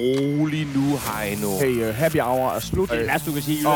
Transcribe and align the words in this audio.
rolig 0.00 0.66
nu, 0.74 0.98
Heino. 1.06 1.58
Hey, 1.58 1.88
uh, 1.88 1.94
happy 1.94 2.20
hour 2.20 2.50
er 2.50 2.60
slut. 2.60 2.88
Det 2.90 2.94
er 2.94 2.98
det 2.98 3.08
værste, 3.08 3.30
du 3.30 3.34
kan 3.34 3.42
sige. 3.42 3.66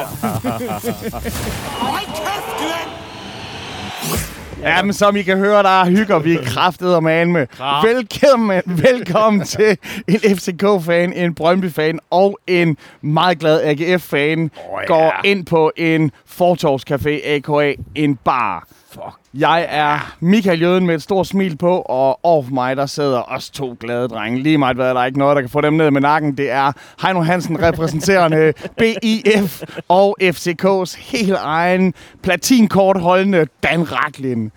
Ja, 4.62 4.82
men 4.82 4.92
som 4.92 5.16
I 5.16 5.22
kan 5.22 5.38
høre, 5.38 5.62
der 5.62 5.84
hygger 5.84 6.18
vi 6.18 6.38
kraftet 6.44 6.96
og 6.96 7.02
man 7.02 7.32
med. 7.32 7.46
Velkommen, 7.84 8.62
velkommen 8.66 9.44
til 9.54 9.78
en 10.08 10.36
FCK-fan, 10.36 11.12
en 11.12 11.34
Brøndby-fan 11.34 11.98
og 12.10 12.38
en 12.46 12.76
meget 13.00 13.38
glad 13.38 13.60
AGF-fan. 13.62 14.40
Åh, 14.40 14.80
ja. 14.80 14.86
Går 14.86 15.14
ind 15.24 15.46
på 15.46 15.72
en 15.76 16.10
fortorvscafé, 16.26 17.28
a.k.a. 17.28 17.72
en 17.94 18.16
bar. 18.16 18.68
Fuck. 18.94 19.14
Jeg 19.34 19.66
er 19.70 20.14
Michael 20.20 20.60
Jøden 20.62 20.86
med 20.86 20.94
et 20.94 21.02
stort 21.02 21.26
smil 21.26 21.56
på, 21.56 21.78
og 21.80 22.20
overfor 22.22 22.50
mig, 22.50 22.76
der 22.76 22.86
sidder 22.86 23.18
også 23.18 23.52
to 23.52 23.76
glade 23.80 24.08
drenge. 24.08 24.42
Lige 24.42 24.58
meget 24.58 24.76
hvad, 24.76 24.94
der 24.94 25.00
er 25.00 25.04
ikke 25.06 25.18
noget, 25.18 25.34
der 25.36 25.40
kan 25.42 25.50
få 25.50 25.60
dem 25.60 25.72
ned 25.72 25.90
med 25.90 26.00
nakken. 26.00 26.36
Det 26.36 26.50
er 26.50 26.72
Heino 27.02 27.20
Hansen, 27.22 27.62
repræsenterende 27.62 28.52
BIF 28.78 29.62
og 29.88 30.16
FCK's 30.22 30.98
helt 31.12 31.36
egen 31.38 31.94
platinkort 32.22 33.00
holdende 33.00 33.46
Dan 33.62 33.92
Raklin. 33.92 34.52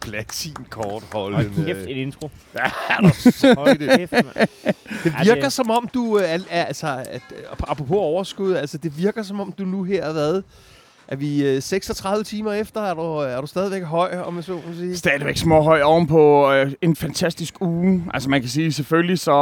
Platinkort 0.00 1.02
Hold 1.12 1.34
holdende. 1.34 1.64
kæft, 1.66 1.78
et 1.78 1.96
intro. 1.96 2.30
Hold 3.56 3.96
Kæft, 3.98 4.12
mand. 4.12 4.48
Det 5.04 5.12
Ja, 5.18 5.22
virker 5.24 5.42
det- 5.42 5.52
som 5.52 5.70
om 5.70 5.88
du, 5.94 6.18
øh, 6.18 6.24
er, 6.24 6.38
er, 6.50 6.64
altså, 6.64 6.86
at, 7.10 7.22
apropos 7.68 7.96
overskud, 7.96 8.54
altså 8.54 8.78
det 8.78 8.98
virker 8.98 9.22
som 9.22 9.40
om 9.40 9.52
du 9.58 9.64
nu 9.64 9.82
her 9.82 10.04
har 10.06 10.12
været, 10.12 10.44
er 11.08 11.16
vi 11.16 11.44
øh, 11.48 11.62
36 11.62 12.24
timer 12.24 12.52
efter, 12.52 12.80
er 12.80 12.94
du, 12.94 13.00
er 13.02 13.40
du 13.40 13.46
stadigvæk 13.46 13.82
høj, 13.82 14.18
om 14.24 14.36
jeg 14.36 14.44
så 14.44 14.52
må 14.52 14.60
sige? 14.78 14.96
Stadigvæk 14.96 15.36
småhøj 15.36 15.82
ovenpå 15.82 16.52
øh, 16.52 16.72
en 16.82 16.96
fantastisk 16.96 17.54
uge. 17.60 18.04
Altså 18.14 18.30
man 18.30 18.40
kan 18.40 18.50
sige 18.50 18.72
selvfølgelig, 18.72 19.18
så 19.18 19.32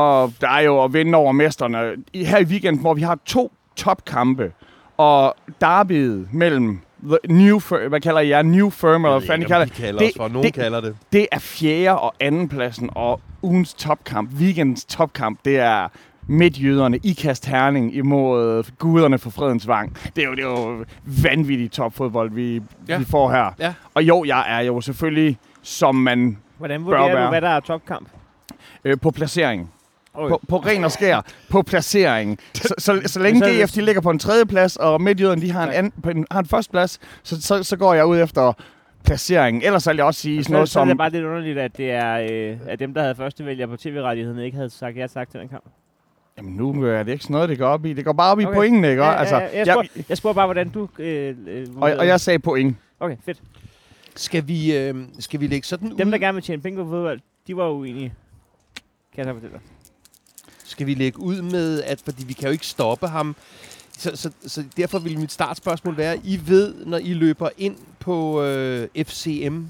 der 0.40 0.48
er 0.48 0.60
jo 0.60 0.84
at 0.84 0.92
vinde 0.92 1.18
over 1.18 1.32
mesterne. 1.32 1.78
I, 2.12 2.24
her 2.24 2.38
i 2.38 2.44
weekenden, 2.44 2.80
hvor 2.80 2.94
vi 2.94 3.02
har 3.02 3.18
to 3.26 3.52
topkampe, 3.76 4.52
og 4.96 5.34
derbyet 5.60 6.28
mellem 6.32 6.80
the 7.04 7.18
new, 7.28 7.58
fir- 7.60 7.88
hvad 7.88 8.00
kalder 8.00 8.20
jeg, 8.20 8.42
new 8.42 8.70
firm, 8.70 9.04
eller 9.04 9.18
hvad 9.18 9.26
fanden 9.26 9.46
I 9.46 9.48
kalder 9.48 9.64
vi 9.66 9.70
kalder 9.76 9.98
det, 9.98 10.08
os 10.08 10.14
for. 10.16 10.28
Nogen 10.28 10.44
det- 10.44 10.54
kalder 10.54 10.80
det. 10.80 10.96
det 11.12 11.26
er 11.32 11.38
fjerde 11.38 11.98
og 11.98 12.14
anden 12.20 12.48
pladsen, 12.48 12.90
og 12.92 13.20
ugens 13.42 13.74
topkamp, 13.74 14.30
weekendens 14.38 14.84
topkamp, 14.84 15.38
det 15.44 15.58
er 15.58 15.88
midtjyderne 16.28 16.96
i 17.02 17.12
Kast 17.12 17.46
Herning 17.46 17.94
imod 17.96 18.64
guderne 18.78 19.18
for 19.18 19.30
fredens 19.30 19.68
vang. 19.68 19.96
Det 20.16 20.24
er 20.24 20.28
jo, 20.28 20.34
det 20.34 20.44
er 20.44 20.48
jo 20.48 20.84
vanvittig 21.22 21.70
topfodbold, 21.70 22.30
vi, 22.30 22.62
Ja. 22.88 22.98
vi 22.98 23.04
får 23.04 23.30
her. 23.30 23.50
Ja. 23.58 23.74
Og 23.94 24.02
jo, 24.02 24.24
jeg 24.24 24.44
er 24.48 24.60
jo 24.60 24.80
selvfølgelig, 24.80 25.38
som 25.62 25.94
man 25.94 26.38
Hvordan 26.58 26.80
Bør 26.84 26.90
vurderer 26.90 27.14
være. 27.14 27.24
du, 27.24 27.28
hvad 27.28 27.40
der 27.40 27.48
er 27.48 27.60
topkamp? 27.60 28.08
øh, 28.84 28.96
på 29.02 29.10
placering. 29.10 29.70
På, 30.14 30.40
på 30.48 30.56
ren 30.58 30.84
og 30.84 30.92
skær. 30.92 31.20
På 31.50 31.62
placering. 31.62 32.38
Så, 32.54 32.74
så, 32.78 33.00
så 33.06 33.20
længe 33.20 33.64
GF 33.64 33.72
de 33.72 33.80
ligger 33.80 34.00
på 34.02 34.10
en 34.10 34.18
tredje 34.18 34.46
plads, 34.46 34.76
og 34.76 35.02
midtjyderne 35.02 35.40
de 35.42 35.52
har 35.52 35.64
en, 35.66 35.72
anden, 35.72 35.92
på 36.02 36.10
en, 36.10 36.26
har 36.30 36.38
en 36.40 36.46
første 36.46 36.70
plads, 36.70 36.98
så, 37.22 37.42
så, 37.42 37.62
så 37.62 37.76
går 37.76 37.94
jeg 37.94 38.06
ud 38.06 38.18
efter 38.20 38.52
placeringen. 39.04 39.62
Ellers 39.62 39.88
vil 39.88 39.96
jeg 39.96 40.04
også 40.04 40.20
sige 40.20 40.44
sådan 40.44 40.44
Så, 40.44 40.52
noget 40.52 40.68
så 40.68 40.78
er 40.78 40.82
som... 40.82 40.88
det 40.88 40.98
bare 40.98 41.10
lidt 41.10 41.24
underligt, 41.24 41.58
at 41.58 41.76
det 41.76 41.90
er 41.90 42.14
øh, 42.30 42.56
at 42.68 42.78
dem, 42.78 42.94
der 42.94 43.00
havde 43.02 43.14
første 43.14 43.46
vælger 43.46 43.66
på 43.66 43.76
tv-rettigheden, 43.76 44.38
ikke 44.40 44.56
havde 44.56 44.70
sagt 44.70 44.96
ja 44.96 45.06
tak 45.06 45.30
til 45.30 45.40
den 45.40 45.48
kamp. 45.48 45.64
Jamen 46.38 46.52
nu 46.56 46.84
er 46.84 47.02
det 47.02 47.12
ikke 47.12 47.24
sådan 47.24 47.34
noget, 47.34 47.48
det 47.48 47.58
går 47.58 47.66
op 47.66 47.86
i. 47.86 47.92
Det 47.92 48.04
går 48.04 48.12
bare 48.12 48.32
op 48.32 48.40
i 48.40 48.44
Okay. 48.44 48.54
pointene, 48.56 48.90
ikke? 48.90 49.02
Ja, 49.02 49.14
altså, 49.14 49.36
ja, 49.36 49.42
ja, 49.42 49.48
jeg, 49.58 49.66
jeg, 49.66 49.74
spurgte, 49.74 50.04
jeg 50.08 50.16
spurgte 50.18 50.34
bare, 50.34 50.46
hvordan 50.46 50.68
du... 50.68 50.88
Øh, 50.98 51.36
øh, 51.46 51.66
og, 51.76 51.92
og 51.92 52.06
jeg 52.06 52.20
sagde 52.20 52.38
point. 52.38 52.76
Okay, 53.00 53.16
fedt. 53.24 53.42
Skal 54.16 54.48
vi, 54.48 54.76
øh, 54.76 54.94
skal 55.18 55.40
vi 55.40 55.46
lægge 55.46 55.66
sådan 55.66 55.98
Dem, 55.98 56.08
ud? 56.08 56.12
der 56.12 56.18
gerne 56.18 56.34
vil 56.34 56.42
tjene 56.42 56.62
penge 56.62 56.84
på 56.84 56.90
fodbold, 56.90 57.20
de 57.46 57.56
var 57.56 57.68
uenige. 57.70 58.14
Kan 59.14 59.24
jeg 59.24 59.26
så 59.26 59.32
fortælle 59.32 59.52
dig. 59.52 59.60
Skal 60.64 60.86
vi 60.86 60.94
lægge 60.94 61.20
ud 61.20 61.42
med, 61.42 61.82
at 61.82 62.00
fordi 62.04 62.24
vi 62.24 62.32
kan 62.32 62.44
jo 62.46 62.52
ikke 62.52 62.66
stoppe 62.66 63.08
ham, 63.08 63.36
så, 63.98 64.16
så, 64.16 64.30
så 64.46 64.64
derfor 64.76 64.98
vil 64.98 65.18
mit 65.18 65.32
startspørgsmål 65.32 65.96
være, 65.96 66.18
I 66.24 66.40
ved, 66.46 66.74
når 66.86 66.98
I 66.98 67.12
løber 67.14 67.48
ind 67.58 67.76
på 68.00 68.42
øh, 68.42 68.88
FCM 69.06 69.60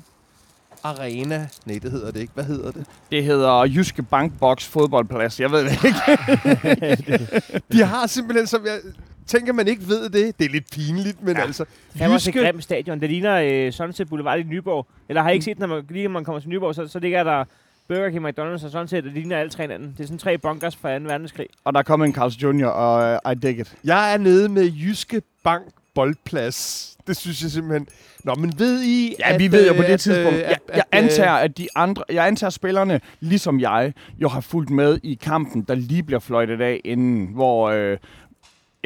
Arena, 0.85 1.49
nej, 1.67 1.79
det 1.83 1.91
hedder 1.91 2.11
det 2.11 2.21
ikke. 2.21 2.33
Hvad 2.35 2.45
hedder 2.45 2.71
det? 2.71 2.87
Det 3.13 3.25
hedder 3.25 3.65
Jyske 3.65 4.03
Bankbox 4.03 4.65
fodboldplads. 4.65 5.41
Jeg 5.41 5.51
ved 5.51 5.65
det 5.65 5.85
ikke. 5.85 7.41
De 7.73 7.83
har 7.85 8.07
simpelthen, 8.07 8.47
som 8.47 8.67
jeg 8.67 8.79
tænker, 9.27 9.53
man 9.53 9.69
ikke 9.69 9.89
ved 9.89 10.11
det. 10.11 10.39
Det 10.39 10.45
er 10.45 10.51
lidt 10.51 10.71
pinligt, 10.73 11.23
men 11.23 11.37
ja. 11.37 11.43
altså... 11.43 11.65
Det 11.93 12.03
er 12.03 12.09
også 12.09 12.31
et 12.31 12.37
grimt 12.37 12.63
stadion. 12.63 13.01
Det 13.01 13.11
ligner 13.11 13.67
øh, 13.67 13.73
Sunset 13.73 14.09
Boulevard 14.09 14.39
i 14.39 14.43
Nyborg. 14.43 14.87
Eller 15.09 15.23
har 15.23 15.31
I 15.31 15.33
ikke 15.33 15.45
set, 15.45 15.59
når 15.59 15.67
man, 15.67 15.85
lige 15.91 16.03
når 16.03 16.13
man 16.13 16.25
kommer 16.25 16.41
til 16.41 16.49
Nyborg, 16.49 16.75
så, 16.75 16.87
så 16.87 16.99
ligger 16.99 17.25
der 17.25 17.45
Burger 17.89 18.11
King, 18.11 18.29
McDonald's 18.29 18.65
og 18.65 18.71
Sunset, 18.71 19.05
det 19.05 19.13
ligner 19.13 19.39
alle 19.39 19.51
tre 19.51 19.63
hinanden. 19.63 19.95
Det 19.97 20.01
er 20.01 20.07
sådan 20.07 20.19
tre 20.19 20.39
bunkers 20.39 20.77
fra 20.77 20.99
2. 20.99 21.05
verdenskrig. 21.05 21.47
og 21.65 21.73
der 21.73 21.79
er 21.79 21.83
kommet 21.83 22.07
en 22.07 22.15
Carl's 22.15 22.43
Jr., 22.43 22.67
og 22.67 23.21
uh, 23.27 23.33
I 23.33 23.35
dig 23.35 23.59
it. 23.59 23.75
Jeg 23.85 24.15
er 24.15 24.19
nede 24.19 24.49
med 24.49 24.65
Jyske 24.65 25.23
Bank 25.45 25.65
Boldplads. 25.95 26.91
Det 27.07 27.17
synes 27.17 27.43
jeg 27.43 27.51
simpelthen... 27.51 27.87
Nå, 28.25 28.35
men 28.35 28.53
ved 28.59 28.83
I... 28.83 29.15
Ja, 29.19 29.37
vi 29.37 29.53
ved 29.53 29.67
jo 29.67 29.73
på 29.75 29.83
øh, 29.83 29.89
det 29.89 30.01
tidspunkt. 30.01 30.35
øh, 30.39 30.43
Jeg, 30.43 30.59
jeg 30.75 30.85
antager, 30.93 31.33
at 31.33 31.59
de 31.59 31.69
andre, 31.75 32.05
jeg 32.13 32.27
antager, 32.27 32.49
at 32.49 32.53
spillerne, 32.55 33.01
ligesom 33.21 33.61
jeg, 33.61 33.93
jo 34.19 34.29
har 34.29 34.41
fulgt 34.41 34.71
med 34.71 34.99
i 35.03 35.19
kampen, 35.23 35.63
der 35.69 35.75
lige 35.75 36.03
bliver 36.03 36.21
fløjtet 36.21 36.61
af 36.61 36.81
inden, 36.85 37.29
hvor 37.35 37.69
øh, 37.69 37.99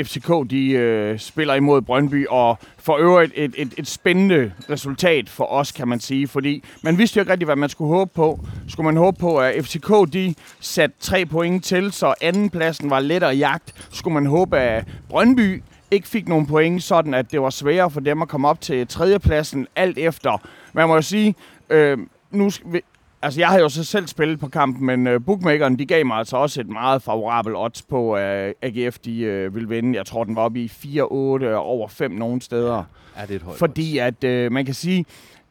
FCK 0.03 0.51
de 0.51 0.71
øh, 0.71 1.19
spiller 1.19 1.55
imod 1.55 1.83
Brøndby, 1.83 2.27
og 2.27 2.59
for 2.79 2.97
øvrigt 2.97 3.33
et, 3.37 3.55
et, 3.57 3.75
et 3.77 3.89
spændende 3.89 4.53
resultat 4.71 5.29
for 5.29 5.45
os, 5.45 5.73
kan 5.73 5.89
man 5.89 6.01
sige, 6.01 6.29
fordi 6.29 6.65
man 6.83 6.99
vidste 6.99 7.17
jo 7.17 7.23
ikke 7.23 7.33
rigtig, 7.33 7.47
hvad 7.47 7.57
man 7.57 7.69
skulle 7.69 7.89
håbe 7.89 8.11
på. 8.15 8.41
Skulle 8.69 8.85
man 8.85 8.97
håbe 8.97 9.21
på, 9.21 9.37
at 9.37 9.65
FCK 9.65 9.89
de 10.13 10.35
satte 10.61 10.97
tre 11.01 11.27
point 11.27 11.65
til, 11.65 11.93
så 11.93 12.15
andenpladsen 12.21 12.91
var 12.91 13.01
lettere 13.01 13.35
jagt. 13.37 13.89
Skulle 13.93 14.15
man 14.15 14.27
håbe, 14.27 14.59
at 14.59 14.85
Brøndby 15.09 15.63
ikke 15.91 16.09
fik 16.09 16.29
nogen 16.29 16.47
point, 16.47 16.83
sådan 16.83 17.15
at 17.15 17.33
det 17.33 17.41
var 17.43 17.51
sværere 17.51 17.91
for 17.91 18.01
dem 18.01 18.23
at 18.23 18.29
komme 18.29 18.49
op 18.49 18.61
til 18.61 18.87
tredjepladsen, 18.87 19.67
alt 19.77 19.99
efter. 19.99 20.39
Man 20.73 20.89
må 20.89 20.95
jo 20.95 21.03
sige, 21.03 21.35
øh, 21.71 21.99
nu 22.31 22.51
vi- 22.67 22.81
Altså, 23.23 23.41
jeg 23.41 23.49
har 23.49 23.59
jo 23.59 23.69
så 23.69 23.85
selv 23.85 24.07
spillet 24.07 24.41
på 24.41 24.49
kampen, 24.49 24.87
men 24.87 25.07
øh, 25.07 25.21
bookmakeren, 25.27 25.79
de 25.79 25.87
gav 25.87 26.07
mig 26.07 26.17
altså 26.17 26.37
også 26.37 26.61
et 26.61 26.69
meget 26.69 27.03
favorabelt 27.03 27.57
odds 27.57 27.83
på, 27.83 28.15
at 28.15 28.55
AGF, 28.63 28.99
de 28.99 29.21
øh, 29.21 29.55
ville 29.55 29.69
vinde. 29.69 29.99
Jeg 29.99 30.07
tror, 30.07 30.25
den 30.25 30.37
var 30.37 30.43
oppe 30.43 30.61
i 30.61 30.67
4-8 30.67 31.05
og 31.05 31.57
over 31.57 31.89
5 31.89 32.11
nogle 32.11 32.43
steder. 32.43 32.85
Ja, 33.17 33.23
det 33.23 33.31
er 33.31 33.35
et 33.37 33.43
højt 33.43 33.59
Fordi 33.59 33.99
at, 33.99 34.25
øh, 34.25 34.53
man 34.53 34.65
kan 34.65 34.75
sige, 34.75 35.05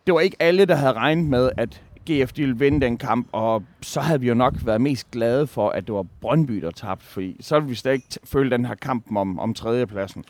det 0.05 0.13
var 0.13 0.19
ikke 0.19 0.35
alle, 0.39 0.65
der 0.65 0.75
havde 0.75 0.93
regnet 0.93 1.25
med, 1.25 1.49
at 1.57 1.81
GF 2.09 2.33
de 2.33 2.41
ville 2.41 2.57
vinde 2.57 2.81
den 2.81 2.97
kamp, 2.97 3.27
og 3.31 3.63
så 3.81 4.01
havde 4.01 4.21
vi 4.21 4.27
jo 4.27 4.33
nok 4.33 4.53
været 4.65 4.81
mest 4.81 5.11
glade 5.11 5.47
for, 5.47 5.69
at 5.69 5.87
det 5.87 5.95
var 5.95 6.05
Brøndby, 6.21 6.61
der 6.61 6.71
tabte, 6.71 7.05
fordi 7.05 7.37
så 7.41 7.55
ville 7.55 7.69
vi 7.69 7.75
slet 7.75 7.93
ikke 7.93 8.07
føle 8.23 8.51
den 8.51 8.65
her 8.65 8.75
kamp 8.75 9.05
om, 9.15 9.39
om 9.39 9.53
tredjepladsen. 9.53 10.23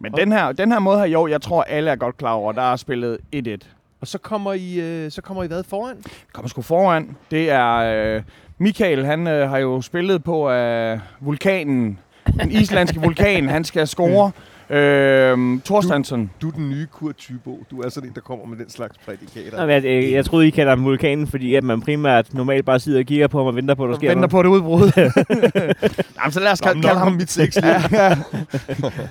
Men 0.00 0.12
den 0.12 0.32
her, 0.32 0.52
den 0.52 0.72
her 0.72 0.78
måde 0.78 0.98
her, 0.98 1.06
jo, 1.06 1.26
jeg 1.26 1.42
tror, 1.42 1.62
alle 1.62 1.90
er 1.90 1.96
godt 1.96 2.16
klar 2.16 2.32
over, 2.32 2.52
der 2.52 2.62
er 2.62 2.76
spillet 2.76 3.18
1-1. 3.36 3.56
Og 4.00 4.06
så 4.06 4.18
kommer 4.18 4.52
I, 4.52 4.80
øh, 4.80 5.10
så 5.10 5.22
kommer 5.22 5.44
I 5.44 5.46
hvad 5.46 5.64
foran? 5.64 6.04
kommer 6.32 6.48
sgu 6.48 6.62
foran. 6.62 7.16
Det 7.30 7.50
er 7.50 7.76
øh, 7.76 8.22
Michael, 8.58 9.04
han 9.04 9.26
øh, 9.26 9.50
har 9.50 9.58
jo 9.58 9.80
spillet 9.80 10.24
på 10.24 10.50
øh, 10.50 10.98
vulkanen, 11.20 11.98
den 12.40 12.50
islandske 12.50 13.00
vulkan, 13.00 13.48
han 13.48 13.64
skal 13.64 13.86
score. 13.86 14.30
Øh, 14.70 15.58
Thorstensson. 15.64 16.30
Du 16.42 16.48
er 16.48 16.52
den 16.52 16.70
nye 16.70 16.86
Kurt 16.92 17.14
Thybo. 17.16 17.64
Du 17.70 17.80
er 17.80 17.88
sådan 17.88 18.08
en, 18.08 18.14
der 18.14 18.20
kommer 18.20 18.46
med 18.46 18.56
den 18.56 18.70
slags 18.70 18.94
prædikater. 19.04 19.66
Nå, 19.66 19.72
Jeg, 19.72 19.84
jeg, 19.84 20.12
jeg 20.12 20.24
troede, 20.24 20.46
I 20.46 20.50
kalder 20.50 20.74
dem 20.74 20.84
vulkanen, 20.84 21.26
fordi 21.26 21.54
at 21.54 21.64
man 21.64 21.80
primært 21.80 22.34
normalt 22.34 22.64
bare 22.64 22.80
sidder 22.80 22.98
og 22.98 23.04
kigger 23.04 23.26
på 23.28 23.38
ham 23.38 23.46
og 23.46 23.56
venter 23.56 23.74
på, 23.74 23.84
at 23.84 23.90
der 23.90 23.96
sker 23.96 24.08
venter 24.08 24.20
noget. 24.20 24.30
på 24.30 24.42
det 24.42 24.48
udbrud. 24.48 24.90
Jamen, 26.20 26.32
så 26.32 26.40
lad 26.40 26.52
os 26.52 26.60
kalde, 26.60 26.82
kalde 26.82 26.98
ham... 26.98 27.12
mit 27.12 27.30
sexliv. 27.30 27.64
Ja, 27.70 27.82
ja. 27.92 28.16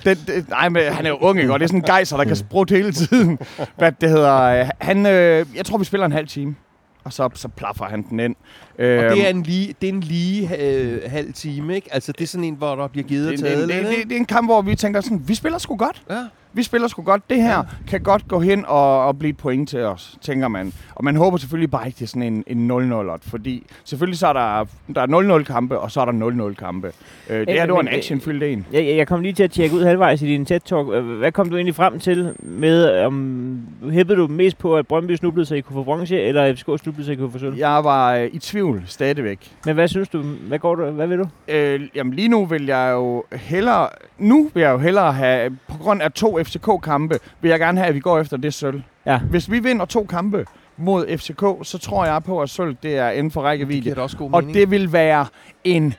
det, 0.04 0.18
det, 0.26 0.48
nej, 0.48 0.68
men 0.68 0.82
han 0.92 1.06
er 1.06 1.10
jo 1.10 1.16
ung, 1.20 1.38
ikke? 1.40 1.52
Og 1.52 1.60
det 1.60 1.64
er 1.64 1.68
sådan 1.68 1.80
en 1.80 1.84
gejser, 1.84 2.16
der 2.16 2.24
kan 2.24 2.36
sprutte 2.36 2.74
hele 2.74 2.92
tiden. 2.92 3.38
Hvad 3.78 3.92
det 4.00 4.08
hedder. 4.10 4.34
øh, 4.42 4.66
Han, 4.80 5.06
øh, 5.06 5.46
jeg 5.56 5.64
tror, 5.64 5.78
vi 5.78 5.84
spiller 5.84 6.06
en 6.06 6.12
halv 6.12 6.26
time. 6.28 6.54
Og 7.04 7.12
så, 7.12 7.28
så 7.34 7.48
plaffer 7.48 7.84
han 7.84 8.02
den 8.10 8.20
ind. 8.20 8.34
Og 8.78 8.84
det 8.84 8.96
er 8.96 9.28
Øhm, 9.28 9.36
en 9.38 9.42
lige, 9.42 9.74
det 9.80 9.88
er 9.88 9.92
en 9.92 10.00
lige 10.00 10.56
øh, 10.62 11.10
halv 11.10 11.32
time, 11.32 11.74
ikke? 11.74 11.94
Altså, 11.94 12.12
det 12.12 12.20
er 12.20 12.26
sådan 12.26 12.44
en, 12.44 12.54
hvor 12.54 12.74
der 12.74 12.88
bliver 12.88 13.06
givet 13.08 13.26
og 13.26 13.32
det, 13.32 13.40
taget 13.40 13.58
det, 13.58 13.68
det, 13.68 13.74
ikke? 13.78 13.90
det, 14.00 14.08
det 14.08 14.12
er 14.12 14.16
en 14.20 14.26
kamp, 14.26 14.48
hvor 14.48 14.62
vi 14.62 14.74
tænker 14.74 15.00
sådan, 15.00 15.22
vi 15.28 15.34
spiller 15.34 15.58
sgu 15.58 15.76
godt. 15.76 16.02
Ja. 16.10 16.24
Vi 16.52 16.62
spiller 16.62 16.88
sgu 16.88 17.02
godt. 17.02 17.22
Det 17.30 17.42
her 17.42 17.56
ja. 17.56 17.62
kan 17.88 18.00
godt 18.00 18.28
gå 18.28 18.40
hen 18.40 18.64
og, 18.68 19.06
og 19.06 19.18
blive 19.18 19.30
et 19.30 19.36
point 19.36 19.68
til 19.68 19.80
os, 19.80 20.16
tænker 20.22 20.48
man. 20.48 20.72
Og 20.94 21.04
man 21.04 21.16
håber 21.16 21.36
selvfølgelig 21.36 21.70
bare 21.70 21.86
ikke, 21.86 21.96
det 21.96 22.02
er 22.02 22.06
sådan 22.08 22.22
en, 22.46 22.70
en 22.70 22.92
0-0'ot, 22.92 23.18
fordi 23.22 23.66
selvfølgelig 23.84 24.18
så 24.18 24.26
er 24.28 24.32
der, 24.32 24.64
der 24.94 25.00
er 25.02 25.38
0-0 25.40 25.44
kampe, 25.44 25.78
og 25.78 25.90
så 25.90 26.00
er 26.00 26.04
der 26.04 26.48
0-0 26.50 26.54
kampe. 26.54 26.92
Øh, 27.30 27.40
det 27.46 27.54
her, 27.54 27.66
det 27.66 27.74
var 27.74 27.80
en 27.80 27.88
øh, 27.88 27.94
actionfyldt 27.94 28.42
en. 28.42 28.66
Jeg, 28.72 28.86
jeg- 28.96 29.06
kom 29.08 29.20
lige 29.20 29.32
til 29.32 29.42
at 29.42 29.50
tjekke 29.50 29.76
ud 29.76 29.84
halvvejs 29.84 30.22
i 30.22 30.26
din 30.26 30.46
TED-talk. 30.52 30.92
Øh, 30.94 31.18
Hvad 31.18 31.32
kom 31.32 31.48
du 31.50 31.56
egentlig 31.56 31.74
frem 31.74 31.98
til 32.00 32.32
med, 32.40 32.98
om 33.04 33.60
hæppede 33.92 34.18
du 34.18 34.26
mest 34.26 34.58
på, 34.58 34.76
at 34.76 34.86
Brøndby 34.86 35.14
snublede, 35.16 35.46
så 35.46 35.54
I 35.54 35.60
kunne 35.60 35.74
få 35.74 35.82
bronze, 35.82 36.20
eller 36.20 36.54
FCK 36.54 36.68
snublede, 36.82 37.04
så 37.06 37.12
I 37.12 37.14
kunne 37.14 37.30
få 37.32 37.38
sølv? 37.38 37.54
Jeg 37.56 37.84
var 37.84 38.14
øh, 38.14 38.26
i 38.32 38.38
tvivl 38.38 38.82
stadigvæk. 38.86 39.52
Men 39.66 39.74
hvad 39.74 39.88
synes 39.88 40.08
du? 40.08 40.22
Hvad, 40.22 40.58
går 40.58 40.74
du, 40.74 40.84
hvad 40.90 41.06
vil 41.06 41.18
du? 41.18 41.24
Øh, 41.48 41.80
jamen 41.94 42.14
lige 42.14 42.28
nu 42.28 42.44
vil 42.46 42.66
jeg 42.66 42.90
jo 42.94 43.24
hellere, 43.32 43.88
nu 44.18 44.50
vil 44.54 44.60
jeg 44.60 44.70
jo 44.72 44.78
hellere 44.78 45.12
have, 45.12 45.50
på 45.68 45.78
grund 45.80 46.02
af 46.02 46.12
to 46.12 46.38
FCK-kampe, 46.48 47.18
vil 47.40 47.48
jeg 47.48 47.58
gerne 47.58 47.78
have, 47.78 47.88
at 47.88 47.94
vi 47.94 48.00
går 48.00 48.18
efter 48.18 48.36
det 48.36 48.54
sølv. 48.54 48.82
Ja. 49.06 49.18
Hvis 49.18 49.50
vi 49.50 49.58
vinder 49.58 49.84
to 49.84 50.04
kampe 50.10 50.44
mod 50.76 51.16
FCK, 51.18 51.42
så 51.68 51.78
tror 51.82 52.04
jeg 52.04 52.24
på, 52.24 52.42
at 52.42 52.50
sølv 52.50 52.76
det 52.82 52.96
er 52.98 53.10
inden 53.10 53.30
for 53.30 53.40
Det 53.40 53.48
rækkevidde. 53.48 53.94
da 53.94 54.00
også 54.00 54.16
god 54.16 54.30
Og 54.32 54.40
mening. 54.42 54.54
det 54.58 54.70
vil 54.70 54.92
være 54.92 55.26
en 55.64 55.94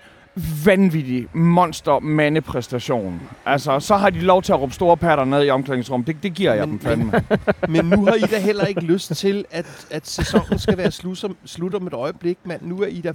vanvittig 0.66 1.28
monster 1.34 2.00
mandepræstation. 2.00 3.22
Altså, 3.46 3.80
så 3.80 3.96
har 3.98 4.10
de 4.10 4.20
lov 4.20 4.42
til 4.42 4.54
at 4.54 4.60
råbe 4.62 4.74
store 4.74 4.98
patter 4.98 5.26
ned 5.26 5.46
i 5.46 5.50
omklædningsrum. 5.50 6.04
Det, 6.04 6.24
det 6.24 6.34
giver 6.34 6.54
jeg 6.54 6.68
Men- 6.70 6.70
dem 6.72 6.80
fandme. 6.80 7.12
Men 7.70 7.86
nu 7.86 8.06
har 8.06 8.14
I 8.14 8.20
da 8.20 8.40
heller 8.40 8.66
ikke 8.66 8.82
lyst 8.82 9.16
til, 9.16 9.46
at, 9.52 9.88
at 9.92 10.08
sæsonen 10.08 10.60
skal 10.60 10.78
være 10.78 10.92
slut 10.92 11.24
om, 11.24 11.38
slut 11.46 11.76
om 11.76 11.88
et 11.88 11.94
øjeblik, 11.94 12.38
mand. 12.44 12.62
Nu 12.64 12.82
er 12.82 12.88
I 12.88 13.02
da 13.02 13.14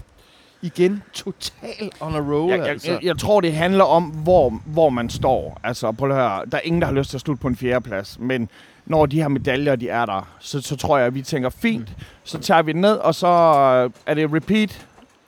igen 0.64 1.02
total 1.12 1.90
on 2.00 2.14
a 2.14 2.18
roll, 2.18 2.50
Jeg, 2.50 2.58
jeg, 2.58 2.68
altså. 2.68 2.90
jeg, 2.90 2.98
jeg 3.04 3.18
tror, 3.18 3.40
det 3.40 3.52
handler 3.52 3.84
om, 3.84 4.02
hvor, 4.04 4.60
hvor 4.66 4.90
man 4.90 5.10
står. 5.10 5.60
Altså, 5.64 5.92
prøv 5.92 6.10
at 6.10 6.16
høre. 6.16 6.40
Der 6.52 6.56
er 6.56 6.60
ingen, 6.64 6.80
der 6.82 6.86
har 6.88 6.94
lyst 6.94 7.10
til 7.10 7.16
at 7.16 7.20
slutte 7.20 7.42
på 7.42 7.48
en 7.48 7.56
fjerdeplads. 7.56 8.16
Men 8.20 8.48
når 8.86 9.06
de 9.06 9.20
her 9.20 9.28
medaljer, 9.28 9.76
de 9.76 9.88
er 9.88 10.06
der, 10.06 10.28
så, 10.40 10.60
så 10.60 10.76
tror 10.76 10.98
jeg, 10.98 11.06
at 11.06 11.14
vi 11.14 11.22
tænker, 11.22 11.48
fint, 11.48 11.88
så 12.24 12.38
tager 12.38 12.62
vi 12.62 12.72
den 12.72 12.80
ned, 12.80 12.94
og 12.96 13.14
så 13.14 13.26
øh, 13.26 13.90
er 14.06 14.14
det 14.14 14.32
repeat, 14.34 14.86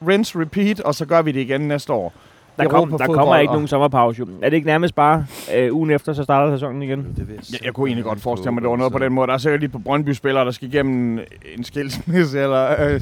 rinse, 0.09 0.39
repeat, 0.41 0.81
og 0.81 0.95
så 0.95 1.07
gør 1.07 1.23
vi 1.23 1.33
det 1.33 1.41
igen 1.41 1.61
næste 1.61 1.93
år. 1.93 2.13
Der, 2.59 2.65
Europa 2.65 2.79
kom, 2.91 2.99
der 2.99 3.07
kommer 3.07 3.37
ikke 3.37 3.51
og- 3.51 3.55
nogen 3.55 3.69
sommerpause. 3.69 4.19
Jo. 4.19 4.27
Er 4.43 4.49
det 4.51 4.57
ikke 4.57 4.67
nærmest 4.67 4.95
bare 4.95 5.27
øh, 5.55 5.75
ugen 5.75 5.91
efter, 5.91 6.13
så 6.13 6.23
starter 6.25 6.55
sæsonen 6.57 6.83
igen? 6.83 6.99
Det 7.17 7.29
vil 7.29 7.35
jeg, 7.35 7.43
Jeg, 7.53 7.65
jeg 7.65 7.75
kunne 7.75 7.89
egentlig 7.89 8.05
godt 8.05 8.21
forestille 8.21 8.51
mig, 8.53 8.59
at 8.61 8.63
det 8.63 8.71
var 8.71 8.77
noget 8.77 8.93
på 8.93 8.99
den 8.99 9.13
måde. 9.13 9.27
Der 9.27 9.33
er 9.35 9.39
sikkert 9.39 9.61
lige 9.61 9.71
på 9.71 9.79
Brøndby-spillere, 9.79 10.45
der 10.45 10.51
skal 10.51 10.69
igennem 10.69 11.19
en 11.57 11.65
skilsmisse, 11.65 12.41
eller... 12.41 12.75
Øh, 12.89 13.01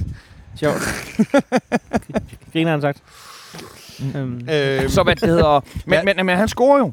Sjovt. 0.56 0.80
Griner 2.52 2.70
han 2.70 2.80
sagt. 2.80 3.02
Øhm, 4.16 4.48
Øh, 4.52 4.88
så 4.90 5.02
hvad 5.02 5.16
det 5.16 5.28
hedder... 5.28 5.60
Men, 5.86 5.94
Ja. 5.94 6.02
men, 6.14 6.26
men 6.26 6.36
han 6.36 6.48
scorer 6.48 6.78
jo. 6.78 6.92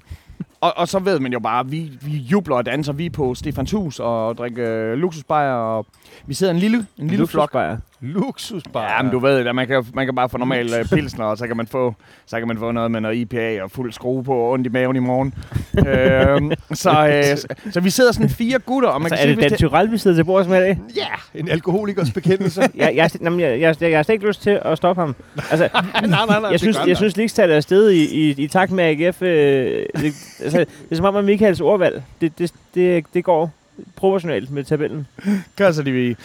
Og, 0.61 0.77
og 0.77 0.87
så 0.87 0.99
ved 0.99 1.19
man 1.19 1.33
jo 1.33 1.39
bare, 1.39 1.67
vi, 1.67 1.91
vi 2.01 2.11
jubler 2.17 2.55
og 2.55 2.65
danser. 2.65 2.93
Vi 2.93 3.05
er 3.05 3.09
på 3.09 3.35
Stefans 3.35 3.71
hus 3.71 3.99
og 3.99 4.37
drikker 4.37 4.71
øh, 4.91 4.93
luksusbajer. 4.97 5.51
Og 5.53 5.85
vi 6.25 6.33
sidder 6.33 6.53
en 6.53 6.59
lille, 6.59 6.85
en 6.97 7.07
lille 7.07 7.27
flok. 7.27 7.55
Luksusbar. 8.01 8.95
Ja, 8.95 9.01
men 9.01 9.11
du 9.11 9.19
ved 9.19 9.45
det, 9.45 9.55
man 9.55 9.67
kan, 9.67 9.85
man 9.93 10.05
kan 10.05 10.15
bare 10.15 10.29
få 10.29 10.37
normal 10.37 10.65
uh, 10.79 10.89
pilsner, 10.89 11.25
og 11.25 11.37
så 11.37 11.47
kan 11.47 11.57
man 11.57 11.67
få 11.67 11.95
så 12.25 12.39
kan 12.39 12.47
man 12.47 12.57
få 12.57 12.71
noget 12.71 12.91
med 12.91 13.01
noget 13.01 13.15
IPA 13.15 13.63
og 13.63 13.71
fuld 13.71 13.91
skrue 13.91 14.23
på 14.23 14.35
og 14.35 14.51
ondt 14.51 14.67
i 14.67 14.69
maven 14.69 14.95
i 14.95 14.99
morgen. 14.99 15.33
øhm, 15.87 16.51
så, 16.73 17.07
øh, 17.07 17.37
så, 17.37 17.47
så, 17.71 17.79
vi 17.79 17.89
sidder 17.89 18.11
sådan 18.11 18.29
fire 18.29 18.59
gutter, 18.59 18.89
og 18.89 19.01
man 19.01 19.11
Altså, 19.11 19.25
kan 19.25 19.31
er 19.31 19.41
sige, 19.41 19.49
det 19.49 19.59
Dan 19.59 19.69
Tyrell, 19.69 19.91
vi 19.91 19.97
sidder 19.97 20.17
til 20.17 20.23
bords 20.23 20.47
med 20.47 20.57
i 20.57 20.61
dag? 20.61 20.79
Ja, 20.95 21.39
en 21.39 21.49
alkoholikers 21.49 22.11
bekendelse. 22.11 22.61
Jeg, 22.75 22.95
jeg, 22.95 23.09
jeg, 23.21 23.39
jeg, 23.39 23.39
jeg, 23.39 23.75
jeg, 23.81 23.89
jeg 23.89 23.97
har 23.97 24.03
slet 24.03 24.13
ikke 24.13 24.27
lyst 24.27 24.41
til 24.41 24.59
at 24.65 24.77
stoppe 24.77 25.01
ham. 25.01 25.15
Altså, 25.51 25.69
nej, 25.93 26.25
nej, 26.25 26.39
nej. 26.39 26.49
jeg 26.49 26.59
synes, 26.59 26.77
jeg 26.87 26.97
synes 26.97 27.17
ligestallet 27.17 27.55
er 27.57 27.61
stedet 27.61 27.91
i, 27.91 28.29
i, 28.29 28.35
i 28.37 28.47
takt 28.47 28.71
med 28.71 28.83
AGF. 28.83 29.21
Øh, 29.21 29.85
det, 29.95 30.13
altså, 30.43 30.57
det 30.59 30.91
er 30.91 30.95
som 30.95 31.05
om, 31.05 31.15
at 31.15 31.25
Michaels 31.25 31.61
ordvalg, 31.61 32.03
det, 32.21 32.39
det, 32.39 32.53
det, 32.75 33.05
det 33.13 33.23
går 33.23 33.51
proportionalt 33.95 34.51
med 34.51 34.63
tabellen. 34.63 35.07
Gør 35.55 35.71
så 35.71 35.83
de 35.83 35.91
vi... 35.91 36.15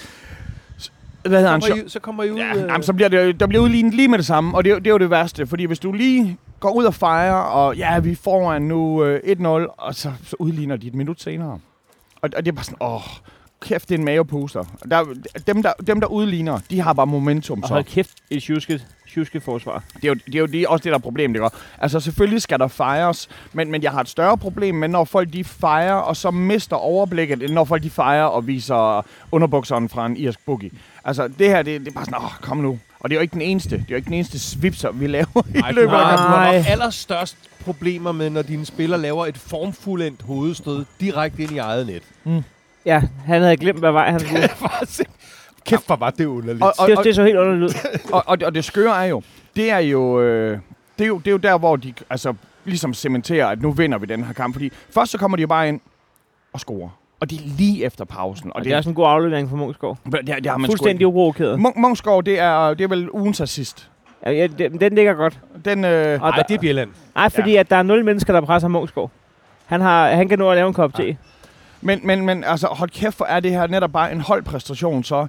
Hvad 1.28 1.38
hedder 1.38 1.52
han? 1.52 1.60
kommer 1.60 1.84
I, 1.84 1.88
så 1.88 2.00
kommer 2.00 2.22
I 2.24 2.30
ud... 2.30 2.36
Ja, 2.38 2.50
øh, 2.54 2.60
jamen, 2.62 2.82
så 2.82 2.92
bliver 2.92 3.08
det, 3.08 3.40
der 3.40 3.46
bliver 3.46 3.62
udlignet 3.64 3.94
lige 3.94 4.08
med 4.08 4.18
det 4.18 4.26
samme, 4.26 4.56
og 4.56 4.64
det, 4.64 4.70
er 4.70 4.74
jo- 4.74 4.78
det 4.78 4.86
er 4.86 4.90
jo 4.90 4.98
det 4.98 5.10
værste. 5.10 5.46
Fordi 5.46 5.64
hvis 5.64 5.78
du 5.78 5.92
lige 5.92 6.36
går 6.60 6.70
ud 6.72 6.84
og 6.84 6.94
fejrer, 6.94 7.34
og 7.34 7.76
ja, 7.76 7.98
vi 7.98 8.10
er 8.12 8.16
foran 8.16 8.62
nu 8.62 9.04
øh, 9.04 9.20
1-0, 9.40 9.46
og 9.46 9.94
så, 9.94 10.12
så 10.24 10.36
udligner 10.38 10.76
de 10.76 10.86
et 10.86 10.94
minut 10.94 11.20
senere. 11.22 11.58
Og, 12.22 12.30
og 12.36 12.44
det 12.44 12.48
er 12.48 12.52
bare 12.52 12.64
sådan, 12.64 12.78
åh, 12.80 13.00
kæft, 13.62 13.88
det 13.88 13.94
er 13.94 13.98
en 13.98 14.04
mavepuster. 14.04 14.64
Der, 14.90 15.04
dem, 15.46 15.62
der, 15.62 15.72
dem, 15.86 16.00
der 16.00 16.06
udligner, 16.06 16.58
de 16.70 16.80
har 16.80 16.92
bare 16.92 17.06
momentum. 17.06 17.62
Og 17.62 17.68
Så. 17.68 17.74
hold 17.74 17.84
kæft, 17.84 18.10
et 18.30 18.42
tjusket, 18.42 18.86
tjusket 19.14 19.42
forsvar. 19.42 19.82
Det 19.94 20.04
er 20.04 20.08
jo, 20.08 20.14
det 20.14 20.34
er 20.34 20.38
jo 20.38 20.46
det, 20.46 20.66
også 20.66 20.82
det, 20.82 20.90
der 20.90 20.98
er 20.98 21.02
problemet, 21.02 21.36
ikke? 21.36 21.48
Altså, 21.78 22.00
selvfølgelig 22.00 22.42
skal 22.42 22.58
der 22.58 22.68
fejres, 22.68 23.28
men, 23.52 23.70
men 23.70 23.82
jeg 23.82 23.90
har 23.92 24.00
et 24.00 24.08
større 24.08 24.38
problem 24.38 24.74
med, 24.74 24.88
når 24.88 25.04
folk 25.04 25.32
de 25.32 25.44
fejrer, 25.44 25.94
og 25.94 26.16
så 26.16 26.30
mister 26.30 26.76
overblikket, 26.76 27.42
end 27.42 27.52
når 27.52 27.64
folk 27.64 27.82
de 27.82 27.90
fejrer 27.90 28.24
og 28.24 28.46
viser 28.46 29.06
underbukserne 29.32 29.88
fra 29.88 30.06
en 30.06 30.16
irsk 30.16 30.38
boogie. 30.46 30.70
Altså, 31.06 31.28
det 31.28 31.48
her, 31.48 31.62
det, 31.62 31.80
det 31.80 31.88
er 31.88 31.92
bare 31.92 32.04
sådan, 32.04 32.18
åh, 32.22 32.30
kom 32.40 32.56
nu. 32.56 32.78
Og 33.00 33.10
det 33.10 33.16
er 33.16 33.18
jo 33.18 33.22
ikke 33.22 33.32
den 33.32 33.42
eneste. 33.42 33.70
Det 33.76 33.82
er 33.82 33.86
jo 33.90 33.96
ikke 33.96 34.06
den 34.06 34.14
eneste 34.14 34.38
svipser, 34.38 34.90
vi 34.90 35.06
laver 35.06 35.42
i 35.54 35.58
Nej, 35.58 35.70
du 35.70 35.74
løbet 35.74 35.92
af 35.94 36.00
kampen. 36.00 36.16
du 36.26 36.30
har 36.30 36.44
Nej. 36.44 36.56
nok 36.56 36.66
allerstørst 36.68 37.36
problemer 37.64 38.12
med, 38.12 38.30
når 38.30 38.42
dine 38.42 38.66
spillere 38.66 39.00
laver 39.00 39.26
et 39.26 39.38
formfuldendt 39.38 40.22
hovedstød 40.22 40.84
direkte 41.00 41.42
ind 41.42 41.52
i 41.52 41.58
eget 41.58 41.86
net. 41.86 42.02
Ja, 42.86 43.02
han 43.26 43.42
havde 43.42 43.56
glemt, 43.56 43.78
hvad 43.78 43.92
vej 43.92 44.10
han 44.10 44.20
skulle. 44.26 44.48
Kæft, 45.66 45.86
hvor 45.86 45.96
var 45.96 46.10
det 46.10 46.24
underligt. 46.26 46.62
Og, 46.62 46.74
og, 46.78 46.88
Det, 46.88 46.98
og, 46.98 47.04
det 47.04 47.14
så 47.14 47.24
helt 47.24 47.36
underligt 47.36 47.64
ud. 47.64 47.88
og, 48.12 48.22
og, 48.26 48.38
og 48.44 48.54
det 48.54 48.64
skøre 48.64 49.02
er 49.04 49.08
jo, 49.08 49.22
det 49.56 49.70
er 49.70 49.78
jo, 49.78 50.20
øh, 50.20 50.58
det 50.98 51.04
er 51.04 51.08
jo, 51.08 51.18
det 51.18 51.26
er 51.26 51.30
jo 51.32 51.36
der, 51.36 51.58
hvor 51.58 51.76
de 51.76 51.94
altså, 52.10 52.34
ligesom 52.64 52.94
cementerer, 52.94 53.46
at 53.46 53.62
nu 53.62 53.70
vinder 53.72 53.98
vi 53.98 54.06
den 54.06 54.24
her 54.24 54.32
kamp. 54.32 54.54
Fordi 54.54 54.72
først 54.90 55.12
så 55.12 55.18
kommer 55.18 55.36
de 55.36 55.40
jo 55.40 55.46
bare 55.46 55.68
ind 55.68 55.80
og 56.52 56.60
scorer. 56.60 56.88
Og 57.20 57.30
det 57.30 57.38
er 57.38 57.42
lige 57.58 57.84
efter 57.84 58.04
pausen. 58.04 58.52
Og 58.54 58.64
det 58.64 58.72
er 58.72 58.76
også 58.76 58.90
en 58.90 58.94
god 58.94 59.06
aflevering 59.06 59.48
for 59.50 59.56
Munchsgaard. 59.56 59.98
det, 60.04 60.12
det, 60.26 60.36
det 60.36 60.46
har 60.46 60.58
man 60.58 60.68
Fuldstændig 60.70 61.06
uprovokeret. 61.06 61.60
Munchsgaard, 61.76 62.24
det 62.24 62.38
er, 62.38 62.74
det 62.74 62.84
er 62.84 62.88
vel 62.88 63.10
ugens 63.10 63.40
assist. 63.40 63.90
Ja, 64.26 64.30
ja, 64.30 64.46
den, 64.46 64.80
den 64.80 64.94
ligger 64.94 65.14
godt. 65.14 65.40
Den, 65.64 65.84
øh, 65.84 66.22
Og 66.22 66.30
Nej, 66.30 66.42
det 66.48 66.54
er 66.54 66.60
Bjelland. 66.60 66.90
Nej, 67.14 67.28
fordi 67.28 67.52
ja. 67.52 67.60
at 67.60 67.70
der 67.70 67.76
er 67.76 67.82
nul 67.82 68.04
mennesker, 68.04 68.32
der 68.32 68.40
presser 68.40 68.68
Munchsgaard. 68.68 69.10
Han, 69.66 69.80
har, 69.80 70.08
han 70.08 70.28
kan 70.28 70.38
nå 70.38 70.50
at 70.50 70.56
lave 70.56 70.68
en 70.68 70.74
kop 70.74 70.94
te. 70.94 71.16
men, 71.80 72.00
men, 72.04 72.26
men 72.26 72.44
altså, 72.44 72.66
hold 72.66 72.90
kæft, 72.90 73.16
hvor 73.16 73.26
er 73.26 73.40
det 73.40 73.50
her 73.50 73.66
netop 73.66 73.92
bare 73.92 74.12
en 74.12 74.20
holdpræstation, 74.20 75.04
så... 75.04 75.26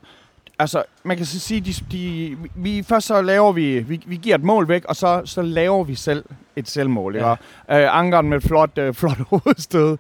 Altså, 0.60 0.84
man 1.04 1.18
kan 1.18 1.26
så 1.26 1.40
sige, 1.40 1.62
de, 1.62 1.74
de, 1.92 2.38
vi, 2.56 2.84
først 2.84 3.08
så 3.08 3.22
laver 3.22 3.52
vi, 3.52 3.80
vi, 3.80 4.02
vi 4.06 4.16
giver 4.16 4.36
et 4.36 4.44
mål 4.44 4.68
væk, 4.68 4.86
og 4.86 4.96
så, 4.96 5.22
så 5.26 5.42
laver 5.42 5.84
vi 5.84 5.96
selv 5.96 6.26
et 6.56 6.70
selvmål. 6.70 7.16
Ja. 7.16 7.32
Øh, 7.32 7.98
Ankeren 7.98 8.30
med 8.30 8.38
et 8.38 8.44
flot, 8.44 8.78
øh, 8.78 8.94
flot 8.94 9.18
hovedstød. 9.30 9.98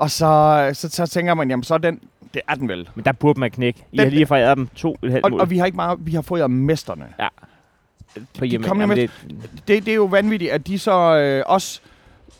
Og 0.00 0.10
så, 0.10 0.70
så, 0.72 0.88
så 0.88 1.06
tænker 1.06 1.34
man, 1.34 1.50
jamen 1.50 1.62
så 1.64 1.74
er 1.74 1.78
den, 1.78 2.00
det 2.34 2.42
er 2.48 2.54
den 2.54 2.68
vel. 2.68 2.88
Men 2.94 3.04
der 3.04 3.12
burde 3.12 3.40
man 3.40 3.50
knække. 3.50 3.80
I 3.92 3.96
Den- 3.96 4.04
har 4.06 4.10
lige 4.10 4.26
fejret 4.26 4.56
dem 4.56 4.66
to 4.74 4.96
et 5.02 5.10
halvt 5.12 5.24
Og, 5.24 5.30
mål 5.30 5.40
og 5.40 5.50
vi 5.50 5.58
har 5.58 5.66
ikke 5.66 5.76
meget, 5.76 5.98
vi 6.02 6.12
har 6.12 6.22
fået 6.22 6.50
mesterne. 6.50 7.06
på 8.38 8.44
hjemme. 8.44 8.66
kom 8.66 8.76
jo 8.76 8.80
Jamen, 8.82 8.96
med- 8.98 9.08
det, 9.08 9.10
Det, 9.68 9.84
det 9.86 9.90
er 9.92 9.94
jo 9.96 10.04
vanvittigt, 10.04 10.50
at 10.52 10.66
de 10.66 10.78
så 10.78 11.16
øh, 11.16 11.42
også 11.46 11.80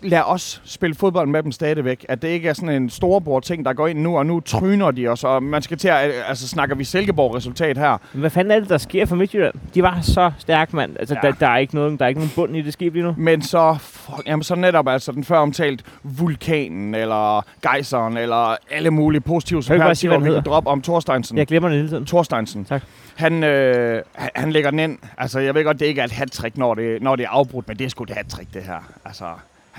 lader 0.03 0.23
os 0.23 0.63
spille 0.65 0.95
fodbold 0.95 1.29
med 1.29 1.43
dem 1.43 1.53
stadigvæk. 1.53 2.07
At 2.09 2.23
det 2.23 2.29
ikke 2.29 2.49
er 2.49 2.53
sådan 2.53 2.69
en 2.83 2.91
storebror 2.91 3.41
ting, 3.41 3.65
der 3.65 3.73
går 3.73 3.87
ind 3.87 3.99
nu, 3.99 4.19
og 4.19 4.27
nu 4.27 4.41
tryner 4.41 4.91
de 4.91 5.09
os, 5.09 5.25
og 5.25 5.43
man 5.43 5.63
skal 5.63 5.79
til 5.79 5.89
at, 5.89 6.13
altså 6.29 6.49
snakker 6.49 6.75
vi 6.77 6.85
Silkeborg-resultat 6.85 7.79
her. 7.79 7.97
Men 8.13 8.21
hvad 8.21 8.31
fanden 8.31 8.51
er 8.51 8.61
det, 8.61 8.69
der 8.69 8.79
sker 8.79 9.07
for 9.07 9.17
Midtjylland? 9.17 9.55
De 9.75 9.83
var 9.83 9.99
så 10.03 10.31
stærke, 10.39 10.77
mand. 10.77 10.97
Altså, 10.99 11.15
Ja. 11.23 11.29
der, 11.29 11.35
der, 11.35 11.47
er 11.49 11.57
ikke 11.57 11.75
noget, 11.75 11.99
der 11.99 12.05
er 12.05 12.09
ikke 12.09 12.21
nogen 12.21 12.33
bund 12.35 12.57
i 12.57 12.63
det 12.63 12.73
skib 12.73 12.95
lige 12.95 13.03
nu. 13.05 13.15
Men 13.19 13.43
så, 13.43 13.77
fuck, 13.81 14.23
jamen 14.27 14.43
så 14.43 14.55
netop 14.55 14.89
altså 14.89 15.13
den 15.13 15.25
før 15.25 15.39
omtalt 15.39 15.85
vulkanen, 16.03 16.95
eller 16.95 17.45
gejseren, 17.63 18.17
eller 18.17 18.57
alle 18.71 18.91
mulige 18.91 19.21
positive 19.21 19.63
superlativer, 19.63 20.19
vi 20.19 20.31
kan 20.31 20.43
droppe 20.43 20.71
om 20.71 20.83
Thorsteinsen. 20.83 21.39
Jeg 21.39 21.47
glemmer 21.47 21.69
det 21.69 21.79
hele 21.79 21.89
tiden. 21.89 22.07
Thorsteinsen. 22.07 22.65
Tak. 22.65 22.83
Han, 23.17 23.45
øh, 23.45 24.03
han, 24.15 24.31
han 24.35 24.53
lægger 24.53 24.71
den 24.71 24.79
ind. 24.79 24.99
Altså, 25.19 25.41
jeg 25.41 25.55
ved 25.55 25.65
godt, 25.65 25.81
det 25.81 25.87
ikke 25.87 26.01
er 26.01 26.05
et 26.05 26.13
hat 26.13 26.59
når 26.59 26.75
det, 26.75 27.03
når 27.03 27.17
det 27.17 27.25
er 27.25 27.29
afbrudt, 27.29 27.69
men 27.69 27.79
det 27.79 27.85
er 27.85 27.89
sgu 27.89 28.05
et 28.05 28.11
hat 28.11 28.41
det 28.55 28.63
her. 28.63 28.93
Altså, 29.05 29.25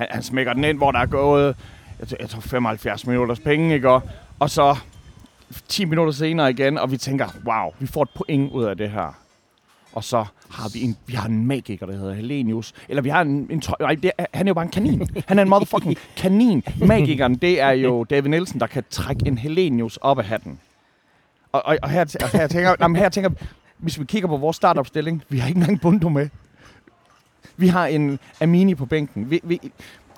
han, 0.02 0.08
han 0.12 0.24
smækker 0.24 0.54
den 0.54 0.64
ind, 0.64 0.78
hvor 0.78 0.92
der 0.92 1.00
er 1.00 1.06
gået, 1.06 1.56
jeg, 2.00 2.22
jeg 2.22 2.30
tror 2.30 2.42
75 2.42 3.08
minutters 3.08 3.40
penge, 3.40 3.74
ikke? 3.76 3.90
Og, 3.90 4.02
og 4.40 4.50
så 4.50 4.76
10 5.68 5.86
minutter 5.86 6.14
senere 6.14 6.50
igen, 6.50 6.78
og 6.78 6.92
vi 6.92 6.98
tænker, 6.98 7.28
wow, 7.46 7.72
vi 7.80 7.88
får 7.88 8.04
et 8.04 8.10
point 8.16 8.52
ud 8.52 8.64
af 8.64 8.78
det 8.78 8.92
her. 8.92 9.18
Og 9.94 10.04
så 10.04 10.26
har 10.52 10.70
vi 10.74 10.82
en, 10.82 10.98
vi 11.06 11.14
har 11.14 11.28
en 11.28 11.46
magiker, 11.46 11.86
der 11.86 11.98
hedder 11.98 12.14
Helenius. 12.14 12.74
Eller 12.90 13.02
vi 13.02 13.10
har 13.10 13.22
en, 13.22 13.48
en 13.50 13.62
trø- 13.66 13.74
nej, 13.80 13.96
det 13.96 14.12
er, 14.18 14.26
han 14.34 14.48
er 14.48 14.50
jo 14.50 14.54
bare 14.54 14.66
en 14.66 14.72
kanin. 14.72 15.08
Han 15.28 15.40
er 15.40 15.44
en 15.44 15.50
motherfucking 15.50 15.98
kanin. 16.18 16.64
Magikeren, 16.86 17.36
det 17.36 17.62
er 17.62 17.72
jo 17.72 18.04
David 18.04 18.30
Nielsen, 18.30 18.60
der 18.60 18.68
kan 18.68 18.84
trække 18.90 19.28
en 19.28 19.38
Helenius 19.38 19.98
op 19.98 20.20
af 20.20 20.26
hatten. 20.26 20.60
Og, 21.52 21.66
og, 21.66 21.78
og, 21.84 21.90
her, 21.90 22.16
og 22.24 22.30
her, 22.30 22.48
tænker, 22.48 22.76
jamen, 22.80 22.96
her 22.96 23.10
tænker 23.10 23.30
hvis 23.78 24.00
vi 24.00 24.06
kigger 24.06 24.28
på 24.28 24.38
vores 24.38 24.56
startopstilling, 24.58 25.24
vi 25.30 25.38
har 25.40 25.48
ikke 25.48 25.60
engang 25.60 25.82
Bundo 25.82 26.10
med. 26.10 26.30
Vi 27.62 27.68
har 27.68 27.86
en 27.86 28.20
Amini 28.42 28.76
på 28.76 28.86
bænken. 28.86 29.32
Vi, 29.32 29.40
vi, 29.44 29.60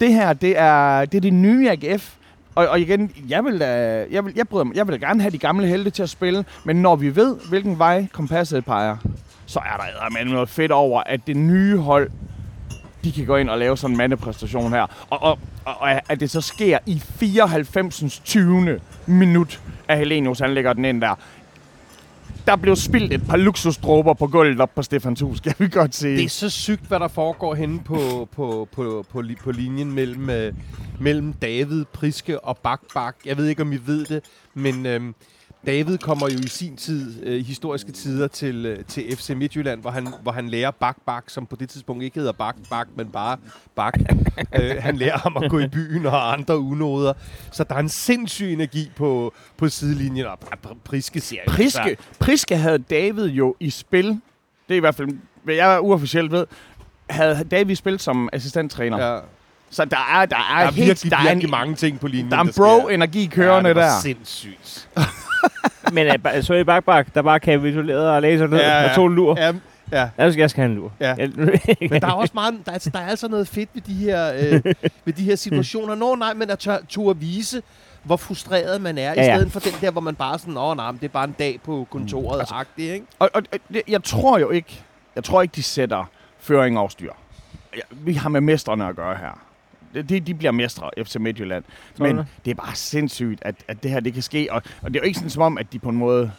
det 0.02 0.14
her, 0.14 0.34
det 0.34 0.60
er, 0.60 1.06
det 1.06 1.18
er 1.18 1.22
det 1.22 1.34
nye 1.34 1.70
AGF. 1.70 2.14
Og, 2.56 2.68
og 2.68 2.80
igen, 2.80 3.12
jeg 3.30 3.44
vil, 3.46 3.60
da, 3.60 3.68
jeg, 4.12 4.26
vil, 4.26 4.34
jeg, 4.36 4.48
bryder, 4.48 4.64
mig- 4.64 4.76
jeg 4.76 4.88
vil 4.88 5.02
da 5.02 5.08
gerne 5.08 5.22
have 5.22 5.32
de 5.32 5.38
gamle 5.38 5.68
helte 5.68 5.90
til 5.90 6.04
at 6.04 6.10
spille, 6.10 6.46
men 6.66 6.76
når 6.82 6.96
vi 6.96 7.16
ved, 7.16 7.36
hvilken 7.50 7.80
vej 7.80 8.06
kompasset 8.12 8.66
peger, 8.66 8.98
så 9.46 9.60
er 9.60 9.78
der 9.78 10.10
med 10.26 10.34
noget 10.34 10.50
fedt 10.50 10.72
over, 10.72 11.04
at 11.06 11.28
det 11.28 11.38
nye 11.38 11.78
hold, 11.78 12.10
de 13.04 13.12
kan 13.12 13.26
gå 13.26 13.36
ind 13.36 13.50
og 13.50 13.58
lave 13.60 13.78
sådan 13.78 13.94
en 13.94 13.98
mandepræstation 13.98 14.72
her. 14.74 14.82
Og, 15.10 15.22
og, 15.24 15.40
og, 15.66 15.82
og 15.82 16.12
at 16.12 16.20
det 16.20 16.30
så 16.30 16.42
sker 16.42 16.78
i 16.86 17.00
94. 17.00 18.20
20. 18.26 18.80
minut, 19.06 19.62
at 19.88 19.98
Helenius 19.98 20.40
han 20.40 20.54
lægger 20.54 20.74
den 20.74 20.86
ind 20.86 21.02
der. 21.02 21.16
Der 22.46 22.56
blev 22.56 22.76
spildt 22.76 23.14
et 23.14 23.28
par 23.28 23.38
luksusdråber 23.38 24.14
på 24.14 24.28
gulvet 24.28 24.62
op 24.62 24.76
på 24.76 24.82
Stefan 24.82 25.18
Hus, 25.22 25.40
kan 25.40 25.54
vi 25.58 25.68
godt 25.68 25.96
se. 25.96 26.08
Det 26.08 26.24
er 26.24 26.30
så 26.30 26.50
sygt, 26.50 26.88
hvad 26.88 27.00
der 27.00 27.08
foregår 27.08 27.56
henne 27.56 27.80
på, 27.80 28.30
på, 28.36 28.68
på, 28.72 29.06
på, 29.12 29.24
på 29.44 29.52
linjen 29.52 29.92
mellem, 29.92 30.30
øh, 30.30 30.54
mellem 31.00 31.34
David, 31.34 31.86
Priske 31.86 32.40
og 32.40 32.58
Bak 32.58 32.82
Bak. 32.94 33.16
Jeg 33.26 33.38
ved 33.38 33.48
ikke, 33.48 33.62
om 33.62 33.74
I 33.74 33.78
ved 33.86 34.06
det, 34.06 34.24
men 34.54 34.86
øhm, 34.86 35.16
David 35.66 35.98
kommer 35.98 36.30
jo 36.30 36.38
i 36.40 36.48
sin 36.48 36.76
tid, 36.78 37.24
øh, 37.26 37.46
historiske 37.46 37.92
tider, 37.92 38.28
til, 38.28 38.66
øh, 38.66 38.86
til 38.86 39.16
FC 39.18 39.30
Midtjylland, 39.30 39.82
hvor 39.82 39.90
han, 39.92 40.08
hvor 40.24 40.32
han 40.32 40.50
lærer 40.50 40.72
Bak 40.72 40.98
Bak, 41.06 41.24
som 41.30 41.46
på 41.46 41.56
det 41.56 41.70
tidspunkt 41.70 42.04
ikke 42.04 42.20
hedder 42.20 42.32
Bak 42.32 42.56
Bak, 42.70 42.88
men 42.96 43.08
bare 43.10 43.38
Bak. 43.76 43.94
øh, 44.62 44.76
han 44.80 44.98
lærer 44.98 45.18
ham 45.18 45.38
at 45.38 45.52
gå 45.52 45.60
i 45.60 45.68
byen 45.68 46.06
og 46.06 46.34
andre 46.34 46.60
unoder. 46.60 47.14
Så 47.52 47.64
der 47.64 47.76
er 47.76 47.80
en 47.80 47.90
sindssyg 47.90 48.54
energi 48.54 48.92
på, 48.96 49.34
på 49.58 49.70
sidelinjen, 49.70 50.26
og 50.26 50.38
Pr- 50.66 50.76
Priske 50.84 51.20
ser 51.20 51.38
Priske, 51.48 51.98
Priske 52.20 52.58
havde 52.58 52.78
David 52.78 53.30
jo 53.30 53.56
i 53.60 53.70
spil. 53.70 54.08
Det 54.68 54.74
er 54.74 54.76
i 54.76 54.80
hvert 54.80 54.96
fald, 54.96 55.10
hvad 55.44 55.56
jeg 55.56 55.82
uofficielt 55.82 56.32
ved. 56.32 56.46
havde 57.10 57.44
David 57.52 57.76
spillet 57.76 58.02
som 58.02 58.30
assistenttræner. 58.34 59.06
Ja. 59.14 59.20
Så 59.74 59.86
der 59.86 59.98
er, 59.98 60.26
der 60.26 60.36
er, 60.36 60.60
Der 60.60 60.68
er 60.68 60.72
helt, 60.72 60.88
virkelig, 60.88 61.12
der 61.12 61.18
er 61.18 61.24
virkelig 61.24 61.44
en, 61.46 61.52
mange 61.52 61.76
ting 61.76 62.00
på 62.00 62.08
linjen. 62.08 62.32
der 62.32 62.38
er 62.38 62.42
en 62.42 62.54
bro-energi 62.58 63.26
kørende 63.26 63.68
ja, 63.68 63.74
det 63.74 63.82
var 63.82 63.90
der. 63.90 64.00
sindssygt. 64.02 64.90
Men 65.94 66.08
uh, 66.38 66.44
så 66.44 66.54
i 66.54 66.64
bakbak, 66.64 67.08
der 67.16 67.22
bare 67.22 67.40
kapitulerede 67.40 68.16
og 68.16 68.22
lagde 68.22 68.38
sig 68.38 68.48
ned 68.48 68.58
Ja, 68.58 68.82
ja. 68.82 68.90
og 68.90 68.96
tog 68.96 69.08
en 69.08 69.16
lur. 69.16 69.40
Ja, 69.40 69.54
ja. 69.92 70.10
Jeg 70.18 70.32
skal, 70.34 70.42
jeg 70.42 70.50
skal 70.50 70.62
have 70.62 70.70
en 70.72 70.76
lur. 70.78 70.92
Ja. 71.00 71.16
Men 71.90 72.02
der 72.02 72.08
er 72.08 72.12
også 72.12 72.32
meget, 72.34 72.54
der 72.66 72.72
er, 72.72 72.74
altså, 72.74 72.90
der 72.90 73.00
er 73.00 73.08
altså 73.08 73.28
noget 73.28 73.48
fedt 73.48 73.70
ved 73.74 73.82
de 73.82 73.94
her, 73.94 74.34
øh, 74.34 74.62
ved 75.06 75.14
de 75.14 75.24
her 75.24 75.36
situationer. 75.36 75.96
Nå 75.96 76.16
nej, 76.16 76.34
men 76.34 76.50
at 76.50 76.60
tør, 76.60 76.78
turde 76.90 77.20
vise, 77.20 77.62
hvor 78.04 78.18
frustreret 78.18 78.82
man 78.82 78.98
er, 78.98 79.02
ja, 79.02 79.14
Ja, 79.24 79.34
i 79.34 79.38
stedet 79.38 79.52
for 79.52 79.60
den 79.60 79.74
der, 79.82 79.92
hvor 79.92 80.02
man 80.02 80.16
bare 80.16 80.40
sådan, 80.40 80.58
åh 80.58 80.78
nej, 80.78 80.92
men 80.92 81.00
det 81.02 81.06
er 81.06 81.12
bare 81.14 81.24
en 81.28 81.36
dag 81.40 81.60
på 81.66 81.88
kontoret, 81.92 82.36
mm. 82.38 82.40
Altså- 82.40 82.56
agtigt, 82.56 82.94
ikke? 82.94 83.06
Og, 83.20 83.30
og, 83.34 83.44
og 83.54 83.60
jeg 83.88 84.04
tror 84.04 84.38
jo 84.38 84.50
ikke, 84.50 84.84
jeg 85.16 85.24
tror 85.24 85.42
ikke, 85.42 85.54
de 85.56 85.64
sætter 85.64 86.10
føring 86.40 86.80
over 86.80 86.90
styr. 86.90 87.12
Vi 87.92 88.14
har 88.14 88.30
med 88.30 88.42
mestrene 88.42 88.88
at 88.88 88.96
gøre 88.96 89.16
her. 89.18 89.40
De, 89.94 90.20
de 90.20 90.34
bliver 90.34 90.52
mestre, 90.52 90.90
FC 91.04 91.16
Midtjylland. 91.16 91.64
Tror 91.98 92.08
Men 92.08 92.18
det? 92.18 92.26
det 92.46 92.52
er 92.52 92.56
bare 92.56 92.76
sindssygt, 92.76 93.40
at, 93.42 93.56
at 93.68 93.84
det 93.84 93.92
her 93.92 94.00
det 94.00 94.14
kan 94.14 94.22
ske. 94.22 94.48
Og, 94.52 94.62
og 94.82 94.94
det 94.94 94.96
er 94.96 95.04
jo 95.04 95.06
ikke 95.08 95.18
sådan 95.18 95.30
som 95.30 95.42
om, 95.42 95.58
at 95.58 95.74
de 95.74 95.80
på 95.80 95.90
en 95.90 95.96
måde 95.98 96.32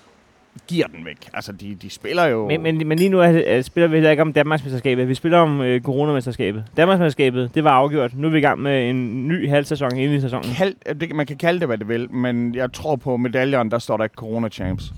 giver 0.67 0.87
den 0.87 1.05
væk. 1.05 1.17
Altså, 1.33 1.53
de, 1.53 1.75
de 1.75 1.91
spiller 1.91 2.25
jo... 2.25 2.49
Men, 2.49 2.63
men, 2.63 2.89
men 2.89 2.99
lige 2.99 3.11
nu 3.11 3.21
er, 3.21 3.43
er, 3.47 3.63
spiller 3.63 3.89
vi 3.89 3.97
heller 3.97 4.11
ikke 4.11 4.23
om 4.23 4.33
Danmarksmesterskabet. 4.33 5.09
Vi 5.09 5.15
spiller 5.15 5.39
om 5.39 5.61
øh, 5.61 5.81
Coronamesterskabet. 5.81 6.65
Danmarksmesterskabet, 6.77 7.55
det 7.55 7.65
var 7.65 7.71
afgjort. 7.71 8.15
Nu 8.15 8.27
er 8.27 8.31
vi 8.33 8.39
i 8.39 8.41
gang 8.41 8.61
med 8.61 8.91
en 8.91 9.29
ny 9.29 9.49
halvsæson 9.49 9.97
ind 9.97 10.13
i 10.13 10.21
sæsonen. 10.21 10.51
Kald, 10.57 10.95
det, 10.95 11.15
man 11.15 11.27
kan 11.27 11.37
kalde 11.37 11.61
det, 11.61 11.69
hvad 11.69 11.79
det 11.79 11.89
vil, 11.89 12.13
men 12.13 12.55
jeg 12.55 12.73
tror 12.73 12.97
på 12.97 13.17
medaljerne, 13.17 13.71
der 13.71 13.79
står 13.79 13.97
der 13.97 14.05
ikke 14.05 14.15
Corona 14.15 14.49
Champs. 14.49 14.93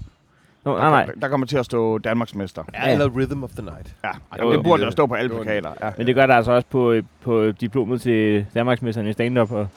Nå, 0.66 0.78
nej, 0.78 0.90
nej. 0.90 1.04
Der, 1.04 1.12
der 1.20 1.28
kommer 1.28 1.46
til 1.46 1.56
at 1.56 1.64
stå 1.64 1.98
Danmarksmester. 1.98 2.62
Ja, 2.74 2.92
eller 2.92 3.08
Rhythm 3.16 3.44
of 3.44 3.50
the 3.50 3.62
Night. 3.62 3.94
Ja, 4.04 4.42
Jo, 4.44 4.52
det 4.52 4.62
burde 4.64 4.82
der 4.82 4.90
stå 4.90 5.06
på 5.06 5.14
alle 5.14 5.28
plakater. 5.30 5.70
Ja. 5.82 5.90
Men 5.98 6.06
det 6.06 6.14
gør 6.14 6.26
der 6.26 6.34
altså 6.34 6.52
også 6.52 6.66
på, 6.70 6.94
på 7.22 7.50
diplomet 7.50 8.00
til 8.02 8.46
Danmarksmesteren 8.54 9.08
i 9.08 9.12
stand-up. 9.12 9.52
Og, 9.52 9.58
og 9.58 9.68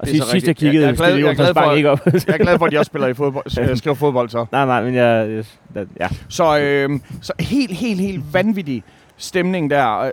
Det 0.00 0.02
er 0.02 0.06
sidst, 0.06 0.30
sidst 0.30 0.42
jeg. 0.46 0.48
Jeg- 0.48 0.56
kiggede, 0.56 0.84
jeg 0.84 0.90
er 0.92 0.96
glad- 0.96 1.16
jeg 1.18 1.28
er 1.30 1.34
glad 1.34 1.54
for- 1.54 1.72
ikke 1.72 1.90
op. 1.90 2.00
Jeg 2.06 2.22
er 2.28 2.38
glad 2.38 2.58
for, 2.58 2.66
at 2.66 2.72
de 2.72 2.78
også 2.78 2.88
spiller 2.88 3.08
i 3.08 3.14
fodbold, 3.14 3.58
øh, 3.70 3.76
skriver 3.76 3.94
fodbold 3.94 4.28
så. 4.28 4.46
nej, 4.52 4.66
nej, 4.66 4.84
men 4.84 4.94
jeg... 4.94 5.44
jeg 5.74 5.86
ja. 6.00 6.08
Så, 6.28 6.58
øh, 6.60 7.00
så 7.22 7.32
helt, 7.40 7.72
helt, 7.72 8.00
helt 8.00 8.24
vanvittig 8.34 8.82
stemning 9.16 9.70
der. 9.70 10.12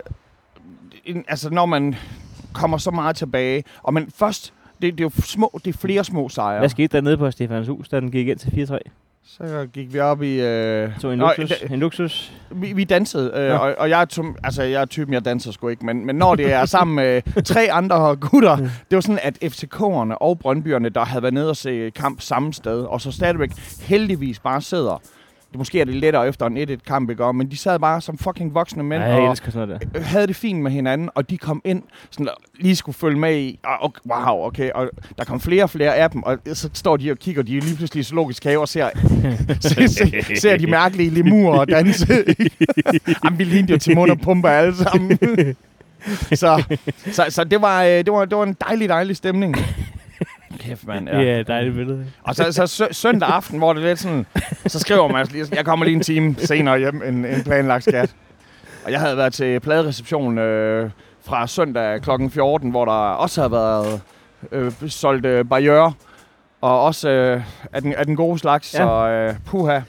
Altså, 1.28 1.50
når 1.50 1.66
man 1.66 1.94
kommer 2.52 2.78
så 2.78 2.90
meget 2.90 3.16
tilbage. 3.16 3.64
Og 3.82 3.94
men 3.94 4.10
først, 4.14 4.52
det, 4.82 4.92
det 4.98 5.00
er 5.00 5.04
jo 5.04 5.10
små, 5.22 5.60
det 5.64 5.74
er 5.74 5.78
flere 5.78 6.04
små 6.04 6.28
sejre. 6.28 6.58
Hvad 6.58 6.68
skete 6.68 6.96
der 6.96 7.00
nede 7.02 7.16
på 7.16 7.30
Stefans 7.30 7.68
hus, 7.68 7.88
da 7.88 8.00
den 8.00 8.10
gik 8.10 8.28
ind 8.28 8.38
til 8.38 8.48
4-3? 8.72 8.78
Så 9.28 9.66
gik 9.72 9.92
vi 9.92 9.98
op 10.00 10.22
i... 10.22 10.40
Øh, 10.40 10.90
Så 10.98 11.10
en 11.10 11.18
Nå, 11.18 11.26
luksus. 11.38 11.58
da- 11.60 11.74
En 11.74 11.80
luksus. 11.80 12.32
vi, 12.50 12.72
vi 12.72 12.84
dansede, 12.84 13.32
øh, 13.34 13.48
Nå. 13.48 13.54
og, 13.54 13.74
og 13.78 13.90
jeg, 13.90 14.00
er 14.00 14.04
tum, 14.04 14.36
altså, 14.44 14.62
jeg 14.62 14.80
er 14.80 14.84
typen, 14.84 15.14
jeg 15.14 15.24
danser 15.24 15.52
sgu 15.52 15.68
ikke, 15.68 15.86
men, 15.86 16.06
men 16.06 16.16
når 16.16 16.34
det 16.34 16.52
er 16.52 16.64
sammen 16.64 16.94
med 16.96 17.22
tre 17.42 17.72
andre 17.72 18.16
gutter, 18.16 18.56
det 18.56 18.68
var 18.90 19.00
sådan, 19.00 19.18
at 19.22 19.38
FCK'erne 19.44 20.14
og 20.20 20.38
Brøndbyerne, 20.38 20.88
der 20.88 21.04
havde 21.04 21.22
været 21.22 21.34
nede 21.34 21.50
og 21.50 21.56
se 21.56 21.90
kamp 21.90 22.20
samme 22.20 22.52
sted, 22.52 22.80
og 22.82 23.00
så 23.00 23.12
stadigvæk 23.12 23.50
heldigvis 23.80 24.38
bare 24.38 24.60
sidder. 24.62 25.02
Det 25.56 25.60
måske 25.60 25.80
er 25.80 25.84
det 25.84 25.94
lettere 25.94 26.28
efter 26.28 26.46
en 26.46 26.56
1-1-kamp, 26.56 27.10
ikke? 27.10 27.32
Men 27.32 27.50
de 27.50 27.56
sad 27.56 27.78
bare 27.78 28.00
som 28.00 28.18
fucking 28.18 28.54
voksne 28.54 28.82
mænd 28.82 29.02
Ja, 29.02 29.08
jeg 29.08 29.28
og 29.28 29.36
sådan 29.36 29.68
noget 29.68 29.90
der. 29.94 30.00
havde 30.00 30.26
det 30.26 30.36
fint 30.36 30.62
med 30.62 30.70
hinanden, 30.70 31.10
og 31.14 31.30
de 31.30 31.38
kom 31.38 31.62
ind, 31.64 31.82
sådan, 32.10 32.28
lige 32.60 32.76
skulle 32.76 32.96
følge 32.96 33.18
med 33.18 33.36
i, 33.36 33.58
og, 33.64 33.82
og, 33.82 33.94
wow, 34.10 34.46
okay, 34.46 34.70
og 34.70 34.90
der 35.18 35.24
kom 35.24 35.40
flere 35.40 35.62
og 35.62 35.70
flere 35.70 35.94
af 35.94 36.10
dem, 36.10 36.22
og 36.22 36.38
så 36.52 36.70
står 36.72 36.96
de 36.96 37.10
og 37.10 37.16
kigger, 37.18 37.42
de 37.42 37.56
er 37.56 37.60
lige 37.60 37.76
pludselig 37.76 38.00
i 38.00 38.04
zoologisk 38.04 38.44
have 38.44 38.60
og 38.60 38.68
ser, 38.68 38.90
ser, 39.60 39.86
ser, 39.86 40.34
ser 40.40 40.56
de 40.56 40.66
mærkelige 40.66 41.10
lemurer 41.10 41.64
danse. 41.64 42.06
Jamen, 43.24 43.38
vi 43.38 43.44
lignede 43.44 43.72
jo 43.72 43.78
Timon 43.78 44.10
og 44.10 44.18
Pumba 44.18 44.48
alle 44.48 44.76
sammen. 44.76 45.18
så, 46.42 46.76
så, 47.12 47.26
så 47.28 47.44
det, 47.44 47.62
var, 47.62 47.84
øh, 47.84 47.90
det, 47.90 48.12
var, 48.12 48.24
det 48.24 48.38
var 48.38 48.44
en 48.44 48.56
dejlig, 48.68 48.88
dejlig 48.88 49.16
stemning. 49.16 49.56
Kæft, 50.66 50.86
mand. 50.86 51.08
Ja, 51.08 51.20
ja 51.20 51.42
dejligt 51.42 51.74
billede. 51.74 52.06
Og 52.22 52.34
så, 52.34 52.52
så 52.52 52.66
sø- 52.66 52.92
søndag 52.92 53.28
aften, 53.28 53.58
hvor 53.58 53.72
det 53.72 53.82
er 53.82 53.86
lidt 53.88 53.98
sådan, 53.98 54.26
så 54.66 54.78
skriver 54.78 55.08
man, 55.08 55.16
altså 55.16 55.34
lige, 55.34 55.46
jeg 55.52 55.64
kommer 55.64 55.84
lige 55.86 55.94
en 55.96 56.02
time 56.02 56.34
senere 56.38 56.78
hjem 56.78 57.02
end, 57.02 57.26
end 57.26 57.44
planlagt 57.44 57.84
skat. 57.84 58.14
Og 58.84 58.92
jeg 58.92 59.00
havde 59.00 59.16
været 59.16 59.32
til 59.32 59.60
pladereception 59.60 60.38
øh, 60.38 60.90
fra 61.24 61.46
søndag 61.46 62.02
kl. 62.02 62.10
14, 62.30 62.70
hvor 62.70 62.84
der 62.84 62.92
også 62.92 63.40
havde 63.40 63.52
været 63.52 64.00
øh, 64.52 64.72
solgt 64.88 65.26
øh, 65.26 65.44
barriere. 65.48 65.92
Og 66.60 66.82
også 66.84 67.08
øh, 67.08 67.42
af, 67.72 67.82
den, 67.82 67.92
af 67.94 68.06
den 68.06 68.16
gode 68.16 68.38
slags, 68.38 68.74
Ja. 68.74 68.78
så 68.78 69.08
øh, 69.08 69.34
puha. 69.46 69.80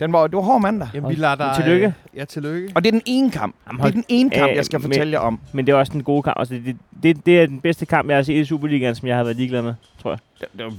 Den 0.00 0.12
var, 0.12 0.26
det 0.26 0.36
var 0.36 0.42
hård 0.42 0.60
mandag. 0.62 0.88
Jamen, 0.94 1.10
vi 1.10 1.14
lader 1.14 1.34
dig... 1.34 1.52
Tillykke. 1.56 1.86
øh, 1.86 1.92
Ja, 2.16 2.24
tillykke. 2.24 2.72
Og 2.74 2.84
det 2.84 2.88
er 2.88 2.92
den 2.92 3.02
ene 3.06 3.30
kamp. 3.30 3.54
Jamen, 3.66 3.76
Det 3.76 3.80
er 3.80 3.82
hold- 3.82 3.92
den 3.92 4.04
ene 4.08 4.30
kamp, 4.30 4.50
Øh, 4.50 4.56
jeg 4.56 4.64
skal 4.64 4.80
men- 4.80 4.88
fortælle 4.90 5.12
jer 5.12 5.18
om. 5.18 5.40
Men 5.52 5.66
det 5.66 5.72
er 5.72 5.76
også 5.76 5.92
den 5.92 6.02
gode 6.02 6.22
kamp. 6.22 6.36
Altså, 6.38 6.54
det, 6.54 6.76
det, 7.02 7.26
det 7.26 7.40
er 7.40 7.46
den 7.46 7.60
bedste 7.60 7.86
kamp, 7.86 8.08
jeg 8.08 8.16
har 8.16 8.22
set 8.22 8.34
i 8.34 8.44
Superligaen, 8.44 8.94
som 8.94 9.08
jeg 9.08 9.16
har 9.16 9.24
været 9.24 9.36
ligeglad 9.36 9.62
med, 9.62 9.74
tror 10.02 10.10
jeg. 10.10 10.18
Det, 10.40 10.48
det, 10.58 10.64
var- 10.64 10.72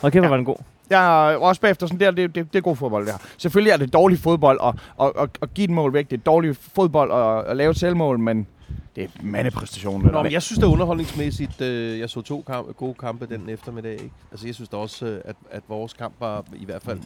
Hold 0.00 0.12
kæft, 0.12 0.22
Ja. 0.24 0.28
var 0.28 0.36
den 0.36 0.44
god. 0.44 0.56
Jeg 0.90 1.32
er 1.32 1.36
også 1.36 1.60
bagefter 1.60 1.86
sådan 1.86 2.00
der, 2.00 2.10
det, 2.10 2.34
det, 2.34 2.52
det 2.52 2.58
er 2.58 2.62
god 2.62 2.76
fodbold, 2.76 3.04
det 3.06 3.12
her. 3.12 3.18
Selvfølgelig 3.38 3.70
er 3.70 3.76
det 3.76 3.92
dårlig 3.92 4.18
fodbold 4.18 4.58
at, 4.64 4.74
at, 5.06 5.12
at, 5.22 5.28
at 5.42 5.54
give 5.54 5.64
et 5.64 5.70
mål 5.70 5.92
væk. 5.92 6.10
Det 6.10 6.16
er 6.18 6.22
dårlig 6.22 6.56
fodbold 6.56 7.12
at, 7.12 7.50
at 7.50 7.56
lave 7.56 7.70
et 7.70 7.78
selvmål, 7.78 8.18
men 8.18 8.46
det 8.96 9.04
er 9.04 9.08
mandepræstation. 9.22 10.04
det 10.04 10.12
Nå, 10.12 10.22
men 10.22 10.32
jeg 10.32 10.42
synes, 10.42 10.58
det 10.58 10.66
er 10.66 10.70
underholdningsmæssigt. 10.70 11.60
Øh, 11.60 11.98
jeg 11.98 12.10
så 12.10 12.20
to 12.20 12.44
kamp, 12.46 12.76
gode 12.76 12.94
kampe 12.94 13.26
den 13.26 13.48
eftermiddag. 13.48 13.92
Ikke? 13.92 14.10
Altså, 14.32 14.46
jeg 14.46 14.54
synes 14.54 14.68
da 14.68 14.76
også, 14.76 15.06
øh, 15.06 15.20
at, 15.24 15.36
at 15.50 15.62
vores 15.68 15.92
kamp 15.92 16.14
var, 16.20 16.44
i 16.56 16.64
hvert 16.64 16.82
fald 16.82 16.98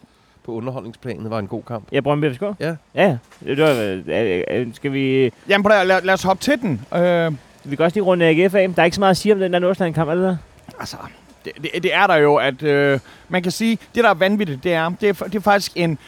på 0.45 0.53
underholdningsplanen, 0.53 1.31
var 1.31 1.39
en 1.39 1.47
god 1.47 1.63
kamp. 1.63 1.85
Ja, 1.93 2.01
Brøndby 2.01 2.33
FCK? 2.35 2.43
Ja. 2.43 2.75
Ja, 2.95 3.17
ja. 3.45 3.55
Det 3.55 3.59
var, 3.63 3.71
øh, 3.71 4.03
øh, 4.07 4.45
øh, 4.51 4.75
skal 4.75 4.93
vi... 4.93 5.33
Jamen 5.49 5.63
prøv 5.63 5.87
lad, 5.87 6.03
lad 6.03 6.15
os 6.15 6.23
hoppe 6.23 6.43
til 6.43 6.61
den. 6.61 6.87
Øh, 6.95 7.33
Vi 7.65 7.77
kan 7.77 7.85
også 7.85 7.95
lige 7.97 8.05
runde 8.05 8.27
AGF 8.27 8.55
af. 8.55 8.69
Der 8.75 8.83
er 8.83 8.85
ikke 8.85 8.95
så 8.95 9.01
meget 9.01 9.11
at 9.11 9.17
sige 9.17 9.33
om 9.33 9.39
den 9.41 9.53
der 9.53 9.59
Nordsjælland-kamp, 9.59 10.11
er 10.11 10.15
der? 10.15 10.37
altså, 10.81 10.97
det, 11.45 11.53
det, 11.63 11.83
det 11.83 11.95
er 11.95 12.07
der 12.07 12.17
jo, 12.17 12.37
at 12.37 12.63
øh, 12.63 13.01
man 13.29 13.43
kan 13.43 13.53
sige, 13.53 13.79
det 13.95 14.05
der 14.05 14.11
er 14.11 14.15
vanvittigt, 14.15 14.65
det 14.65 14.73
er, 14.73 14.89
det 15.01 15.09
er, 15.09 15.13
det 15.13 15.35
er 15.35 15.41
faktisk 15.41 15.73
en... 15.75 15.99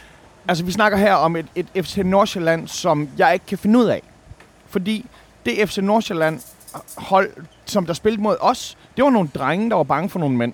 Altså, 0.49 0.65
vi 0.65 0.73
snakker 0.73 0.99
her 0.99 1.15
om 1.15 1.37
et, 1.37 1.47
et 1.55 1.67
FC 1.87 1.97
Nordsjælland, 2.05 2.69
som 2.69 3.09
jeg 3.19 3.33
ikke 3.33 3.47
kan 3.47 3.59
finde 3.59 3.79
ud 3.79 3.85
af. 3.85 4.03
Fordi 4.69 5.07
det 5.47 5.69
FC 5.69 5.79
Nordsjælland 5.79 6.41
hold, 6.97 7.31
som 7.65 7.87
der 7.87 7.93
spillede 7.93 8.23
mod 8.23 8.37
os, 8.41 8.77
det 8.97 9.05
var 9.05 9.11
nogle 9.11 9.29
drenge, 9.35 9.71
der 9.71 9.77
var 9.77 9.83
bange 9.83 10.09
for 10.11 10.19
nogle 10.19 10.37
mænd. 10.37 10.53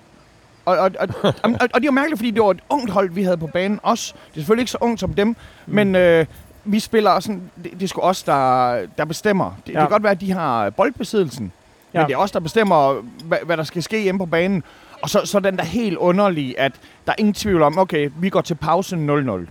Og, 0.68 0.78
og, 0.78 0.90
og, 1.00 1.08
og, 1.22 1.34
og, 1.42 1.68
og 1.74 1.80
det 1.80 1.86
var 1.86 1.90
mærkeligt, 1.90 2.18
fordi 2.18 2.30
det 2.30 2.42
var 2.42 2.50
et 2.50 2.60
ungt 2.68 2.90
hold, 2.90 3.10
vi 3.10 3.22
havde 3.22 3.36
på 3.36 3.46
banen 3.46 3.80
også. 3.82 4.14
Det 4.14 4.30
er 4.30 4.40
selvfølgelig 4.40 4.62
ikke 4.62 4.70
så 4.70 4.78
ungt 4.80 5.00
som 5.00 5.14
dem, 5.14 5.28
mm. 5.28 5.36
men 5.66 5.96
øh, 5.96 6.26
vi 6.64 6.80
spiller 6.80 7.20
sådan, 7.20 7.50
det, 7.64 7.72
det 7.72 7.82
er 7.82 7.86
sgu 7.86 8.00
os, 8.00 8.22
der, 8.22 8.86
der 8.98 9.04
bestemmer. 9.04 9.56
Det, 9.66 9.72
ja. 9.72 9.80
det 9.80 9.88
kan 9.88 9.90
godt 9.90 10.02
være, 10.02 10.12
at 10.12 10.20
de 10.20 10.32
har 10.32 10.70
boldbesiddelsen, 10.70 11.52
ja. 11.94 12.00
Men 12.00 12.08
det 12.08 12.14
er 12.14 12.18
os, 12.18 12.30
der 12.30 12.40
bestemmer, 12.40 13.02
hvad, 13.24 13.38
hvad 13.46 13.56
der 13.56 13.62
skal 13.62 13.82
ske 13.82 14.02
hjemme 14.02 14.18
på 14.18 14.26
banen. 14.26 14.62
Og 15.02 15.10
så, 15.10 15.20
så 15.24 15.40
den 15.40 15.56
der 15.56 15.64
helt 15.64 15.96
underlige, 15.96 16.60
at 16.60 16.72
der 17.06 17.12
er 17.12 17.16
ingen 17.18 17.34
tvivl 17.34 17.62
om, 17.62 17.78
okay, 17.78 18.10
vi 18.20 18.28
går 18.28 18.40
til 18.40 18.54
pause 18.54 18.96
0-0. 18.96 19.50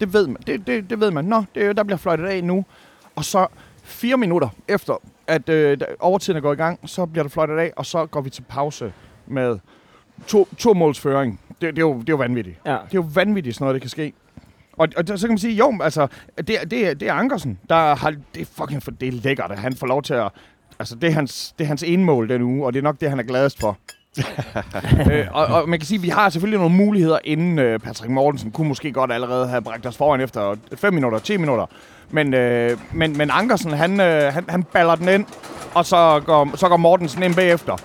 Det 0.00 0.12
ved 0.12 0.26
man. 0.26 0.36
Det, 0.46 0.66
det, 0.66 0.90
det 0.90 1.00
ved 1.00 1.10
man. 1.10 1.24
Nå, 1.24 1.44
det, 1.54 1.76
der 1.76 1.82
bliver 1.82 1.98
fløjtet 1.98 2.26
af 2.26 2.44
nu. 2.44 2.64
Og 3.16 3.24
så 3.24 3.46
fire 3.82 4.16
minutter 4.16 4.48
efter, 4.68 5.02
at 5.26 5.48
øh, 5.48 5.78
overtiden 6.00 6.36
er 6.36 6.40
gået 6.40 6.54
i 6.54 6.56
gang, 6.56 6.78
så 6.86 7.06
bliver 7.06 7.22
der 7.22 7.30
fløjtet 7.30 7.58
af, 7.58 7.72
og 7.76 7.86
så 7.86 8.06
går 8.06 8.20
vi 8.20 8.30
til 8.30 8.42
pause 8.42 8.92
med 9.26 9.58
to, 10.26 10.48
to 10.58 10.74
måls 10.74 11.00
føring. 11.00 11.40
Det, 11.48 11.60
det, 11.60 11.78
er 11.78 11.80
jo, 11.86 11.92
det 11.94 12.08
er 12.08 12.12
jo 12.12 12.16
vanvittigt. 12.16 12.56
Ja. 12.66 12.70
Det 12.70 12.76
er 12.78 12.84
jo 12.94 13.06
vanvittigt, 13.14 13.54
sådan 13.56 13.64
noget, 13.64 13.74
det 13.74 13.82
kan 13.82 13.90
ske. 13.90 14.12
Og, 14.72 14.88
og 14.96 15.04
så 15.06 15.26
kan 15.26 15.28
man 15.28 15.38
sige, 15.38 15.54
jo, 15.54 15.78
altså, 15.82 16.06
det, 16.38 16.50
er- 16.60 16.64
det, 16.64 17.00
det 17.00 17.08
er 17.08 17.12
Ankersen, 17.14 17.58
der 17.68 17.94
har, 17.94 18.10
det 18.34 18.42
er 18.42 18.46
fucking 18.58 18.82
for, 18.82 18.90
det 18.90 19.08
er 19.08 19.12
lækkert, 19.12 19.50
at 19.52 19.58
han 19.58 19.76
får 19.76 19.86
lov 19.86 20.02
til 20.02 20.14
at, 20.14 20.28
altså, 20.78 20.94
det 20.96 21.08
er 21.08 21.12
hans, 21.12 21.54
det 21.58 21.64
er 21.64 21.68
hans 21.68 21.82
ene 21.82 22.04
mål 22.04 22.28
den 22.28 22.42
uge, 22.42 22.66
og 22.66 22.72
det 22.72 22.78
er 22.78 22.82
nok 22.82 23.00
det, 23.00 23.10
han 23.10 23.18
er 23.18 23.22
gladest 23.22 23.60
for. 23.60 23.78
øh, 25.12 25.26
og, 25.32 25.46
og, 25.46 25.68
man 25.68 25.78
kan 25.78 25.86
sige, 25.86 25.98
at 25.98 26.02
vi 26.02 26.08
har 26.08 26.28
selvfølgelig 26.30 26.58
nogle 26.60 26.74
muligheder, 26.76 27.18
inden 27.24 27.58
øh, 27.58 27.78
Patrick 27.80 28.10
Mortensen 28.10 28.50
kunne 28.50 28.68
måske 28.68 28.92
godt 28.92 29.12
allerede 29.12 29.48
have 29.48 29.62
bragt 29.62 29.86
os 29.86 29.96
foran 29.96 30.20
efter 30.20 30.54
5 30.76 30.94
minutter, 30.94 31.18
10 31.18 31.36
minutter. 31.36 31.66
Men, 32.10 32.34
øh, 32.34 32.78
men, 32.92 33.18
men 33.18 33.30
Ankersen, 33.32 33.70
han, 33.70 34.00
øh, 34.00 34.32
han, 34.32 34.44
han 34.48 34.62
baller 34.62 34.94
den 34.94 35.08
ind, 35.08 35.26
og 35.74 35.86
så 35.86 36.22
går, 36.26 36.56
så 36.56 36.68
går 36.68 36.76
Mortensen 36.76 37.22
ind 37.22 37.34
bagefter. 37.34 37.76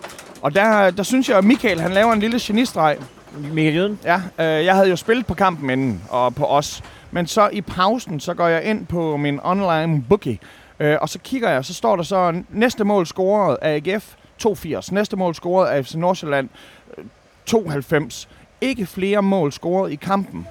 Og 0.41 0.55
der, 0.55 0.91
der 0.91 1.03
synes 1.03 1.29
jeg, 1.29 1.37
at 1.37 1.43
Michael 1.43 1.81
han 1.81 1.91
laver 1.91 2.13
en 2.13 2.19
lille 2.19 2.39
genistreg. 2.41 2.97
Michael 3.37 3.75
Jøden? 3.75 3.99
Ja, 4.03 4.15
øh, 4.39 4.65
jeg 4.65 4.75
havde 4.75 4.89
jo 4.89 4.95
spillet 4.95 5.25
på 5.25 5.33
kampen 5.33 5.69
inden, 5.69 6.01
og 6.09 6.35
på 6.35 6.45
os. 6.45 6.83
Men 7.11 7.27
så 7.27 7.49
i 7.53 7.61
pausen, 7.61 8.19
så 8.19 8.33
går 8.33 8.47
jeg 8.47 8.63
ind 8.63 8.85
på 8.85 9.17
min 9.17 9.39
online 9.43 10.03
bookie, 10.09 10.39
øh, 10.79 10.97
og 11.01 11.09
så 11.09 11.19
kigger 11.19 11.49
jeg, 11.49 11.65
så 11.65 11.73
står 11.73 11.95
der 11.95 12.03
så 12.03 12.41
næste 12.49 12.83
mål 12.83 13.07
scoret 13.07 13.57
af 13.61 13.81
AGF 13.85 14.13
82. 14.37 14.91
Næste 14.91 15.15
mål 15.17 15.35
scoret 15.35 15.67
af 15.67 15.85
FC 15.85 15.93
Nordsjælland 15.95 16.49
øh, 16.97 17.03
92. 17.45 18.29
Ikke 18.61 18.85
flere 18.85 19.21
mål 19.21 19.51
scoret 19.51 19.91
i 19.91 19.95
kampen. 19.95 20.47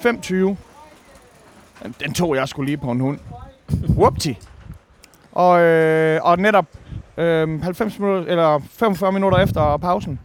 25. 0.00 0.56
Den- 1.82 1.94
Den 2.00 2.14
tog 2.14 2.36
jeg 2.36 2.48
skulle 2.48 2.66
lige 2.66 2.76
på 2.78 2.90
en 2.90 3.00
hund. 3.00 3.18
Whoopty. 3.88 4.32
Og, 5.32 5.60
øh, 5.60 6.20
og 6.22 6.38
netop 6.38 6.66
øh, 7.18 7.62
90 7.62 7.98
minutter, 7.98 8.30
eller 8.30 8.60
45 8.78 9.12
minutter 9.12 9.38
efter 9.38 9.76
pausen, 9.76 10.18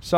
så, 0.00 0.16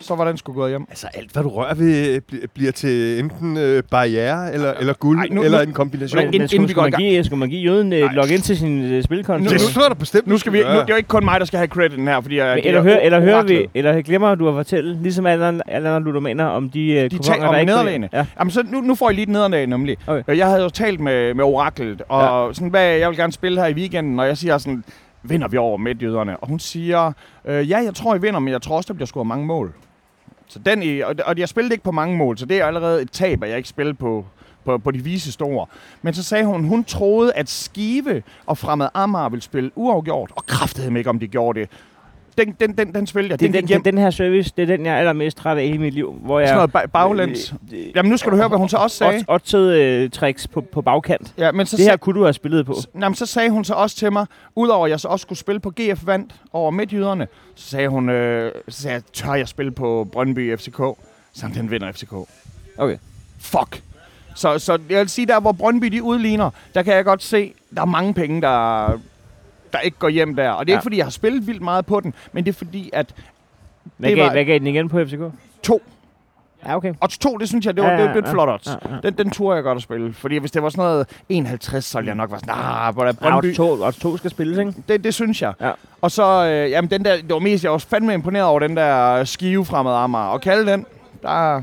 så 0.00 0.14
var 0.14 0.24
den 0.24 0.36
sgu 0.36 0.52
gået 0.52 0.70
hjem. 0.70 0.86
Altså 0.90 1.06
alt, 1.14 1.32
hvad 1.32 1.42
du 1.42 1.48
rører 1.48 1.74
ved, 1.74 2.20
bl- 2.32 2.46
bliver 2.54 2.72
til 2.72 3.18
enten 3.18 3.56
øh, 3.56 3.82
barriere 3.90 4.54
eller, 4.54 4.72
eller 4.80 4.92
guld, 4.92 5.18
Ej, 5.18 5.26
nu- 5.30 5.42
eller 5.42 5.58
nu- 5.58 5.68
en 5.68 5.72
kombination. 5.72 6.18
Men 6.18 6.26
Men 6.26 6.34
inden 6.34 6.48
skulle, 6.48 6.68
vi 6.68 6.72
går 6.74 6.86
i 6.86 6.90
skulle, 6.90 7.00
man 7.02 7.10
give, 7.10 7.24
skulle 7.24 7.38
man 7.40 7.48
give 7.48 7.60
jøden 7.62 7.92
et 7.92 8.04
Nej. 8.04 8.14
login 8.14 8.40
til 8.40 8.56
sin 8.58 8.96
uh, 8.96 9.02
spilkonto? 9.04 9.44
Nu- 9.44 9.50
det 9.50 9.60
tror 9.60 9.82
jeg 9.82 9.90
da 9.90 9.94
bestemt, 9.94 10.26
Nu 10.26 10.38
skal 10.38 10.52
vi, 10.52 10.58
nu, 10.58 10.64
det 10.64 10.76
er 10.76 10.84
jo 10.88 10.94
ikke 10.96 11.08
kun 11.08 11.24
mig, 11.24 11.40
der 11.40 11.46
skal 11.46 11.56
have 11.58 11.66
crediten 11.68 12.08
her, 12.08 12.20
fordi 12.20 12.36
jeg, 12.38 12.54
Men 12.54 12.64
eller, 12.66 12.80
er 12.80 12.84
hør, 12.84 12.96
eller 12.96 13.20
hører 13.20 13.42
vi, 13.42 13.66
eller 13.74 14.02
glemmer 14.02 14.34
du 14.34 14.48
at 14.48 14.54
fortælle, 14.54 15.02
ligesom 15.02 15.26
alle 15.26 15.46
andre, 15.46 15.62
alle 15.70 15.88
andre 15.88 16.02
ludomaner, 16.08 16.44
om 16.44 16.70
de, 16.70 17.08
uh, 17.12 17.18
De 17.18 17.22
taler 17.24 17.46
om 17.46 17.52
der 17.54 17.60
ikke 17.60 17.72
nederlagene. 17.72 18.08
Ja. 18.12 18.26
Jamen, 18.38 18.50
så 18.50 18.62
nu, 18.70 18.80
nu 18.80 18.94
får 18.94 19.10
I 19.10 19.12
lige 19.12 19.22
et 19.22 19.28
nederlag, 19.28 19.66
nemlig. 19.66 19.96
Okay. 20.06 20.20
Okay. 20.20 20.36
Jeg 20.38 20.46
havde 20.46 20.62
jo 20.62 20.68
talt 20.68 21.00
med, 21.00 21.34
med 21.34 21.44
oraklet, 21.44 22.02
og 22.08 22.46
ja. 22.48 22.52
sådan, 22.54 22.68
hvad 22.68 22.86
jeg 22.86 23.08
vil 23.08 23.16
gerne 23.18 23.32
spille 23.32 23.60
her 23.60 23.68
i 23.68 23.74
weekenden, 23.74 24.20
og 24.20 24.26
jeg 24.26 24.36
siger 24.38 24.58
sådan, 24.58 24.84
vinder 25.22 25.48
vi 25.48 25.56
over 25.56 25.76
midtjyderne? 25.76 26.36
Og 26.36 26.48
hun 26.48 26.58
siger, 26.58 27.12
øh, 27.44 27.70
ja, 27.70 27.78
jeg 27.78 27.94
tror, 27.94 28.14
I 28.14 28.20
vinder, 28.20 28.40
men 28.40 28.52
jeg 28.52 28.62
tror 28.62 28.76
også, 28.76 28.88
der 28.88 28.94
bliver 28.94 29.06
scoret 29.06 29.26
mange 29.26 29.46
mål. 29.46 29.74
Så 30.46 30.58
den 30.58 31.02
og, 31.02 31.14
og 31.24 31.38
jeg 31.38 31.48
spillede 31.48 31.74
ikke 31.74 31.84
på 31.84 31.90
mange 31.90 32.16
mål, 32.16 32.38
så 32.38 32.46
det 32.46 32.60
er 32.60 32.66
allerede 32.66 33.02
et 33.02 33.10
tab, 33.10 33.42
at 33.42 33.48
jeg 33.48 33.56
ikke 33.56 33.68
spillede 33.68 33.94
på, 33.94 34.24
på, 34.64 34.78
på 34.78 34.90
de 34.90 35.04
vise 35.04 35.32
store. 35.32 35.66
Men 36.02 36.14
så 36.14 36.22
sagde 36.22 36.44
hun, 36.44 36.64
hun 36.64 36.84
troede, 36.84 37.32
at 37.32 37.48
Skive 37.48 38.22
og 38.46 38.58
Fremad 38.58 38.88
Amager 38.94 39.28
ville 39.28 39.42
spille 39.42 39.70
uafgjort, 39.74 40.32
og 40.36 40.46
kræftede 40.46 40.98
ikke, 40.98 41.10
om 41.10 41.18
de 41.18 41.28
gjorde 41.28 41.60
det. 41.60 41.68
Den, 42.44 42.54
den, 42.60 42.78
den, 42.78 42.94
den 42.94 43.06
spillede 43.06 43.30
jeg. 43.32 43.40
Det, 43.40 43.52
Den 43.54 43.62
den, 43.62 43.68
den, 43.68 43.84
den 43.84 43.98
her 43.98 44.10
service, 44.10 44.52
det 44.56 44.62
er 44.62 44.66
den, 44.76 44.86
jeg 44.86 44.94
er 44.94 44.98
allermest 44.98 45.36
træt 45.36 45.58
af 45.58 45.64
i 45.64 45.66
hele 45.66 45.78
mit 45.78 45.94
liv. 45.94 46.14
Hvor 46.22 46.38
jeg, 46.40 46.48
Sådan 46.48 46.68
noget 46.74 46.84
ba- 46.84 46.86
baglæns. 46.86 47.54
Øh, 47.72 47.78
Jamen, 47.96 48.10
nu 48.10 48.16
skal 48.16 48.32
du 48.32 48.36
høre, 48.36 48.48
hvad 48.48 48.58
hun 48.58 48.68
så 48.68 48.76
også 48.76 48.96
sagde. 48.96 49.24
Otte 49.28 50.04
uh, 50.04 50.10
tricks 50.10 50.48
på, 50.48 50.60
på 50.60 50.82
bagkant. 50.82 51.34
Ja, 51.38 51.52
men 51.52 51.66
så 51.66 51.76
Det 51.76 51.84
her 51.84 51.96
kunne 51.96 52.18
du 52.18 52.22
have 52.24 52.32
spillet 52.32 52.66
på. 52.66 52.74
Jamen, 53.00 53.14
så 53.14 53.26
sagde 53.26 53.50
hun 53.50 53.64
så 53.64 53.74
også 53.74 53.96
til 53.96 54.12
mig, 54.12 54.26
udover 54.56 54.86
at 54.86 54.90
jeg 54.90 55.00
så 55.00 55.08
også 55.08 55.22
skulle 55.22 55.38
spille 55.38 55.60
på 55.60 55.70
GF 55.70 56.06
Vandt 56.06 56.34
over 56.52 56.70
midtjyderne, 56.70 57.26
så 57.54 57.70
sagde 57.70 57.88
hun, 57.88 58.08
øh, 58.08 58.52
så 58.68 58.82
sagde 58.82 58.94
jeg, 58.94 59.02
tør 59.12 59.34
jeg 59.34 59.48
spille 59.48 59.72
på 59.72 60.08
Brøndby 60.12 60.56
FCK? 60.58 60.76
Hun, 60.78 60.96
den 61.54 61.70
vinder 61.70 61.92
FCK. 61.92 62.12
Okay. 62.78 62.96
Fuck. 63.38 63.82
Så, 64.34 64.58
så 64.58 64.78
jeg 64.90 64.98
vil 65.00 65.08
sige, 65.08 65.26
der 65.26 65.40
hvor 65.40 65.52
Brøndby 65.52 65.86
de 65.86 66.02
udligner, 66.02 66.50
der 66.74 66.82
kan 66.82 66.94
jeg 66.94 67.04
godt 67.04 67.22
se, 67.22 67.52
der 67.74 67.80
er 67.80 67.86
mange 67.86 68.14
penge, 68.14 68.40
der, 68.40 69.00
der 69.72 69.78
ikke 69.78 69.98
går 69.98 70.08
hjem 70.08 70.36
der. 70.36 70.50
Og 70.50 70.66
det 70.66 70.72
er 70.72 70.74
Ja. 70.74 70.78
ikke, 70.78 70.82
fordi 70.82 70.96
jeg 70.96 71.04
har 71.06 71.10
spillet 71.10 71.46
vildt 71.46 71.62
meget 71.62 71.86
på 71.86 72.00
den, 72.00 72.14
men 72.32 72.44
det 72.44 72.52
er 72.52 72.56
fordi, 72.58 72.90
at 72.92 73.14
Hvad 73.96 74.10
gav, 74.14 74.24
var- 74.24 74.30
hvad 74.32 74.44
gav 74.44 74.58
den 74.58 74.66
igen 74.66 74.88
på 74.88 75.04
FCK? 75.04 75.20
to, 75.62 75.82
Ja, 76.66 76.76
okay. 76.76 76.94
odds 77.00 77.18
to, 77.18 77.36
det 77.36 77.48
synes 77.48 77.66
jeg, 77.66 77.76
det 77.76 77.84
var, 77.84 77.90
Ja, 77.90 77.96
det, 77.96 78.04
ja, 78.04 78.10
var 78.12 78.18
et 78.18 78.24
ja. 78.26 78.32
flot 78.32 78.48
odds. 78.48 78.66
Ja, 78.66 78.72
ja. 78.94 79.00
Den, 79.02 79.14
den 79.18 79.30
turde 79.30 79.54
jeg 79.54 79.64
godt 79.64 79.76
at 79.76 79.82
spille. 79.82 80.12
Fordi 80.12 80.36
hvis 80.38 80.50
det 80.50 80.62
var 80.62 80.68
sådan 80.68 80.82
noget 80.84 81.06
51, 81.28 81.84
så 81.84 81.98
ville 81.98 82.08
jeg 82.08 82.14
nok 82.16 82.30
være 82.30 82.40
sådan, 82.40 82.54
nah, 82.56 82.94
hvor 82.94 83.04
der 83.04 83.12
Ja, 83.22 83.30
Brøndby. 83.30 83.46
odds 83.46 83.56
to, 83.56 83.82
odds 83.84 83.96
to 83.98 84.16
skal 84.16 84.30
spilles, 84.30 84.58
ikke? 84.58 84.74
Det, 84.88 85.04
det 85.04 85.14
synes 85.14 85.42
jeg. 85.42 85.52
Ja. 85.60 85.70
Og 86.00 86.10
så, 86.10 86.44
øh, 86.46 86.70
jamen 86.70 86.90
den 86.90 87.04
der, 87.04 87.16
det 87.16 87.32
var 87.32 87.38
mest, 87.38 87.64
jeg 87.64 87.72
var 87.72 87.78
fandme 87.78 88.14
imponeret 88.14 88.46
over 88.46 88.60
den 88.60 88.76
der 88.76 89.24
skive 89.24 89.64
fremad 89.64 89.92
Amager. 89.94 90.24
Og 90.24 90.40
kalde 90.40 90.72
den, 90.72 90.86
der 91.22 91.62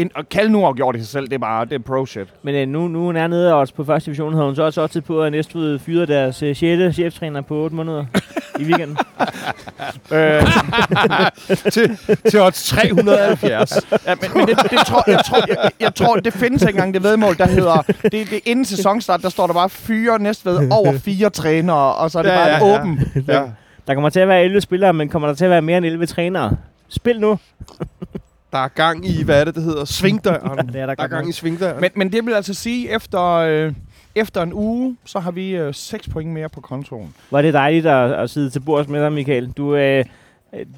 en, 0.00 0.10
og 0.14 0.28
kalde 0.28 0.52
nu 0.52 0.64
har 0.64 0.72
gjort 0.72 0.94
det 0.94 1.02
sig 1.02 1.10
selv, 1.10 1.24
det 1.28 1.34
er 1.34 1.38
bare, 1.38 1.64
det 1.64 1.72
er 1.74 1.78
pro 1.78 2.06
shit. 2.06 2.28
Men 2.42 2.54
øh, 2.54 2.68
nu, 2.68 2.88
nu 2.88 2.98
hun 3.04 3.16
er 3.16 3.26
nede 3.26 3.54
odds 3.54 3.72
på 3.72 3.84
første 3.84 4.06
division, 4.06 4.32
havde 4.32 4.46
hun 4.46 4.56
så 4.56 4.62
også 4.62 4.82
odds 4.82 4.96
på, 5.06 5.22
at 5.22 5.32
Næstved 5.32 5.78
fyrede 5.78 6.06
deres 6.06 6.42
øh, 6.42 6.56
6. 6.56 6.94
cheftræner 6.94 7.40
på 7.40 7.54
8 7.54 7.76
måneder 7.76 8.04
i 8.58 8.64
weekenden. 8.64 8.98
Øh, 10.12 10.42
til, 11.72 11.98
til 12.30 12.40
odds 12.40 12.68
370. 12.68 13.86
ja, 14.06 14.14
men, 14.20 14.30
men 14.34 14.46
det, 14.48 14.56
det 14.70 14.78
tror, 14.86 15.04
jeg, 15.10 15.20
tror, 15.24 15.38
jeg, 15.48 15.70
jeg, 15.80 15.94
tror, 15.94 16.16
det 16.16 16.32
findes 16.32 16.62
ikke 16.62 16.70
engang 16.70 16.94
det 16.94 17.02
vedmål, 17.02 17.36
der 17.38 17.46
hedder, 17.46 17.82
det, 18.02 18.12
det 18.12 18.40
inden 18.44 18.64
sæsonstart, 18.64 19.22
der 19.22 19.28
står 19.28 19.46
der 19.46 19.54
bare 19.54 19.68
fyre 19.68 20.18
næstved 20.18 20.68
over 20.72 20.98
fire 20.98 21.30
trænere, 21.30 21.94
og 21.94 22.10
så 22.10 22.18
er 22.18 22.22
det 22.22 22.30
Ja, 22.30 22.36
bare 22.36 22.46
ja, 22.48 22.66
ja, 22.66 22.72
ja. 22.72 22.80
åben. 22.80 23.00
ja. 23.28 23.42
Der 23.86 23.94
kommer 23.94 24.10
til 24.10 24.20
at 24.20 24.28
være 24.28 24.44
11 24.44 24.60
spillere, 24.60 24.92
men 24.92 25.08
kommer 25.08 25.28
der 25.28 25.34
til 25.34 25.44
at 25.44 25.50
være 25.50 25.62
mere 25.62 25.78
end 25.78 25.86
11 25.86 26.06
trænere? 26.06 26.56
Spil 26.88 27.20
nu. 27.20 27.38
Der 28.52 28.58
er 28.58 28.68
gang 28.68 29.06
i, 29.06 29.22
hvad 29.24 29.40
er 29.40 29.44
det, 29.44 29.54
det 29.54 29.62
hedder? 29.62 29.84
Svingdøren. 29.84 30.66
Det 30.72 30.80
er 30.80 30.86
der 30.86 30.94
Der 30.94 31.02
er 31.02 31.08
gang 31.08 31.28
i 31.28 31.32
svingdøren. 31.32 31.80
Men, 31.80 31.90
men 31.94 32.12
det 32.12 32.26
vil 32.26 32.32
altså 32.34 32.54
sige, 32.54 32.90
efter, 32.94 33.22
øh, 33.32 33.72
efter 34.14 34.42
en 34.42 34.52
uge, 34.52 34.96
så 35.04 35.18
har 35.18 35.30
vi 35.30 35.50
øh, 35.50 35.74
6 35.74 36.08
point 36.08 36.30
mere 36.30 36.48
på 36.48 36.60
kontoen. 36.60 37.14
Var 37.30 37.42
det 37.42 37.54
dejligt 37.54 37.86
at, 37.86 38.12
at 38.12 38.30
sidde 38.30 38.50
til 38.50 38.60
bords 38.60 38.88
med 38.88 39.02
dig, 39.02 39.12
Michael. 39.12 39.50
Du, 39.50 39.74
øh, 39.76 40.04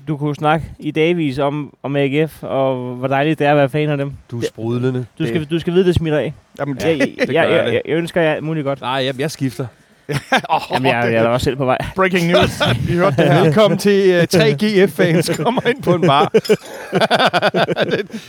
du 0.09 0.17
kunne 0.17 0.35
snakke 0.35 0.67
i 0.79 0.91
dagvis 0.91 1.39
om, 1.39 1.75
om 1.83 1.97
AGF, 1.97 2.43
og 2.43 2.95
hvor 2.95 3.09
dejligt 3.09 3.39
det 3.39 3.47
er 3.47 3.51
at 3.51 3.57
være 3.57 3.69
fan 3.69 3.89
af 3.91 3.97
dem. 3.97 4.13
du 4.31 4.39
er 4.39 4.43
sprudlende. 4.49 5.07
Du 5.19 5.27
skal, 5.27 5.45
du 5.45 5.59
skal 5.59 5.73
vide, 5.73 5.85
det 5.85 5.95
smitter 5.95 6.19
af. 6.19 6.35
Jamen, 6.59 6.77
Jeg, 6.81 6.99
jeg, 6.99 7.09
det 7.21 7.29
gør 7.29 7.33
jeg, 7.43 7.51
jeg, 7.51 7.65
det. 7.67 7.73
jeg, 7.73 7.83
jeg 7.87 7.95
ønsker 7.97 8.21
jer 8.21 8.33
alt 8.33 8.45
muligt 8.45 8.65
godt. 8.65 8.81
Nej, 8.81 8.91
jeg, 8.91 9.21
jeg 9.21 9.31
skifter. 9.31 9.67
Oh, 10.49 10.61
Jamen, 10.73 10.87
jeg, 10.93 11.13
jeg 11.13 11.25
er 11.25 11.29
også 11.29 11.45
selv 11.45 11.57
på 11.57 11.65
vej. 11.65 11.79
Breaking 11.97 12.27
news. 12.27 12.61
Vi 12.89 12.95
hørte 12.95 13.17
det. 13.23 13.45
Velkommen 13.45 13.79
til 13.79 14.19
uh, 14.19 14.25
3 14.29 14.53
GF-fans 14.53 15.31
kommer 15.37 15.67
ind 15.67 15.83
på 15.83 15.95
en 15.95 16.01
bar. 16.07 16.29
det, 16.35 16.43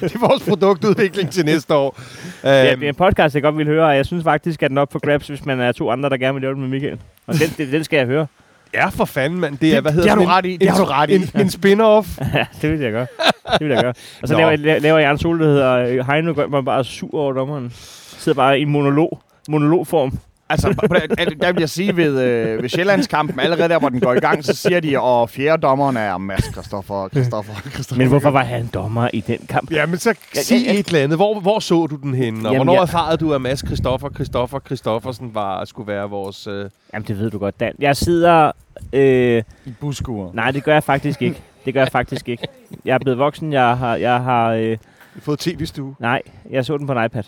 det 0.02 0.16
er 0.16 0.20
vores 0.28 0.44
produktudvikling 0.44 1.32
til 1.32 1.46
næste 1.46 1.74
år. 1.76 2.00
Det 2.44 2.72
Øhm, 2.72 2.80
det 2.80 2.86
er 2.86 2.90
en 2.90 2.96
podcast, 2.96 3.36
jeg 3.36 3.44
godt 3.44 3.58
vil 3.58 3.66
høre, 3.66 3.86
og 3.88 3.96
jeg 3.96 4.06
synes 4.06 4.24
faktisk, 4.24 4.64
at 4.64 4.70
den 4.70 4.78
er 4.78 4.82
op 4.82 4.90
på 4.90 5.00
grabs, 5.00 5.28
hvis 5.28 5.46
man 5.46 5.60
er 5.60 5.72
to 5.72 5.92
andre, 5.92 6.10
der 6.10 6.18
gerne 6.18 6.34
vil 6.34 6.42
lave 6.42 6.52
det 6.54 6.60
med 6.62 6.68
Michael. 6.70 6.98
Og 7.28 7.34
den, 7.34 7.50
det, 7.58 7.72
den 7.72 7.84
skal 7.84 7.98
jeg 7.98 8.06
høre. 8.06 8.28
Ja, 8.74 8.88
for 8.88 9.06
fanden, 9.06 9.40
mand. 9.40 9.58
Det 9.58 9.70
er, 9.70 9.74
Det- 9.74 9.82
hvad 9.84 9.92
det 9.92 9.96
hedder 10.00 10.10
har 10.10 10.16
du 10.16 10.26
ret 10.26 10.46
i. 10.46 10.58
Det 10.58 10.70
har 10.70 10.78
du 10.78 10.84
ret 10.84 11.10
i. 11.10 11.16
En, 11.16 11.22
en 11.36 11.48
spin-off. 11.48 12.36
ja, 12.38 12.46
det 12.62 12.72
vil 12.72 12.80
jeg 12.80 12.92
gøre. 12.92 13.08
Det 13.52 13.60
vil 13.68 13.70
jeg 13.70 13.82
gøre. 13.84 13.94
Og 14.22 14.28
så 14.28 14.38
laver, 14.38 14.50
jeg- 14.52 14.82
laver 14.82 14.98
jeg 15.00 15.12
en 15.12 15.18
sol, 15.18 15.40
der 15.40 15.46
hedder 15.46 15.74
øh, 15.74 16.08
Heino, 16.08 16.34
mig 16.50 16.66
bare 16.66 16.84
sur 16.84 17.14
over 17.14 17.34
dommeren. 17.34 17.72
Sidder 18.18 18.36
bare 18.36 18.60
i 18.60 18.66
monolog, 18.66 19.20
monologform. 19.50 20.18
Altså, 20.54 20.68
at- 21.18 21.34
der 21.42 21.52
vil 21.52 21.60
jeg 21.60 21.70
sige 21.70 21.98
ved, 21.98 22.22
øh, 22.22 22.62
ved 22.64 22.70
Sjællandskampen, 22.70 23.40
allerede 23.40 23.70
der, 23.70 23.80
hvor 23.80 23.90
den 23.90 24.00
går 24.00 24.14
i 24.14 24.20
gang, 24.20 24.46
så 24.46 24.54
siger 24.56 24.80
de, 24.80 25.00
og 25.00 25.30
fjerde 25.30 25.62
dommeren 25.62 25.98
er 25.98 26.18
Mads 26.18 26.44
Christoffer, 26.54 27.10
Christoffer, 27.10 27.54
Christoffer. 27.74 27.98
Men 28.02 28.08
hvorfor 28.08 28.30
var 28.30 28.44
han 28.44 28.70
dommer 28.74 29.10
i 29.14 29.22
den 29.22 29.38
kamp? 29.50 29.72
Ja, 29.72 29.86
men 29.86 29.98
så 30.00 30.14
Ja, 30.36 30.42
sig 30.42 30.58
ja, 30.66 30.74
ja. 30.74 30.80
et 30.80 30.88
eller 30.88 31.04
andet. 31.04 31.18
Hvor, 31.18 31.40
hvor 31.40 31.60
så 31.60 31.88
du 31.88 31.96
den 31.96 32.14
henne? 32.14 32.40
Og 32.40 32.44
Jamen, 32.44 32.58
hvornår 32.58 32.74
jeg- 32.74 32.82
erfarede 32.82 33.18
du, 33.18 33.34
at 33.34 33.42
Mads 33.42 33.60
Christoffer, 33.66 34.10
Christoffer, 34.16 34.60
Christoffersen 34.66 35.36
var, 35.36 35.66
skulle 35.66 35.88
være 35.88 36.10
vores... 36.10 36.48
Øh... 36.48 36.70
Jamen, 36.94 37.06
det 37.08 37.20
ved 37.20 37.30
du 37.32 37.38
godt, 37.38 37.60
Dan. 37.60 37.74
Jeg 37.80 37.96
sidder... 37.98 38.52
Øh, 38.94 39.44
I 39.66 39.72
busskuret. 39.80 40.34
nej, 40.36 40.52
det 40.52 40.64
gør 40.64 40.74
jeg 40.74 40.84
faktisk 40.84 41.22
ikke. 41.22 41.42
Det 41.66 41.74
gør 41.74 41.82
jeg 41.82 41.92
faktisk 41.92 42.30
ikke. 42.30 42.48
Jeg 42.86 42.94
er 42.94 43.00
blevet 43.00 43.20
voksen. 43.20 43.54
Jeg 43.54 43.78
har... 43.78 43.96
Jeg 43.96 44.20
har 44.22 44.50
øh, 44.50 44.78
fået 45.20 45.40
tv-stue? 45.40 45.96
nej, 46.00 46.22
jeg 46.50 46.66
så 46.66 46.78
den 46.78 46.88
på 46.88 46.94
en 46.94 47.06
iPad. 47.06 47.24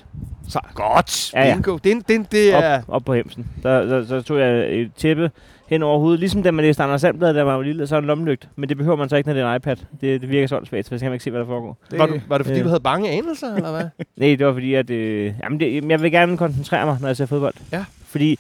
Så, 0.50 0.60
Godt. 0.74 1.34
Ja, 1.34 1.48
ja. 1.48 1.54
Bingo. 1.54 1.78
Det, 1.84 2.08
det, 2.08 2.32
det 2.32 2.54
er... 2.54 2.78
Op, 2.78 2.84
op 2.88 3.06
på 3.06 3.14
hemsen. 3.14 3.48
Der, 3.64 3.86
der, 3.86 4.06
så 4.06 4.22
tog 4.22 4.40
jeg 4.40 4.76
et 4.76 4.92
tæppe 4.98 5.32
hen 5.68 5.84
over 5.84 6.00
hovedet. 6.00 6.20
Ligesom 6.20 6.44
da 6.44 6.52
man 6.52 6.66
læste 6.66 6.84
Anders 6.84 7.02
Sandblad, 7.02 7.34
man 7.34 7.46
var 7.46 7.62
lille, 7.62 7.88
så 7.88 7.98
en 7.98 8.06
lommelygt. 8.06 8.48
Men 8.56 8.70
det 8.70 8.78
behøver 8.78 8.98
man 8.98 9.10
så 9.10 9.16
ikke, 9.16 9.28
når 9.30 9.34
det 9.34 9.44
er 9.44 9.50
en 9.50 9.56
iPad. 9.56 9.76
Det, 10.02 10.22
det 10.22 10.30
virker 10.30 10.48
sådan 10.48 10.66
svært, 10.66 10.86
så 10.86 10.90
kan 10.90 11.02
man 11.02 11.14
ikke 11.14 11.24
se, 11.24 11.32
hvad 11.32 11.40
der 11.40 11.46
foregår. 11.48 11.78
det, 11.92 12.00
Var, 12.00 12.06
du, 12.06 12.20
var 12.28 12.38
det 12.38 12.46
fordi, 12.48 12.60
Øh. 12.60 12.64
du 12.66 12.70
havde 12.70 12.80
bange 12.84 13.10
anelser, 13.10 13.56
eller 13.56 13.72
hvad? 13.72 13.84
Nej, 14.18 14.36
det 14.36 14.46
var 14.46 14.54
fordi, 14.54 14.74
at 14.74 14.90
øh, 14.90 15.34
jamen 15.44 15.60
det, 15.60 15.90
jeg 15.90 16.02
vil 16.02 16.12
gerne 16.12 16.38
koncentrere 16.38 16.86
mig, 16.86 16.98
når 17.02 17.08
jeg 17.08 17.18
ser 17.18 17.26
fodbold. 17.26 17.54
Ja. 17.72 17.86
Fordi 18.08 18.40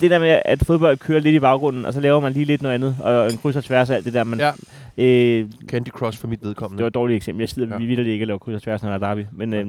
det 0.00 0.10
der 0.10 0.18
med, 0.18 0.40
at 0.44 0.62
fodbold 0.66 0.96
kører 0.96 1.20
lidt 1.20 1.34
i 1.34 1.38
baggrunden, 1.40 1.84
og 1.84 1.92
så 1.92 2.00
laver 2.00 2.20
man 2.20 2.32
lige 2.32 2.44
lidt 2.44 2.62
noget 2.62 2.74
andet, 2.74 2.96
og 3.00 3.30
en 3.32 3.38
kryds 3.38 3.56
og 3.56 3.64
tværs 3.64 3.90
af 3.90 3.94
alt 3.94 4.04
det 4.04 4.12
der. 4.14 4.24
Men, 4.24 4.40
Ja. 4.40 4.50
øh, 4.98 5.46
Candy 5.68 5.88
Crush 5.88 6.18
for 6.20 6.28
mit 6.28 6.44
vedkommende. 6.44 6.78
det 6.78 6.82
var 6.84 6.88
et 6.88 6.94
dårligt 6.94 7.16
eksempel. 7.16 7.40
Jeg 7.42 7.48
sidder 7.48 7.68
Ja. 7.68 7.74
ja. 7.80 7.86
vildt 7.86 8.06
ikke 8.08 8.22
og 8.22 8.26
laver 8.26 8.38
kryds 8.38 8.56
og 8.56 8.62
tværs, 8.62 8.82
når 8.82 8.88
der 8.88 8.94
er 9.08 9.14
derby. 9.14 9.26
Men, 9.32 9.54
øh, 9.54 9.66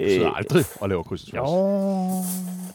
Jeg 0.00 0.10
sidder 0.10 0.30
aldrig 0.30 0.64
og 0.80 0.88
laver 0.88 1.02
kryds 1.02 1.32
og. 1.38 2.24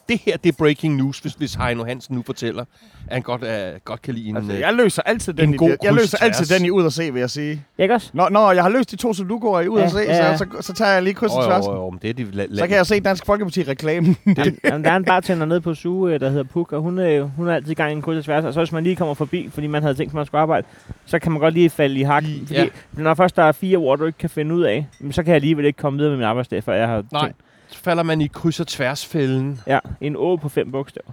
Det 0.10 0.20
her, 0.26 0.38
det 0.38 0.52
er 0.52 0.56
breaking 0.58 0.96
news, 0.96 1.20
hvis, 1.20 1.34
hvis 1.34 1.54
Heino 1.54 1.84
Hansen 1.86 2.16
nu 2.16 2.24
fortæller, 2.26 2.62
at 3.08 3.14
han 3.14 3.22
godt, 3.22 3.42
uh, 3.42 3.80
godt 3.86 4.02
kan 4.02 4.14
lide 4.14 4.30
en... 4.30 4.38
Altså, 4.38 4.52
øh, 4.54 4.60
jeg 4.60 4.74
løser 4.74 5.02
altid 5.02 5.34
den, 5.34 5.50
en 5.50 5.54
i, 5.54 5.58
god 5.58 5.76
jeg 5.84 5.94
løser 5.94 6.18
altid 6.22 6.58
den 6.58 6.66
i 6.66 6.70
ud 6.70 6.86
at 6.86 6.94
se, 6.94 7.14
vil 7.14 7.20
jeg 7.20 7.30
sige. 7.30 7.64
Ikke 7.78 7.94
også? 7.94 8.10
Når, 8.14 8.30
når 8.30 8.52
jeg 8.52 8.64
har 8.64 8.70
løst 8.70 8.92
de 8.92 8.96
to 8.96 9.14
sudokuer 9.14 9.60
i 9.62 9.68
ud 9.68 9.80
Ja, 9.80 9.86
at 9.86 9.92
se, 9.92 9.98
ja, 10.00 10.38
så, 10.38 10.46
så, 10.52 10.62
så 10.62 10.74
tager 10.74 10.92
jeg 10.92 11.04
lige 11.04 11.14
kryds 11.14 11.32
og 11.32 11.46
tværs. 11.46 11.66
det 12.02 12.10
er 12.10 12.14
de 12.14 12.24
la- 12.44 12.58
Så 12.58 12.68
kan 12.68 12.78
jeg 12.78 12.86
se 12.86 13.00
Dansk 13.00 13.26
Folkeparti-reklamen. 13.26 14.18
Jamen, 14.38 14.58
jamen, 14.64 14.84
der 14.84 14.92
er 14.92 14.96
en 14.96 15.06
bartender 15.06 15.46
nede 15.46 15.62
på 15.62 15.74
Suge, 15.74 16.20
der 16.20 16.30
hedder 16.30 16.44
Puk, 16.44 16.72
og 16.72 16.82
hun, 16.82 17.00
øh, 17.00 17.36
hun 17.36 17.48
er 17.48 17.56
altid 17.56 17.72
i 17.72 17.74
gang 17.74 17.92
i 17.92 17.96
en 17.96 18.02
kryds 18.02 18.18
og 18.18 18.24
tværs. 18.26 18.44
Og 18.46 18.54
så 18.54 18.60
hvis 18.60 18.72
man 18.72 18.84
lige 18.84 18.96
kommer 18.96 19.14
forbi, 19.14 19.50
fordi 19.54 19.68
man 19.68 19.82
havde 19.82 19.96
tænkt 19.96 20.12
at 20.12 20.16
man 20.16 20.26
skulle 20.26 20.42
arbejde, 20.42 20.68
så 21.06 21.20
kan 21.20 21.32
man 21.32 21.42
godt 21.42 21.54
lige 21.54 21.70
falde 21.70 22.00
i 22.00 22.04
hak. 22.04 22.24
Fordi 22.48 22.54
ja. 22.60 22.66
når 22.94 23.14
først 23.14 23.36
der 23.36 23.44
er 23.44 23.52
fire 23.52 23.78
ord, 23.78 24.00
du 24.00 24.06
ikke 24.06 24.18
kan 24.18 24.30
finde 24.30 24.56
ud 24.56 24.62
af, 24.64 24.88
så 25.12 25.24
kan 25.24 25.28
jeg 25.28 25.36
alligevel 25.36 25.66
ikke 25.66 25.78
komme 25.78 25.98
videre 25.98 26.10
med 26.12 26.18
min 26.18 26.26
arbejdsdag, 26.26 26.64
for 26.64 26.72
jeg 26.74 26.88
har 26.88 27.04
Nej. 27.12 27.34
Så 27.68 27.80
falder 27.80 28.04
man 28.04 28.22
i 28.22 28.28
kryds 28.28 28.60
og 28.60 28.68
tværsfælden. 28.68 29.60
ja, 29.68 29.80
en 30.02 30.16
å 30.16 30.36
på 30.36 30.50
fem 30.50 30.72
bogstaver. 30.72 31.12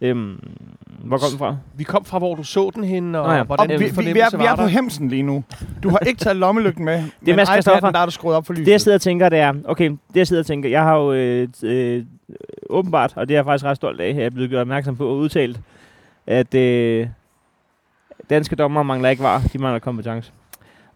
Øhm, 0.00 0.40
hvor 0.98 1.18
kom 1.18 1.28
den 1.30 1.38
fra? 1.38 1.56
Vi 1.74 1.84
kom 1.84 2.04
fra, 2.04 2.18
hvor 2.18 2.34
du 2.34 2.42
så 2.44 2.70
den 2.74 2.84
henne, 2.84 3.20
og 3.20 3.26
Nå 3.28 3.34
ja. 3.34 3.42
hvordan 3.42 3.70
Og 3.70 3.80
vi, 3.80 3.88
den 3.88 3.96
vi, 3.96 4.12
vi, 4.12 4.20
er, 4.20 4.36
vi 4.36 4.44
er 4.44 4.48
var 4.48 4.56
på. 4.56 4.66
Hemsen 4.66 5.08
lige 5.08 5.22
nu. 5.22 5.44
Du 5.82 5.88
har 5.88 5.98
ikke 5.98 6.18
taget 6.18 6.36
lommelygten 6.36 6.84
med. 6.84 7.04
Det 7.26 7.32
er 7.32 7.36
Mads 7.36 7.48
der 7.48 7.98
er 7.98 8.04
du 8.04 8.10
skruet 8.10 8.36
op 8.36 8.46
for 8.46 8.52
lyset. 8.52 8.66
Det 8.66 8.72
jeg 8.72 8.80
sidder 8.80 8.98
og 8.98 9.02
tænker, 9.02 9.28
det 9.28 9.38
er, 9.38 9.54
okay, 9.64 9.90
det 9.90 10.16
jeg 10.16 10.26
sidder 10.26 10.42
og 10.42 10.46
tænker, 10.46 10.68
jeg 10.68 10.82
har 10.82 10.96
jo 10.96 11.12
øh, 11.12 11.48
øh, 11.62 12.04
åbenbart, 12.70 13.12
og 13.16 13.28
det 13.28 13.34
er 13.34 13.38
jeg 13.38 13.44
faktisk 13.44 13.64
ret 13.64 13.76
stolt 13.76 14.00
af, 14.00 14.08
at 14.08 14.16
jeg 14.16 14.24
er 14.24 14.30
blevet 14.30 14.50
gjort 14.50 14.60
opmærksom 14.60 14.96
på 14.96 15.08
og 15.08 15.16
udtalt, 15.16 15.60
at 16.26 16.54
øh, 16.54 17.08
danske 18.30 18.56
dommer 18.56 18.82
mangler 18.82 19.08
ikke 19.08 19.22
var, 19.22 19.42
de 19.52 19.58
mangler 19.58 19.78
kompetence. 19.78 20.32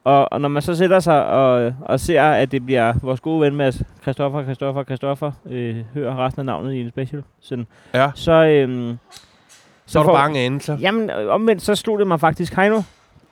Og, 0.05 0.33
og 0.33 0.41
når 0.41 0.49
man 0.49 0.63
så 0.63 0.77
sætter 0.77 1.01
sig 1.01 1.27
og, 1.27 1.75
og 1.81 2.01
ser, 2.01 2.23
at 2.23 2.51
det 2.53 2.67
bliver 2.67 2.93
vores 3.03 3.21
gode 3.21 3.41
ven 3.41 3.55
Mads 3.57 3.83
Christoffer, 4.03 4.43
Christoffer, 4.45 4.85
Christoffer, 4.85 5.33
øh, 5.47 5.77
hører 5.95 6.25
resten 6.27 6.41
af 6.41 6.47
navnet 6.47 6.73
i 6.75 6.81
en 6.81 6.89
special, 6.91 7.23
sådan, 7.41 7.67
Ja. 7.95 8.11
så, 8.15 8.33
øh, 8.33 8.95
Så 9.87 9.99
er 9.99 10.03
du 10.03 10.13
bange 10.13 10.41
anelser. 10.41 10.79
Jamen, 10.79 11.11
omvendt, 11.11 11.63
så 11.63 11.75
slog 11.75 11.99
det 11.99 12.07
mig 12.07 12.21
faktisk, 12.21 12.55
Heino, 12.57 12.83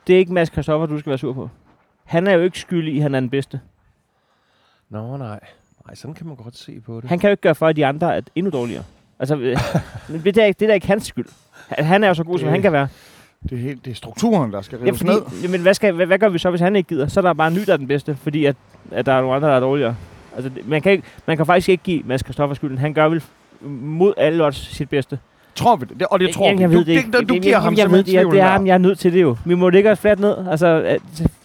det 0.07 0.15
er 0.15 0.19
ikke 0.19 0.33
Mads 0.33 0.49
Christoffer, 0.53 0.87
du 0.87 0.99
skal 0.99 1.11
være 1.11 1.19
sur 1.19 1.33
på. 1.33 1.51
Han 2.05 2.27
er 2.27 2.33
jo 2.33 2.41
ikke 2.41 2.59
skyldig 2.59 2.95
i, 2.95 2.97
at 2.97 3.03
han 3.03 3.15
er 3.15 3.21
den 3.21 3.31
bedste. 3.31 3.61
Nå, 4.91 5.17
nej. 5.17 5.41
Nej, 5.87 5.95
sådan 5.95 6.15
kan 6.15 6.27
man 6.27 6.37
godt 6.37 6.57
se 6.57 6.81
på 6.81 7.01
det. 7.01 7.09
Han 7.09 7.19
kan 7.19 7.29
jo 7.29 7.31
ikke 7.31 7.41
gøre 7.41 7.55
for, 7.55 7.67
at 7.67 7.77
de 7.77 7.87
andre 7.87 8.17
er 8.17 8.21
endnu 8.35 8.51
dårligere. 8.51 8.85
Altså, 9.19 9.37
det, 10.25 10.37
er, 10.39 10.45
ikke- 10.45 10.59
det 10.59 10.63
er 10.63 10.67
da 10.67 10.73
ikke 10.73 10.87
hans 10.87 11.07
skyld. 11.07 11.27
Han 11.69 12.05
er 12.05 12.09
jo 12.09 12.15
så 12.15 12.25
god, 12.25 12.39
som 12.39 12.49
han 12.49 12.63
kan 12.63 12.73
være. 12.73 12.89
Det 13.43 13.53
er, 13.53 13.57
helt, 13.63 13.85
det 13.85 13.91
er 13.91 13.95
strukturen, 13.95 14.53
der 14.53 14.63
skal 14.63 14.79
Ja, 14.79 14.85
rives 14.87 14.99
fordi, 14.99 15.11
ned. 15.13 15.23
jamen, 15.43 15.61
hvad, 15.61 15.75
skal, 15.75 15.93
hvad, 15.93 16.07
hvad, 16.07 16.19
gør 16.19 16.29
vi 16.29 16.39
så, 16.39 16.51
hvis 16.51 16.61
han 16.61 16.77
ikke 16.77 16.89
gider? 16.89 17.09
Så 17.09 17.21
er 17.21 17.23
der 17.23 17.33
bare 17.33 17.49
en 17.49 17.55
ny, 17.55 17.61
der 17.67 17.73
er 17.73 17.77
den 17.77 17.87
bedste, 17.89 18.17
fordi 18.23 18.45
at, 18.45 18.57
at 18.93 19.07
der 19.07 19.13
er 19.13 19.21
nogle 19.21 19.37
andre, 19.37 19.49
der 19.49 19.55
er 19.55 19.61
dårligere. 19.61 19.97
Altså, 20.37 20.51
man, 20.67 20.83
kan 20.83 20.93
ikke, 20.93 21.05
man 21.27 21.37
kan 21.37 21.47
faktisk 21.47 21.69
ikke 21.69 21.85
give 21.85 22.03
Mads 22.05 22.21
Christoffer 22.25 22.55
skylden. 22.55 22.79
Han 22.79 22.95
gør 22.95 23.09
vel 23.09 23.23
mod 23.81 24.13
alle 24.17 24.45
odds 24.45 24.77
sit 24.77 24.89
bedste. 24.89 25.19
Tror 25.55 25.77
vi 25.77 25.87
det? 25.99 26.07
og 26.11 26.21
det 26.21 26.31
tror 26.35 26.45
Jamen, 26.47 26.59
vi. 26.59 26.63
jeg 26.63 26.71
du, 26.71 26.77
ved 26.79 26.85
det 26.85 26.93
ikke. 26.93 27.19
det, 27.19 27.29
du 27.29 27.35
giver 27.35 27.45
jamen, 27.49 27.63
ham 27.65 27.75
jeg 27.75 27.91
ved 27.91 28.03
det, 28.05 28.13
jeg, 28.13 28.27
det 28.27 28.41
er 28.41 28.45
ham, 28.49 28.61
der. 28.61 28.67
jeg 28.67 28.75
er 28.75 28.79
nødt 28.79 28.99
til 28.99 29.13
det 29.13 29.23
jo. 29.23 29.37
Vi 29.45 29.55
må 29.55 29.69
lægge 29.69 29.91
os 29.91 29.99
fladt 29.99 30.21
ned. 30.21 30.37
Altså, 30.51 30.99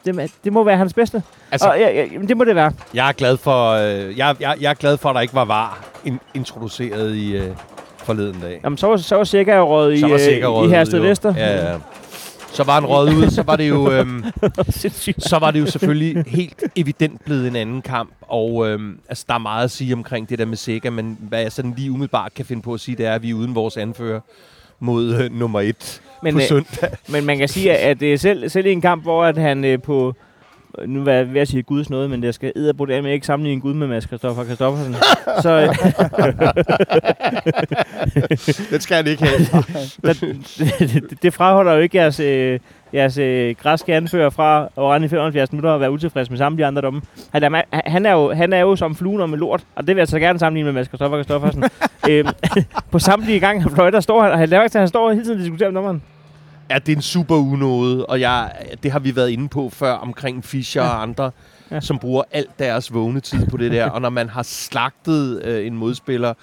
det, 0.05 0.31
det 0.43 0.53
må 0.53 0.63
være 0.63 0.77
hans 0.77 0.93
bedste. 0.93 1.23
Altså- 1.51 1.69
og, 1.69 1.79
ja, 1.79 1.89
ja, 1.91 2.05
det 2.27 2.37
må 2.37 2.43
det 2.43 2.55
være. 2.55 2.71
Jeg 2.93 3.07
er 3.07 3.11
glad 3.11 3.37
for, 3.37 3.69
øh, 3.71 4.17
jeg, 4.17 4.35
jeg, 4.39 4.55
jeg 4.61 4.69
er 4.69 4.73
glad 4.73 4.97
for 4.97 5.09
at 5.09 5.15
der 5.15 5.21
ikke 5.21 5.33
var 5.33 5.45
var 5.45 5.85
in, 6.05 6.19
introduceret 6.33 7.15
i 7.15 7.35
øh, 7.37 7.47
forleden 8.03 8.41
dag. 8.41 8.59
Jamen, 8.63 8.77
så 8.77 8.87
var, 8.87 8.97
så 8.97 9.15
var 9.15 9.23
Sikker 9.23 9.61
røget 9.61 9.97
i, 9.99 10.11
øh, 10.13 10.19
sikker 10.19 10.65
i 10.65 10.69
Hersted. 10.69 10.99
Vester. 10.99 11.33
Ja, 11.37 11.71
ja. 11.71 11.77
Så 12.53 12.63
var 12.63 12.73
han 12.73 12.85
røget 12.85 13.13
ud, 13.13 13.29
så 13.29 13.43
var 13.43 13.55
det 13.55 13.69
jo... 13.69 13.91
Øhm, 13.91 14.23
så 15.19 15.37
var 15.39 15.51
det 15.51 15.59
jo 15.59 15.65
selvfølgelig 15.65 16.23
helt 16.27 16.63
evident 16.75 17.25
blevet 17.25 17.47
en 17.47 17.55
anden 17.55 17.81
kamp. 17.81 18.09
Og 18.21 18.69
øhm, 18.69 18.99
altså, 19.09 19.25
der 19.27 19.33
er 19.33 19.37
meget 19.37 19.63
at 19.63 19.71
sige 19.71 19.93
omkring 19.93 20.29
det 20.29 20.39
der 20.39 20.45
med 20.45 20.57
Sega, 20.57 20.89
men 20.89 21.17
hvad 21.21 21.41
jeg 21.41 21.51
sådan 21.51 21.73
lige 21.77 21.91
umiddelbart 21.91 22.33
kan 22.33 22.45
finde 22.45 22.61
på 22.61 22.73
at 22.73 22.79
sige, 22.79 22.95
det 22.95 23.05
er, 23.05 23.15
at 23.15 23.23
vi 23.23 23.29
er 23.29 23.33
uden 23.33 23.55
vores 23.55 23.77
anfører 23.77 24.19
mod 24.79 25.15
øh, 25.15 25.31
nummer 25.31 25.61
et 25.61 26.01
Men, 26.23 26.33
på 26.33 26.39
øh, 26.39 26.47
søndag. 26.47 26.89
Men 27.09 27.25
man 27.25 27.37
kan 27.37 27.47
sige, 27.47 27.77
at 27.77 27.99
det 27.99 28.13
er 28.13 28.17
selv, 28.17 28.49
selv 28.49 28.65
i 28.65 28.71
en 28.71 28.81
kamp, 28.81 29.03
hvor 29.03 29.25
at 29.25 29.37
han 29.37 29.65
øh, 29.65 29.81
på... 29.81 30.15
Nu 30.85 31.05
er 31.05 31.11
jeg 31.11 31.33
ved 31.33 31.41
at 31.41 31.47
sige 31.47 31.63
Guds 31.63 31.89
noget, 31.89 32.09
men 32.09 32.23
jeg 32.23 32.33
skal 32.33 32.51
edderbrudt 32.55 32.91
af 32.91 33.03
med 33.03 33.11
ikke 33.13 33.25
sammenligne 33.25 33.61
Gud 33.61 33.73
med 33.73 33.87
Mads 33.87 34.03
Christoffer 34.03 34.43
Christoffersen. 34.43 34.95
så 35.41 35.49
øh, 35.49 35.67
Den 38.71 38.81
skal 38.81 38.97
han 38.97 39.07
ikke 39.07 39.23
have. 39.23 39.39
det, 40.13 41.01
det, 41.09 41.23
det 41.23 41.33
fraholder 41.33 41.73
jo 41.73 41.79
ikke 41.79 41.97
jeres, 41.97 42.19
øh, 42.19 42.59
jeres 42.93 43.17
øh, 43.17 43.55
græske 43.61 43.95
anfører 43.95 44.29
fra 44.29 44.67
rende 44.77 45.05
i 45.05 45.09
75 45.09 45.51
minutter 45.51 45.69
og 45.69 45.79
være 45.79 45.91
utilfreds 45.91 46.29
med 46.29 46.37
samtlige 46.37 46.65
andre 46.65 46.81
domme. 46.81 47.01
Han 47.31 47.43
er, 47.43 47.61
han, 47.71 48.05
er 48.05 48.11
jo, 48.11 48.33
han 48.33 48.53
er 48.53 48.59
jo 48.59 48.75
som 48.75 48.95
fluen 48.95 49.29
med 49.29 49.39
lort, 49.39 49.63
og 49.75 49.87
det 49.87 49.95
vil 49.95 50.01
jeg 50.01 50.07
så 50.07 50.19
gerne 50.19 50.39
sammenligne 50.39 50.65
med 50.65 50.73
Mads 50.73 50.87
Christoffer 50.87 51.17
Christoffersen. 51.17 51.63
øhm, 52.09 52.27
på 52.91 52.99
samtlige 52.99 53.39
gange, 53.39 53.61
han 53.61 53.71
fløjter, 53.71 53.99
står 53.99 54.23
han, 54.23 54.37
han, 54.37 54.49
laver 54.49 54.63
ikke, 54.63 54.79
han 54.79 54.87
står 54.87 55.11
hele 55.11 55.23
tiden 55.23 55.37
og 55.37 55.43
diskuterer 55.43 55.69
med 55.69 55.75
dommeren. 55.75 56.03
Ja, 56.69 56.79
det 56.79 56.91
er 56.91 56.95
en 56.95 57.01
super 57.01 57.35
unåde, 57.35 58.05
og 58.05 58.19
jeg, 58.19 58.51
det 58.83 58.91
har 58.91 58.99
vi 58.99 59.15
været 59.15 59.29
inde 59.29 59.49
på 59.49 59.69
før 59.69 59.93
omkring 59.93 60.45
Fischer 60.45 60.83
ja. 60.83 60.89
og 60.89 61.01
andre, 61.01 61.31
ja. 61.71 61.81
Som 61.81 61.99
bruger 61.99 62.23
alt 62.31 62.59
deres 62.59 62.93
vågne 62.93 63.19
tid 63.19 63.45
på 63.45 63.57
det 63.57 63.71
der. 63.71 63.89
og 63.95 64.01
når 64.01 64.09
man 64.09 64.29
har 64.29 64.43
slagtet 64.43 65.43
øh, 65.43 65.67
en 65.67 65.77
modspiller, 65.77 66.33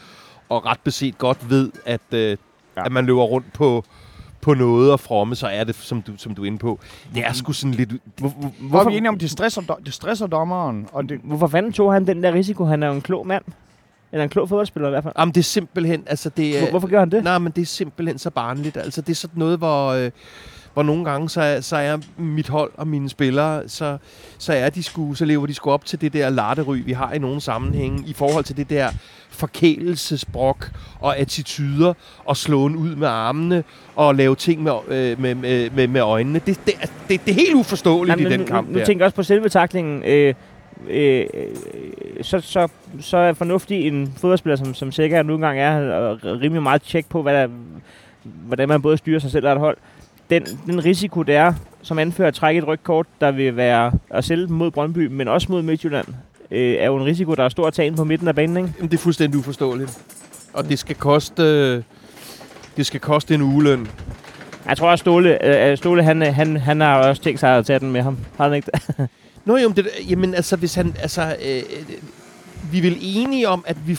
og 0.49 0.67
ret 0.67 0.81
beset 0.85 1.19
godt 1.19 1.51
ved, 1.51 1.73
at, 1.87 2.01
øh, 2.13 2.37
ja. 2.77 2.85
at 2.85 2.93
man 2.93 3.07
løber 3.07 3.23
rundt 3.23 3.53
på, 3.53 3.85
på 4.41 4.55
noget 4.55 4.93
og 4.93 5.01
fromme, 5.01 5.35
så 5.35 5.47
er 5.47 5.65
det, 5.65 5.75
som 5.75 6.03
du, 6.03 6.13
som 6.17 6.35
du 6.35 6.43
er 6.43 6.47
inde 6.47 6.59
på, 6.59 6.79
det 7.15 7.27
er 7.27 7.33
sgu 7.33 7.53
sådan 7.53 7.75
lidt... 7.75 7.93
Hvor, 8.17 8.53
hvor 8.61 8.81
er 8.81 8.89
vi 8.89 8.97
enige 8.97 9.09
om, 9.09 9.19
det 9.19 9.31
stresser, 9.31 9.81
det 9.87 9.95
stresser 9.95 10.27
dommeren? 10.27 10.87
Og 10.93 11.09
det, 11.09 11.21
Hvorfor 11.25 11.47
fanden 11.47 11.73
tog 11.73 11.93
han 11.93 12.07
den 12.07 12.23
der 12.23 12.33
risiko? 12.35 12.65
Han 12.65 12.83
er 12.83 12.87
jo 12.87 12.93
en 12.93 13.01
klog 13.01 13.27
mand. 13.27 13.45
Eller 14.13 14.25
en 14.25 14.31
klog 14.31 14.49
fodboldspiller 14.49 14.89
i 14.89 14.91
hvert 14.91 15.03
fald. 15.03 15.15
Jamen, 15.19 15.35
det 15.35 15.41
er 15.41 15.45
simpelthen... 15.45 16.03
Altså, 16.07 16.29
det 16.37 16.57
er, 16.57 16.61
Hvor- 16.61 16.71
Hvorfor 16.71 16.89
gør 16.89 16.99
han 16.99 17.11
det? 17.11 17.25
Nej, 17.25 17.39
men 17.39 17.53
det 17.57 17.63
er 17.63 17.67
simpelthen 17.67 18.19
så 18.19 18.31
barnligt. 18.31 18.77
Altså, 18.77 19.01
det 19.01 19.11
er 19.11 19.15
sådan 19.15 19.39
noget, 19.39 19.59
hvor, 19.59 19.89
øh, 19.89 20.11
hvor 20.75 20.83
nogle 20.83 21.05
gange, 21.05 21.29
så 21.31 21.41
er, 21.41 21.61
så 21.61 21.77
er 21.77 21.99
mit 22.19 22.49
hold 22.49 22.71
og 22.77 22.89
mine 22.89 23.09
spillere, 23.09 23.69
så, 23.69 23.99
så, 24.39 24.53
er 24.53 24.71
de 24.71 24.83
sku, 24.83 25.15
så 25.15 25.25
lever 25.25 25.47
de 25.47 25.55
sgu 25.55 25.71
op 25.71 25.85
til 25.85 26.01
det 26.01 26.13
der 26.13 26.31
lattery, 26.31 26.77
vi 26.85 26.93
har 26.93 27.13
i 27.13 27.19
nogle 27.19 27.41
sammenhænge, 27.41 28.03
i 28.07 28.13
forhold 28.13 28.45
til 28.45 28.57
det 28.57 28.71
der 28.71 28.89
forkælelsesbrok 29.31 30.71
og 31.01 31.17
attityder, 31.19 31.95
og 32.25 32.37
slåen 32.37 32.77
ud 32.77 32.97
med 32.97 33.09
armene, 33.09 33.65
og 33.97 34.15
lave 34.15 34.37
ting 34.37 34.63
med, 34.63 34.73
øh, 34.89 35.21
med, 35.21 35.35
med, 35.35 35.71
med, 35.71 35.89
med 35.89 36.01
øjnene. 36.01 36.41
Det, 36.47 36.61
det, 36.67 36.75
er- 36.81 36.87
det, 37.09 37.21
det 37.27 37.31
er 37.31 37.35
helt 37.35 37.55
uforståeligt 37.55 38.19
Nej, 38.19 38.27
i 38.27 38.31
den 38.31 38.41
nu, 38.41 38.47
kamp 38.47 38.69
nu, 38.69 38.79
nu 38.79 38.85
tænker 38.85 39.05
jeg 39.05 39.07
også 39.07 39.17
på 39.17 39.23
selve 39.23 39.49
taklingen. 39.49 40.03
Øh, 40.03 40.35
øh, 40.89 41.27
øh, 41.35 41.47
så, 42.23 42.41
så, 42.41 42.69
så 43.01 43.17
er 43.17 43.33
fornuftig 43.33 43.87
en 43.87 44.13
fodboldspiller, 44.17 44.57
som, 44.57 44.75
som 44.75 44.93
sikkert 44.93 45.27
nogle 45.27 45.47
gange 45.47 45.63
er, 45.63 45.93
og 45.93 46.19
rimelig 46.25 46.63
meget 46.63 46.83
tjek 46.83 47.07
på, 47.09 47.23
hvad 47.23 47.35
der, 47.35 47.49
hvordan 48.23 48.69
man 48.69 48.83
både 48.83 48.97
styrer 48.97 49.19
sig 49.19 49.31
selv 49.31 49.47
og 49.47 49.53
et 49.53 49.59
hold. 49.59 49.77
Den, 50.31 50.45
den 50.67 50.85
risiko, 50.85 51.23
det 51.23 51.35
er, 51.35 51.53
som 51.83 51.99
anfører 51.99 52.29
at 52.29 52.35
trække 52.35 52.59
et 52.59 52.67
rødt 52.67 52.85
kort, 52.85 53.07
der 53.21 53.31
vil 53.31 53.57
være 53.57 53.93
at 54.11 54.25
sælge 54.25 54.47
dem 54.47 54.57
mod 54.57 54.71
Brøndby, 54.71 55.07
men 55.07 55.29
også 55.29 55.47
mod 55.51 55.63
Midtjylland, 55.63 56.07
øh, 56.51 56.75
er 56.75 56.87
jo 56.87 56.97
en 56.97 57.05
risiko, 57.05 57.35
der 57.35 57.45
er 57.45 57.49
stor 57.49 57.67
at 57.67 57.73
tage 57.73 57.87
ind 57.87 57.97
på 57.97 58.05
midten 58.05 58.29
af 58.29 58.35
banen, 58.35 58.57
ikke? 58.57 58.73
Jamen, 58.77 58.91
det 58.91 58.97
er 58.97 59.03
fuldstændig 59.03 59.39
uforståeligt. 59.39 59.99
Og 60.53 60.69
det 60.69 60.79
skal 60.79 60.97
koste... 60.97 61.43
Øh, 61.43 61.83
det 62.77 62.87
skal 62.87 63.01
koste 63.01 63.35
en 63.35 63.43
ugeløn. 63.43 63.89
Jeg 64.69 64.77
tror 64.77 64.91
også, 64.91 65.03
Ståle, 65.03 65.71
øh, 65.71 65.77
Ståle 65.77 66.03
han, 66.03 66.23
han, 66.23 66.57
han 66.57 66.81
har 66.81 67.09
også 67.09 67.23
tænkt 67.23 67.41
sig 67.41 67.57
at 67.57 67.67
tage 67.67 67.79
den 67.79 67.91
med 67.91 68.03
ham. 68.03 68.19
Har 68.37 68.45
han 68.45 68.55
ikke 68.55 68.71
det? 68.75 69.09
Nå 69.45 69.57
jo, 69.57 69.69
det, 69.69 69.89
jamen 70.09 70.35
altså, 70.35 70.57
hvis 70.57 70.75
han, 70.75 70.95
altså, 70.99 71.37
øh, 71.43 71.57
øh, 71.57 71.87
vi 72.73 72.79
er 72.79 72.83
vel 72.83 72.99
enige 73.01 73.49
om, 73.49 73.65
at 73.67 73.89
vi, 73.89 73.99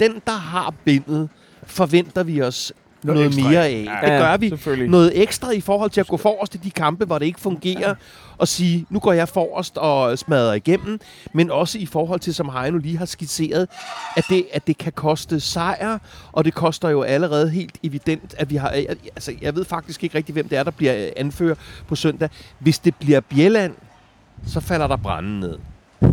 den, 0.00 0.22
der 0.26 0.32
har 0.32 0.74
bindet, 0.84 1.28
forventer 1.66 2.22
vi 2.22 2.42
os 2.42 2.72
noget, 3.02 3.18
noget 3.18 3.26
ekstra. 3.26 3.50
mere 3.50 3.66
af. 3.66 3.86
Ja, 4.02 4.12
det 4.12 4.20
gør 4.20 4.36
vi. 4.36 4.88
Noget 4.88 5.22
ekstra 5.22 5.50
i 5.50 5.60
forhold 5.60 5.90
til 5.90 6.00
at 6.00 6.06
gå 6.06 6.16
forrest 6.16 6.54
i 6.54 6.58
de 6.58 6.70
kampe, 6.70 7.04
hvor 7.04 7.18
det 7.18 7.26
ikke 7.26 7.40
fungerer, 7.40 7.94
og 8.38 8.48
sige, 8.48 8.86
nu 8.90 8.98
går 8.98 9.12
jeg 9.12 9.28
forrest 9.28 9.78
og 9.78 10.18
smadrer 10.18 10.54
igennem, 10.54 11.00
men 11.34 11.50
også 11.50 11.78
i 11.78 11.86
forhold 11.86 12.20
til, 12.20 12.34
som 12.34 12.48
Heino 12.48 12.78
lige 12.78 12.98
har 12.98 13.06
skitseret, 13.06 13.68
at 14.16 14.24
det, 14.28 14.46
at 14.52 14.66
det 14.66 14.78
kan 14.78 14.92
koste 14.92 15.40
sejr, 15.40 15.98
og 16.32 16.44
det 16.44 16.54
koster 16.54 16.88
jo 16.88 17.02
allerede 17.02 17.50
helt 17.50 17.78
evident, 17.82 18.34
at 18.38 18.50
vi 18.50 18.56
har, 18.56 18.68
altså 19.16 19.32
jeg 19.42 19.54
ved 19.54 19.64
faktisk 19.64 20.04
ikke 20.04 20.18
rigtig, 20.18 20.32
hvem 20.32 20.48
det 20.48 20.58
er, 20.58 20.62
der 20.62 20.70
bliver 20.70 21.10
anfører 21.16 21.54
på 21.88 21.96
søndag. 21.96 22.28
Hvis 22.58 22.78
det 22.78 22.94
bliver 22.94 23.20
Bjelland, 23.20 23.74
så 24.46 24.60
falder 24.60 24.86
der 24.86 24.96
branden 24.96 25.40
ned. 25.40 25.58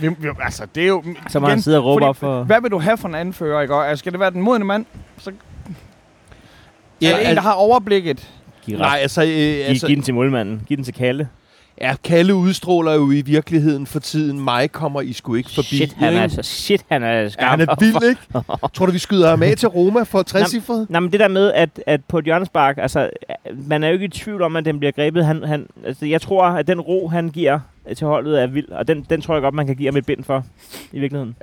Vi, 0.00 0.08
vi, 0.08 0.28
altså, 0.40 0.66
det 0.74 0.82
er 0.82 0.86
jo... 0.88 1.04
Så 1.28 1.40
må 1.40 1.46
han 1.48 1.62
sidde 1.62 1.78
og 1.78 1.84
råbe 1.84 2.04
fordi- 2.04 2.18
for... 2.18 2.42
Hvad 2.44 2.60
vil 2.60 2.70
du 2.70 2.78
have 2.78 2.96
for 2.96 3.08
en 3.08 3.14
anfører, 3.14 3.60
ikke? 3.62 3.74
Og, 3.74 3.88
altså, 3.88 3.98
skal 3.98 4.12
det 4.12 4.20
være 4.20 4.30
den 4.30 4.42
modne 4.42 4.64
mand? 4.64 4.86
Så 5.18 5.32
Ja, 7.02 7.12
er 7.12 7.16
det 7.18 7.28
en, 7.30 7.36
der 7.36 7.42
har 7.42 7.52
overblikket? 7.52 8.30
Giv, 8.64 8.78
Nej, 8.78 8.98
altså, 9.02 9.22
øh, 9.22 9.28
giv, 9.28 9.36
altså 9.66 9.86
giv 9.86 9.96
den 9.96 10.02
til 10.04 10.14
målmanden. 10.14 10.62
Giv 10.66 10.76
den 10.76 10.84
til 10.84 10.94
Kalle. 10.94 11.28
Ja, 11.80 11.94
Kalle 12.04 12.34
udstråler 12.34 12.94
jo 12.94 13.10
i 13.10 13.20
virkeligheden 13.20 13.86
for 13.86 13.98
tiden. 14.00 14.40
Mig 14.40 14.72
kommer 14.72 15.00
I 15.00 15.12
sgu 15.12 15.34
ikke 15.34 15.50
forbi. 15.50 15.76
Shit, 15.76 15.92
han 15.92 16.04
er, 16.04 16.10
ikke? 16.10 16.20
altså, 16.22 16.42
shit, 16.42 16.84
han 16.88 17.02
er 17.02 17.12
Ja, 17.12 17.28
skarp. 17.28 17.50
han 17.50 17.60
er 17.60 17.74
vild, 17.80 18.08
ikke? 18.08 18.20
Tror 18.74 18.86
du, 18.86 18.92
vi 18.92 18.98
skyder 18.98 19.30
ham 19.30 19.42
af 19.42 19.56
til 19.56 19.68
Roma 19.68 20.02
for 20.02 20.22
60 20.22 20.50
cifret? 20.50 20.86
Nej, 20.90 21.00
men 21.00 21.12
det 21.12 21.20
der 21.20 21.28
med, 21.28 21.52
at, 21.52 21.70
at 21.86 22.04
på 22.04 22.18
et 22.18 22.24
hjørnespark, 22.24 22.78
altså, 22.78 23.10
man 23.66 23.84
er 23.84 23.88
jo 23.88 23.92
ikke 23.92 24.04
i 24.04 24.08
tvivl 24.08 24.42
om, 24.42 24.56
at 24.56 24.64
den 24.64 24.78
bliver 24.78 24.92
grebet. 24.92 25.24
Han, 25.24 25.42
han, 25.44 25.66
altså, 25.84 26.06
jeg 26.06 26.20
tror, 26.20 26.44
at 26.44 26.66
den 26.66 26.80
ro, 26.80 27.08
han 27.08 27.28
giver 27.28 27.58
til 27.96 28.06
holdet, 28.06 28.42
er 28.42 28.46
vild, 28.46 28.68
og 28.68 28.88
den, 28.88 29.06
den 29.10 29.20
tror 29.20 29.34
jeg 29.34 29.42
godt, 29.42 29.54
man 29.54 29.66
kan 29.66 29.76
give 29.76 29.86
ham 29.88 29.96
et 29.96 30.06
bind 30.06 30.24
for, 30.24 30.44
i 30.92 30.98
virkeligheden. 30.98 31.36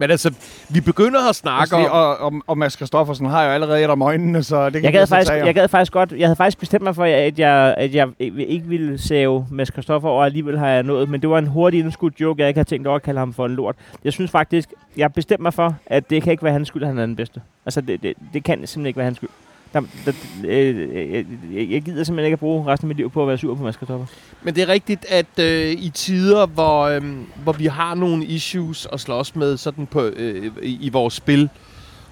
Men 0.00 0.10
altså, 0.10 0.34
vi 0.68 0.80
begynder 0.80 1.28
at 1.28 1.36
snakke 1.36 1.60
Altså, 1.60 1.76
om... 1.76 1.84
og, 1.84 2.16
og, 2.18 2.32
og 2.46 2.58
Mads 2.58 2.72
Christoffersen 2.72 3.26
har 3.26 3.44
jo 3.44 3.50
allerede 3.50 3.84
et 3.84 3.90
om 3.90 4.02
øjnene, 4.02 4.42
så 4.42 4.64
det 4.64 4.72
kan 4.72 4.84
Jeg 4.84 4.92
gad, 4.92 5.06
så 5.06 5.14
faktisk, 5.14 5.30
tage. 5.30 5.44
jeg 5.46 5.54
gad 5.54 5.68
faktisk 5.68 5.92
godt, 5.92 6.12
jeg 6.12 6.26
havde 6.26 6.36
faktisk 6.36 6.58
bestemt 6.58 6.84
mig 6.84 6.94
for, 6.94 7.04
at 7.04 7.38
jeg, 7.38 7.74
at 7.78 7.94
jeg 7.94 8.08
ikke 8.18 8.66
ville 8.66 8.98
save 8.98 9.46
Mads 9.50 9.72
Christoffer 9.72 10.08
over, 10.08 10.24
alligevel 10.24 10.58
har 10.58 10.68
jeg 10.68 10.82
nået, 10.82 11.08
men 11.08 11.20
det 11.22 11.30
var 11.30 11.38
en 11.38 11.46
hurtig 11.46 11.80
indskudt 11.80 12.20
joke, 12.20 12.40
jeg 12.42 12.48
ikke 12.48 12.58
havde 12.58 12.68
tænkt 12.68 12.86
over 12.86 12.96
at 12.96 13.02
kalde 13.02 13.18
ham 13.18 13.32
for 13.34 13.46
en 13.46 13.54
lort. 13.54 13.76
Jeg 14.04 14.12
synes 14.12 14.30
faktisk, 14.30 14.72
jeg 14.96 15.12
bestemte 15.12 15.42
mig 15.42 15.54
for, 15.54 15.74
at 15.86 16.10
det 16.10 16.22
kan 16.22 16.30
ikke 16.32 16.42
være 16.44 16.52
hans 16.52 16.68
skyld, 16.68 16.82
at 16.82 16.88
han 16.88 16.98
er 16.98 17.06
den 17.06 17.16
bedste. 17.16 17.40
Altså, 17.66 17.80
det, 17.80 18.02
det, 18.02 18.14
det 18.32 18.44
kan 18.44 18.54
simpelthen 18.54 18.86
ikke 18.86 18.96
være 18.96 19.04
hans 19.04 19.16
skyld. 19.16 19.30
Der, 19.72 19.80
der, 20.04 20.12
øh, 20.44 20.94
jeg, 20.94 21.26
jeg, 21.52 21.70
jeg 21.70 21.82
gider 21.82 22.04
simpelthen 22.04 22.24
ikke 22.24 22.32
at 22.32 22.38
bruge 22.38 22.66
resten 22.66 22.86
af 22.86 22.88
mit 22.88 22.96
liv 22.96 23.10
på 23.10 23.22
at 23.22 23.28
være 23.28 23.38
sur 23.38 23.54
på 23.54 23.62
Mads 23.62 23.74
Christoffer. 23.76 24.06
Men 24.42 24.54
det 24.54 24.62
er 24.62 24.68
rigtigt, 24.68 25.06
at 25.08 25.38
øh, 25.40 25.70
i 25.70 25.90
tider, 25.94 26.46
hvor, 26.46 26.82
øh, 26.82 27.02
hvor 27.42 27.52
vi 27.52 27.66
har 27.66 27.94
nogle 27.94 28.24
issues 28.24 28.88
at 28.92 29.00
slås 29.00 29.36
med 29.36 29.56
sådan 29.56 29.86
på, 29.86 30.02
øh, 30.02 30.50
i, 30.62 30.78
i 30.80 30.88
vores 30.88 31.14
spil, 31.14 31.48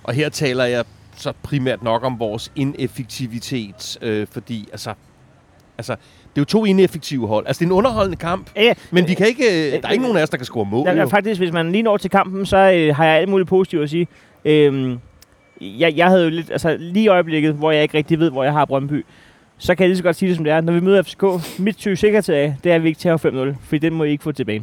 og 0.03 0.15
her 0.15 0.29
taler 0.29 0.65
jeg 0.65 0.85
så 1.17 1.33
primært 1.43 1.83
nok 1.83 2.05
om 2.05 2.19
vores 2.19 2.53
ineffektivitet, 2.57 3.99
øh, 4.03 4.27
fordi 4.31 4.69
altså, 4.73 4.95
altså, 5.79 5.93
det 5.93 6.41
er 6.41 6.41
jo 6.41 6.45
to 6.45 6.65
ineffektive 6.65 7.27
hold. 7.27 7.47
Altså, 7.47 7.61
det 7.61 7.65
er 7.65 7.69
en 7.69 7.77
underholdende 7.77 8.17
kamp, 8.17 8.51
Ja, 8.57 8.63
ja, 8.63 8.75
men 8.91 9.09
vi 9.09 9.15
kan 9.15 9.27
ikke, 9.27 9.45
øh, 9.45 9.83
der 9.83 9.89
er 9.89 9.93
ikke 9.93 10.03
nogen 10.03 10.19
af 10.19 10.23
os, 10.23 10.31
der 10.31 10.37
kan 10.37 10.47
score 10.47 10.65
mål. 10.65 10.89
Jo. 10.89 11.09
faktisk, 11.09 11.41
hvis 11.41 11.53
man 11.53 11.73
lige 11.73 11.83
når 11.83 11.97
til 11.97 12.11
kampen, 12.11 12.47
så 12.47 12.57
øh, 12.57 12.97
har 12.97 13.05
jeg 13.05 13.17
alt 13.17 13.29
muligt 13.29 13.49
positivt 13.49 13.83
at 13.83 13.91
sige. 13.91 14.09
Øhm, 14.45 14.99
jeg, 15.61 15.97
jeg 15.97 16.07
havde 16.09 16.25
jo 16.25 16.31
lidt, 16.31 16.51
altså 16.51 16.77
lige 16.81 17.05
i 17.05 17.09
øjeblikket, 17.09 17.55
hvor 17.55 17.71
jeg 17.71 17.83
ikke 17.83 17.97
rigtig 17.99 18.19
ved, 18.19 18.31
hvor 18.31 18.45
jeg 18.45 18.53
har 18.53 18.65
Brøndby, 18.65 19.05
så 19.59 19.75
kan 19.75 19.83
jeg 19.85 19.89
lige 19.89 19.97
så 19.97 20.03
godt 20.03 20.17
sige 20.17 20.29
det, 20.29 20.37
som 20.37 20.45
det 20.45 20.53
er. 20.53 20.61
Når 20.61 20.73
vi 20.73 20.81
møder 20.81 21.03
FCK, 21.03 21.23
mit 21.59 21.81
sikkerhed 21.99 22.35
af, 22.35 22.57
det 22.65 22.73
er, 22.73 22.77
at 22.77 22.83
vi 22.83 22.89
ikke 22.89 22.99
tager 23.01 23.53
5-0, 23.55 23.57
for 23.61 23.77
den 23.77 23.95
må 23.95 24.05
I 24.05 24.11
ikke 24.11 24.25
få 24.25 24.33
tilbage. 24.33 24.63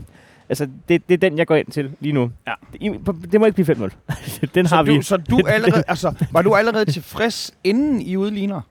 Altså, 0.49 0.67
det, 0.89 1.07
det 1.09 1.13
er 1.13 1.29
den, 1.29 1.37
jeg 1.37 1.47
går 1.47 1.55
ind 1.55 1.67
til 1.67 1.91
lige 1.99 2.13
nu. 2.13 2.31
Ja. 2.81 2.97
På- 3.05 3.15
det 3.31 3.39
må 3.39 3.45
ikke 3.45 3.63
blive 3.63 3.75
5-0. 3.75 3.89
den 4.55 4.67
så 4.67 4.75
har 4.75 4.83
du, 4.83 4.93
vi. 4.93 5.01
Så 5.01 5.17
du 5.17 5.39
allerede, 5.47 5.83
altså, 5.87 6.13
var 6.31 6.41
du 6.41 6.55
allerede 6.55 6.85
tilfreds, 6.91 7.51
inden 7.63 8.01
I 8.01 8.15
udligner? 8.17 8.61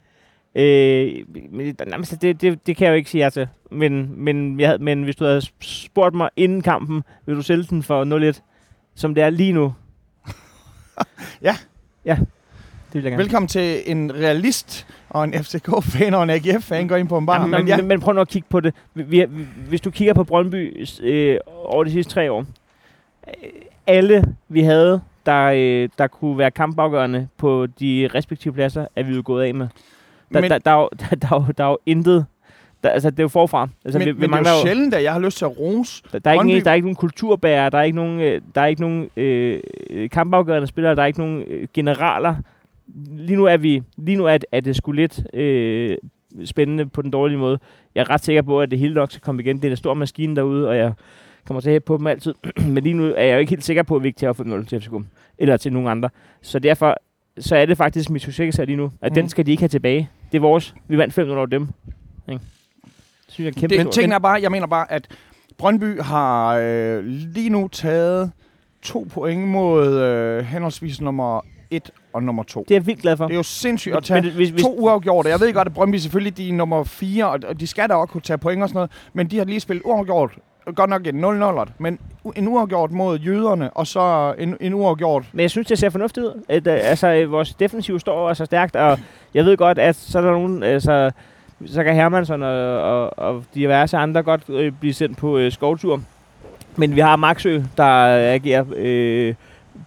Øh, 0.55 1.13
men, 1.53 1.77
det, 2.21 2.41
det, 2.41 2.67
det 2.67 2.77
kan 2.77 2.85
jeg 2.87 2.91
jo 2.93 2.97
ikke 2.97 3.11
sige 3.11 3.25
ja 3.25 3.31
til. 3.31 3.49
Men, 3.71 4.15
men, 4.17 4.61
jeg, 4.61 4.69
havde- 4.69 4.83
men 4.85 5.03
hvis 5.03 5.17
du 5.17 5.25
havde 5.25 5.43
spurgt 5.61 6.15
mig 6.15 6.31
inden 6.37 6.63
kampen, 6.63 7.03
vil 7.27 7.37
du 7.37 7.43
sælge 7.43 7.65
den 7.71 7.83
for 7.83 8.31
0-1, 8.33 8.41
som 8.95 9.15
det 9.15 9.25
er 9.25 9.31
lige 9.31 9.53
nu? 9.53 9.75
Ja. 11.43 11.57
Ja, 12.05 12.15
det 12.17 12.95
vil 12.95 13.03
jeg 13.03 13.11
gerne. 13.11 13.23
Velkommen 13.23 13.49
til 13.49 13.83
en 13.87 14.15
realist 14.15 14.87
og 15.11 15.25
en 15.25 15.35
FCK-fan 15.35 16.15
og 16.15 16.23
en 16.23 16.31
AGF-fan 16.31 16.89
går 16.89 16.97
ind 16.97 17.09
på 17.09 17.19
en 17.19 17.27
bar. 17.27 17.41
Ja, 17.41 17.47
men, 17.47 17.69
ja, 17.69 17.77
men, 17.77 17.87
men 17.89 18.01
prøv 18.01 18.15
nu 18.15 18.21
at 18.21 18.29
kigge 18.29 18.47
på 18.51 18.61
det. 18.61 18.75
Vi, 18.95 19.03
vi, 19.03 19.27
hvis 19.69 19.81
du 19.81 19.91
kigger 19.91 20.15
på 20.15 20.25
Brøndby 20.25 20.87
øh, 21.03 21.37
over 21.65 21.85
de 21.85 21.91
sidste 21.91 22.13
tre 22.13 22.33
år, 22.33 22.41
øh, 23.29 23.49
alle 23.87 24.25
vi 24.49 24.63
havde, 24.63 25.01
der, 25.27 25.45
øh, 25.55 25.89
der 25.99 26.07
kunne 26.07 26.39
være 26.39 26.51
kampafgørende 26.51 27.29
på 27.37 27.67
de 27.81 28.09
respektive 28.15 28.55
pladser, 28.55 28.87
er 28.97 29.03
vi 29.03 29.15
jo 29.15 29.23
gået 29.25 29.45
af 29.45 29.55
med. 29.55 29.69
Der, 30.33 30.41
Men- 30.41 30.51
der, 30.51 30.59
der, 30.59 30.71
er 30.71 30.89
der, 31.11 31.17
der, 31.17 31.29
er 31.37 31.45
jo- 31.47 31.53
der 31.59 31.65
er 31.65 31.69
jo 31.71 31.79
intet. 31.87 32.27
Der, 32.83 32.89
altså, 32.91 33.11
det 33.11 33.19
er 33.19 33.23
jo 33.23 33.29
forfra. 33.29 33.69
Altså, 33.85 33.99
men, 33.99 34.07
vi, 34.07 34.13
men 34.13 34.21
vi 34.21 34.27
det 34.27 34.47
er 34.47 34.51
jo 34.51 34.67
sjældent, 34.67 34.95
at 34.95 35.03
jeg 35.03 35.13
har 35.13 35.21
lyst 35.21 35.39
til 35.39 35.45
at 35.45 35.59
rose. 35.59 36.03
der, 36.13 36.19
der, 36.19 36.31
er 36.31 36.43
ikke, 36.45 36.61
der 36.65 36.71
er 36.71 36.75
ikke 36.75 36.87
nogen 36.87 36.97
kulturbærer, 36.97 37.71
der 37.71 37.79
er 37.79 37.83
ikke 37.83 37.97
nogen, 37.97 38.21
øh, 38.21 38.41
der 38.55 38.61
er 38.61 38.67
ikke 38.67 38.81
nogen 38.81 39.09
øh, 39.17 39.61
kampafgørende 40.13 40.67
spillere, 40.67 40.95
der 40.95 41.03
er 41.03 41.07
ikke 41.07 41.19
nogen 41.19 41.43
øh, 41.47 41.69
generaler. 41.75 42.35
Lige 43.17 43.37
nu 43.37 43.45
er 43.45 43.57
vi, 43.57 43.83
lige 43.97 44.17
nu 44.17 44.27
er, 44.27 44.39
det- 44.39 44.45
er 44.53 44.61
det 44.61 44.77
sgu 44.77 44.93
lidt 44.93 45.35
øh, 45.35 45.97
spændende 46.45 46.87
på 46.87 47.03
den 47.03 47.11
dårlige 47.11 47.39
måde. 47.39 47.59
Jeg 47.95 48.01
er 48.01 48.11
ret 48.11 48.25
sikker 48.25 48.43
på, 48.43 48.61
at 48.61 48.71
det 48.71 48.79
hele 48.79 48.95
nok 48.95 49.11
skal 49.11 49.21
komme 49.23 49.43
igen. 49.43 49.57
Det 49.57 49.65
er 49.65 49.71
en 49.71 49.77
stor 49.77 49.95
maskine 49.95 50.37
derude, 50.37 50.69
og 50.69 50.77
jeg 50.77 50.93
kommer 51.47 51.61
til 51.61 51.69
at 51.69 51.73
hæppe 51.75 51.87
på 51.87 51.97
dem 51.97 52.07
altid. 52.07 52.35
Men 52.75 52.83
lige 52.85 52.95
nu 52.95 53.05
er 53.17 53.23
jeg 53.25 53.35
jo 53.35 53.39
ikke 53.39 53.51
helt 53.51 53.65
sikker 53.65 53.83
på, 53.83 53.97
at 53.97 54.03
vi 54.03 54.09
ikke 54.09 54.19
tager 54.19 54.33
for 54.33 54.45
0 54.45 54.67
til 54.67 54.81
FCK. 54.81 54.93
Eller 55.39 55.57
til 55.57 55.73
nogen 55.73 55.89
andre. 55.89 56.09
Så 56.43 56.59
derfor 56.59 56.97
så 57.39 57.57
er 57.57 57.67
det 57.67 57.77
faktisk 57.77 58.11
mit 58.11 58.23
succes 58.23 58.61
lige 58.67 58.77
nu. 58.77 58.93
At 59.03 59.13
mm. 59.13 59.15
den 59.15 59.23
Mhm. 59.23 59.29
skal 59.29 59.47
de 59.47 59.51
ikke 59.51 59.61
have 59.63 59.69
tilbage. 59.69 60.09
Det 60.33 60.39
er 60.39 60.43
vores. 60.43 60.75
Vi 60.89 60.99
vandt 60.99 61.15
5 61.15 61.31
over 61.31 61.47
dem. 61.47 61.69
Ikke? 62.29 62.41
Synes 63.33 63.45
jeg 63.47 63.57
er 63.57 63.61
kæmpe 63.61 63.75
Det, 63.75 63.81
stort. 63.81 63.95
ting 63.95 64.13
er 64.13 64.19
bare, 64.19 64.39
jeg 64.43 64.51
mener 64.51 64.67
bare, 64.67 64.93
at 64.93 65.07
Brøndby 65.59 66.01
har 66.01 66.57
øh, 66.63 67.05
lige 67.05 67.51
nu 67.51 67.69
taget 67.69 68.31
to 68.83 69.07
point 69.15 69.49
mod 69.49 69.95
øh, 70.01 70.45
henholdsvis 70.45 71.01
nummer 71.01 71.41
1 71.71 71.91
og 72.13 72.23
nummer 72.23 72.43
2. 72.43 72.65
Det 72.69 72.71
er 72.71 72.79
jeg 72.79 72.87
vildt 72.87 73.03
glad 73.03 73.17
for. 73.17 73.27
Det 73.27 73.33
er 73.33 73.37
jo 73.37 73.43
sindssygt 73.43 73.97
at 73.97 74.05
tage 74.05 74.23
Men 74.23 74.31
hvis, 74.33 74.49
hvis, 74.49 74.63
to 74.63 74.75
uafgjorte. 74.79 75.29
Jeg 75.29 75.41
ved 75.41 75.53
godt, 75.53 75.69
at 75.69 75.75
Brøndby 75.75 75.97
selvfølgelig 75.97 76.37
de 76.37 76.49
er 76.49 76.53
nummer 76.53 76.85
4, 76.85 77.29
og 77.31 77.61
de 77.61 77.67
skal 77.67 77.89
da 77.89 77.95
også 77.95 78.13
kunne 78.13 78.21
tage 78.21 78.39
point 78.39 78.63
og 78.63 78.69
sådan 78.69 78.77
noget, 78.77 78.91
men 79.13 79.27
de 79.27 79.39
har 79.39 79.45
lige 79.45 79.61
spillet 79.61 79.83
uafgjort. 79.85 80.31
Godt 80.75 80.91
nok 80.91 81.07
en 81.07 81.25
0-0, 81.25 81.71
men 81.79 81.99
u- 82.27 82.33
en 82.37 82.49
uafgjort 82.49 82.93
mod 82.93 83.19
jøderne, 83.19 83.71
og 83.71 83.87
så 83.87 84.35
en, 84.39 84.57
en 84.61 84.75
uafgjort. 84.75 85.25
Men 85.33 85.41
jeg 85.41 85.51
synes, 85.51 85.67
det 85.67 85.79
ser 85.79 85.91
fornuftigt 85.91 86.27
ud. 86.27 86.43
At, 86.49 86.67
øh, 86.67 86.79
altså, 86.83 87.27
vores 87.27 87.55
defensiv 87.55 87.99
står 88.01 88.29
altså 88.29 88.45
stærkt, 88.45 88.77
og 88.77 88.99
jeg 89.35 89.45
ved 89.45 89.57
godt, 89.57 89.79
at 89.79 89.97
så 89.97 90.19
er 90.19 90.23
der 90.23 90.31
nogen... 90.33 90.63
Altså, 90.63 91.11
så 91.67 91.85
kan 91.85 91.95
Hermansson 91.95 92.43
og, 92.43 92.83
og, 92.83 93.19
og 93.19 93.45
diverse 93.55 93.97
andre 93.97 94.23
godt 94.23 94.43
øh, 94.49 94.73
blive 94.81 94.95
sendt 94.95 95.19
på 95.19 95.39
øh, 95.39 95.53
skovtur. 95.53 96.01
Men 96.77 96.95
vi 96.95 97.01
har 97.01 97.17
Maxø, 97.17 97.61
der 97.77 97.85
agerer 98.35 98.65
øh, 98.77 99.35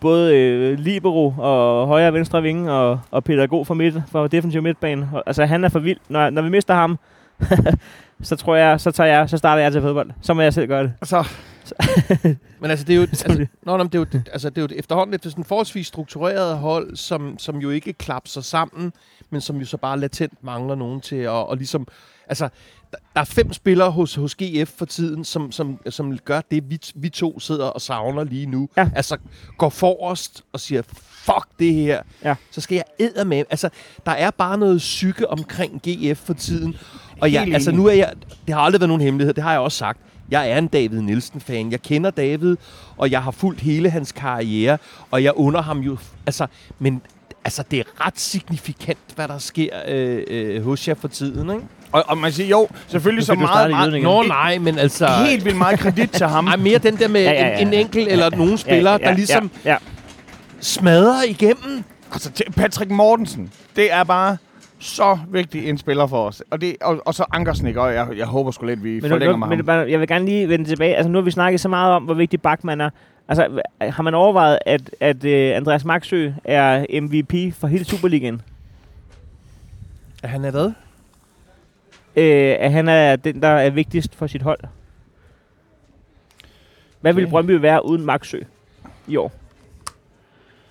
både 0.01 0.37
øh, 0.37 0.79
libero 0.79 1.33
og 1.37 1.87
højre 1.87 2.07
og 2.07 2.13
venstre 2.13 2.41
vinge, 2.41 2.71
og, 2.71 2.99
og 3.11 3.23
pædagog 3.23 3.67
for, 3.67 3.73
midt, 3.73 3.95
for 4.11 4.27
defensiv 4.27 4.61
midtbane. 4.61 5.09
Altså, 5.25 5.45
han 5.45 5.63
er 5.63 5.69
for 5.69 5.79
vild. 5.79 5.99
Når, 6.09 6.29
når 6.29 6.41
vi 6.41 6.49
mister 6.49 6.73
ham, 6.73 6.99
så 8.21 8.35
tror 8.35 8.55
jeg, 8.55 8.81
så, 8.81 8.91
tager 8.91 9.17
jeg, 9.17 9.29
så 9.29 9.37
starter 9.37 9.61
jeg 9.61 9.71
til 9.71 9.81
fodbold. 9.81 10.11
Så 10.21 10.33
må 10.33 10.41
jeg 10.41 10.53
selv 10.53 10.67
gøre 10.67 10.83
det. 10.83 10.93
Så 11.03 11.27
Men 12.61 12.71
altså, 12.71 12.85
det 12.85 12.93
er 12.93 12.97
jo, 12.97 13.01
altså, 13.01 13.47
nå, 13.63 13.77
men 13.77 13.87
det 13.87 13.95
er 13.95 13.99
jo, 13.99 14.21
altså, 14.31 14.49
det 14.49 14.57
er 14.57 14.61
jo 14.61 14.67
efterhånden 14.79 15.13
et 15.13 15.23
sådan 15.23 15.43
forholdsvis 15.43 15.87
struktureret 15.87 16.57
hold, 16.57 16.95
som, 16.95 17.39
som 17.39 17.57
jo 17.57 17.69
ikke 17.69 17.93
klapser 17.93 18.41
sammen, 18.41 18.93
men 19.29 19.41
som 19.41 19.57
jo 19.57 19.65
så 19.65 19.77
bare 19.77 19.99
latent 19.99 20.43
mangler 20.43 20.75
nogen 20.75 21.01
til 21.01 21.15
at 21.15 21.29
og 21.29 21.57
ligesom... 21.57 21.87
Altså, 22.27 22.49
der, 22.91 22.97
der 23.13 23.21
er 23.21 23.25
fem 23.25 23.53
spillere 23.53 23.91
hos, 23.91 24.15
hos 24.15 24.35
GF 24.35 24.69
for 24.77 24.85
tiden, 24.85 25.23
som, 25.23 25.51
som, 25.51 25.79
som 25.89 26.17
gør 26.17 26.41
det, 26.51 26.69
vi, 26.69 26.79
vi 26.95 27.09
to 27.09 27.39
sidder 27.39 27.65
og 27.65 27.81
savner 27.81 28.23
lige 28.23 28.45
nu. 28.45 28.69
Ja. 28.77 28.89
Altså, 28.95 29.17
går 29.57 29.69
forrest 29.69 30.43
og 30.53 30.59
siger, 30.59 30.81
fuck 31.25 31.47
det 31.59 31.73
her. 31.73 32.01
Ja. 32.23 32.35
Så 32.51 32.61
skal 32.61 32.75
jeg 32.75 32.83
æde 32.99 33.25
med. 33.25 33.43
Altså, 33.49 33.69
der 34.05 34.11
er 34.11 34.31
bare 34.31 34.57
noget 34.57 34.77
psyke 34.77 35.29
omkring 35.29 35.81
GF 35.81 36.17
for 36.17 36.33
tiden. 36.33 36.75
Og 37.21 37.33
jeg, 37.33 37.41
Helt 37.41 37.53
altså, 37.53 37.71
nu 37.71 37.85
er 37.87 37.93
jeg... 37.93 38.11
Det 38.47 38.55
har 38.55 38.61
aldrig 38.61 38.81
været 38.81 38.89
nogen 38.89 39.01
hemmelighed, 39.01 39.33
det 39.33 39.43
har 39.43 39.51
jeg 39.51 39.59
også 39.59 39.77
sagt. 39.77 39.99
Jeg 40.31 40.49
er 40.49 40.57
en 40.57 40.67
David 40.67 41.01
Nielsen-fan. 41.01 41.71
Jeg 41.71 41.81
kender 41.81 42.09
David, 42.09 42.57
og 42.97 43.11
jeg 43.11 43.23
har 43.23 43.31
fulgt 43.31 43.61
hele 43.61 43.89
hans 43.89 44.11
karriere, 44.11 44.77
og 45.11 45.23
jeg 45.23 45.33
under 45.35 45.61
ham 45.61 45.79
jo... 45.79 45.97
Altså, 46.25 46.47
men 46.79 47.01
altså, 47.45 47.63
det 47.71 47.79
er 47.79 48.05
ret 48.05 48.19
signifikant, 48.19 48.97
hvad 49.15 49.27
der 49.27 49.37
sker 49.37 49.69
øh, 49.87 50.23
øh, 50.27 50.63
hos 50.63 50.87
jer 50.87 50.93
for 50.95 51.07
tiden, 51.07 51.49
ikke? 51.49 51.63
Og, 51.91 52.03
og 52.07 52.17
man 52.17 52.31
siger, 52.31 52.47
jo, 52.47 52.67
selvfølgelig 52.87 53.25
så 53.25 53.35
meget, 53.35 53.69
meget. 53.69 54.01
Nå 54.03 54.23
nej, 54.23 54.57
men 54.57 54.79
altså... 54.79 55.07
helt 55.07 55.45
vildt 55.45 55.57
meget 55.57 55.79
kredit 55.79 56.09
til 56.11 56.25
ham. 56.27 56.47
Ej, 56.51 56.55
mere 56.55 56.77
den 56.77 56.97
der 56.97 57.07
med 57.07 57.21
Ja, 57.21 57.31
ja, 57.31 57.47
ja. 57.47 57.57
En, 57.59 57.67
en 57.67 57.73
enkelt 57.73 58.07
eller 58.07 58.29
nogle 58.29 58.57
spillere, 58.57 58.97
der 58.97 59.13
ligesom 59.13 59.51
Ja, 59.65 59.71
ja. 59.71 59.77
smadrer 60.59 61.23
igennem. 61.23 61.83
Altså, 62.13 62.31
Patrick 62.55 62.91
Mortensen, 62.91 63.51
det 63.75 63.93
er 63.93 64.03
bare 64.03 64.37
så 64.79 65.17
vigtig 65.29 65.69
en 65.69 65.77
spiller 65.77 66.07
for 66.07 66.27
os. 66.27 66.43
Og, 66.49 66.61
det, 66.61 66.75
og, 66.81 67.01
og 67.05 67.13
så 67.13 67.25
Ankersnik, 67.33 67.75
og 67.75 67.93
jeg, 67.93 68.07
jeg 68.17 68.25
håber 68.25 68.51
sgu 68.51 68.65
lidt, 68.65 68.83
vi 68.83 68.99
Men, 68.99 69.09
forlænger 69.09 69.31
nu, 69.31 69.37
med 69.45 69.57
men 69.57 69.69
ham. 69.69 69.89
jeg 69.89 69.99
vil 69.99 70.07
gerne 70.07 70.25
lige 70.25 70.49
vende 70.49 70.65
tilbage. 70.65 70.95
Altså, 70.95 71.09
nu 71.09 71.17
har 71.17 71.23
vi 71.23 71.31
snakket 71.31 71.61
så 71.61 71.69
meget 71.69 71.93
om, 71.93 72.03
hvor 72.03 72.13
vigtig 72.13 72.41
bakman 72.41 72.81
er. 72.81 72.89
Altså, 73.27 73.61
har 73.81 74.03
man 74.03 74.13
overvejet, 74.13 74.59
at, 74.65 74.91
at 74.99 75.23
uh, 75.23 75.57
Andreas 75.57 75.85
Maxø 75.85 76.31
er 76.43 77.01
MVP 77.01 77.53
for 77.55 77.67
hele 77.67 77.85
Superligaen? 77.85 78.41
Er 80.23 80.27
han 80.27 80.45
er 80.45 80.51
hvad? 80.51 80.65
Uh, 82.17 82.65
at 82.65 82.71
han 82.71 82.87
er 82.87 83.15
den, 83.15 83.41
der 83.41 83.47
er 83.47 83.69
vigtigst 83.69 84.15
for 84.15 84.27
sit 84.27 84.41
hold? 84.41 84.59
Hvad 87.01 87.13
ville 87.13 87.27
Okay. 87.27 87.31
Brøndby 87.31 87.51
være 87.51 87.85
uden 87.85 88.05
Maxø 88.05 88.39
i 89.07 89.15
år? 89.15 89.31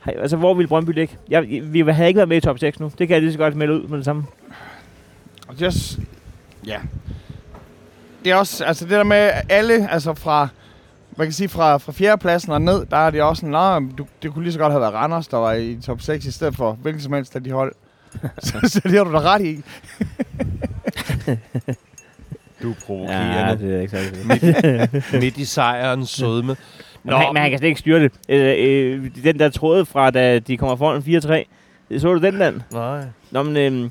Altså, 0.07 0.37
hvor 0.37 0.55
ville 0.55 0.69
Brøndby 0.69 0.91
ligge? 0.91 1.17
Jeg, 1.29 1.45
vi 1.63 1.81
havde 1.81 2.09
ikke 2.09 2.19
været 2.19 2.29
med 2.29 2.37
i 2.37 2.41
top 2.41 2.59
6 2.59 2.81
nu. 2.81 2.93
Det 2.99 3.09
kan 3.09 3.15
jeg 3.15 3.23
lige 3.23 3.33
så 3.33 3.39
godt 3.39 3.57
melde 3.57 3.75
ud 3.75 3.89
med 3.89 3.97
det 3.97 4.05
samme. 4.05 4.25
Og 5.49 5.59
det 5.59 5.67
også, 5.67 6.01
ja. 6.67 6.79
Det 8.25 8.33
er 8.33 8.37
også, 8.37 8.65
altså 8.65 8.85
det 8.85 8.93
der 8.93 9.05
med 9.05 9.31
alle, 9.49 9.91
altså 9.91 10.15
fra, 10.15 10.49
man 11.17 11.27
kan 11.27 11.33
sige 11.33 11.49
fra, 11.49 11.77
fra 11.77 11.93
fjerdepladsen 11.93 12.53
og 12.53 12.63
ned, 12.63 12.87
der 12.87 12.97
er 12.97 13.11
det 13.11 13.23
også 13.23 13.41
sådan, 13.41 13.51
nej, 13.51 13.81
du, 13.99 14.07
det 14.23 14.33
kunne 14.33 14.43
lige 14.45 14.53
så 14.53 14.59
godt 14.59 14.73
have 14.73 14.81
været 14.81 14.95
Randers, 14.95 15.29
der 15.29 15.37
var 15.37 15.53
i 15.53 15.79
top 15.83 16.01
6 16.01 16.25
i 16.25 16.33
stedet 16.33 16.57
for 16.57 16.73
hvilken 16.73 17.03
som 17.03 17.13
helst 17.13 17.37
af 17.37 17.45
de 17.45 17.51
hold. 17.51 17.75
så, 18.43 18.59
så 18.65 18.81
det 18.85 18.93
har 18.93 19.05
du 19.05 19.13
da 19.13 19.21
ret 19.21 19.43
i. 19.43 19.63
Du 22.63 22.71
er 22.71 22.75
provokerende. 22.87 23.77
er 23.77 23.81
ikke 23.81 23.91
særlig 23.91 25.21
Midt 25.21 25.39
i 25.39 25.45
sejrens 25.45 26.11
sødme. 26.11 26.57
Nå, 27.05 27.11
men, 27.11 27.21
han, 27.21 27.35
men 27.35 27.43
han 27.43 27.51
kan 27.51 27.59
slet 27.59 27.69
ikke 27.69 27.81
styre 27.81 28.01
det. 28.01 28.13
Øh, 28.29 28.55
øh, 28.59 29.11
den 29.25 29.39
der 29.39 29.49
tråd 29.49 29.85
fra, 29.85 30.11
da 30.11 30.39
de 30.39 30.57
kommer 30.57 30.77
foran 30.77 31.45
4-3. 31.95 31.99
Så 31.99 32.15
du 32.15 32.21
den, 32.21 32.39
Dan? 32.39 32.63
Nej. 32.73 33.05
Nå, 33.31 33.43
men 33.43 33.57
øh, 33.57 33.91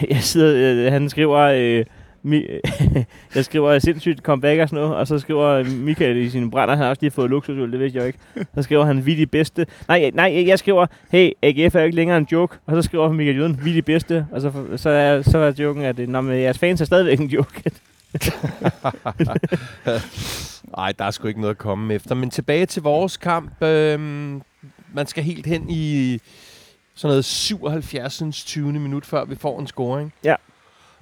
jeg 0.14 0.22
sidder, 0.22 0.86
øh, 0.86 0.92
han 0.92 1.08
skriver, 1.08 1.38
øh, 1.38 1.84
mi, 2.22 2.44
jeg 3.34 3.44
skriver 3.44 3.78
sindssygt 3.78 4.20
comeback 4.20 4.60
og 4.60 4.68
sådan 4.68 4.84
noget, 4.84 4.96
og 4.96 5.06
så 5.06 5.18
skriver 5.18 5.64
Michael 5.64 6.16
i 6.16 6.28
sine 6.28 6.50
brænder, 6.50 6.74
han 6.74 6.82
har 6.82 6.90
også 6.90 7.02
lige 7.02 7.10
fået 7.10 7.30
luksusøl, 7.30 7.72
det 7.72 7.80
vidste 7.80 7.98
jeg 7.98 8.06
ikke. 8.06 8.18
Så 8.54 8.62
skriver 8.62 8.84
han, 8.84 9.06
vi 9.06 9.14
de 9.14 9.26
bedste. 9.26 9.66
Nej, 9.88 10.10
nej, 10.14 10.44
jeg 10.46 10.58
skriver, 10.58 10.86
hey, 11.10 11.30
AGF 11.42 11.74
er 11.74 11.80
jo 11.80 11.84
ikke 11.84 11.96
længere 11.96 12.18
en 12.18 12.28
joke, 12.32 12.56
og 12.66 12.74
så 12.74 12.82
skriver 12.82 13.12
Michael 13.12 13.36
Jøden, 13.36 13.60
vi 13.64 13.70
er 13.70 13.74
de 13.74 13.82
bedste, 13.82 14.26
og 14.32 14.40
så, 14.40 14.52
så, 14.76 14.90
er, 14.90 15.22
så 15.22 15.38
er 15.38 15.52
joken, 15.58 15.82
at 15.82 15.98
øh, 15.98 16.08
Nå, 16.08 16.20
men 16.20 16.40
jeres 16.40 16.58
fans 16.58 16.80
er 16.80 16.84
stadigvæk 16.84 17.20
en 17.20 17.26
joke. 17.26 17.70
Nej, 20.76 20.92
der 20.98 21.04
er 21.04 21.10
sgu 21.10 21.28
ikke 21.28 21.40
noget 21.40 21.54
at 21.54 21.58
komme 21.58 21.94
efter. 21.94 22.14
Men 22.14 22.30
tilbage 22.30 22.66
til 22.66 22.82
vores 22.82 23.16
kamp. 23.16 23.62
Øhm, 23.62 24.42
man 24.94 25.06
skal 25.06 25.24
helt 25.24 25.46
hen 25.46 25.66
i 25.70 26.18
sådan 26.94 27.10
noget 27.10 27.24
77. 27.24 28.22
20. 28.44 28.72
minut, 28.72 29.06
før 29.06 29.24
vi 29.24 29.36
får 29.36 29.60
en 29.60 29.66
scoring. 29.66 30.12
Ja. 30.24 30.34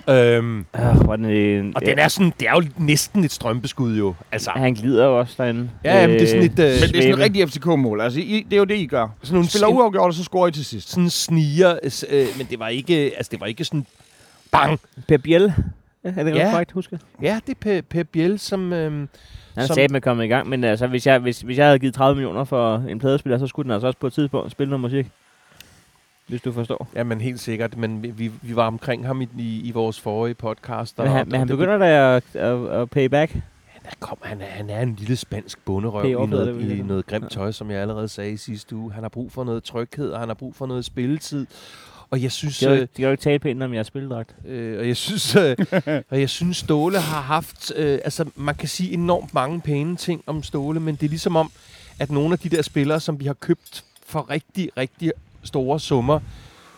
Øhm, 0.09 0.67
Øh, 0.77 1.17
den, 1.17 1.25
øh, 1.25 1.73
og 1.75 1.87
den 1.87 1.99
er 1.99 2.09
sådan, 2.09 2.33
det 2.41 2.49
er 2.49 2.53
jo 2.55 2.63
næsten 2.77 3.25
et 3.25 3.33
strømpeskud 3.33 3.97
jo. 3.99 4.15
Altså, 4.33 4.51
Han 4.51 4.75
glider 4.75 5.05
jo 5.05 5.19
også 5.19 5.35
derinde. 5.39 5.71
ja, 5.85 6.01
jamen, 6.01 6.17
det 6.17 6.23
er 6.23 6.27
sådan 6.27 6.43
et... 6.45 6.51
Øh, 6.51 6.57
Men 6.57 6.65
det 6.91 6.97
er 6.97 7.03
sådan 7.03 7.11
et 7.15 7.19
rigtigt 7.19 7.51
FCK-mål. 7.51 8.01
Altså, 8.01 8.21
I, 8.21 8.47
det 8.51 8.53
er 8.53 8.57
jo 8.59 8.65
det, 8.65 8.77
I 8.77 8.87
gør. 8.87 9.09
sådan 9.23 9.35
nogle 9.35 9.49
Spiller 9.49 9.69
uafgjort, 9.69 10.07
og 10.09 10.15
så 10.15 10.25
scorer 10.25 10.49
I 10.49 10.53
til 10.53 10.65
sidst. 10.65 10.91
sådan 10.91 11.11
sniger, 11.11 11.79
øh, 12.09 12.27
men 12.39 12.47
det 12.51 12.59
var 12.59 12.69
ikke, 12.69 13.13
altså 13.17 13.31
det 13.31 13.41
var 13.41 13.47
ikke 13.47 13.65
sådan 13.65 13.87
bang. 14.53 14.81
Per 15.09 15.17
Biel. 15.19 15.53
Ja, 16.07 16.21
er 16.21 16.25
det 16.25 16.35
Ja. 16.35 16.51
korrekt, 16.51 16.73
husker? 16.73 16.99
Ja, 17.23 17.41
det 17.47 17.53
er 17.53 17.59
Per, 17.61 17.81
per 17.83 18.03
Biel, 18.03 18.39
som, 18.39 18.73
øhm, 18.73 19.09
Han 19.57 19.67
Som- 19.67 19.75
sagde 19.75 19.97
at 19.97 20.03
komme 20.03 20.25
i 20.25 20.29
gang, 20.29 20.49
men 20.49 20.65
altså, 20.65 20.87
hvis 20.87 21.07
jeg, 21.07 21.19
hvis, 21.19 21.41
hvis 21.41 21.59
jeg 21.59 21.67
havde 21.67 21.79
givet 21.79 21.95
30 21.95 22.15
millioner 22.17 22.45
for 22.45 22.77
en 22.77 22.99
pladespiller, 22.99 23.39
så 23.39 23.47
skulle 23.47 23.65
den 23.65 23.73
altså 23.73 23.87
også 23.87 23.99
på 23.99 24.07
et 24.07 24.13
tidspunkt 24.13 24.51
spille 24.53 24.71
noget 24.71 24.81
musik. 24.81 25.07
Hvis 26.29 26.41
du 26.43 26.53
forstår. 26.53 26.89
ja, 26.95 27.05
men 27.05 27.21
helt 27.21 27.41
sikkert, 27.41 27.77
men 27.77 28.03
vi, 28.03 28.31
vi, 28.43 28.57
var 28.57 28.67
omkring 28.67 29.07
ham 29.07 29.21
i, 29.23 29.29
i, 29.39 29.61
i 29.69 29.71
vores 29.71 30.01
forrige 30.01 30.35
podcast. 30.35 30.99
Men 30.99 31.07
han, 31.09 31.29
men 31.29 31.39
han 31.39 31.49
begynder 31.49 31.79
da 31.79 32.17
at, 32.17 32.37
at, 32.37 32.67
at 32.67 32.91
pay 32.91 33.05
back. 33.07 33.33
Han 33.33 33.83
er, 33.85 33.91
kom, 34.01 34.19
han, 34.23 34.41
er, 34.41 34.45
han 34.45 34.71
er 34.71 34.81
en 34.81 34.95
lille 34.99 35.17
spansk 35.17 35.65
bunderøv 35.65 36.05
i 36.07 36.27
noget, 36.27 36.55
det 36.55 36.79
i 36.79 36.83
noget 36.83 37.07
grimt 37.07 37.31
tøj, 37.31 37.53
som 37.53 37.71
jeg 37.71 37.81
allerede 37.81 38.09
sagde 38.09 38.31
i 38.33 38.37
sidste 38.37 38.77
uge. 38.77 38.93
Han 38.93 39.03
har 39.05 39.09
brug 39.09 39.33
for 39.33 39.45
noget 39.45 39.65
tryghed, 39.65 40.11
og 40.11 40.21
han 40.21 40.29
har 40.29 40.35
brug 40.35 40.55
for 40.55 40.67
noget 40.67 40.85
spilletid. 40.85 41.47
Og 42.11 42.23
jeg 42.23 42.33
synes, 42.33 42.59
De 42.59 42.65
kan 42.65 42.75
øh, 42.75 42.81
ikke, 42.81 42.91
de 42.93 42.97
kan 42.97 43.05
jo 43.05 43.11
ikke 43.11 43.23
tale 43.23 43.39
pænt 43.39 43.63
om 43.63 43.75
jeres 43.75 43.87
spildragt. 43.87 44.35
Øh, 44.47 44.79
og 44.79 44.89
jeg 44.89 44.97
synes, 44.97 45.37
øh, 45.37 45.57
og 46.11 46.21
jeg 46.21 46.31
synes 46.31 46.57
Ståle 46.57 46.99
har 46.99 47.21
haft, 47.21 47.73
øh, 47.77 47.99
altså 48.05 48.25
man 48.35 48.55
kan 48.55 48.69
sige 48.69 48.93
enormt 48.93 49.35
mange 49.35 49.61
pæne 49.61 49.97
ting 49.97 50.23
om 50.27 50.43
Ståle, 50.43 50.81
men 50.81 50.95
det 50.95 51.03
er 51.03 51.09
ligesom 51.09 51.37
om, 51.37 51.51
at 51.99 52.11
nogle 52.11 52.33
af 52.33 52.39
de 52.39 52.49
der 52.49 52.63
spillere, 52.63 53.01
som 53.01 53.21
vi 53.21 53.25
har 53.27 53.35
købt 53.35 53.85
for 54.07 54.31
rigtig, 54.31 54.71
rigtig 54.77 55.13
store 55.45 55.81
summer, 55.81 56.21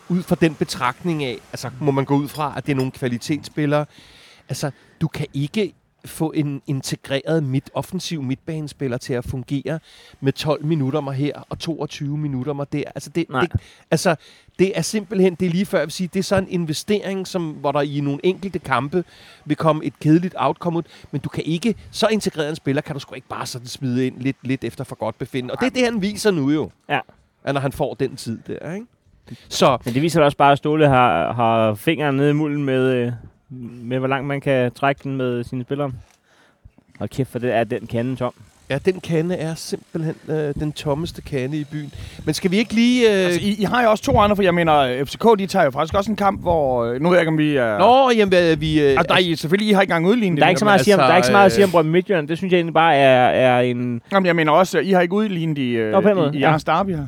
ud 0.09 0.23
fra 0.23 0.35
den 0.41 0.55
betragtning 0.55 1.23
af, 1.23 1.37
altså 1.51 1.69
må 1.79 1.91
man 1.91 2.05
gå 2.05 2.15
ud 2.15 2.27
fra, 2.27 2.53
at 2.57 2.65
det 2.65 2.71
er 2.71 2.75
nogle 2.75 2.91
kvalitetsspillere. 2.91 3.85
Altså, 4.49 4.71
du 5.01 5.07
kan 5.07 5.27
ikke 5.33 5.73
få 6.05 6.31
en 6.35 6.61
integreret 6.67 7.43
midt, 7.43 7.69
offensiv 7.73 8.23
midtbanespiller 8.23 8.97
til 8.97 9.13
at 9.13 9.25
fungere 9.25 9.79
med 10.19 10.33
12 10.33 10.65
minutter 10.65 11.01
mig 11.01 11.13
her 11.13 11.45
og 11.49 11.59
22 11.59 12.17
minutter 12.17 12.53
mig 12.53 12.73
der. 12.73 12.83
Altså, 12.95 13.09
det, 13.09 13.29
Nej. 13.29 13.41
det, 13.41 13.51
altså, 13.91 14.15
det 14.59 14.77
er 14.77 14.81
simpelthen, 14.81 15.35
det 15.35 15.45
er 15.45 15.49
lige 15.49 15.65
før 15.65 15.77
jeg 15.77 15.85
vil 15.85 15.91
sige, 15.91 16.09
det 16.13 16.19
er 16.19 16.23
sådan 16.23 16.43
en 16.43 16.61
investering, 16.61 17.27
som, 17.27 17.51
hvor 17.51 17.71
der 17.71 17.81
i 17.81 17.99
nogle 17.99 18.19
enkelte 18.23 18.59
kampe 18.59 19.03
vil 19.45 19.57
komme 19.57 19.85
et 19.85 19.99
kedeligt 19.99 20.35
outcome 20.37 20.77
ud, 20.77 20.83
men 21.11 21.21
du 21.21 21.29
kan 21.29 21.43
ikke, 21.43 21.75
så 21.91 22.07
integreret 22.07 22.49
en 22.49 22.55
spiller, 22.55 22.81
kan 22.81 22.93
du 22.93 22.99
sgu 22.99 23.15
ikke 23.15 23.27
bare 23.27 23.45
sådan 23.45 23.67
smide 23.67 24.07
ind 24.07 24.17
lidt, 24.17 24.37
lidt 24.41 24.63
efter 24.63 24.83
for 24.83 24.95
godt 24.95 25.17
befinde. 25.17 25.53
Og 25.53 25.59
det 25.59 25.65
er 25.65 25.71
det, 25.71 25.83
han 25.83 26.01
viser 26.01 26.31
nu 26.31 26.49
jo. 26.49 26.71
Ja. 26.89 26.99
At 27.43 27.53
når 27.53 27.61
han 27.61 27.71
får 27.71 27.93
den 27.93 28.15
tid 28.15 28.39
der, 28.47 28.73
ikke? 28.73 28.85
Så, 29.49 29.77
Men 29.85 29.93
det 29.93 30.01
viser 30.01 30.23
også 30.23 30.37
bare, 30.37 30.51
at 30.51 30.57
Ståle 30.57 30.87
har, 30.87 31.33
har 31.33 31.73
fingeren 31.73 32.15
nede 32.15 32.29
i 32.29 32.33
mulden 32.33 32.63
med, 32.63 32.93
øh, 32.93 33.11
med, 33.49 33.99
hvor 33.99 34.07
langt 34.07 34.27
man 34.27 34.41
kan 34.41 34.71
trække 34.71 35.01
den 35.03 35.17
med 35.17 35.43
sine 35.43 35.63
spillere. 35.63 35.91
Og 36.99 37.09
kæft, 37.09 37.31
for 37.31 37.39
det 37.39 37.53
er 37.53 37.63
den 37.63 37.87
kande 37.87 38.15
tom. 38.15 38.33
ja, 38.69 38.77
den 38.77 38.99
kande 39.01 39.35
er 39.35 39.55
simpelthen 39.55 40.15
øh, 40.27 40.53
den 40.55 40.71
tommeste 40.73 41.21
kande 41.21 41.57
i 41.57 41.63
byen. 41.63 41.93
Men 42.25 42.33
skal 42.33 42.51
vi 42.51 42.57
ikke 42.57 42.73
lige... 42.73 43.09
Øh, 43.19 43.25
Altså, 43.25 43.41
I, 43.41 43.55
I 43.59 43.63
har 43.63 43.83
jo 43.83 43.89
også 43.91 44.03
to 44.03 44.19
andre, 44.19 44.35
for 44.35 44.43
jeg 44.43 44.53
mener, 44.53 45.05
FCK, 45.05 45.23
de 45.39 45.47
tager 45.47 45.65
jo 45.65 45.71
faktisk 45.71 45.93
også 45.93 46.11
en 46.11 46.15
kamp, 46.17 46.41
hvor... 46.41 46.83
øh, 46.85 47.01
Nu 47.01 47.09
ved 47.09 47.17
jeg 47.17 47.21
ikke, 47.21 47.29
om 47.29 47.37
vi 47.37 47.55
er... 47.55 47.77
Nå, 47.77 48.11
jamen, 48.11 48.33
øh, 48.33 48.61
vi... 48.61 48.81
Øh, 48.81 48.89
Altså, 48.89 49.03
der 49.07 49.13
er, 49.13 49.17
I, 49.19 49.35
selvfølgelig, 49.35 49.69
I 49.69 49.73
har 49.73 49.81
ikke 49.81 49.91
engang 49.91 50.07
udlignet 50.07 50.39
Der 50.39 50.45
er 50.45 50.49
ikke 50.49 50.59
så 50.59 50.65
meget 50.65 50.79
at 50.79 50.85
sige 50.85 50.93
om, 50.93 50.99
altså, 50.99 51.07
der 51.07 51.13
er 51.13 51.17
ikke 51.17 51.25
så 51.25 51.31
meget 51.31 51.45
at 51.45 51.51
sige 51.51 51.63
om 51.63 51.67
øh, 51.67 51.71
Brøndby 51.71 51.89
Midtjylland. 51.91 52.27
Det 52.27 52.37
synes 52.37 52.51
jeg 52.51 52.57
egentlig 52.57 52.73
bare 52.73 52.95
er, 52.95 53.27
er 53.29 53.61
en... 53.61 54.01
Jamen, 54.11 54.25
jeg 54.27 54.35
mener 54.35 54.51
også, 54.51 54.79
I 54.79 54.91
har 54.91 55.01
ikke 55.01 55.13
udlignet 55.13 55.57
i, 55.57 55.69
øh, 55.71 55.91
Nå, 55.91 56.31
i, 56.31 56.37
i 56.37 56.39
ja. 56.39 56.49
jeres 56.49 56.63
derby 56.63 56.95
her. 56.95 57.07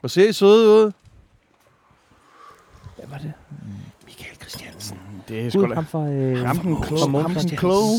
Hvor 0.00 0.08
ser 0.08 0.28
I 0.28 0.32
søde 0.32 0.68
ud? 0.68 0.92
Hvad 2.96 3.06
var 3.10 3.18
det? 3.18 3.32
Det 5.30 5.46
er 5.46 5.50
sgu 5.50 5.68
da... 5.68 5.74
ham 5.74 5.86
fra... 5.86 6.08
Øh, 6.08 6.46
Ham 6.46 6.56
den 6.56 6.76
fra 6.76 6.84
kloge. 6.84 7.00
Ham 7.00 7.10
Mogens. 7.10 7.44
den 7.44 7.56
kloge. 7.56 7.96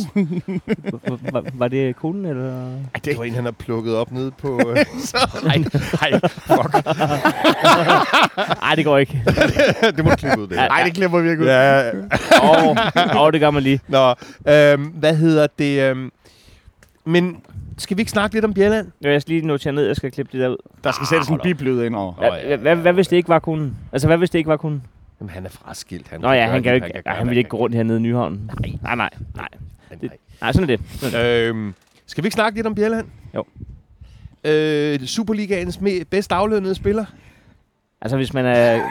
var, 1.54 1.68
det 1.68 1.96
konen, 1.96 2.26
eller? 2.26 2.72
Det 3.06 3.18
var 3.18 3.24
en, 3.24 3.34
han 3.34 3.44
har 3.44 3.52
plukket 3.52 3.96
op 3.96 4.12
nede 4.12 4.32
på... 4.32 4.60
Øh, 4.70 4.78
så, 5.06 5.18
nej, 5.44 5.58
nej, 5.58 6.20
fuck. 6.30 6.86
Nej, 8.62 8.76
det 8.76 8.86
går 8.86 8.98
ikke. 8.98 9.24
det 9.96 10.04
må 10.04 10.10
du 10.10 10.16
klippe 10.16 10.42
ud, 10.42 10.48
det. 10.48 10.56
Nej, 10.56 10.84
det 10.86 10.94
klipper 10.94 11.20
virkelig 11.20 11.42
ud. 11.42 11.48
Ja, 11.48 11.90
Åh, 12.44 12.68
oh, 12.68 13.22
oh, 13.22 13.34
det 13.34 13.40
gør 13.40 13.52
man 13.52 13.64
lige. 13.64 13.80
Nå, 13.88 14.14
øhm, 14.48 14.84
hvad 14.86 15.16
hedder 15.16 15.48
det? 15.60 15.82
Øhm, 15.82 16.12
men 17.06 17.38
skal 17.78 17.98
vi 17.98 18.02
ikke 18.02 18.12
snakke 18.12 18.36
lidt 18.36 18.46
om 18.46 18.54
Bjelland? 18.54 18.88
Jeg 19.02 19.22
skal 19.22 19.34
lige 19.34 19.48
notere 19.48 19.74
ned, 19.74 19.86
jeg 19.86 19.96
skal 19.96 20.12
klippe 20.12 20.32
det 20.32 20.42
der 20.42 20.50
ud. 20.50 20.58
Der 20.84 20.92
skal 20.92 21.08
sættes 21.08 21.30
en 21.30 21.40
biblyd 21.44 21.84
ind 21.84 21.96
over. 21.96 22.14
Hvad, 22.14 22.32
hvad, 22.48 22.58
hvad, 22.58 22.76
hvad 22.76 22.94
hvis 22.94 23.08
det 23.08 23.18
ikke 23.18 23.30
var 23.30 23.40
konen? 23.40 23.78
Altså, 23.92 24.08
hvad 24.08 24.18
hvis 24.18 24.30
det 24.30 24.40
ikke 24.40 24.50
var 24.50 24.58
konen? 24.58 24.84
Jamen, 25.22 25.30
han 25.30 25.46
er 25.46 25.50
fraskilt. 25.50 26.08
Han 26.08 26.22
Nå 26.22 26.32
ja, 26.32 26.48
han, 26.48 26.64
kan 26.64 26.76
ikke, 26.76 27.02
han, 27.06 27.16
han 27.16 27.30
vil 27.30 27.38
ikke 27.38 27.50
gå 27.50 27.58
rundt 27.58 27.76
hernede 27.76 28.00
i 28.00 28.02
Nyhavn. 28.02 28.52
Nej, 28.62 28.72
nej, 28.84 28.96
nej. 28.96 29.10
nej. 29.36 29.48
Nej. 30.02 30.10
Nej, 30.42 30.52
sådan 30.52 30.70
er 30.70 30.78
det. 30.78 30.86
Sådan 30.92 31.20
er 31.20 31.24
det. 31.24 31.48
Øhm, 31.50 31.74
skal 32.06 32.24
vi 32.24 32.28
ikke 32.28 32.36
snakke 32.36 32.58
lidt 32.58 32.68
om 32.68 32.76
Bjelland? 32.76 33.08
Jo. 33.36 33.46
Øh, 34.44 35.00
Superligaens 35.00 35.80
bedst 36.10 36.32
aflønnede 36.32 36.76
spiller? 36.76 37.06
Altså, 38.02 38.18
hvis 38.18 38.34
man 38.34 38.46
er, 38.46 38.82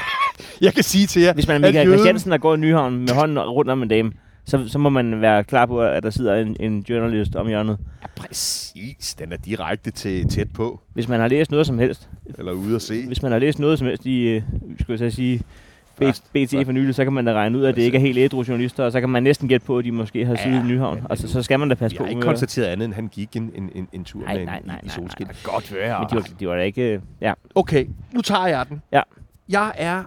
Jeg 0.60 0.74
kan 0.74 0.84
sige 0.84 1.06
til 1.06 1.22
jer, 1.22 1.32
hvis 1.32 1.48
man 1.48 1.64
er 1.64 1.68
Michael 1.68 1.88
Christiansen, 1.88 2.30
der 2.30 2.38
går 2.38 2.54
i 2.54 2.58
Nyhavn 2.58 2.98
med 2.98 3.08
hånden 3.14 3.38
rundt 3.38 3.70
om 3.70 3.82
en 3.82 3.88
dame, 3.88 4.12
så, 4.44 4.68
så 4.68 4.78
må 4.78 4.88
man 4.88 5.20
være 5.20 5.44
klar 5.44 5.66
på, 5.66 5.82
at 5.82 6.02
der 6.02 6.10
sidder 6.10 6.34
en, 6.34 6.56
en 6.60 6.84
journalist 6.88 7.36
om 7.36 7.46
hjørnet. 7.48 7.78
Ja, 8.02 8.06
præcis. 8.16 9.14
Den 9.18 9.32
er 9.32 9.36
direkte 9.36 9.90
til 9.90 10.28
tæt 10.28 10.52
på. 10.54 10.80
Hvis 10.94 11.08
man 11.08 11.20
har 11.20 11.28
læst 11.28 11.50
noget 11.50 11.66
som 11.66 11.78
helst, 11.78 12.08
Eller 12.38 12.52
ude 12.52 12.74
at 12.74 12.82
se. 12.82 13.06
hvis 13.06 13.22
man 13.22 13.32
har 13.32 13.38
læst 13.38 13.58
noget 13.58 13.78
som 13.78 13.88
helst 13.88 14.06
i, 14.06 14.22
øh, 14.28 14.42
skulle 14.80 15.04
jeg 15.04 15.12
sige, 15.12 15.42
BT 16.32 16.64
for 16.64 16.72
nylig, 16.72 16.94
så 16.94 17.04
kan 17.04 17.12
man 17.12 17.24
da 17.24 17.32
regne 17.32 17.58
ud, 17.58 17.64
at 17.64 17.76
det 17.76 17.82
ikke 17.82 17.96
er 17.96 18.00
helt 18.02 18.18
ædru 18.18 18.44
journalister, 18.48 18.84
og 18.84 18.92
så 18.92 19.00
kan 19.00 19.08
man 19.08 19.22
næsten 19.22 19.48
gætte 19.48 19.66
på, 19.66 19.78
at 19.78 19.84
de 19.84 19.92
måske 19.92 20.26
har 20.26 20.36
siddet 20.36 20.58
i 20.58 20.62
Nyhavn. 20.62 21.06
Altså, 21.10 21.28
så 21.28 21.42
skal 21.42 21.58
man 21.58 21.68
da 21.68 21.74
passe 21.74 21.94
Jeg 21.94 21.98
på 21.98 22.04
har 22.04 22.10
ikke 22.10 22.22
konstateret 22.22 22.66
andet, 22.66 22.84
end 22.84 22.94
han 22.94 23.08
gik 23.08 23.36
en, 23.36 23.50
en, 23.54 23.70
en, 23.74 23.88
en 23.92 24.04
tur 24.04 24.20
Nej, 24.20 24.36
med 24.36 24.44
nej, 24.44 24.60
nej, 24.64 24.76
i, 24.76 24.78
i 24.82 24.86
nej, 24.86 24.94
solskin. 24.94 25.26
nej. 25.26 25.34
Godt 25.42 25.74
være. 25.74 25.98
Men 26.00 26.08
de 26.10 26.14
var, 26.14 26.28
de 26.40 26.48
var 26.48 26.56
da 26.56 26.62
ikke... 26.62 26.82
øh, 26.82 27.00
Ja. 27.20 27.32
Okay, 27.54 27.86
nu 28.12 28.20
tager 28.22 28.46
jeg 28.46 28.66
den. 28.68 28.82
Ja. 28.92 29.00
Jeg 29.48 29.72
er 29.76 30.04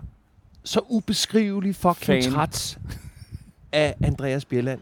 så 0.63 0.79
ubeskrivelig 0.89 1.75
fucking 1.75 2.23
Fan. 2.23 2.31
træt 2.33 2.77
af 3.71 3.95
Andreas 4.03 4.45
Bjelland. 4.45 4.79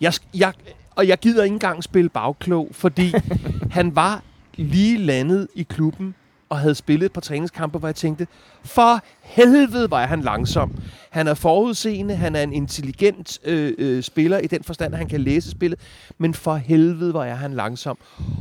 Jeg, 0.00 0.12
jeg, 0.36 0.52
og 0.96 1.08
jeg 1.08 1.18
gider 1.18 1.44
ikke 1.44 1.54
engang 1.54 1.84
spille 1.84 2.08
bagklog, 2.08 2.68
fordi 2.72 3.12
han 3.70 3.96
var 3.96 4.22
lige 4.56 4.98
landet 4.98 5.48
i 5.54 5.62
klubben 5.62 6.14
og 6.48 6.58
havde 6.58 6.74
spillet 6.74 7.06
et 7.06 7.12
par 7.12 7.20
træningskampe, 7.20 7.78
hvor 7.78 7.88
jeg 7.88 7.94
tænkte, 7.94 8.26
for 8.64 9.00
helvede 9.22 9.90
var 9.90 10.06
han 10.06 10.20
langsom. 10.20 10.74
Han 11.10 11.26
er 11.26 11.34
forudseende, 11.34 12.16
han 12.16 12.36
er 12.36 12.42
en 12.42 12.52
intelligent 12.52 13.38
øh, 13.44 13.74
øh, 13.78 14.02
spiller 14.02 14.38
i 14.38 14.46
den 14.46 14.64
forstand, 14.64 14.94
at 14.94 14.98
han 14.98 15.08
kan 15.08 15.20
læse 15.20 15.50
spillet, 15.50 15.80
men 16.18 16.34
for 16.34 16.54
helvede 16.56 17.14
var 17.14 17.24
jeg 17.24 17.38
han 17.38 17.54
langsom. 17.54 17.98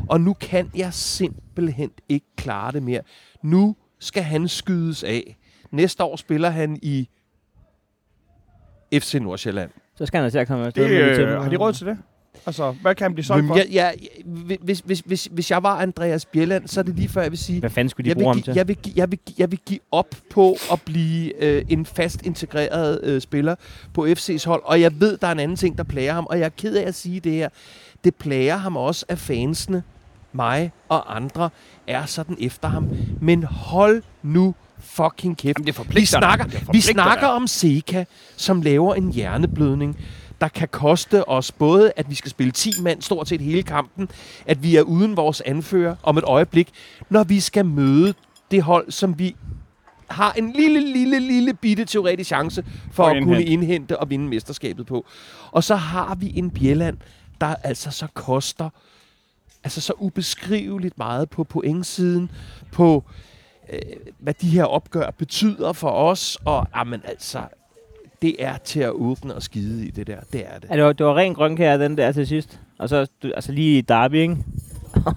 Og 0.10 0.22
nu 0.22 0.34
kan 0.34 0.72
jeg 0.76 0.93
simpelthen 0.93 1.91
ikke 2.10 2.26
klare 2.36 2.72
det 2.72 2.84
mere. 2.84 3.02
Nu 3.43 3.76
skal 4.00 4.24
han 4.24 4.48
skydes 4.48 5.04
af. 5.04 5.38
Næste 5.72 6.04
år 6.04 6.15
spiller 6.15 6.50
han 6.50 6.80
i 6.82 7.10
FC 8.93 9.13
Nordsjælland. 9.22 9.72
Så 9.96 10.06
skal 10.06 10.17
han 10.17 10.24
altså 10.24 10.46
komme 10.46 10.65
afsted 10.65 10.84
Det, 10.84 10.91
med 10.91 11.00
det 11.04 11.10
øh, 11.10 11.15
til. 11.15 11.28
har 11.28 11.50
de 11.50 11.56
råd 11.58 11.74
til 11.74 11.88
det? 11.88 11.98
Altså, 12.48 12.72
hvad 12.72 12.96
kan 12.96 13.06
han 13.06 13.14
blive 13.14 13.26
solgt 13.26 13.44
Men 13.44 13.50
for? 13.50 13.58
jeg, 13.58 13.66
jeg, 13.72 13.96
hvis, 14.62 14.80
hvis, 14.80 15.00
hvis, 15.00 15.28
hvis 15.32 15.52
jeg 15.52 15.64
var 15.64 15.76
Andreas 15.82 16.26
Bjelland, 16.26 16.68
så 16.68 16.80
er 16.80 16.84
det 16.84 16.96
lige 16.96 17.10
før, 17.10 17.22
jeg 17.22 17.32
vil 17.32 17.40
sige, 17.40 17.60
Hvad 17.60 17.70
fanden 17.70 17.90
skulle 17.90 18.10
de 18.10 18.16
bruge 18.16 18.34
ham 18.34 18.42
til? 18.42 18.54
jeg, 18.56 18.68
vil, 18.68 18.78
jeg, 18.96 19.12
vil, 19.12 19.20
jeg 19.38 19.52
vil 19.52 19.60
give 19.66 19.80
op 19.92 20.16
på 20.30 20.58
at 20.72 20.82
blive 20.82 21.44
øh, 21.44 21.66
en 21.70 21.86
fast 21.86 22.26
integreret 22.26 23.00
øh, 23.04 23.22
spiller 23.22 23.56
på 23.94 24.06
FC's 24.06 24.46
hold. 24.46 24.62
Og 24.66 24.82
jeg 24.82 25.00
ved, 25.00 25.18
der 25.18 25.28
er 25.28 25.32
en 25.32 25.40
anden 25.40 25.58
ting, 25.58 25.78
der 25.78 25.84
plager 25.84 26.14
ham. 26.14 26.26
Og 26.30 26.40
jeg 26.40 26.46
er 26.46 26.50
ked 26.50 26.76
af 26.76 26.88
at 26.88 26.96
sige 26.96 27.20
det 27.20 27.32
her. 27.32 27.50
Det 28.04 28.16
plager 28.16 28.58
ham 28.58 28.78
også, 28.78 29.06
at 29.10 29.20
fansene, 29.20 29.84
mig 30.34 30.72
og 30.90 31.16
andre, 31.16 31.50
er 31.88 32.06
sådan 32.06 32.38
efter 32.40 32.68
ham. 32.68 32.90
Men 33.22 33.44
hold 33.44 34.04
nu 34.24 34.56
fucking 34.80 35.38
kæft. 35.38 35.58
Jamen, 35.58 35.68
det 35.68 35.96
Vi 35.96 36.06
snakker. 36.06 36.46
Det 36.46 36.68
vi 36.72 36.82
snakker 36.82 37.28
om 37.28 37.48
Seca, 37.48 38.06
som 38.36 38.62
laver 38.62 38.96
en 38.96 39.12
hjerneblødning, 39.12 39.98
der 40.41 40.47
kan 40.47 40.67
koste 40.67 41.30
os 41.30 41.52
både, 41.52 41.91
at 41.95 42.10
vi 42.10 42.15
skal 42.15 42.32
spille 42.32 42.52
10 42.52 42.82
mand 42.82 43.02
stort 43.02 43.28
set 43.28 43.41
hele 43.41 43.63
kampen, 43.63 44.10
at 44.45 44.63
vi 44.63 44.76
er 44.76 44.82
uden 44.82 45.17
vores 45.17 45.41
anfører 45.41 45.95
om 46.04 46.17
et 46.17 46.23
øjeblik, 46.23 46.69
når 47.10 47.23
vi 47.23 47.39
skal 47.39 47.65
møde 47.65 48.13
det 48.52 48.63
hold, 48.63 48.91
som 48.91 49.19
vi 49.19 49.36
har 50.10 50.34
en 50.34 50.52
lille, 50.52 50.93
lille, 50.93 51.19
lille 51.19 51.54
bitte 51.54 51.86
teoretisk 51.86 52.28
chance 52.28 52.65
for 52.91 53.04
at 53.04 53.23
kunne 53.23 53.36
indhente. 53.36 53.54
indhente 53.54 54.00
og 54.00 54.10
vinde 54.10 54.28
mesterskabet 54.28 54.86
på. 54.86 55.06
Og 55.52 55.63
så 55.63 55.76
har 55.76 56.15
vi 56.15 56.32
en 56.36 56.52
Bjelland, 56.52 56.97
der 57.41 57.56
altså 57.63 57.91
så 57.91 58.08
koster 58.13 58.69
altså 59.63 59.82
så 59.82 59.93
ubeskriveligt 59.97 60.97
meget 60.97 61.30
på 61.30 61.43
pointsiden, 61.43 62.32
på 62.71 63.04
øh, 63.73 63.80
hvad 64.19 64.34
de 64.34 64.50
her 64.50 64.63
opgør 64.63 65.12
betyder 65.12 65.73
for 65.73 65.89
os, 65.89 66.38
og 66.45 66.67
jamen 66.76 67.02
altså, 67.06 67.39
det 68.22 68.36
er 68.40 68.58
til 68.58 68.80
at 68.80 68.92
åbne 68.92 69.36
og 69.36 69.44
skide 69.44 69.88
i 69.88 69.92
det 69.92 70.08
der, 70.08 70.18
det 70.34 70.44
er 70.54 70.60
det. 70.60 70.70
Ja, 70.70 70.76
det 70.76 70.84
var, 70.84 70.94
det 70.94 71.06
var 71.06 71.18
ren 71.18 71.34
grønkær, 71.34 71.78
den 71.78 71.98
der 71.98 72.12
til 72.12 72.28
sidst. 72.28 72.60
Og 72.80 72.90
så 72.90 73.08
du, 73.24 73.32
altså 73.36 73.52
lige 73.52 73.78
i 73.78 73.82
Derby, 73.82 74.14
ikke? 74.16 74.38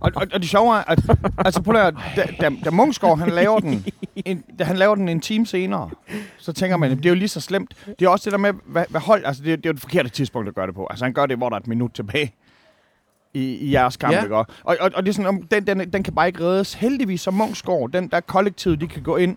Og, 0.00 0.12
og, 0.16 0.26
og 0.34 0.40
det 0.40 0.48
sjove 0.48 0.76
er, 0.76 0.82
at 0.90 1.00
altså, 1.38 1.62
prøv 1.62 1.76
at, 1.76 1.94
da, 2.16 2.26
da, 2.40 2.50
da 2.64 2.70
Munchsgaard, 2.70 3.18
han 3.18 3.28
laver 3.30 3.60
den, 3.60 3.84
en, 4.24 4.44
da 4.58 4.64
han 4.64 4.76
laver 4.76 4.94
den 4.94 5.08
en 5.08 5.20
time 5.20 5.46
senere, 5.46 5.90
så 6.38 6.52
tænker 6.52 6.76
man, 6.76 6.90
det 6.96 7.06
er 7.06 7.10
jo 7.10 7.14
lige 7.14 7.28
så 7.28 7.40
slemt. 7.40 7.74
Det 7.98 8.04
er 8.04 8.08
også 8.08 8.24
det 8.24 8.32
der 8.32 8.38
med, 8.38 8.52
hvad, 8.66 8.84
hvad 8.88 9.00
hold, 9.00 9.24
altså 9.24 9.42
det, 9.42 9.52
er- 9.52 9.56
det 9.56 9.66
er 9.66 9.70
jo 9.70 9.72
det 9.72 9.80
forkerte 9.80 10.08
tidspunkt 10.08 10.48
at 10.48 10.54
gøre 10.54 10.66
det 10.66 10.74
på. 10.74 10.86
Altså 10.90 11.04
han 11.04 11.12
gør 11.14 11.26
det, 11.26 11.36
hvor 11.36 11.48
der 11.48 11.56
er 11.56 11.60
et 11.60 11.66
minut 11.66 11.90
tilbage 11.94 12.34
i, 13.34 13.40
i 13.54 13.72
jeres 13.72 13.96
kamp, 13.96 14.12
Ja. 14.14 14.22
ikke? 14.22 14.36
Og, 14.36 14.46
og, 14.64 14.76
og 14.94 15.02
det 15.02 15.08
er 15.08 15.12
sådan, 15.14 15.26
om- 15.28 15.42
den, 15.42 15.66
den, 15.66 15.92
den 15.92 16.02
kan 16.02 16.14
bare 16.14 16.26
ikke 16.26 16.40
reddes. 16.44 16.74
Heldigvis 16.74 17.20
som 17.20 17.34
Munchsgaard, 17.34 17.90
den 17.92 18.08
der 18.08 18.20
kollektiv, 18.20 18.76
de 18.76 18.86
kan 18.88 19.02
gå 19.02 19.16
ind 19.16 19.36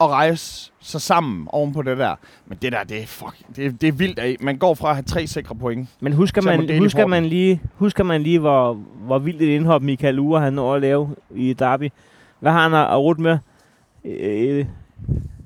og 0.00 0.10
rejse 0.10 0.72
sig 0.80 1.00
sammen 1.00 1.48
oven 1.50 1.72
på 1.72 1.82
det 1.82 1.98
der. 1.98 2.14
Men 2.46 2.58
det 2.62 2.72
der, 2.72 2.84
det 2.84 3.02
er, 3.02 3.06
fuck, 3.06 3.36
det, 3.56 3.66
er- 3.66 3.72
det 3.72 3.88
er 3.88 3.92
vildt. 3.92 4.18
At 4.18 4.42
man 4.42 4.58
går 4.58 4.74
fra 4.74 4.88
at 4.90 4.94
have 4.96 5.02
tre 5.02 5.26
sikre 5.26 5.54
point. 5.54 5.88
Men 6.00 6.12
husker 6.12 6.42
man, 6.42 6.78
husker 6.78 7.06
man 7.06 7.24
lige, 7.26 7.60
husker 7.74 8.04
man 8.04 8.22
lige 8.22 8.38
hvor, 8.38 8.72
hvor 9.06 9.18
vildt 9.18 9.42
et 9.42 9.46
indhop 9.48 9.82
Michael 9.82 10.18
Ure 10.18 10.40
han 10.40 10.52
når 10.52 10.74
at 10.74 10.80
lave 10.80 11.14
i 11.34 11.52
Derby? 11.52 11.90
Hvad 12.40 12.52
har 12.52 12.62
han 12.62 12.74
at, 12.74 12.90
at 12.92 12.98
rute 12.98 13.20
med? 13.22 13.38
Øh, 14.04 14.64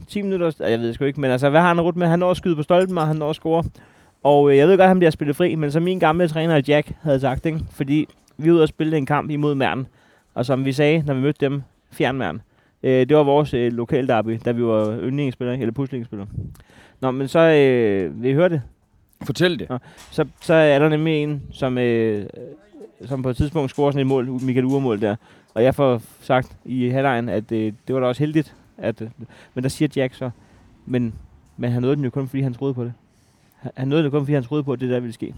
10 0.08 0.22
minutter? 0.22 0.50
Jeg 0.68 0.80
ved 0.80 0.94
sgu 0.94 1.04
ikke, 1.04 1.20
men 1.20 1.30
altså, 1.30 1.50
hvad 1.50 1.60
har 1.60 1.68
han 1.68 1.78
at 1.78 1.84
rute 1.84 1.98
med? 1.98 2.06
Han 2.08 2.18
når 2.18 2.30
at 2.30 2.36
skyde 2.36 2.56
på 2.56 2.62
stolpen, 2.62 2.98
og 2.98 3.06
han 3.06 3.16
når 3.16 3.30
at 3.30 3.36
score. 3.36 3.64
Og 4.22 4.50
øh, 4.50 4.56
jeg 4.56 4.68
ved 4.68 4.72
godt, 4.76 4.82
at 4.84 4.88
han 4.88 4.98
bliver 4.98 5.10
spillet 5.10 5.36
fri, 5.36 5.54
men 5.54 5.70
som 5.72 5.82
min 5.82 5.98
gamle 5.98 6.28
træner 6.28 6.60
Jack 6.68 6.92
havde 7.02 7.20
sagt, 7.20 7.46
ikke? 7.46 7.60
fordi 7.70 8.06
vi 8.36 8.48
er 8.48 8.52
ude 8.52 8.62
og 8.62 8.68
spille 8.68 8.96
en 8.96 9.06
kamp 9.06 9.30
imod 9.30 9.54
Mærn. 9.54 9.86
Og 10.34 10.46
som 10.46 10.64
vi 10.64 10.72
sagde, 10.72 11.02
når 11.06 11.14
vi 11.14 11.20
mødte 11.20 11.46
dem, 11.46 11.62
fjern 11.92 12.16
Mærn. 12.18 12.40
Øh, 12.84 13.08
det 13.08 13.16
var 13.16 13.22
vores 13.22 13.54
øh, 13.54 13.72
lokale 13.72 14.08
derby, 14.08 14.40
da 14.44 14.52
vi 14.52 14.64
var 14.64 14.98
yndlingsspillere, 15.02 15.58
eller 15.58 15.72
puslingsspillere. 15.72 16.28
Nå, 17.00 17.10
men 17.10 17.28
så 17.28 17.38
øh, 17.38 18.22
vil 18.22 18.30
I 18.30 18.34
høre 18.34 18.48
det. 18.48 18.62
Fortæl 19.22 19.58
det. 19.58 19.68
Så, 20.10 20.26
så 20.40 20.54
er 20.54 20.78
der 20.78 20.88
nemlig 20.88 21.22
en, 21.22 21.42
som, 21.52 21.78
øh, 21.78 22.26
som 23.04 23.22
på 23.22 23.28
et 23.28 23.36
tidspunkt 23.36 23.70
scorer 23.70 23.90
sådan 23.90 24.00
et 24.00 24.06
mål, 24.06 24.28
Michael 24.28 24.64
Ure-mål 24.64 25.00
der. 25.00 25.16
Og 25.54 25.62
jeg 25.62 25.74
får 25.74 26.02
sagt 26.20 26.56
i 26.64 26.88
halvlejen, 26.88 27.28
at 27.28 27.52
øh, 27.52 27.72
det 27.86 27.94
var 27.94 28.00
da 28.00 28.06
også 28.06 28.22
heldigt. 28.22 28.54
At, 28.78 29.02
øh, 29.02 29.08
men 29.54 29.64
der 29.64 29.68
siger 29.68 29.88
Jack 29.96 30.14
så, 30.14 30.30
men, 30.86 31.14
men 31.56 31.70
han 31.70 31.82
nåede 31.82 31.96
den 31.96 32.04
jo 32.04 32.10
kun, 32.10 32.28
fordi 32.28 32.42
han 32.42 32.54
troede 32.54 32.74
på 32.74 32.84
det. 32.84 32.92
Han, 33.56 33.72
han 33.76 33.88
nåede 33.88 34.04
det 34.04 34.12
kun, 34.12 34.20
fordi 34.20 34.34
han 34.34 34.42
troede 34.42 34.64
på, 34.64 34.72
at 34.72 34.80
det 34.80 34.90
der 34.90 35.00
ville 35.00 35.14
ske. 35.14 35.34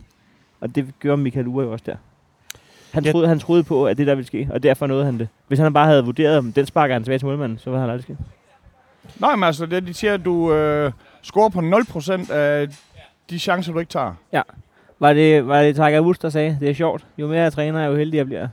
Og 0.61 0.75
det 0.75 0.95
gjorde 1.01 1.23
Michael 1.23 1.47
Ure 1.47 1.65
jo 1.65 1.73
også 1.73 1.85
der. 1.87 1.97
Han, 2.97 3.05
Ja. 3.05 3.11
troede, 3.13 3.29
han 3.29 3.39
troede 3.39 3.63
på, 3.65 3.87
at 3.87 3.99
det 3.99 4.07
der 4.07 4.15
ville 4.15 4.27
ske, 4.27 4.49
og 4.53 4.63
derfor 4.63 4.87
nåede 4.87 5.05
han 5.05 5.19
det. 5.19 5.29
Hvis 5.49 5.59
han 5.59 5.73
bare 5.73 5.87
havde 5.87 6.05
vurderet, 6.05 6.39
om 6.39 6.53
den 6.53 6.67
sparker 6.67 6.95
han 6.95 7.03
tilbage 7.03 7.19
til 7.19 7.27
målmanden, 7.27 7.59
så 7.59 7.71
var 7.71 7.81
han 7.81 7.91
aldrig 7.91 8.03
sket. 8.03 8.17
Nej, 9.21 9.37
men 9.37 9.45
altså, 9.45 9.67
det, 9.67 9.87
de 9.87 9.95
siger, 9.95 10.15
at 10.15 10.25
du 10.25 10.53
øh, 10.53 10.93
scorer 11.23 11.49
på 11.49 11.61
0% 11.61 12.33
af 12.33 12.69
de 13.31 13.39
chancer, 13.39 13.73
du 13.73 13.79
ikke 13.79 13.91
tager. 13.91 14.15
Var 15.01 15.13
det, 15.13 15.47
var 15.47 15.63
det 15.63 15.75
Tiger 15.75 16.01
Woods, 16.01 16.19
der 16.19 16.29
sagde, 16.29 16.57
det 16.61 16.71
er 16.71 16.75
sjovt. 16.75 17.07
Jo 17.19 17.27
mere 17.29 17.41
jeg 17.41 17.53
træner, 17.53 17.85
jo 17.87 17.97
heldigere 17.97 18.21
jeg 18.21 18.27
bliver. 18.27 18.49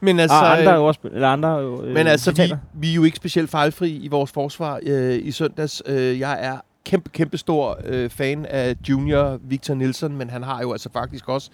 Men 0.00 0.20
Altså, 0.20 0.36
og 0.36 0.58
andre 0.58 0.74
øh, 0.74 0.80
ordspil, 0.80 1.10
eller 1.14 1.28
andre 1.28 1.62
øh, 1.62 1.94
Men 1.94 2.06
altså, 2.06 2.32
vi, 2.32 2.52
vi 2.74 2.90
er 2.90 2.94
jo 2.94 3.04
ikke 3.04 3.16
specielt 3.16 3.50
fejlfri 3.50 3.90
i 3.90 4.08
vores 4.08 4.32
forsvar 4.32 4.80
øh, 4.86 5.18
i 5.22 5.30
søndags. 5.30 5.82
Øh, 5.86 6.20
jeg 6.20 6.38
er 6.44 6.56
kæmpe, 6.84 7.10
kæmpe 7.10 7.38
stor 7.38 7.78
øh, 7.86 8.10
fan 8.10 8.46
af 8.46 8.76
junior 8.88 9.38
Victor 9.42 9.74
Nielsen, 9.74 10.16
men 10.16 10.30
han 10.30 10.42
har 10.42 10.60
jo 10.60 10.72
altså 10.72 10.88
faktisk 10.92 11.28
også 11.28 11.50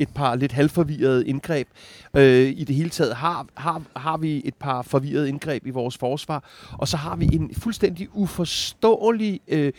et 0.00 0.08
par 0.08 0.34
lidt 0.34 0.52
halvforvirrede 0.52 1.26
indgreb. 1.26 1.68
Øh, 2.16 2.48
I 2.56 2.64
det 2.64 2.76
hele 2.76 2.90
taget 2.90 3.16
har, 3.16 3.46
har, 3.54 3.82
har 3.96 4.16
vi 4.16 4.42
et 4.44 4.54
par 4.54 4.82
forvirrede 4.82 5.28
indgreb 5.28 5.66
i 5.66 5.70
vores 5.70 5.98
forsvar, 5.98 6.44
og 6.78 6.88
så 6.88 6.96
har 6.96 7.16
vi 7.16 7.28
en 7.32 7.54
fuldstændig 7.54 8.08
uforståelig 8.12 9.40
øh, 9.48 9.72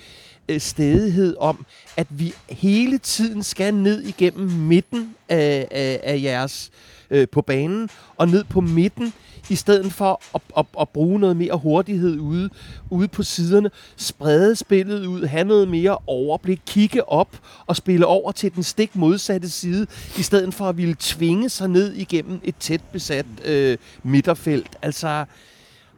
øh 0.50 0.60
stedighed 0.60 1.36
om, 1.40 1.66
at 1.98 2.08
vi 2.10 2.34
hele 2.50 2.98
tiden 2.98 3.44
skal 3.44 3.74
ned 3.74 4.02
igennem 4.02 4.50
midten 4.50 5.16
af, 5.30 5.68
af, 5.72 6.00
af 6.04 6.22
jeres 6.22 6.72
øh, 7.10 7.28
på 7.32 7.42
banen, 7.42 7.90
og 8.18 8.28
ned 8.28 8.44
på 8.44 8.62
midten, 8.62 9.14
i 9.52 9.56
stedet 9.56 9.94
for 9.94 10.22
at, 10.36 10.42
at, 10.58 10.66
at 10.82 10.90
bruge 10.90 11.20
noget 11.20 11.38
mere 11.38 11.58
hurtighed 11.58 12.20
ude, 12.20 12.50
ude 12.90 13.08
på 13.08 13.24
siderne, 13.24 13.70
sprede 13.98 14.56
spillet 14.56 15.06
ud, 15.06 15.26
have 15.26 15.44
noget 15.44 15.68
mere 15.68 15.98
overblik, 16.08 16.62
kigge 16.66 17.10
op 17.10 17.40
og 17.68 17.76
spille 17.76 18.06
over 18.06 18.32
til 18.32 18.56
den 18.56 18.64
stik 18.64 18.96
modsatte 18.96 19.50
side, 19.50 19.88
i 20.18 20.22
stedet 20.22 20.54
for 20.54 20.70
at 20.70 20.78
ville 20.78 20.96
tvinge 21.00 21.50
sig 21.50 21.68
ned 21.68 21.94
igennem 21.94 22.40
et 22.44 22.56
tæt 22.60 22.82
besat 22.92 23.26
øh, 23.46 23.78
midterfelt. 24.04 24.78
Altså, 24.82 25.26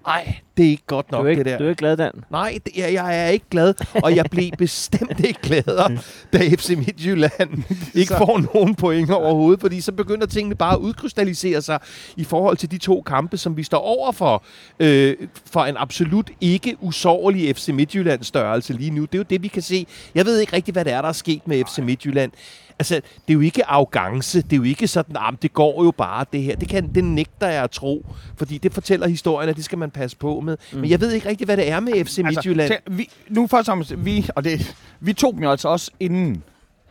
ej, 0.07 0.35
det 0.57 0.65
er 0.65 0.69
ikke 0.69 0.83
godt 0.87 1.11
Du 1.11 1.15
nok, 1.15 1.25
er, 1.25 1.29
ikke, 1.29 1.43
det 1.43 1.51
der. 1.51 1.57
du 1.57 1.63
er 1.65 1.69
ikke 1.69 1.79
glad, 1.79 1.97
Dan. 1.97 2.11
Nej, 2.31 2.57
det, 2.65 2.77
jeg, 2.77 2.93
jeg 2.93 3.23
er 3.23 3.27
ikke 3.27 3.45
glad, 3.51 3.73
og 4.03 4.15
jeg 4.15 4.25
blev 4.31 4.51
bestemt 4.57 5.19
ikke 5.19 5.39
gladere, 5.41 5.97
da 6.33 6.49
FC 6.49 6.69
Midtjylland 6.77 7.63
ikke 7.95 8.07
Så- 8.07 8.17
får 8.17 8.53
nogen 8.53 8.75
point 8.75 9.11
overhovedet, 9.11 9.61
fordi 9.61 9.81
så 9.81 9.91
begynder 9.91 10.27
tingene 10.27 10.55
bare 10.55 10.73
at 10.73 10.79
udkrystallisere 10.79 11.61
sig 11.61 11.79
i 12.17 12.23
forhold 12.23 12.57
til 12.57 12.71
de 12.71 12.77
to 12.77 13.01
kampe, 13.01 13.37
som 13.37 13.57
vi 13.57 13.63
står 13.63 13.79
over 13.79 14.11
for, 14.11 14.43
øh, 14.79 15.15
for 15.51 15.59
en 15.65 15.75
absolut 15.77 16.29
ikke 16.41 16.75
usårlig 16.81 17.55
FC 17.55 17.67
Midtjylland 17.69 18.23
størrelse 18.23 18.73
lige 18.73 18.91
nu. 18.91 19.01
Det 19.01 19.13
er 19.15 19.17
jo 19.17 19.25
det, 19.29 19.43
vi 19.43 19.47
kan 19.47 19.61
se. 19.61 19.85
Jeg 20.15 20.25
ved 20.25 20.39
ikke 20.39 20.53
rigtig, 20.55 20.71
hvad 20.71 20.85
det 20.85 20.93
er, 20.93 21.01
der 21.01 21.09
er 21.09 21.13
sket 21.13 21.47
med 21.47 21.63
FC 21.65 21.77
Midtjylland. 21.79 22.31
Altså, 22.79 22.95
det 22.95 23.01
er 23.29 23.33
jo 23.33 23.39
ikke 23.39 23.65
arrogance. 23.65 24.41
Det 24.41 24.53
er 24.53 24.57
jo 24.57 24.63
ikke 24.63 24.87
sådan, 24.87 25.15
at 25.17 25.41
det 25.41 25.53
går 25.53 25.83
jo 25.83 25.91
bare 25.91 26.25
det 26.33 26.41
her. 26.43 26.55
Det, 26.55 26.69
kan, 26.69 26.93
det 26.95 27.03
nægter 27.03 27.47
jeg 27.47 27.63
at 27.63 27.71
tro, 27.71 28.05
fordi 28.37 28.57
det 28.57 28.73
fortæller 28.73 29.07
historien, 29.07 29.49
at 29.49 29.55
det 29.55 29.65
skal 29.65 29.77
man 29.77 29.91
passe 29.91 30.17
på 30.17 30.39
med. 30.39 30.57
Mm. 30.73 30.79
Men 30.79 30.89
jeg 30.89 31.01
ved 31.01 31.11
ikke 31.11 31.29
rigtig, 31.29 31.45
hvad 31.45 31.57
det 31.57 31.71
er 31.71 31.79
med 31.79 32.05
FC 32.05 32.17
Midtjylland. 32.17 32.71
Altså, 32.71 32.89
tæ- 32.89 32.93
vi, 32.95 33.09
nu 33.29 33.47
først 33.47 33.69
og 33.69 33.85
vi, 33.97 34.29
og 34.35 34.43
det, 34.43 34.75
vi 34.99 35.13
tog 35.13 35.33
dem 35.33 35.43
jo 35.43 35.51
altså 35.51 35.69
også 35.69 35.91
inden 35.99 36.43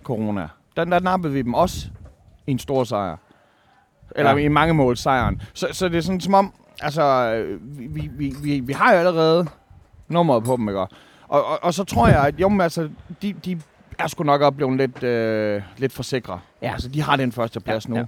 corona. 0.03 0.49
Der, 0.77 0.85
der 0.85 1.01
nappede 1.01 1.33
vi 1.33 1.43
dem 1.43 1.55
også 1.55 1.87
en 2.47 2.59
stor 2.59 2.85
sejr. 2.85 3.17
Eller 4.17 4.31
Ja. 4.31 4.37
i 4.37 4.49
mange 4.49 4.75
mål 4.75 4.97
sejren. 4.97 5.43
Så, 5.55 5.67
så 5.73 5.89
det 5.89 5.97
er 5.97 6.01
sådan 6.01 6.21
som 6.21 6.35
om, 6.35 6.53
altså, 6.81 7.35
vi, 7.63 7.87
vi, 7.87 8.11
vi, 8.19 8.35
vi, 8.43 8.61
vi 8.61 8.73
har 8.73 8.93
jo 8.93 8.99
allerede 8.99 9.47
nummeret 10.09 10.45
på 10.45 10.57
dem, 10.57 10.69
ikke? 10.69 10.81
Og, 10.81 10.89
og, 11.29 11.59
og 11.63 11.75
så 11.75 11.85
tror 11.85 12.09
jeg, 12.09 12.27
at 12.27 12.41
jo, 12.41 12.49
men 12.49 12.61
altså, 12.61 12.89
de, 13.23 13.33
de 13.33 13.61
er 14.03 14.07
sgu 14.09 14.25
nok 14.25 14.41
også 14.41 14.51
blevet 14.51 14.77
lidt, 14.77 15.03
øh, 15.03 15.63
lidt 15.77 15.93
for 15.93 16.03
sikre. 16.03 16.41
Ja. 16.63 16.73
Altså, 16.73 16.89
de 16.89 17.03
har 17.03 17.17
den 17.17 17.33
første 17.33 17.61
plads 17.61 17.87
Ja, 17.87 17.91
nu. 17.91 17.97
ja. 17.97 18.05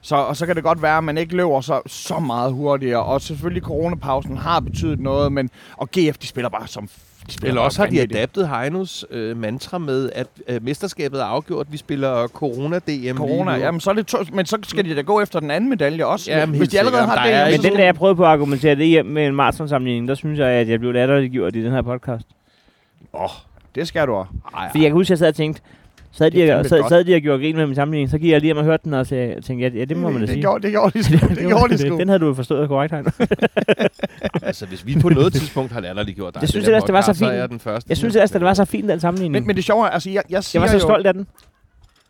Så, 0.00 0.16
og 0.16 0.36
så 0.36 0.46
kan 0.46 0.56
det 0.56 0.64
godt 0.64 0.82
være, 0.82 0.96
at 0.98 1.04
man 1.04 1.18
ikke 1.18 1.36
løber 1.36 1.60
så, 1.60 1.80
så 1.86 2.18
meget 2.18 2.52
hurtigere. 2.52 3.02
Og 3.02 3.20
selvfølgelig 3.20 3.62
coronapausen 3.62 4.36
har 4.36 4.60
betydet 4.60 5.00
noget, 5.00 5.32
men 5.32 5.50
og 5.76 5.88
GF, 5.90 6.18
de 6.18 6.26
spiller 6.26 6.48
bare 6.48 6.66
som... 6.68 6.88
De 7.26 7.32
spiller 7.32 7.48
Eller 7.50 7.60
også 7.62 7.82
har 7.82 7.90
de 7.90 8.00
adaptet 8.00 8.48
Heinos 8.48 9.04
øh, 9.10 9.36
mantra 9.36 9.78
med, 9.78 10.10
at 10.14 10.26
øh, 10.48 10.62
mesterskabet 10.64 11.20
er 11.20 11.24
afgjort. 11.24 11.66
Vi 11.72 11.76
spiller 11.76 12.26
Corona-DM 12.26 13.16
Corona, 13.16 13.56
nu. 13.56 13.62
jamen 13.62 13.80
så 13.80 13.90
er 13.90 13.94
det 13.94 14.06
to, 14.06 14.18
men 14.32 14.46
så 14.46 14.58
skal 14.62 14.84
de 14.84 14.96
da 14.96 15.00
gå 15.02 15.20
efter 15.20 15.40
den 15.40 15.50
anden 15.50 15.70
medalje 15.70 16.04
også. 16.04 16.30
Jamen, 16.30 16.58
Hvis 16.58 16.68
de 16.68 16.78
allerede 16.78 17.02
sikkert. 17.02 17.18
har 17.18 17.26
det, 17.26 17.34
er 17.34 17.50
Men 17.50 17.62
den 17.62 17.72
der, 17.78 17.84
jeg 17.84 17.94
prøvede 17.94 18.16
på 18.16 18.24
at 18.24 18.28
argumentere 18.30 18.74
det 18.74 18.86
hjem 18.86 19.06
med 19.06 19.26
en 19.26 19.34
maratonsammenligning, 19.34 20.08
der 20.08 20.14
synes 20.14 20.38
jeg, 20.38 20.48
at 20.48 20.68
jeg 20.68 20.80
blev 20.80 20.92
latterliggjort 20.92 21.56
i 21.56 21.64
den 21.64 21.72
her 21.72 21.82
podcast. 21.82 22.26
Det 23.74 23.88
skal 23.88 24.06
du 24.06 24.12
også. 24.12 24.32
Ej, 24.56 24.68
Fordi 24.70 24.82
jeg 24.82 24.90
kan 24.90 24.96
huske, 24.96 25.06
at 25.06 25.10
jeg 25.10 25.18
sad 25.18 25.28
og 25.28 25.34
tænkte, 25.34 25.62
sad 26.12 26.30
Det 26.30 26.42
er 26.42 26.54
de, 26.54 26.60
og, 26.60 26.66
sad, 26.66 26.82
sad 26.88 27.04
de 27.04 27.14
og 27.14 27.20
gjorde 27.20 27.42
grin 27.42 27.56
med 27.56 27.66
min 27.66 27.74
sammenligning, 27.74 28.10
så 28.10 28.18
gik 28.18 28.30
jeg 28.30 28.40
lige 28.40 28.48
hjem 28.48 28.56
og 28.56 28.64
hørte 28.64 28.84
den, 28.84 28.94
og 28.94 29.06
så 29.06 29.14
jeg 29.14 29.42
tænkte, 29.44 29.68
ja, 29.68 29.78
ja 29.78 29.84
det 29.84 29.96
må 29.96 30.10
man 30.10 30.14
da 30.14 30.20
det, 30.20 30.28
sige. 30.28 30.40
gjorde, 30.40 30.62
det 30.62 30.70
gjorde 30.70 30.98
de 30.98 31.04
sgu. 31.04 31.16
Det, 31.28 31.38
gjorde 31.38 31.72
de 31.72 31.78
sgu. 31.78 31.98
Den 31.98 32.08
havde 32.08 32.18
du 32.18 32.26
jo 32.26 32.34
forstået 32.34 32.68
korrekt, 32.68 32.94
Heino. 32.94 33.10
altså, 34.48 34.66
hvis 34.66 34.86
vi 34.86 34.98
på 35.00 35.08
noget 35.08 35.32
tidspunkt 35.32 35.72
har 35.72 35.80
latterliggjort 35.80 36.34
dig, 36.34 36.40
Jeg 36.40 36.48
synes 36.48 36.66
ellers, 36.66 36.84
det 36.84 36.92
var 36.92 37.00
så 37.00 37.12
fint. 37.14 37.32
jeg 37.32 37.48
den 37.48 37.60
første. 37.60 37.88
Jeg 37.88 37.96
synes 37.96 38.30
det 38.30 38.40
var 38.40 38.54
så 38.54 38.64
fint, 38.64 38.88
den 38.88 39.00
sammenligning. 39.00 39.32
Men, 39.32 39.46
men 39.46 39.56
det 39.56 39.64
sjove 39.64 39.86
er, 39.86 39.90
altså 39.90 40.10
jeg, 40.10 40.22
jeg 40.30 40.44
siger 40.44 40.62
jeg 40.62 40.72
var 40.72 40.78
så 40.78 40.86
jo, 40.86 40.92
stolt 40.92 41.06
af 41.06 41.14
den. 41.14 41.26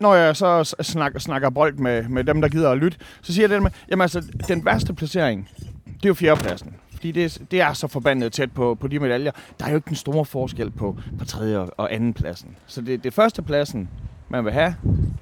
når 0.00 0.14
jeg 0.14 0.36
så 0.36 0.76
snakker, 0.82 1.18
snakker 1.20 1.50
bold 1.50 1.74
med, 1.74 2.02
med 2.08 2.24
dem, 2.24 2.40
der 2.40 2.48
gider 2.48 2.70
at 2.70 2.78
lytte, 2.78 2.98
så 3.22 3.34
siger 3.34 3.42
jeg 3.42 3.50
det 3.50 3.62
med, 3.62 3.70
jamen 3.90 4.02
altså, 4.02 4.22
den 4.48 4.64
værste 4.64 4.94
placering, 4.94 5.48
det 5.86 6.04
er 6.04 6.08
jo 6.08 6.14
fjerdepladsen. 6.14 6.74
Fordi 7.04 7.12
det, 7.12 7.24
er- 7.40 7.44
det 7.50 7.60
er 7.60 7.72
så 7.72 7.88
forbandet 7.88 8.32
tæt 8.32 8.52
på, 8.52 8.74
på 8.80 8.88
de 8.88 8.98
medaljer. 8.98 9.30
Der 9.58 9.64
er 9.66 9.70
jo 9.70 9.76
ikke 9.76 9.88
den 9.88 9.96
store 9.96 10.24
forskel 10.24 10.70
på, 10.70 10.98
på 11.18 11.24
tredje 11.24 11.58
og, 11.58 11.94
anden 11.94 12.12
pladsen. 12.14 12.56
Så 12.66 12.80
det, 12.80 13.04
det 13.04 13.06
er 13.06 13.14
førstepladsen, 13.14 13.88
man 14.28 14.44
vil 14.44 14.52
have, 14.52 14.74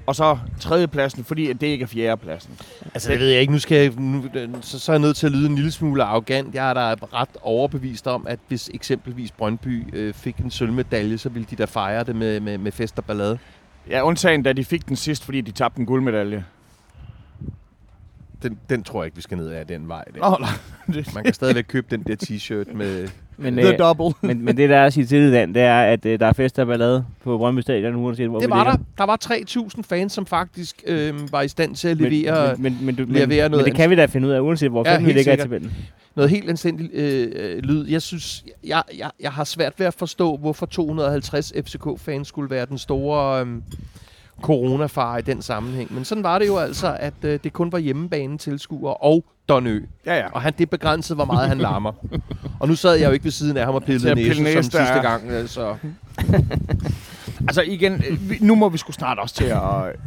og 0.07 0.17
så 0.17 0.39
tredjepladsen, 0.61 1.25
fordi 1.25 1.51
at 1.51 1.61
det 1.61 1.67
ikke 1.67 1.83
er 1.83 1.87
fjerdepladsen. 1.87 2.53
Altså, 2.95 3.11
det 3.13 3.19
ved 3.21 3.29
jeg 3.29 3.41
ikke. 3.41 3.53
Nu 3.53 3.59
skal 3.59 3.77
jeg, 3.79 3.93
nu, 4.01 4.25
så, 4.61 4.79
så 4.79 4.93
er 4.93 4.95
jeg 4.95 5.01
nødt 5.01 5.17
til 5.17 5.27
at 5.27 5.33
lyde 5.33 5.47
en 5.49 5.55
lille 5.55 5.71
smule 5.71 6.05
arrogant. 6.05 6.55
Jeg 6.55 6.71
er 6.71 6.75
da 6.75 6.95
ret 7.13 7.29
overbevist 7.41 8.07
om, 8.07 8.27
at 8.27 8.39
hvis 8.49 8.71
eksempelvis 8.75 9.33
Brøndby 9.33 9.85
øh, 9.97 10.15
fik 10.15 10.37
en 10.37 10.51
sølvmedalje, 10.51 11.19
så 11.19 11.29
ville 11.29 11.47
de 11.51 11.57
da 11.57 11.65
fejre 11.65 12.05
det 12.05 12.17
med, 12.17 12.41
med, 12.41 12.59
med 12.59 12.73
fest 12.73 12.99
og 12.99 13.05
ballade. 13.05 13.39
Ja, 13.91 14.03
undtagen 14.07 14.43
da 14.43 14.53
de 14.53 14.65
fik 14.65 14.89
den 14.89 14.97
sidst, 14.97 15.25
fordi 15.25 15.41
de 15.41 15.51
tabte 15.51 15.81
en 15.81 15.87
guldmedalje. 15.87 16.45
Den, 18.43 18.59
den 18.71 18.83
tror 18.83 19.03
jeg 19.03 19.07
ikke, 19.07 19.17
vi 19.17 19.23
skal 19.23 19.39
ned 19.39 19.49
af 19.49 19.67
den 19.67 19.89
vej. 19.89 20.05
Der. 20.15 20.31
Nå, 20.31 20.37
nej. 20.41 21.05
Man 21.15 21.25
kan 21.25 21.33
stadigvæk 21.35 21.65
købe 21.69 21.87
den 21.91 22.03
der 22.03 22.17
t-shirt 22.25 22.77
med... 22.77 23.09
Men, 23.37 23.57
the 23.57 23.73
øh, 23.73 23.79
double. 23.79 24.13
men, 24.29 24.45
men 24.45 24.57
det, 24.57 24.71
der 24.71 24.77
er 24.77 24.87
at 24.87 24.93
sige 24.93 25.07
til 25.07 25.23
det, 25.23 25.33
Dan, 25.33 25.55
det 25.55 25.63
er, 25.63 25.83
at 25.83 26.07
øh, 26.07 26.21
der 26.21 26.27
er 26.27 26.33
fest 26.33 26.59
og 26.59 26.67
ballade 26.67 27.05
på 27.25 27.39
Brøndby 27.39 27.61
Stadion, 27.61 27.95
uanset 27.97 28.29
hvor 28.29 28.39
Det 28.41 28.49
vi 28.49 28.51
var 28.51 28.65
der. 28.65 28.71
ligger. 28.71 28.85
Der 28.99 29.05
var 29.05 29.19
3.000 29.77 29.83
fans, 29.83 30.13
som 30.13 30.27
faktisk 30.27 30.83
øh, 30.87 31.33
var 31.33 31.43
i 31.43 31.49
stand 31.49 31.75
til 31.77 31.89
at 31.89 31.97
levere 31.97 32.55
men, 32.59 32.63
men, 32.63 32.87
men, 32.87 32.95
du, 32.95 33.03
men, 33.03 33.13
levere 33.13 33.45
men, 33.45 33.51
noget 33.51 33.67
det 33.67 33.75
kan 33.75 33.91
vi 33.91 33.95
da 33.97 34.07
finde 34.07 34.29
ud 34.29 34.33
af, 34.33 34.41
uanset 34.41 34.71
hvor 34.71 34.89
Ja, 34.89 34.99
vi 35.01 35.13
ligger 35.13 35.33
i 35.33 35.37
tabellen. 35.37 35.73
noget 36.17 36.31
helt 36.31 36.51
anstændigt 36.51 36.93
øh, 36.95 37.29
øh, 37.37 37.59
lyd. 37.63 37.87
Jeg 37.89 38.03
synes, 38.03 38.45
jeg, 38.67 38.83
jeg, 38.99 39.11
jeg 39.21 39.33
har 39.33 39.45
svært 39.45 39.73
ved 39.79 39.87
at 39.87 39.95
forstå, 39.95 40.37
hvorfor 40.37 40.67
250 40.67 41.53
FCK-fans 41.67 42.29
skulle 42.29 42.51
være 42.51 42.67
den 42.67 42.79
store 42.79 43.41
øh, 43.41 43.47
coronafare 44.43 45.19
i 45.19 45.23
den 45.23 45.43
sammenhæng. 45.43 45.95
Men 45.95 46.05
sådan 46.05 46.25
var 46.25 46.39
det 46.39 46.47
jo 46.47 46.57
altså, 46.59 46.97
at 47.01 47.15
øh, 47.23 47.39
det 47.45 47.53
kun 47.53 47.73
var 47.73 47.79
hjemmebane 47.79 48.39
tilskuere 48.39 48.95
og 48.95 49.25
Donø. 49.49 49.81
Ja, 50.07 50.17
ja. 50.19 50.31
Og 50.33 50.43
han, 50.43 50.53
det 50.59 50.71
begrænsede, 50.71 51.15
hvor 51.15 51.25
meget 51.25 51.49
han 51.49 51.59
larmer. 51.59 51.93
og 52.61 52.69
nu 52.69 52.75
sad 52.75 52.95
jeg 52.95 53.07
jo 53.07 53.13
ikke 53.13 53.25
ved 53.25 53.33
siden 53.33 53.57
af 53.57 53.65
ham 53.65 53.75
og 53.75 53.83
pillede 53.83 54.15
næse 54.15 54.35
pille 54.35 54.53
som 54.53 54.63
sidste 54.63 54.79
ja. 54.79 55.03
gang. 55.03 55.31
øh, 55.31 55.49
Så. 55.49 55.77
Altså 57.49 57.63
igen, 57.63 57.93
øh, 58.11 58.19
nu 58.41 58.55
må 58.55 58.69
vi 58.69 58.79
sgu 58.79 58.93
snart 58.93 59.19
også 59.19 59.35
til 59.35 59.45
at, 59.45 59.61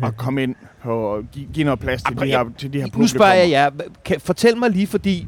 at 0.03 0.17
komme 0.17 0.43
ind 0.43 0.55
på 0.83 0.99
og 0.99 1.23
give, 1.31 1.47
give 1.53 1.63
noget 1.63 1.79
plads 1.79 2.03
til 2.03 2.17
de 2.17 2.25
her, 2.25 2.45
til 2.57 2.73
de 2.73 2.81
her 2.81 2.87
Nu 2.95 3.07
spørger 3.07 3.33
jeg 3.33 3.49
jer, 3.49 3.69
kan, 4.05 4.19
fortæl 4.19 4.57
mig 4.57 4.69
lige, 4.69 4.87
fordi 4.87 5.27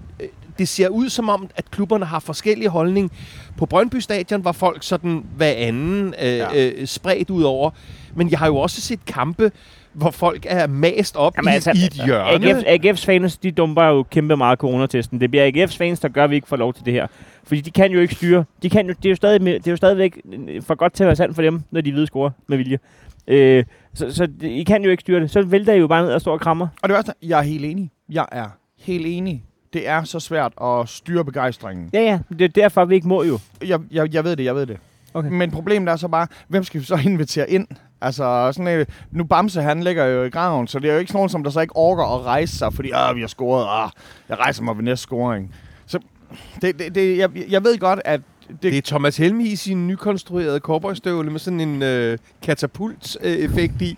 det 0.59 0.67
ser 0.67 0.87
ud 0.87 1.09
som 1.09 1.29
om, 1.29 1.49
at 1.55 1.71
klubberne 1.71 2.05
har 2.05 2.19
forskellige 2.19 2.69
holdning. 2.69 3.11
På 3.57 3.65
Brøndby 3.65 3.95
Stadion 3.95 4.43
var 4.45 4.51
folk 4.51 4.83
sådan 4.83 5.23
hver 5.35 5.51
anden 5.57 6.13
øh, 6.21 6.27
Ja. 6.27 6.47
øh, 6.69 6.87
spredt 6.87 7.29
ud 7.29 7.43
over. 7.43 7.69
Men 8.15 8.31
jeg 8.31 8.39
har 8.39 8.47
jo 8.47 8.57
også 8.57 8.81
set 8.81 9.05
kampe, 9.05 9.51
hvor 9.93 10.11
folk 10.11 10.45
er 10.49 10.67
mast 10.67 11.15
op 11.15 11.33
Jamen 11.37 11.51
i, 11.51 11.53
altså, 11.53 11.71
i 11.71 11.85
et 11.85 12.05
hjørne. 12.05 12.49
AGF, 12.49 12.85
AGF's 12.85 13.05
fans, 13.05 13.37
de 13.37 13.51
dumper 13.51 13.83
jo 13.83 14.03
kæmpe 14.03 14.37
meget 14.37 14.59
coronatesten. 14.59 15.21
Det 15.21 15.31
bliver 15.31 15.51
AGF's 15.67 15.77
fans, 15.77 15.99
der 15.99 16.07
gør, 16.09 16.23
at 16.23 16.29
vi 16.29 16.35
ikke 16.35 16.47
får 16.47 16.55
lov 16.55 16.73
til 16.73 16.85
det 16.85 16.93
her. 16.93 17.07
Fordi 17.43 17.61
de 17.61 17.71
kan 17.71 17.91
jo 17.91 17.99
ikke 17.99 18.15
styre. 18.15 18.43
De 18.63 18.69
kan 18.69 18.87
jo, 18.87 18.93
det, 18.93 19.05
er 19.05 19.09
jo 19.09 19.15
stadig, 19.15 19.41
det 19.41 19.67
er 19.67 19.71
jo 19.71 19.77
stadigvæk 19.77 20.21
øh, 20.47 20.61
for 20.61 20.75
godt 20.75 20.93
til 20.93 21.03
at 21.03 21.07
være 21.07 21.15
sandt 21.15 21.35
for 21.35 21.41
dem, 21.41 21.61
når 21.71 21.81
de 21.81 21.93
ved 21.93 22.07
score 22.07 22.31
med 22.47 22.57
vilje. 22.57 22.79
Øh, 23.27 23.63
så, 23.93 24.11
så 24.13 24.25
det- 24.25 24.43
I 24.49 24.63
kan 24.63 24.83
jo 24.83 24.89
ikke 24.91 25.01
styre 25.01 25.19
det. 25.19 25.31
Så 25.31 25.41
vælter 25.41 25.73
I 25.73 25.77
jo 25.79 25.87
bare 25.87 26.03
ned 26.03 26.11
og 26.13 26.21
står 26.21 26.31
og 26.33 26.39
krammer. 26.39 26.67
Og 26.83 26.89
det 26.89 26.93
værste, 26.95 27.13
jeg 27.23 27.39
er 27.39 27.43
helt 27.43 27.65
enig. 27.65 27.91
Jeg 28.09 28.25
er 28.31 28.45
helt 28.79 29.05
enig. 29.07 29.43
Det 29.73 29.87
er 29.87 30.03
så 30.03 30.19
svært 30.19 30.53
at 30.61 30.89
styre 30.89 31.25
begejstringen. 31.25 31.89
Ja, 31.93 32.01
ja. 32.01 32.19
Det 32.29 32.41
er 32.41 32.47
derfor, 32.47 32.85
vi 32.85 32.95
ikke 32.95 33.07
må 33.07 33.23
jo. 33.23 33.39
Jeg, 33.65 33.79
jeg, 33.91 34.13
jeg 34.13 34.23
ved 34.23 34.35
det, 34.35 34.43
jeg 34.43 34.55
ved 34.55 34.65
det. 34.65 34.77
Okay. 35.13 35.29
Men 35.29 35.51
problemet 35.51 35.89
er 35.89 35.95
så 35.95 36.07
bare, 36.07 36.27
hvem 36.47 36.63
skal 36.63 36.81
vi 36.81 36.85
så 36.85 36.95
invitere 37.05 37.49
ind? 37.49 37.67
Altså, 38.01 38.51
sådan, 38.53 38.79
øh, 38.79 38.85
nu 39.11 39.23
Bamse, 39.23 39.61
han 39.61 39.83
ligger 39.83 40.05
jo 40.05 40.23
i 40.23 40.29
graven, 40.29 40.67
så 40.67 40.79
det 40.79 40.89
er 40.89 40.93
jo 40.93 40.99
ikke 40.99 41.09
sådan 41.09 41.17
nogen, 41.17 41.29
som 41.29 41.43
der 41.43 41.51
så 41.51 41.59
ikke 41.59 41.75
orker 41.75 42.03
at 42.03 42.25
rejse 42.25 42.57
sig, 42.57 42.73
fordi 42.73 42.91
ah, 42.93 43.15
vi 43.15 43.21
har 43.21 43.27
scoret, 43.27 43.65
ah, 43.69 43.89
jeg 44.29 44.39
rejser 44.39 44.63
mig 44.63 44.77
ved 44.77 44.83
næste 44.83 45.03
scoring. 45.03 45.55
Så 45.85 45.99
det, 46.61 46.79
det, 46.79 46.95
det, 46.95 47.17
jeg, 47.17 47.29
jeg 47.49 47.63
ved 47.63 47.77
godt, 47.77 47.99
at 48.05 48.21
det, 48.47 48.61
Det 48.61 48.77
er 48.77 48.81
Thomas 48.81 49.17
Helmi 49.17 49.47
i 49.47 49.55
sin 49.55 49.87
nykonstruerede 49.87 50.59
cowboystøvle 50.59 51.31
med 51.31 51.39
sådan 51.39 51.59
en 51.59 51.83
øh, 51.83 52.17
katapult-effekt 52.41 53.81
i. 53.81 53.97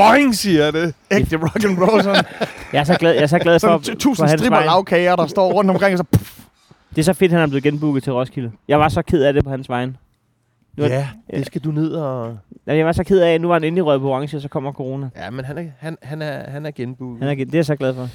Boing, 0.00 0.34
siger 0.34 0.70
det. 0.70 0.94
ægte 1.10 1.36
rock 1.36 1.64
and 1.64 1.78
roll, 1.78 2.02
sådan, 2.02 2.24
Jeg 2.72 2.80
er 2.80 2.84
så 2.84 2.94
glad, 2.94 3.14
jeg 3.14 3.22
er 3.22 3.26
så 3.26 3.38
glad 3.38 3.60
for, 3.60 3.66
sådan 3.68 3.84
for 3.84 3.94
tusind 4.00 4.28
hans 4.28 4.40
stripper 4.40 4.60
lavkager, 4.60 5.16
der 5.16 5.26
står 5.26 5.52
rundt 5.52 5.70
omkring, 5.70 5.92
og 5.92 5.98
så 5.98 6.04
puff, 6.04 6.38
Det 6.90 6.98
er 6.98 7.02
så 7.04 7.12
fedt, 7.12 7.32
han 7.32 7.40
er 7.40 7.46
blevet 7.46 7.62
genbooket 7.62 8.02
til 8.02 8.12
Roskilde. 8.12 8.52
Jeg 8.68 8.80
var 8.80 8.88
så 8.88 9.02
ked 9.02 9.22
af 9.22 9.32
det 9.32 9.44
på 9.44 9.50
hans 9.50 9.68
vegne. 9.68 9.94
Nu 10.80 10.86
Ja, 10.86 11.08
det 11.30 11.46
skal 11.46 11.60
du 11.60 11.70
ned 11.70 11.90
og... 11.92 12.38
Ja, 12.66 12.76
Jeg 12.76 12.86
var 12.86 12.92
så 12.92 13.04
ked 13.04 13.20
af, 13.20 13.34
at 13.34 13.40
nu 13.40 13.48
var 13.48 13.54
han 13.54 13.64
endelig 13.64 13.84
røget 13.86 14.00
på 14.00 14.08
orange, 14.10 14.36
og 14.36 14.40
så 14.42 14.48
kommer 14.48 14.72
corona. 14.72 15.08
Ja, 15.16 15.30
men 15.30 15.44
han 15.44 15.58
er, 15.58 15.62
han, 15.78 15.96
han 16.02 16.22
er, 16.22 16.50
han 16.50 16.66
er 16.66 16.70
genbooket. 16.70 17.18
Han 17.22 17.28
er, 17.30 17.34
gen- 17.34 17.46
det 17.46 17.54
er 17.54 17.58
jeg 17.58 17.64
så 17.66 17.76
glad 17.76 17.94
for. 17.94 18.08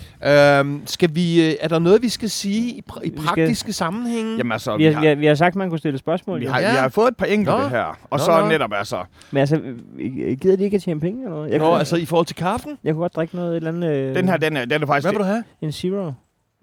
Øhm, 0.59 0.81
skal 0.85 1.09
vi, 1.15 1.47
øh, 1.49 1.53
er 1.61 1.67
der 1.67 1.79
noget, 1.79 2.01
vi 2.01 2.09
skal 2.09 2.29
sige 2.29 2.69
i, 2.71 2.83
pra- 2.91 3.01
i 3.03 3.07
skal- 3.09 3.25
praktiske 3.25 3.73
sammenhænge? 3.73 4.37
jamen 4.37 4.51
altså, 4.51 4.77
Vi 4.77 4.87
vi 4.87 4.93
har, 4.93 5.01
vi 5.01 5.07
har, 5.07 5.15
vi 5.15 5.25
har 5.25 5.35
sagt, 5.35 5.51
at 5.51 5.55
man 5.55 5.69
kunne 5.69 5.79
stille 5.79 5.97
spørgsmål. 5.99 6.39
vi 6.39 6.45
har, 6.45 6.59
Ja. 6.59 6.71
vi 6.71 6.77
har 6.77 6.89
fået 6.89 7.07
et 7.07 7.17
par 7.17 7.25
enkelte 7.25 7.51
Nå. 7.61 7.67
her, 7.67 7.83
og 7.83 7.97
Nå, 8.11 8.17
så 8.17 8.39
nå. 8.41 8.47
netop 8.47 8.71
altså, 8.73 9.03
Men 9.31 9.39
altså, 9.39 9.55
øh, 9.99 10.37
gider 10.37 10.55
de 10.55 10.63
ikke 10.63 10.75
at 10.75 10.81
tjene 10.81 10.99
penge 10.99 11.23
eller 11.23 11.35
noget? 11.35 11.51
Jeg, 11.51 11.59
Nå, 11.59 11.65
kunne, 11.65 11.77
altså 11.79 11.95
i 11.95 12.05
forhold 12.05 12.25
til 12.25 12.35
kaffen? 12.35 12.77
jeg 12.83 12.93
kunne 12.93 13.01
godt 13.01 13.15
drikke 13.15 13.35
noget, 13.35 13.51
et 13.51 13.55
eller 13.55 13.69
andet... 13.71 13.89
Øh, 13.89 14.15
den 14.15 14.29
her, 14.29 14.37
den 14.37 14.57
er, 14.57 14.65
den 14.65 14.81
er 14.83 14.87
faktisk 14.87 15.05
Hvad 15.05 15.13
vil 15.13 15.19
du 15.19 15.25
have? 15.25 15.43
En 15.61 15.71
zero. 15.71 16.11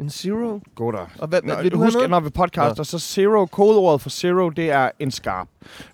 En 0.03 0.11
zero? 0.11 0.61
god 0.75 0.93
der. 0.93 1.07
Og 1.19 1.29
hvad, 1.29 1.41
Nå, 1.45 1.55
vil 1.63 1.73
du 1.73 1.77
husk, 1.79 1.97
når 2.09 2.21
vi 2.21 2.31
podcaster, 2.31 2.83
så 2.83 2.99
zero, 2.99 3.47
kodeordet 3.47 4.01
for 4.01 4.11
zero, 4.11 4.49
det 4.49 4.71
er 4.71 4.91
en 4.99 5.11
skarp. 5.11 5.49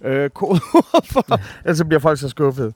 Øh, 0.04 0.30
kodeordet 0.30 1.06
for... 1.12 1.38
ellers 1.64 1.78
så 1.78 1.84
bliver 1.84 2.00
folk 2.00 2.18
så 2.18 2.28
skuffet. 2.28 2.74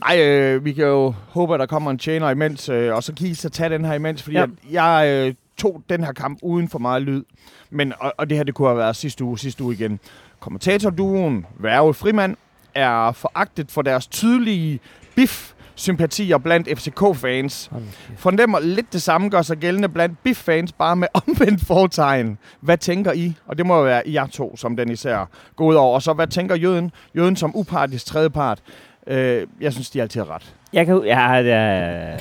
Nej, 0.00 0.22
øh, 0.26 0.64
vi 0.64 0.72
kan 0.72 0.84
jo 0.84 1.14
håbe, 1.28 1.54
at 1.54 1.60
der 1.60 1.66
kommer 1.66 1.90
en 1.90 1.98
tjener 1.98 2.30
imens, 2.30 2.68
øh, 2.68 2.94
og 2.94 3.02
så 3.02 3.14
kan 3.14 3.26
I 3.26 3.34
så 3.34 3.48
tage 3.50 3.68
den 3.70 3.84
her 3.84 3.94
imens, 3.94 4.22
fordi 4.22 4.36
Ja. 4.36 4.46
ja. 4.70 4.84
jeg 4.84 5.26
øh, 5.28 5.34
tog 5.56 5.82
den 5.88 6.04
her 6.04 6.12
kamp 6.12 6.38
uden 6.42 6.68
for 6.68 6.78
meget 6.78 7.02
lyd. 7.02 7.22
Men, 7.70 7.92
og, 8.00 8.12
og 8.18 8.30
det 8.30 8.36
her, 8.36 8.44
det 8.44 8.54
kunne 8.54 8.68
have 8.68 8.78
været 8.78 8.96
sidste 8.96 9.24
uge, 9.24 9.38
sidste 9.38 9.64
uge 9.64 9.74
igen. 9.74 10.00
Kommentatorduoen 10.40 11.46
Værge 11.58 11.94
Frimand 11.94 12.36
er 12.74 13.12
foragtet 13.12 13.70
for 13.70 13.82
deres 13.82 14.06
tydelige 14.06 14.80
bif 15.14 15.52
sympatier 15.74 16.38
blandt 16.38 16.78
FCK-fans. 16.78 17.70
Fornemmer 18.16 18.60
lidt 18.60 18.92
det 18.92 19.02
samme 19.02 19.28
gør 19.28 19.42
sig 19.42 19.56
gældende 19.56 19.88
blandt 19.88 20.22
BIF-fans, 20.22 20.72
bare 20.72 20.96
med 20.96 21.08
omvendt 21.26 21.66
fortegn. 21.66 22.38
Hvad 22.60 22.78
tænker 22.78 23.12
I? 23.12 23.34
Og 23.46 23.58
det 23.58 23.66
må 23.66 23.76
jo 23.76 23.82
være 23.82 24.02
jer 24.06 24.26
to, 24.26 24.56
som 24.56 24.76
den 24.76 24.90
især 24.90 25.28
går 25.56 25.64
ud 25.66 25.74
over. 25.74 25.94
Og 25.94 26.02
så 26.02 26.12
hvad 26.12 26.26
tænker 26.26 26.56
Jøden? 26.56 26.92
Jøden 27.16 27.36
som 27.36 27.56
upartisk 27.56 28.06
tredjepart. 28.06 28.62
Øh, 29.06 29.46
jeg 29.60 29.72
synes, 29.72 29.90
de 29.90 30.02
altid 30.02 30.20
har 30.20 30.30
ret. 30.34 30.54
Jeg 30.72 30.86
kan, 30.86 31.02
ja, 31.04 31.20
jeg, 31.28 32.20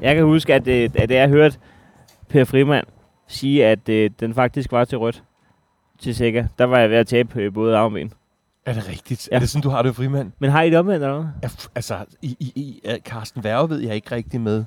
jeg 0.00 0.14
kan 0.14 0.24
huske, 0.24 0.54
at, 0.54 0.68
øh, 0.68 0.90
at 0.94 1.10
jeg 1.10 1.28
hørte 1.28 1.58
Per 2.28 2.44
Frimand 2.44 2.86
sige, 3.28 3.66
at 3.66 3.88
øh, 3.88 4.10
den 4.20 4.34
faktisk 4.34 4.72
var 4.72 4.84
til 4.84 4.98
rødt 4.98 5.22
til 5.98 6.14
Sikker. 6.14 6.46
Der 6.58 6.64
var 6.64 6.78
jeg 6.78 6.90
ved 6.90 6.96
at 6.96 7.06
tabe 7.06 7.40
øh, 7.40 7.52
både 7.54 7.76
arm 7.76 7.84
og 7.84 7.92
ben. 7.92 8.12
Er 8.66 8.72
det 8.72 8.88
rigtigt? 8.88 9.28
Ja. 9.30 9.36
Er 9.36 9.40
det 9.40 9.50
sådan, 9.50 9.62
du 9.62 9.68
har 9.68 9.82
det, 9.82 9.96
frimand? 9.96 10.32
Men 10.38 10.50
har 10.50 10.62
I 10.62 10.70
det 10.70 10.78
omvendt, 10.78 11.04
eller 11.04 11.22
hvad? 11.40 11.50
Altså, 11.74 12.04
i, 12.22 12.36
i, 12.40 12.52
i 12.54 12.98
Carsten 13.04 13.44
Værge 13.44 13.70
ved 13.70 13.78
jeg 13.78 13.94
ikke 13.94 14.12
rigtig 14.12 14.40
med. 14.40 14.64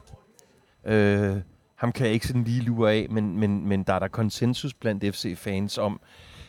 Øh, 0.86 1.36
ham 1.76 1.92
kan 1.92 2.06
jeg 2.06 2.14
ikke 2.14 2.28
sådan 2.28 2.44
lige 2.44 2.62
lure 2.62 2.92
af, 2.94 3.08
men, 3.10 3.40
men, 3.40 3.68
men 3.68 3.84
der 3.84 3.94
er 3.94 4.00
der 4.00 4.08
konsensus 4.08 4.74
blandt 4.74 5.16
FC-fans 5.16 5.78
om, 5.78 6.00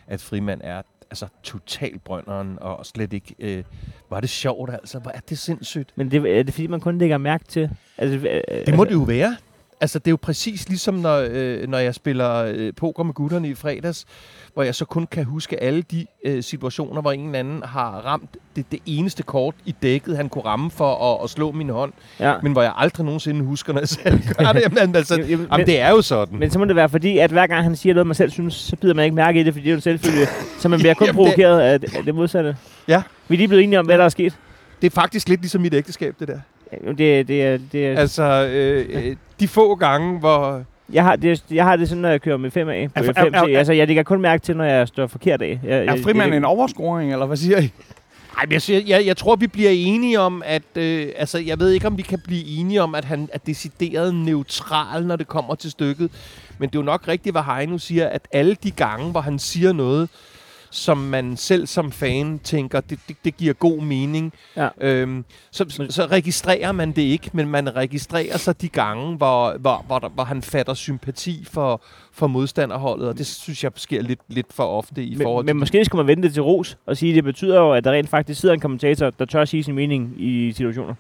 at 0.06 0.20
Frimand 0.20 0.60
er 0.64 0.82
altså 1.10 1.26
total 1.42 1.98
brønderen, 1.98 2.58
og 2.60 2.86
slet 2.86 3.12
ikke... 3.12 3.34
Øh, 3.38 3.64
var 4.10 4.20
det 4.20 4.30
sjovt, 4.30 4.70
altså? 4.70 4.98
Hvor 4.98 5.10
er 5.10 5.20
det 5.28 5.38
sindssygt? 5.38 5.92
Men 5.96 6.10
det, 6.10 6.38
er 6.38 6.42
det 6.42 6.54
fordi, 6.54 6.66
man 6.66 6.80
kun 6.80 6.98
lægger 6.98 7.18
mærke 7.18 7.44
til? 7.44 7.70
Altså, 7.98 8.28
øh, 8.28 8.66
Det 8.66 8.76
må 8.76 8.84
det 8.84 8.92
jo 8.92 9.02
være. 9.02 9.36
Altså, 9.80 9.98
det 9.98 10.06
er 10.06 10.10
jo 10.10 10.18
præcis 10.22 10.68
ligesom, 10.68 10.94
når, 10.94 11.26
øh, 11.30 11.68
når 11.68 11.78
jeg 11.78 11.94
spiller 11.94 12.44
øh, 12.54 12.72
poker 12.76 13.02
med 13.02 13.14
gutterne 13.14 13.48
i 13.48 13.54
fredags, 13.54 14.06
hvor 14.54 14.62
jeg 14.62 14.74
så 14.74 14.84
kun 14.84 15.06
kan 15.06 15.24
huske 15.24 15.62
alle 15.62 15.82
de 15.82 16.06
øh, 16.24 16.42
situationer, 16.42 17.00
hvor 17.00 17.12
en 17.12 17.24
eller 17.26 17.38
anden 17.38 17.62
har 17.62 17.90
ramt 17.90 18.36
det, 18.56 18.72
det 18.72 18.80
eneste 18.86 19.22
kort 19.22 19.54
i 19.64 19.74
dækket, 19.82 20.16
han 20.16 20.28
kunne 20.28 20.44
ramme 20.44 20.70
for 20.70 21.14
at, 21.14 21.24
at 21.24 21.30
slå 21.30 21.52
min 21.52 21.68
hånd, 21.68 21.92
ja. 22.20 22.34
men 22.42 22.52
hvor 22.52 22.62
jeg 22.62 22.72
aldrig 22.76 23.04
nogensinde 23.04 23.44
husker, 23.44 23.72
når 23.72 23.80
jeg 23.80 23.88
selv 23.88 24.20
gør 24.38 24.52
det. 24.52 24.62
Jamen, 24.62 24.96
altså, 24.96 25.14
Jamen, 25.14 25.30
jamen, 25.30 25.46
jamen, 25.52 25.66
det 25.66 25.80
er 25.80 25.90
jo 25.90 26.02
sådan. 26.02 26.38
Men 26.38 26.50
så 26.50 26.58
må 26.58 26.64
det 26.64 26.76
være 26.76 26.88
fordi, 26.88 27.18
at 27.18 27.30
hver 27.30 27.46
gang 27.46 27.64
han 27.64 27.76
siger 27.76 27.94
noget, 27.94 28.06
man 28.06 28.14
selv 28.14 28.30
synes, 28.30 28.54
så 28.54 28.76
bider 28.76 28.94
man 28.94 29.04
ikke 29.04 29.14
mærke 29.14 29.40
i 29.40 29.42
det, 29.42 29.54
fordi 29.54 29.64
det 29.64 29.70
er 29.70 29.74
jo 29.74 29.80
selvfølgelig, 29.80 30.28
så 30.58 30.68
man 30.68 30.78
bliver 30.78 30.94
kun 30.98 31.06
Jamen, 31.06 31.16
provokeret 31.16 31.60
af, 31.60 31.72
af 31.72 32.04
det 32.04 32.14
modsatte. 32.14 32.56
Ja. 32.88 33.02
Vi 33.28 33.34
er 33.34 33.36
lige 33.36 33.48
blevet 33.48 33.64
enige 33.64 33.78
om, 33.78 33.86
hvad 33.86 33.98
der 33.98 34.04
er 34.04 34.08
sket. 34.08 34.34
Det 34.80 34.86
er 34.86 34.94
faktisk 34.94 35.28
lidt 35.28 35.40
ligesom 35.40 35.60
mit 35.60 35.74
ægteskab, 35.74 36.14
det 36.20 36.28
der. 36.28 36.40
Det, 36.98 37.28
det, 37.28 37.42
er, 37.42 37.58
det, 37.72 37.86
er, 37.86 37.96
Altså, 37.96 38.48
øh, 38.52 38.86
øh, 38.90 39.16
de 39.40 39.48
få 39.48 39.74
gange, 39.74 40.18
hvor... 40.18 40.62
jeg, 40.92 41.04
har, 41.04 41.16
det, 41.16 41.44
jeg 41.50 41.64
har 41.64 41.76
det 41.76 41.88
sådan, 41.88 42.02
når 42.02 42.08
jeg 42.08 42.20
kører 42.22 42.36
med 42.36 42.50
5A 42.50 42.52
på 42.54 42.64
Er- 42.64 43.12
F5C. 43.12 43.36
er- 43.36 43.42
er- 43.54 43.58
Altså, 43.58 43.72
jeg 43.72 43.86
lægger 43.86 44.02
kun 44.02 44.20
mærke 44.20 44.42
til, 44.42 44.56
når 44.56 44.64
jeg 44.64 44.88
står 44.88 45.06
forkert 45.06 45.42
af. 45.42 45.60
Jeg, 45.64 45.84
Er 45.86 46.02
frimand 46.02 46.34
en 46.34 46.44
overscoring, 46.44 47.12
eller 47.12 47.26
hvad 47.26 47.36
siger 47.36 47.58
I? 47.60 47.70
Ej, 48.38 48.44
men 48.46 48.52
jeg, 48.52 48.62
siger, 48.62 48.80
jeg, 48.86 49.06
jeg 49.06 49.16
tror, 49.16 49.36
vi 49.36 49.46
bliver 49.46 49.70
enige 49.70 50.20
om, 50.20 50.42
at... 50.46 50.62
Øh, 50.76 51.06
altså, 51.16 51.38
jeg 51.38 51.58
ved 51.58 51.70
ikke, 51.70 51.86
om 51.86 51.96
vi 51.96 52.02
kan 52.02 52.20
blive 52.24 52.44
enige 52.46 52.82
om, 52.82 52.94
at 52.94 53.04
han 53.04 53.28
er 53.32 53.38
decideret 53.38 54.14
neutral, 54.14 55.06
når 55.06 55.16
det 55.16 55.28
kommer 55.28 55.54
til 55.54 55.70
stykket. 55.70 56.10
Men 56.58 56.68
det 56.68 56.76
er 56.76 56.80
jo 56.80 56.84
nok 56.84 57.08
rigtigt, 57.08 57.34
hvad 57.34 57.42
Heino 57.42 57.78
siger, 57.78 58.08
at 58.08 58.22
alle 58.32 58.56
de 58.62 58.70
gange, 58.70 59.10
hvor 59.10 59.20
han 59.20 59.38
siger 59.38 59.72
noget, 59.72 60.08
som 60.70 60.98
man 60.98 61.36
selv 61.36 61.66
som 61.66 61.92
fan 61.92 62.38
tænker, 62.38 62.80
det, 62.80 62.98
det, 63.08 63.16
det 63.24 63.36
giver 63.36 63.52
god 63.52 63.80
mening, 63.82 64.32
Ja. 64.56 64.68
øhm, 64.80 65.24
så, 65.50 65.64
så, 65.68 65.86
så 65.90 66.06
registrerer 66.06 66.72
man 66.72 66.92
det 66.92 67.02
ikke, 67.02 67.30
men 67.32 67.48
man 67.48 67.76
registrerer 67.76 68.36
så 68.38 68.52
de 68.52 68.68
gange, 68.68 69.16
hvor, 69.16 69.56
hvor, 69.58 69.84
hvor, 69.86 69.98
der, 69.98 70.08
hvor 70.08 70.24
han 70.24 70.42
fatter 70.42 70.74
sympati 70.74 71.44
for, 71.50 71.82
for 72.12 72.26
modstanderholdet, 72.26 73.08
og 73.08 73.18
det 73.18 73.26
synes 73.26 73.64
jeg 73.64 73.72
sker 73.76 74.02
lidt, 74.02 74.20
lidt 74.28 74.52
for 74.52 74.64
ofte 74.64 75.02
i 75.02 75.16
forhold 75.22 75.44
Men, 75.44 75.48
til... 75.48 75.56
men 75.56 75.60
måske 75.60 75.84
skulle 75.84 76.02
man 76.04 76.06
vente 76.08 76.22
det 76.26 76.32
til 76.34 76.42
ros 76.42 76.76
og 76.86 76.96
sige, 76.96 77.10
at 77.12 77.16
det 77.16 77.24
betyder 77.24 77.58
jo, 77.60 77.72
at 77.72 77.84
der 77.84 77.92
rent 77.92 78.08
faktisk 78.08 78.40
sidder 78.40 78.54
en 78.54 78.60
kommentator, 78.60 79.10
der 79.10 79.24
tør 79.24 79.44
sige 79.44 79.64
sin 79.64 79.74
mening 79.74 80.14
i 80.18 80.52
situationer. 80.52 80.94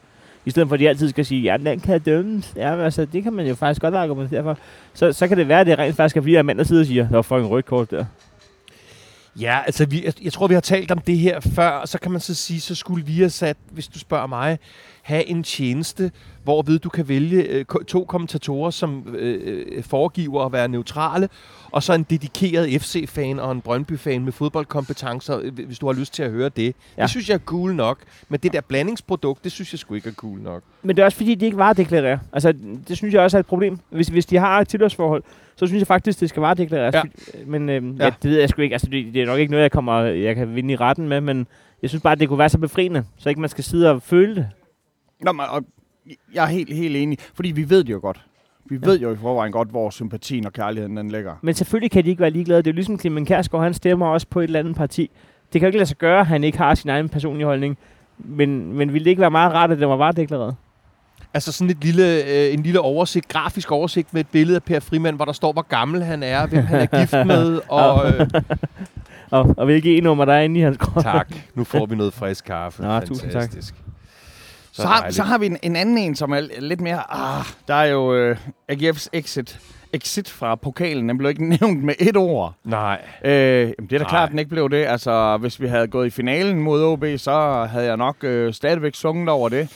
I 0.44 0.50
stedet 0.50 0.68
for, 0.68 0.74
at 0.74 0.80
de 0.80 0.88
altid 0.88 1.08
skal 1.08 1.24
sige, 1.26 1.42
ja, 1.42 1.56
den 1.56 1.80
kan 1.80 2.00
dømmes. 2.00 2.52
Ja, 2.56 2.84
altså, 2.84 3.04
det 3.04 3.22
kan 3.22 3.32
man 3.32 3.46
jo 3.46 3.54
faktisk 3.54 3.80
godt 3.82 3.94
argumentere 3.94 4.42
for. 4.42 4.58
Så, 4.94 5.12
så 5.12 5.28
kan 5.28 5.36
det 5.36 5.48
være, 5.48 5.60
at 5.60 5.66
det 5.66 5.78
rent 5.78 5.96
faktisk 5.96 6.16
er 6.16 6.20
fordi, 6.20 6.34
at 6.34 6.44
mand 6.46 6.58
der 6.58 6.64
sidder 6.64 6.82
og 6.82 6.86
siger, 6.86 7.08
der 7.08 7.14
var 7.14 7.22
fucking 7.22 7.50
rødt 7.50 7.66
kort 7.66 7.90
der. 7.90 8.04
Ja, 9.36 9.60
altså 9.66 9.86
vi, 9.86 10.04
jeg, 10.04 10.12
jeg 10.22 10.32
tror, 10.32 10.46
vi 10.46 10.54
har 10.54 10.60
talt 10.60 10.90
om 10.90 10.98
det 10.98 11.18
her 11.18 11.40
før, 11.40 11.68
og 11.68 11.88
så 11.88 11.98
kan 11.98 12.12
man 12.12 12.20
så 12.20 12.34
sige, 12.34 12.60
så 12.60 12.74
skulle 12.74 13.06
vi 13.06 13.12
have 13.12 13.30
sat, 13.30 13.56
hvis 13.70 13.88
du 13.88 13.98
spørger 13.98 14.26
mig, 14.26 14.58
have 15.02 15.24
en 15.24 15.42
tjeneste, 15.42 16.10
hvor 16.44 16.62
ved 16.62 16.78
du 16.78 16.88
kan 16.88 17.08
vælge 17.08 17.42
øh, 17.42 17.64
to 17.86 18.04
kommentatorer, 18.04 18.70
som 18.70 19.14
øh, 19.14 19.40
øh, 19.44 19.84
foregiver 19.84 20.46
at 20.46 20.52
være 20.52 20.68
neutrale, 20.68 21.28
og 21.70 21.82
så 21.82 21.92
en 21.92 22.02
dedikeret 22.02 22.82
FC-fan 22.82 23.38
og 23.38 23.52
en 23.52 23.60
Brøndby-fan 23.60 24.24
med 24.24 24.32
fodboldkompetencer, 24.32 25.38
øh, 25.42 25.66
hvis 25.66 25.78
du 25.78 25.86
har 25.86 25.92
lyst 25.92 26.14
til 26.14 26.22
at 26.22 26.30
høre 26.30 26.48
det. 26.48 26.74
Ja. 26.96 27.02
Det 27.02 27.10
synes 27.10 27.28
jeg 27.28 27.34
er 27.34 27.38
cool 27.38 27.74
nok, 27.74 27.98
men 28.28 28.40
det 28.40 28.52
der 28.52 28.60
blandingsprodukt, 28.60 29.44
det 29.44 29.52
synes 29.52 29.72
jeg 29.72 29.78
sgu 29.78 29.94
ikke 29.94 30.08
er 30.08 30.12
cool 30.12 30.38
nok. 30.38 30.62
Men 30.82 30.96
det 30.96 31.02
er 31.02 31.06
også 31.06 31.16
fordi, 31.16 31.34
de 31.34 31.44
ikke 31.44 31.58
varedeklarerer. 31.58 32.18
Altså, 32.32 32.54
det 32.88 32.96
synes 32.96 33.14
jeg 33.14 33.22
også 33.22 33.36
er 33.36 33.40
et 33.40 33.46
problem. 33.46 33.78
Hvis, 33.90 34.08
hvis 34.08 34.26
de 34.26 34.36
har 34.36 34.60
et 34.60 34.68
tilhørsforhold, 34.68 35.22
så 35.58 35.66
synes 35.66 35.80
jeg 35.80 35.86
faktisk, 35.86 36.20
det 36.20 36.28
skal 36.28 36.40
varedeklareres. 36.40 36.94
Ja. 36.94 37.02
Men 37.46 37.68
øhm, 37.68 37.96
ja. 37.96 38.04
Ja. 38.04 38.12
det 38.22 38.30
ved 38.30 38.40
jeg 38.40 38.48
sgu 38.48 38.62
ikke. 38.62 38.74
Altså, 38.74 38.88
det, 38.90 39.14
det 39.14 39.22
er 39.22 39.26
nok 39.26 39.38
ikke 39.38 39.50
noget, 39.50 39.62
jeg, 39.62 39.70
kommer, 39.70 40.00
jeg 40.00 40.34
kan 40.34 40.54
vinde 40.54 40.72
i 40.72 40.76
retten 40.76 41.08
med, 41.08 41.20
men 41.20 41.46
jeg 41.82 41.90
synes 41.90 42.02
bare, 42.02 42.12
at 42.12 42.20
det 42.20 42.28
kunne 42.28 42.38
være 42.38 42.48
så 42.48 42.58
befriende, 42.58 43.04
så 43.16 43.28
ikke 43.28 43.40
man 43.40 43.50
skal 43.50 43.64
sidde 43.64 43.90
og 43.90 44.02
føle 44.02 44.34
det. 44.36 44.48
Nå, 45.20 45.32
men, 45.32 45.44
og 45.50 45.64
jeg 46.34 46.44
er 46.44 46.48
helt, 46.48 46.72
helt 46.72 46.96
enig, 46.96 47.18
fordi 47.34 47.50
vi 47.50 47.70
ved 47.70 47.84
det 47.84 47.92
jo 47.92 47.98
godt. 48.02 48.20
Vi 48.70 48.78
ja. 48.82 48.88
ved 48.88 49.00
jo 49.00 49.12
i 49.12 49.16
forvejen 49.16 49.52
godt, 49.52 49.68
hvor 49.68 49.90
sympatien 49.90 50.46
og 50.46 50.52
kærligheden 50.52 50.96
den 50.96 51.10
ligger. 51.10 51.34
Men 51.42 51.54
selvfølgelig 51.54 51.90
kan 51.90 52.04
de 52.04 52.10
ikke 52.10 52.20
være 52.20 52.30
ligeglade. 52.30 52.62
Det 52.62 52.66
er 52.66 52.72
jo 52.72 52.74
ligesom 52.74 52.98
Clemen 52.98 53.26
Kærsgaard, 53.26 53.64
han 53.64 53.74
stemmer 53.74 54.06
også 54.06 54.26
på 54.30 54.40
et 54.40 54.44
eller 54.44 54.58
andet 54.58 54.76
parti. 54.76 55.10
Det 55.52 55.60
kan 55.60 55.60
jo 55.60 55.66
ikke 55.66 55.78
lade 55.78 55.88
sig 55.88 55.96
gøre, 55.98 56.20
at 56.20 56.26
han 56.26 56.44
ikke 56.44 56.58
har 56.58 56.74
sin 56.74 56.90
egen 56.90 57.08
personlige 57.08 57.46
holdning. 57.46 57.78
Men, 58.18 58.72
men 58.72 58.92
ville 58.92 59.04
det 59.04 59.10
ikke 59.10 59.20
være 59.20 59.30
meget 59.30 59.52
rart, 59.52 59.70
at 59.70 59.78
det 59.78 59.88
var 59.88 59.96
varedeklareret? 59.96 60.56
Altså 61.34 61.52
sådan 61.52 61.70
et 61.70 61.84
lille, 61.84 62.24
øh, 62.24 62.54
en 62.54 62.62
lille 62.62 62.80
oversigt, 62.80 63.28
grafisk 63.28 63.72
oversigt 63.72 64.14
med 64.14 64.20
et 64.20 64.28
billede 64.28 64.56
af 64.56 64.62
Per 64.62 64.80
Frimand, 64.80 65.16
hvor 65.16 65.24
der 65.24 65.32
står, 65.32 65.52
hvor 65.52 65.62
gammel 65.62 66.02
han 66.04 66.22
er, 66.22 66.46
hvem 66.46 66.64
han 66.66 66.80
er 66.92 66.98
gift 67.00 67.12
med, 67.26 67.60
og... 67.68 68.08
Øh, 68.12 68.26
Og, 69.30 69.54
og 69.56 69.64
hvilke 69.64 69.98
e-nummer 69.98 70.24
der 70.24 70.32
er 70.32 70.40
inde 70.40 70.60
i 70.60 70.62
hans 70.62 70.76
krop. 70.76 71.02
Tak. 71.02 71.28
Nu 71.54 71.64
får 71.64 71.86
vi 71.86 71.96
noget 71.96 72.14
frisk 72.14 72.44
kaffe. 72.44 72.82
Nå, 72.82 73.00
tusind 73.00 73.30
tak. 73.30 73.42
Fantastisk. 73.42 73.74
Så, 74.72 74.86
har, 74.86 75.10
så 75.10 75.22
har 75.22 75.38
vi 75.38 75.46
en, 75.46 75.56
en 75.62 75.76
anden 75.76 75.98
en, 75.98 76.16
som 76.16 76.32
er 76.32 76.40
lidt 76.58 76.80
mere... 76.80 77.02
Ah, 77.10 77.44
der 77.68 77.74
er 77.74 77.84
jo 77.84 78.14
øh, 78.14 78.36
AGF's 78.72 79.06
exit, 79.12 79.58
exit 79.92 80.30
fra 80.30 80.54
pokalen. 80.54 81.08
Den 81.08 81.18
blev 81.18 81.28
ikke 81.30 81.48
nævnt 81.60 81.84
med 81.84 81.94
et 81.98 82.16
ord. 82.16 82.54
Nej. 82.64 83.00
Øh, 83.24 83.32
jamen, 83.32 83.74
det 83.80 83.92
er 83.92 83.98
da 83.98 83.98
Nej. 83.98 84.08
klart, 84.08 84.30
den 84.30 84.38
ikke 84.38 84.48
blev 84.50 84.70
det. 84.70 84.84
Altså, 84.86 85.36
hvis 85.36 85.60
vi 85.60 85.66
havde 85.68 85.86
gået 85.86 86.06
i 86.06 86.10
finalen 86.10 86.60
mod 86.60 86.84
OB, 86.84 87.04
så 87.16 87.66
havde 87.70 87.86
jeg 87.86 87.96
nok 87.96 88.16
øh, 88.24 88.54
stadigvæk 88.54 88.94
sunget 88.94 89.28
over 89.28 89.48
det. 89.48 89.68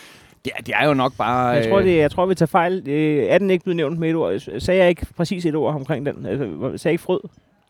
Ja, 0.46 0.50
det 0.66 0.74
er 0.80 0.86
jo 0.88 0.94
nok 0.94 1.12
bare... 1.18 1.46
Jeg 1.48 1.68
tror, 1.68 1.78
øh, 1.78 1.84
det, 1.84 1.96
jeg 1.96 2.10
tror, 2.10 2.26
vi 2.26 2.34
tager 2.34 2.46
fejl. 2.46 2.88
Øh, 2.88 3.24
er 3.24 3.38
den 3.38 3.50
ikke 3.50 3.64
blevet 3.64 3.76
nævnt 3.76 3.98
med 3.98 4.10
et 4.10 4.16
ord? 4.16 4.60
Sagde 4.60 4.80
jeg 4.80 4.88
ikke 4.88 5.06
præcis 5.16 5.46
et 5.46 5.54
ord 5.54 5.74
omkring 5.74 6.06
den? 6.06 6.26
Altså, 6.26 6.44
sagde 6.46 6.80
jeg 6.84 6.92
ikke 6.92 7.02
frød? 7.04 7.20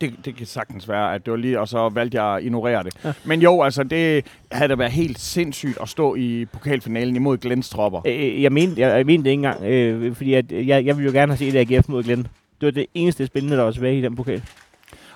Det, 0.00 0.14
det 0.24 0.36
kan 0.36 0.46
sagtens 0.46 0.88
være, 0.88 1.14
at 1.14 1.24
det 1.24 1.30
var 1.30 1.36
lige, 1.36 1.60
og 1.60 1.68
så 1.68 1.88
valgte 1.88 2.22
jeg 2.22 2.36
at 2.36 2.42
ignorere 2.42 2.82
det. 2.84 2.94
Ja. 3.04 3.08
Ja. 3.08 3.14
Men 3.24 3.42
jo, 3.42 3.62
altså, 3.62 3.82
det 3.82 4.24
havde 4.52 4.68
da 4.68 4.74
været 4.74 4.92
helt 4.92 5.20
sindssygt 5.20 5.78
at 5.82 5.88
stå 5.88 6.14
i 6.14 6.46
pokalfinalen 6.52 7.16
imod 7.16 7.38
Glens 7.38 7.68
tropper. 7.68 8.00
Øh, 8.06 8.42
jeg, 8.42 8.52
mente, 8.52 8.80
jeg, 8.80 8.96
jeg 8.96 9.06
mente 9.06 9.24
det 9.24 9.30
ikke 9.30 9.46
engang, 9.46 9.64
øh, 9.64 10.14
fordi 10.14 10.34
at, 10.34 10.52
jeg, 10.52 10.86
jeg 10.86 10.96
ville 10.96 11.06
jo 11.06 11.12
gerne 11.12 11.32
have 11.36 11.52
set 11.52 11.72
AGF 11.72 11.88
mod 11.88 12.02
Glenn. 12.02 12.22
Det 12.60 12.66
var 12.66 12.70
det 12.70 12.86
eneste 12.94 13.26
spændende, 13.26 13.56
der 13.56 13.62
var 13.62 13.70
tilbage 13.70 13.98
i 13.98 14.02
den 14.02 14.16
pokal. 14.16 14.42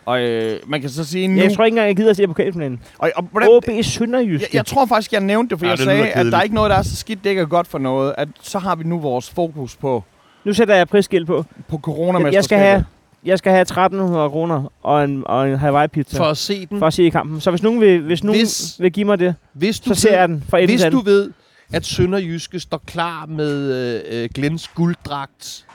Og 0.06 0.20
øh, 0.22 0.60
man 0.66 0.80
kan 0.80 0.90
så 0.90 1.04
sige 1.04 1.28
nu... 1.28 1.42
Jeg 1.42 1.52
tror 1.56 1.64
ikke 1.64 1.74
engang, 1.74 1.88
jeg 1.88 1.96
gider 1.96 2.10
at 2.10 2.16
se 2.16 2.26
pokalfinalen. 2.26 2.80
og, 2.98 3.10
og, 3.16 3.22
hvordan, 3.30 3.48
OB 3.50 3.64
Sønderjysk. 3.82 4.42
jeg, 4.42 4.54
jeg 4.54 4.66
tror 4.66 4.86
faktisk, 4.86 5.12
jeg 5.12 5.20
nævnte 5.20 5.50
det, 5.54 5.58
for 5.58 5.66
Ja, 5.66 5.70
jeg 5.70 5.78
det 5.78 5.84
sagde, 5.84 6.06
at 6.08 6.26
der 6.26 6.38
er 6.38 6.42
ikke 6.42 6.54
noget, 6.54 6.70
der 6.70 6.76
er 6.76 6.82
så 6.82 6.96
skidt, 6.96 7.24
det 7.24 7.30
ikke 7.30 7.42
er 7.42 7.46
godt 7.46 7.66
for 7.66 7.78
noget. 7.78 8.14
At 8.18 8.28
så 8.42 8.58
har 8.58 8.74
vi 8.76 8.84
nu 8.84 8.98
vores 8.98 9.30
fokus 9.30 9.76
på, 9.76 10.04
Nu 10.44 10.52
sætter 10.52 10.74
jeg 10.74 10.88
prisskilt 10.88 11.26
på. 11.26 11.44
på 11.68 11.78
corona 11.78 12.30
Jeg 12.30 12.44
skal 12.44 12.58
have, 12.58 12.84
jeg 13.24 13.38
skal 13.38 13.52
have 13.52 13.62
1300 13.62 14.30
kroner 14.30 14.72
og 14.82 15.04
en, 15.04 15.22
og 15.26 15.48
en 15.50 15.56
Hawaii 15.56 15.88
pizza 15.88 16.18
For 16.18 16.24
at 16.24 16.36
se 16.36 16.66
den. 16.66 16.78
for 16.78 16.86
at 16.86 16.94
se 16.94 17.10
kampen. 17.10 17.40
Så 17.40 17.50
hvis 17.50 17.62
nogen 17.62 17.80
vil, 17.80 18.00
hvis 18.00 18.24
nogen 18.24 18.40
Hvis- 18.40 18.76
vil 18.80 18.92
give 18.92 19.04
mig 19.06 19.18
det, 19.18 19.34
Hvis 19.52 19.80
du 19.80 19.94
så 19.94 20.00
ser 20.00 20.10
ved- 20.10 20.18
jeg 20.18 20.28
den 20.28 20.44
fra 20.48 20.64
Hvis 20.64 20.82
du 20.92 21.00
ved, 21.00 21.30
at 21.72 21.86
Sønderjyske 21.86 22.60
står 22.60 22.82
klar 22.86 23.26
med 23.26 23.72
øh, 24.12 24.22
øh, 24.22 24.28
Glens 24.34 24.68
gulddragt 24.68 25.65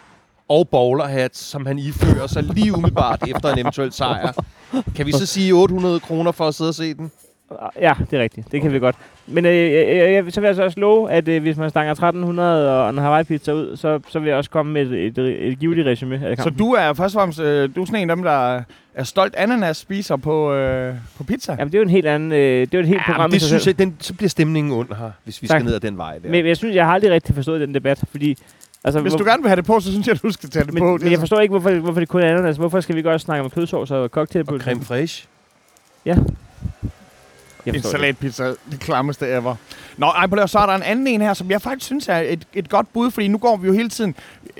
og 0.51 0.69
bowlerhat, 0.69 1.37
som 1.37 1.65
han 1.65 1.79
ifører 1.79 2.27
sig 2.27 2.43
lige 2.43 2.73
umiddelbart 2.73 3.23
efter 3.35 3.49
en 3.53 3.59
eventuel 3.59 3.91
sejr, 3.93 4.31
kan 4.95 5.05
vi 5.05 5.11
så 5.11 5.25
sige 5.25 5.53
800 5.53 5.99
kroner 5.99 6.31
for 6.31 6.47
at 6.47 6.55
sidde 6.55 6.69
og 6.69 6.75
se 6.75 6.93
den? 6.93 7.11
Ja, 7.81 7.93
det 8.11 8.19
er 8.19 8.23
rigtigt. 8.23 8.51
Det 8.51 8.61
kan 8.61 8.73
vi 8.73 8.79
godt. 8.79 8.95
Men 9.27 9.45
øh, 9.45 9.55
jeg, 9.73 9.87
jeg, 9.87 10.13
jeg, 10.13 10.23
så 10.33 10.41
vil 10.41 10.47
jeg 10.47 10.55
så 10.55 10.63
også 10.63 10.79
love, 10.79 11.11
at 11.11 11.27
øh, 11.27 11.41
hvis 11.41 11.57
man 11.57 11.69
stanger 11.69 11.91
1300 11.91 12.79
og 12.83 12.89
en 12.89 12.97
Hawaii 12.97 13.23
pizza 13.23 13.53
ud, 13.53 13.77
så, 13.77 13.99
så 14.09 14.19
vil 14.19 14.27
jeg 14.27 14.37
også 14.37 14.49
komme 14.49 14.71
med 14.73 14.81
et, 14.81 15.17
et, 15.17 15.47
et 15.51 15.59
givetigt 15.59 15.87
resume 15.87 16.15
af 16.25 16.37
Så 16.37 16.43
kampen. 16.43 16.57
du 16.59 16.71
er 16.73 16.93
først 16.93 17.15
og 17.15 17.19
fremmest 17.19 17.39
øh, 17.39 17.69
du 17.75 17.81
er 17.81 17.85
sådan 17.85 18.01
en 18.01 18.09
af 18.09 18.15
dem, 18.15 18.23
der 18.23 18.61
er 18.95 19.03
stolt 19.03 19.35
ananas 19.35 19.77
spiser 19.77 20.15
på, 20.15 20.53
øh, 20.53 20.95
på 21.17 21.23
pizza. 21.23 21.55
Jamen, 21.59 21.71
det 21.71 21.77
er 21.77 21.79
jo 21.79 21.83
en 21.83 21.89
helt 21.89 22.07
anden... 22.07 22.31
Øh, 22.31 22.37
det 22.37 22.73
er 22.73 22.77
jo 22.77 22.79
et 22.79 22.87
helt 22.87 23.01
Ja, 23.07 23.11
program 23.13 23.31
det 23.31 23.41
synes 23.41 23.63
selv. 23.63 23.75
jeg, 23.79 23.85
den, 23.85 23.95
så 23.99 24.13
bliver 24.13 24.29
stemningen 24.29 24.73
ond 24.73 24.87
her, 24.97 25.11
hvis 25.23 25.41
vi 25.41 25.47
Tak. 25.47 25.59
skal 25.59 25.65
ned 25.65 25.73
ad 25.75 25.79
den 25.79 25.97
vej 25.97 26.17
der. 26.17 26.29
Men 26.29 26.47
jeg 26.47 26.57
synes, 26.57 26.75
jeg 26.75 26.85
har 26.85 26.93
aldrig 26.93 27.11
rigtig 27.11 27.35
forstået 27.35 27.61
den 27.61 27.73
debat, 27.73 28.03
fordi... 28.11 28.37
Altså, 28.83 28.99
Hvis 29.01 29.11
hvor- 29.11 29.17
du 29.17 29.23
gerne 29.25 29.41
vil 29.43 29.49
have 29.49 29.55
det 29.55 29.65
på, 29.65 29.79
så 29.79 29.91
synes 29.91 30.07
jeg, 30.07 30.15
at 30.15 30.21
du 30.23 30.31
skal 30.31 30.49
tage 30.49 30.65
det 30.65 30.73
men, 30.73 30.81
på. 30.83 30.97
men 31.01 31.11
jeg 31.11 31.19
forstår 31.19 31.39
ikke, 31.39 31.51
hvorfor, 31.51 31.71
hvorfor 31.79 31.99
det 31.99 32.09
kun 32.09 32.21
er 32.21 32.29
ananas. 32.33 32.57
Hvorfor 32.57 32.79
skal 32.81 32.95
vi 32.95 33.01
godt 33.01 33.21
snakke 33.21 33.43
om 33.43 33.49
kødsovs 33.49 33.91
og 33.91 34.09
cocktailpølse? 34.09 34.61
og 34.61 34.65
creme 34.65 34.85
fraiche. 34.85 35.27
Jeg 36.05 36.17
En 37.65 37.73
det. 37.73 37.85
salatpizza, 37.85 38.45
det 38.71 38.79
klammeste 38.79 39.27
ever. 39.29 39.55
Nå, 39.97 40.05
ej, 40.07 40.27
på 40.27 40.35
det, 40.35 40.49
så 40.49 40.59
er 40.59 40.65
der 40.65 40.73
en 40.73 40.83
anden 40.83 41.07
en 41.07 41.21
her, 41.21 41.33
som 41.33 41.51
jeg 41.51 41.61
faktisk 41.61 41.85
synes 41.85 42.07
er 42.09 42.17
et, 42.17 42.47
et 42.53 42.69
godt 42.69 42.93
bud, 42.93 43.11
fordi 43.11 43.27
nu 43.27 43.37
går 43.37 43.57
vi 43.57 43.67
jo 43.67 43.73
hele 43.73 43.89
tiden, 43.89 44.15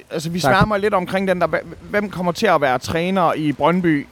altså 0.10 0.30
vi 0.30 0.40
Tak. 0.40 0.52
sværmer 0.56 0.78
lidt 0.78 0.94
omkring 0.94 1.28
den 1.28 1.42
der, 1.42 1.48
hvem 1.90 2.10
kommer 2.10 2.32
til 2.32 2.46
at 2.48 2.62
være 2.62 2.80
træner 2.80 3.34
i 3.34 3.52
Brøndby? 3.52 4.08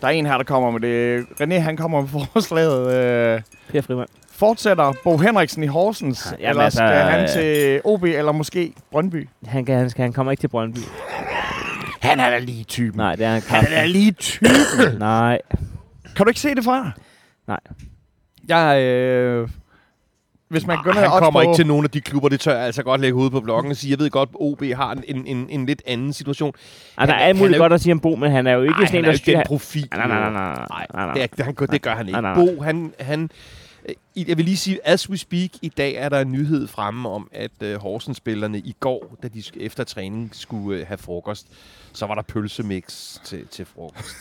Der 0.00 0.06
er 0.06 0.10
en 0.12 0.26
her, 0.26 0.36
der 0.36 0.44
kommer 0.44 0.70
med 0.70 0.80
det. 0.80 1.24
René, 1.40 1.54
han 1.54 1.76
kommer 1.76 2.00
med 2.00 2.08
forslaget. 2.32 2.94
Øh, 3.36 3.40
Per 3.72 3.80
Frimand. 3.82 4.08
Fortsætter 4.46 4.92
Bo 5.04 5.16
Henriksen 5.18 5.62
i 5.62 5.66
Horsens, 5.66 6.34
Ja, 6.40 6.50
eller 6.50 6.62
altså, 6.62 6.76
skal 6.76 6.88
han 6.88 7.22
øh, 7.22 7.28
til 7.28 7.80
OB, 7.84 8.02
eller 8.04 8.32
måske 8.32 8.72
Brøndby? 8.90 9.28
Han, 9.46 9.64
kan, 9.64 9.78
han, 9.78 9.90
skal, 9.90 10.02
han 10.02 10.12
kommer 10.12 10.30
ikke 10.32 10.40
til 10.40 10.48
Brøndby. 10.48 10.78
Han 12.00 12.20
er 12.20 12.30
da 12.30 12.38
lige 12.38 12.64
typen. 12.64 12.98
Nej, 12.98 13.16
det 13.16 13.26
er 13.26 13.30
han 13.30 13.42
Han 13.42 13.64
er 13.64 13.80
da 13.80 13.86
lige 13.86 14.12
typen. 14.12 14.50
Nej. 14.98 15.38
kan 16.16 16.24
du 16.26 16.28
ikke 16.28 16.40
se 16.40 16.54
det 16.54 16.64
fra? 16.64 16.90
Nej. 17.48 17.60
Jeg, 18.48 18.82
øh, 18.82 19.48
hvis 20.48 20.66
man 20.66 20.78
går 20.84 20.92
ned 20.92 21.00
Han 21.00 21.10
og 21.10 21.18
kommer 21.18 21.40
odds 21.40 21.44
ikke 21.44 21.52
på- 21.52 21.56
til 21.56 21.66
nogen 21.66 21.84
af 21.84 21.90
de 21.90 22.00
klubber, 22.00 22.28
det 22.28 22.40
tør 22.40 22.54
jeg 22.56 22.64
altså 22.66 22.82
godt 22.82 23.00
lægge 23.00 23.14
hovedet 23.14 23.32
på 23.32 23.40
bloggen 23.40 23.70
og 23.70 23.76
sige. 23.76 23.90
Jeg 23.90 23.98
ved 23.98 24.10
godt, 24.10 24.28
at 24.28 24.36
OB 24.40 24.62
har 24.76 24.92
en, 24.92 25.04
en, 25.08 25.26
en, 25.26 25.46
en 25.50 25.66
lidt 25.66 25.82
anden 25.86 26.12
situation. 26.12 26.52
Ah, 26.98 27.06
der 27.06 27.12
Han- 27.14 27.22
er 27.22 27.26
alt 27.26 27.36
han 27.36 27.42
muligt 27.42 27.54
er 27.54 27.58
jo- 27.58 27.62
godt 27.64 27.72
at 27.72 27.80
sige 27.80 27.92
om 27.92 28.00
Bo, 28.00 28.16
men 28.16 28.30
han 28.30 28.46
er 28.46 28.52
jo 28.52 28.62
ikke 28.62 28.74
Nej, 28.78 28.86
sådan 28.86 28.98
en, 28.98 29.04
han 29.04 29.14
er 29.14 29.16
der 29.18 29.22
jo 29.26 29.30
ikke 29.32 29.38
den 29.38 29.46
profil. 29.46 29.88
Nej, 29.96 30.06
nej, 30.08 30.18
nej, 30.20 30.30
nej, 30.30 30.54
nej, 30.54 30.86
nej, 30.94 31.04
nej. 31.06 31.14
Det, 31.14 31.40
er, 31.40 31.44
han, 31.44 31.54
det 31.72 31.82
gør 31.82 31.94
han 31.94 32.08
ikke. 32.08 32.20
Bo, 32.34 32.62
han, 32.62 32.92
han, 33.00 33.30
jeg 34.16 34.36
vil 34.36 34.44
lige 34.44 34.56
sige, 34.56 34.78
as 34.84 35.10
we 35.10 35.16
speak, 35.18 35.50
i 35.62 35.68
dag 35.68 35.94
er 35.94 36.08
der 36.08 36.20
en 36.20 36.32
nyhed 36.32 36.66
fremme 36.68 37.08
om, 37.08 37.28
at 37.32 37.50
uh, 37.64 37.74
Horsens-spillerne 37.74 38.58
i 38.58 38.74
går, 38.80 39.16
da 39.22 39.28
de 39.28 39.42
efter 39.56 39.84
træning 39.84 40.30
skulle 40.32 40.80
uh, 40.82 40.86
have 40.88 40.98
frokost, 40.98 41.46
så 41.92 42.06
var 42.06 42.14
der 42.14 42.22
pølsemix 42.22 43.16
til, 43.24 43.46
til 43.50 43.66
frokost. 43.74 44.16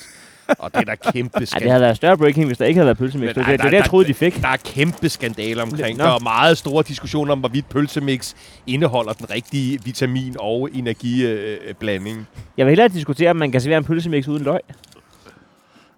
Og 0.59 0.73
det 0.73 0.79
er 0.79 0.95
der 0.95 1.11
kæmpe 1.11 1.33
Ej, 1.35 1.39
det 1.39 1.47
skandale. 1.49 1.71
havde 1.71 1.81
været 1.81 1.95
større 1.97 2.17
breaking, 2.17 2.45
hvis 2.47 2.57
der 2.57 2.65
ikke 2.65 2.77
havde 2.77 2.85
været 2.85 2.97
pølsemix. 2.97 3.21
Men 3.21 3.27
Det, 3.27 3.35
det, 3.35 3.59
nej, 3.59 3.69
det, 3.69 3.77
jeg 3.77 3.85
troede, 3.85 4.07
de 4.07 4.13
fik. 4.13 4.41
Der 4.41 4.47
er 4.47 4.57
kæmpe 4.57 5.09
skandaler 5.09 5.63
omkring. 5.63 5.97
Nå. 5.97 6.03
Der 6.03 6.09
er 6.11 6.19
meget 6.19 6.57
store 6.57 6.83
diskussioner 6.87 7.31
om, 7.31 7.39
hvorvidt 7.39 7.69
pølsemix 7.69 8.33
indeholder 8.67 9.13
den 9.13 9.29
rigtige 9.29 9.79
vitamin- 9.85 10.35
og 10.39 10.69
energiblanding. 10.73 12.27
Jeg 12.57 12.65
vil 12.65 12.71
hellere 12.71 12.87
diskutere, 12.87 13.29
om 13.29 13.35
man 13.35 13.51
kan 13.51 13.61
servere 13.61 13.77
en 13.77 13.83
pølsemix 13.83 14.27
uden 14.27 14.43
løg. 14.43 14.59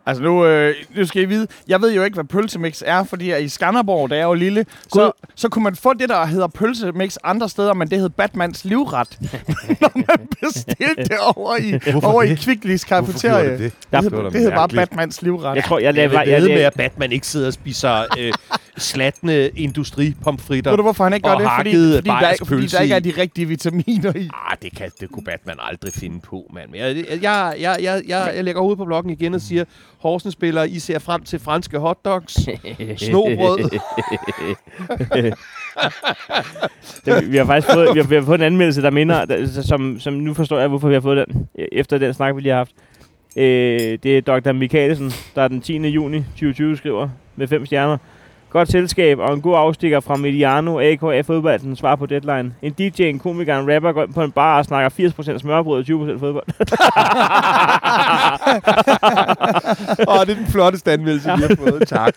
Altså 0.05 0.23
nu, 0.23 0.45
øh, 0.45 0.75
nu 0.95 1.05
skal 1.05 1.21
I 1.21 1.25
vide, 1.25 1.47
jeg 1.67 1.81
ved 1.81 1.93
jo 1.93 2.03
ikke, 2.03 2.13
hvad 2.15 2.23
pølsemix 2.23 2.81
er, 2.85 3.03
fordi 3.03 3.37
i 3.39 3.47
Skanderborg, 3.49 4.09
da 4.09 4.17
jeg 4.17 4.29
var 4.29 4.35
lille, 4.35 4.65
så, 4.93 5.11
så 5.35 5.49
kunne 5.49 5.63
man 5.63 5.75
få 5.75 5.93
det, 5.93 6.09
der 6.09 6.25
hedder 6.25 6.47
pølsemix 6.47 7.15
andre 7.23 7.49
steder, 7.49 7.73
men 7.73 7.89
det 7.89 7.99
hed 7.99 8.09
Batmans 8.09 8.65
livret, 8.65 9.17
når 9.81 9.91
man 9.95 10.27
bestilte 10.41 11.03
det 11.03 11.17
over 11.35 11.57
i, 11.57 11.79
over 12.03 12.23
i 12.23 12.33
Kvicklis 12.35 12.83
kafeterie. 12.83 13.49
Det, 13.51 13.59
det? 13.59 13.73
Der- 13.91 14.01
hed, 14.01 14.09
Det 14.11 14.33
det 14.33 14.41
hed 14.41 14.51
bare. 14.51 14.67
Batmans 14.67 15.21
livret. 15.21 15.55
Jeg 15.55 15.63
tror, 15.63 15.79
jeg 15.79 15.95
Jeg 15.95 16.09
vil 16.11 16.19
Jeg, 16.27 16.41
ved 16.41 16.49
med, 16.49 16.57
jeg, 16.57 16.65
at 16.67 16.73
Batman 16.73 17.11
ikke 17.11 17.27
sidder 17.27 17.47
og 17.47 17.53
spiser 17.53 18.05
øh, 18.19 18.33
slatne 18.77 19.47
industripomfritter. 19.49 20.71
Ved 20.71 20.77
du, 20.77 20.83
hvorfor 20.83 21.03
han 21.03 21.13
ikke 21.13 21.27
gør 21.27 21.33
Og 21.33 21.41
det? 21.41 21.49
Fordi, 21.57 21.69
hakket 21.69 21.95
fordi, 21.95 22.09
der, 22.09 22.29
ikke- 22.31 22.45
fordi 22.45 22.67
der 22.67 22.79
ikke 22.81 22.95
er 22.95 22.99
de 22.99 23.13
rigtige 23.17 23.47
vitaminer 23.47 24.15
i. 24.15 24.29
Ah, 24.49 24.57
det, 24.61 24.75
kan, 24.77 24.91
det 24.99 25.11
kunne 25.11 25.23
Batman 25.23 25.55
aldrig 25.59 25.93
finde 25.93 26.19
på, 26.19 26.51
mand. 26.53 26.69
Men 26.69 26.79
jeg, 26.79 26.95
jeg, 26.95 27.05
jeg, 27.21 27.55
jeg, 27.81 28.01
jeg, 28.07 28.31
jeg, 28.35 28.43
lægger 28.43 28.61
hovedet 28.61 28.77
på 28.77 28.85
blokken 28.85 29.11
igen 29.11 29.33
og 29.33 29.41
siger, 29.41 29.63
Horsens-spillere, 29.99 30.69
I 30.69 30.79
ser 30.79 30.99
frem 30.99 31.23
til 31.23 31.39
franske 31.39 31.79
hotdogs, 31.79 32.33
snobrød. 33.07 33.69
det, 37.05 37.31
vi 37.31 37.37
har 37.37 37.45
faktisk 37.45 37.73
fået, 37.73 37.89
vi 37.95 37.99
har, 37.99 38.07
vi 38.07 38.15
har 38.15 38.21
fået 38.21 38.37
en 38.39 38.45
anmeldelse, 38.45 38.81
der 38.81 38.89
minder, 38.91 39.25
der, 39.25 39.61
som, 39.61 39.99
som 39.99 40.13
nu 40.13 40.33
forstår 40.33 40.59
jeg, 40.59 40.67
hvorfor 40.67 40.87
vi 40.87 40.93
har 40.93 41.01
fået 41.01 41.27
den, 41.27 41.47
efter 41.71 41.97
den 41.97 42.13
snak, 42.13 42.35
vi 42.35 42.41
lige 42.41 42.51
har 42.51 42.57
haft. 42.57 42.71
Øh, 43.37 43.97
det 44.03 44.17
er 44.17 44.21
Dr. 44.21 44.51
Michaelsen, 44.51 45.11
der 45.35 45.47
den 45.47 45.61
10. 45.61 45.77
juni 45.77 46.17
2020 46.19 46.77
skriver 46.77 47.09
med 47.35 47.47
fem 47.47 47.65
stjerner. 47.65 47.97
Godt 48.53 48.71
selskab 48.71 49.19
og 49.19 49.33
en 49.33 49.41
god 49.41 49.55
afstikker 49.57 49.99
fra 49.99 50.15
Mediano, 50.15 50.79
AKF 50.79 51.25
fodbolden, 51.27 51.75
svar 51.75 51.95
på 51.95 52.05
deadline. 52.05 52.53
En 52.61 52.71
DJ, 52.71 53.01
en 53.03 53.19
komiker, 53.19 53.59
en 53.59 53.75
rapper 53.75 53.91
går 53.91 54.03
ind 54.03 54.13
på 54.13 54.23
en 54.23 54.31
bar 54.31 54.57
og 54.57 54.65
snakker 54.65 54.89
80% 55.35 55.37
smørbrød 55.39 55.79
og 55.79 56.11
20% 56.15 56.19
fodbold. 56.19 56.43
Åh, 60.07 60.21
det 60.25 60.29
er 60.31 60.35
den 60.35 60.47
flotteste 60.47 60.91
anmeldelse, 60.91 61.31
vi 61.37 61.41
har 61.49 61.55
fået. 61.69 61.87
Tak. 61.87 62.13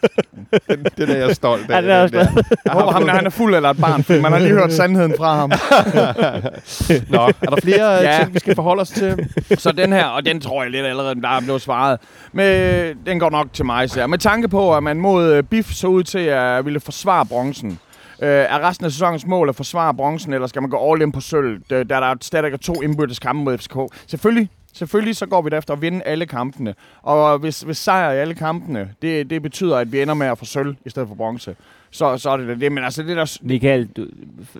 Den, 0.71 0.87
den 0.99 1.11
er 1.11 1.17
jeg 1.17 1.35
stolt 1.37 1.71
af. 1.71 1.75
Ja, 1.77 1.83
den 1.83 1.91
er 1.91 2.03
også 2.03 2.17
der. 2.17 2.27
Jeg 2.65 2.73
håber, 2.73 2.93
ham, 2.93 3.09
han 3.09 3.27
er 3.27 3.31
fuld 3.31 3.55
eller 3.55 3.71
et 3.71 3.81
barn, 3.81 4.05
for 4.05 4.21
man 4.21 4.33
har 4.33 4.39
lige 4.39 4.51
hørt 4.53 4.73
sandheden 4.73 5.15
fra 5.19 5.35
ham. 5.37 5.51
Nå, 7.15 7.19
er 7.43 7.47
der 7.51 7.61
flere 7.63 7.93
Ja. 7.93 8.11
ja. 8.13 8.19
ting, 8.19 8.35
vi 8.35 8.39
skal 8.39 8.55
forholde 8.55 8.81
os 8.81 8.89
til? 8.91 9.29
Så 9.59 9.73
den 9.73 9.93
her, 9.93 10.05
og 10.05 10.27
den 10.27 10.41
tror 10.41 10.63
jeg 10.63 10.71
lidt 10.73 10.87
allerede, 10.87 11.15
der 11.23 11.29
er 11.29 11.41
blevet 11.41 11.63
svaret. 11.63 11.99
Men 12.33 12.97
den 13.07 13.21
går 13.21 13.31
nok 13.31 13.47
til 13.53 13.65
mig, 13.65 13.91
så 13.91 14.07
Med 14.07 14.19
tanke 14.19 14.49
på, 14.49 14.77
at 14.77 14.83
man 14.83 14.97
mod 14.97 15.33
øh, 15.33 15.43
BIF 15.43 15.73
så 15.73 15.87
ud 15.87 16.03
til 16.03 16.26
at 16.29 16.65
ville 16.65 16.81
forsvare 16.81 17.27
bronzen. 17.27 17.79
Øh, 18.23 18.29
er 18.29 18.69
resten 18.69 18.87
af 18.87 18.93
sæsonens 18.93 19.27
mål 19.27 19.49
at 19.49 19.57
forsvare 19.57 19.95
bronzen, 19.95 20.33
eller 20.33 20.47
skal 20.47 20.63
man 20.63 20.71
gå 20.71 20.93
all 20.93 21.03
in 21.03 21.13
på 21.13 21.21
sølv, 21.21 21.61
da 21.71 21.83
der 21.83 21.97
er 21.97 22.15
stadig 22.21 22.61
to 22.61 22.83
indbyrdes 22.83 23.19
kampe 23.19 23.45
mod 23.45 23.59
FCK? 23.59 23.77
Selvfølgelig, 24.07 24.51
selvfølgelig 24.73 25.17
så 25.17 25.27
går 25.27 25.43
vi 25.43 25.57
efter 25.57 25.75
at 25.75 25.83
vinde 25.83 26.03
alle 26.03 26.27
kampene. 26.27 26.75
Og 27.03 27.39
hvis, 27.39 27.61
hvis 27.61 27.79
sejr 27.79 28.13
i 28.13 28.19
alle 28.19 28.35
kampene, 28.35 28.91
det, 29.03 29.31
det 29.31 29.43
betyder, 29.43 29.77
at 29.77 29.93
vi 29.93 30.03
ender 30.03 30.15
med 30.15 30.27
at 30.27 30.39
få 30.39 30.45
sølv 30.45 30.77
i 30.85 30.91
stedet 30.91 31.09
for 31.09 31.15
bronze. 31.15 31.57
Så, 31.91 32.19
så 32.19 32.31
er 32.31 32.37
det 32.37 32.61
det. 32.61 32.73
Men 32.73 32.85
altså, 32.85 33.03
det 33.03 33.17
der, 33.17 33.39
Michael, 33.43 33.87
du, 33.87 34.07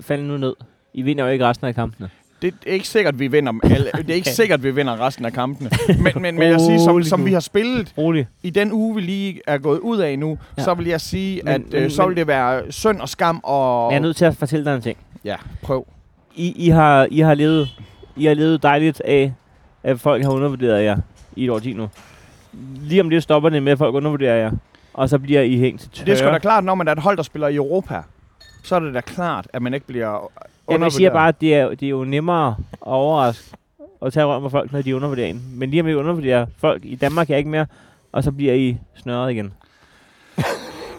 fald 0.01 0.23
nu 0.23 0.37
ned. 0.37 0.55
I 0.95 1.03
vinder 1.03 1.25
jo 1.25 1.31
ikke 1.31 1.47
resten 1.47 1.67
af 1.67 1.75
kampene 1.75 2.11
det 2.43 2.55
er 2.67 2.73
ikke 2.73 2.89
sikkert, 2.89 3.19
vi 3.19 3.27
vinder 3.27 3.53
alle. 3.65 3.91
Det 4.03 4.11
er 4.11 4.15
ikke 4.15 4.29
sikkert, 4.29 4.63
vi 4.63 4.71
vinder 4.71 5.01
resten 5.07 5.25
af 5.25 5.33
kampene. 5.33 5.71
Men, 6.03 6.13
men, 6.23 6.35
men 6.39 6.49
jeg 6.51 6.61
siger, 6.61 6.79
som, 6.79 7.03
som 7.03 7.25
vi 7.27 7.33
har 7.33 7.41
spillet 7.41 7.93
Rolig. 7.99 8.27
i 8.43 8.51
den 8.51 8.73
uge, 8.73 8.95
vi 8.95 9.01
lige 9.01 9.41
er 9.47 9.59
gået 9.59 9.79
ud 9.79 9.99
af 9.99 10.19
nu, 10.19 10.39
Ja. 10.59 10.63
så 10.63 10.75
vil 10.75 10.87
jeg 10.87 11.01
sige, 11.01 11.41
Men- 11.45 11.53
at 11.55 11.61
men- 11.73 11.75
øh, 11.83 11.91
så 11.91 12.03
men- 12.03 12.09
vil 12.09 12.17
det 12.17 12.27
være 12.27 12.73
synd 12.73 13.01
og 13.01 13.09
skam 13.09 13.41
og... 13.43 13.87
Men 13.87 13.93
jeg 13.93 13.99
er 13.99 14.03
nødt 14.03 14.17
til 14.17 14.25
at 14.25 14.37
fortælle 14.37 14.65
dig 14.65 14.75
en 14.77 14.83
ting. 14.83 14.99
Ja, 15.25 15.37
prøv. 15.63 15.87
I, 16.35 16.53
I, 16.67 16.69
har, 16.69 17.09
I, 17.11 17.21
har 17.21 17.35
levet, 17.35 17.69
I 18.17 18.25
har 18.25 18.35
levet 18.35 18.63
dejligt 18.63 19.01
af, 19.01 19.33
at 19.83 20.01
folk 20.01 20.23
har 20.25 20.31
undervurderet 20.31 20.85
jer 20.85 20.97
i 21.37 21.45
et 21.45 21.51
årti 21.51 21.73
nu. 21.73 21.89
Lige 22.81 23.01
om 23.01 23.11
det 23.11 23.23
stopper 23.23 23.49
det 23.49 23.63
med, 23.63 23.73
at 23.73 23.79
folk 23.79 23.95
undervurderer 23.95 24.35
jer. 24.37 24.51
Og 24.95 25.09
så 25.09 25.19
bliver 25.19 25.41
I 25.41 25.57
hængt 25.59 25.81
til 25.81 25.91
tørre. 25.91 26.07
Det 26.07 26.13
er 26.13 26.17
sgu 26.17 26.29
da 26.29 26.39
klart, 26.39 26.65
når 26.65 26.75
man 26.75 26.89
er 26.89 26.93
et 26.93 26.99
hold, 26.99 27.17
der 27.17 27.23
spiller 27.23 27.49
i 27.49 27.55
Europa, 27.55 28.03
så 28.65 28.75
er 28.77 28.81
det 28.81 28.95
da 28.95 29.01
klart, 29.01 29.49
at 29.53 29.63
man 29.63 29.75
ikke 29.75 29.87
bliver 29.87 30.31
Jamen, 30.71 30.85
jeg 30.85 30.93
siger 30.93 31.11
bare, 31.11 31.29
at 31.29 31.41
det 31.41 31.55
er, 31.55 31.69
det 31.69 31.83
er 31.83 31.89
jo 31.89 32.05
nemmere 32.05 32.49
at 32.73 32.77
overraske 32.81 33.45
og 34.01 34.13
tage 34.13 34.27
røven 34.27 34.43
på 34.43 34.49
folk, 34.49 34.73
når 34.73 34.83
de 34.83 34.97
undervurderer 34.97 35.27
en. 35.27 35.43
Men 35.55 35.71
lige 35.71 35.81
om 35.83 35.89
I 35.89 35.95
undervurderer 35.95 36.47
folk 36.61 36.83
i 36.85 36.95
Danmark 36.95 37.31
er 37.31 37.37
ikke 37.37 37.51
mere, 37.51 37.67
og 38.13 38.25
så 38.25 38.33
bliver 38.33 38.55
I 38.55 38.77
snørret 39.03 39.33
igen. 39.33 39.53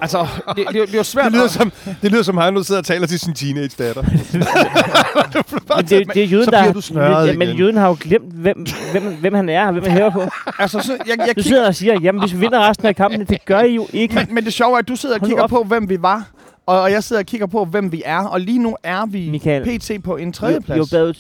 Altså, 0.02 0.28
det, 0.56 0.68
det, 0.68 0.76
det 0.76 0.94
er 0.94 0.98
jo 0.98 1.04
svært 1.04 1.26
Det 1.26 1.34
lyder, 1.34 1.44
at- 1.44 1.52
som, 1.52 1.72
det 2.02 2.12
lyder 2.12 2.24
som, 2.24 2.38
han 2.38 2.54
nu 2.54 2.64
sidder 2.64 2.82
og 2.82 2.86
taler 2.86 3.08
til 3.08 3.20
sin 3.20 3.34
teenage-datter. 3.34 4.04
Men 5.78 5.86
det, 5.86 6.14
det 6.14 6.24
er 6.24 6.28
jøden, 6.28 6.46
så 6.46 6.52
der... 6.52 6.62
bliver 6.62 6.74
du 6.74 6.82
snørret 6.82 7.28
ja, 7.28 7.34
men 7.38 7.48
igen. 7.48 7.58
jøden 7.60 7.78
har 7.78 7.88
jo 7.88 7.98
glemt, 8.00 8.34
hvem, 8.34 8.66
hvem, 8.92 9.04
hvem 9.20 9.34
han 9.34 9.50
er, 9.50 9.66
og 9.68 9.72
hvem 9.72 9.84
han 9.84 9.92
hører 9.92 10.10
på. 10.10 10.22
Altså, 10.60 10.80
så, 10.80 10.92
jeg, 10.92 11.00
jeg 11.08 11.18
Du 11.18 11.24
kigger, 11.26 11.42
sidder 11.42 11.68
og 11.68 11.76
siger, 11.76 12.00
jamen 12.02 12.20
hvis 12.22 12.34
vi 12.34 12.40
vinder 12.40 12.70
resten 12.70 12.88
af 12.88 12.96
kampen, 12.96 13.26
det 13.26 13.46
gør 13.46 13.60
I 13.60 13.76
jo 13.76 13.88
ikke. 13.94 14.16
men, 14.16 14.28
men 14.32 14.46
det 14.46 14.54
sjove 14.54 14.74
er, 14.74 14.80
at 14.80 14.88
du 14.88 14.96
sidder 14.96 15.16
og 15.20 15.22
kigger 15.28 15.44
op. 15.44 15.50
på, 15.50 15.64
hvem 15.64 15.90
vi 15.90 16.02
var. 16.02 16.28
Og, 16.68 16.82
og 16.82 16.92
jeg 16.92 17.04
sidder 17.04 17.22
og 17.22 17.26
kigger 17.26 17.48
på, 17.48 17.66
hvem 17.66 17.92
vi 17.92 18.02
er. 18.06 18.24
Og 18.26 18.42
lige 18.42 18.60
nu 18.60 18.78
er 18.84 19.06
vi 19.06 19.30
Michael, 19.30 19.80
PT 19.80 20.04
på 20.04 20.16
en 20.18 20.28
I, 20.28 20.30
I 20.30 20.34
tredjeplads. 20.34 20.92
var 20.92 21.00
bagud 21.00 21.14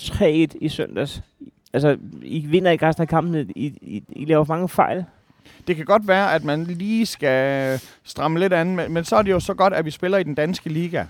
3-1 0.53 0.57
i 0.61 0.69
søndags. 0.69 1.21
Altså, 1.73 1.97
I 2.21 2.45
vinder 2.45 2.71
ikke 2.71 2.87
resten 2.87 3.01
af 3.01 3.07
kampen. 3.07 3.51
I, 3.55 3.65
I, 3.81 4.03
I 4.09 4.25
laver 4.25 4.45
mange 4.47 4.69
fejl. 4.69 5.05
Det 5.67 5.75
kan 5.75 5.85
godt 5.85 6.07
være, 6.07 6.33
at 6.33 6.43
man 6.43 6.63
lige 6.63 7.05
skal 7.05 7.79
stramme 8.03 8.39
lidt 8.39 8.53
an, 8.53 8.75
men, 8.75 8.93
men 8.93 9.03
så 9.03 9.15
er 9.15 9.21
det 9.21 9.31
jo 9.31 9.39
så 9.39 9.53
godt, 9.53 9.73
at 9.73 9.85
vi 9.85 9.91
spiller 9.91 10.17
i 10.17 10.23
den 10.23 10.35
danske 10.35 10.69
liga. 10.69 11.05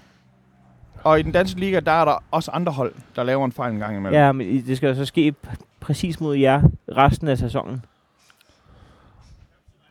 Og 1.03 1.19
i 1.19 1.23
den 1.23 1.31
danske 1.31 1.59
liga, 1.59 1.79
der 1.79 1.91
er 1.91 2.05
der 2.05 2.23
også 2.31 2.51
andre 2.51 2.71
hold, 2.71 2.93
der 3.15 3.23
laver 3.23 3.45
en 3.45 3.51
fejl 3.51 3.73
en 3.73 3.79
gang 3.79 3.97
imellem. 3.97 4.21
Ja, 4.21 4.31
men 4.31 4.65
det 4.67 4.77
skal 4.77 4.87
jo 4.87 4.95
så 4.95 5.05
ske 5.05 5.33
præcis 5.79 6.19
mod 6.19 6.35
jer 6.35 6.61
resten 6.97 7.27
af 7.27 7.37
sæsonen. 7.37 7.85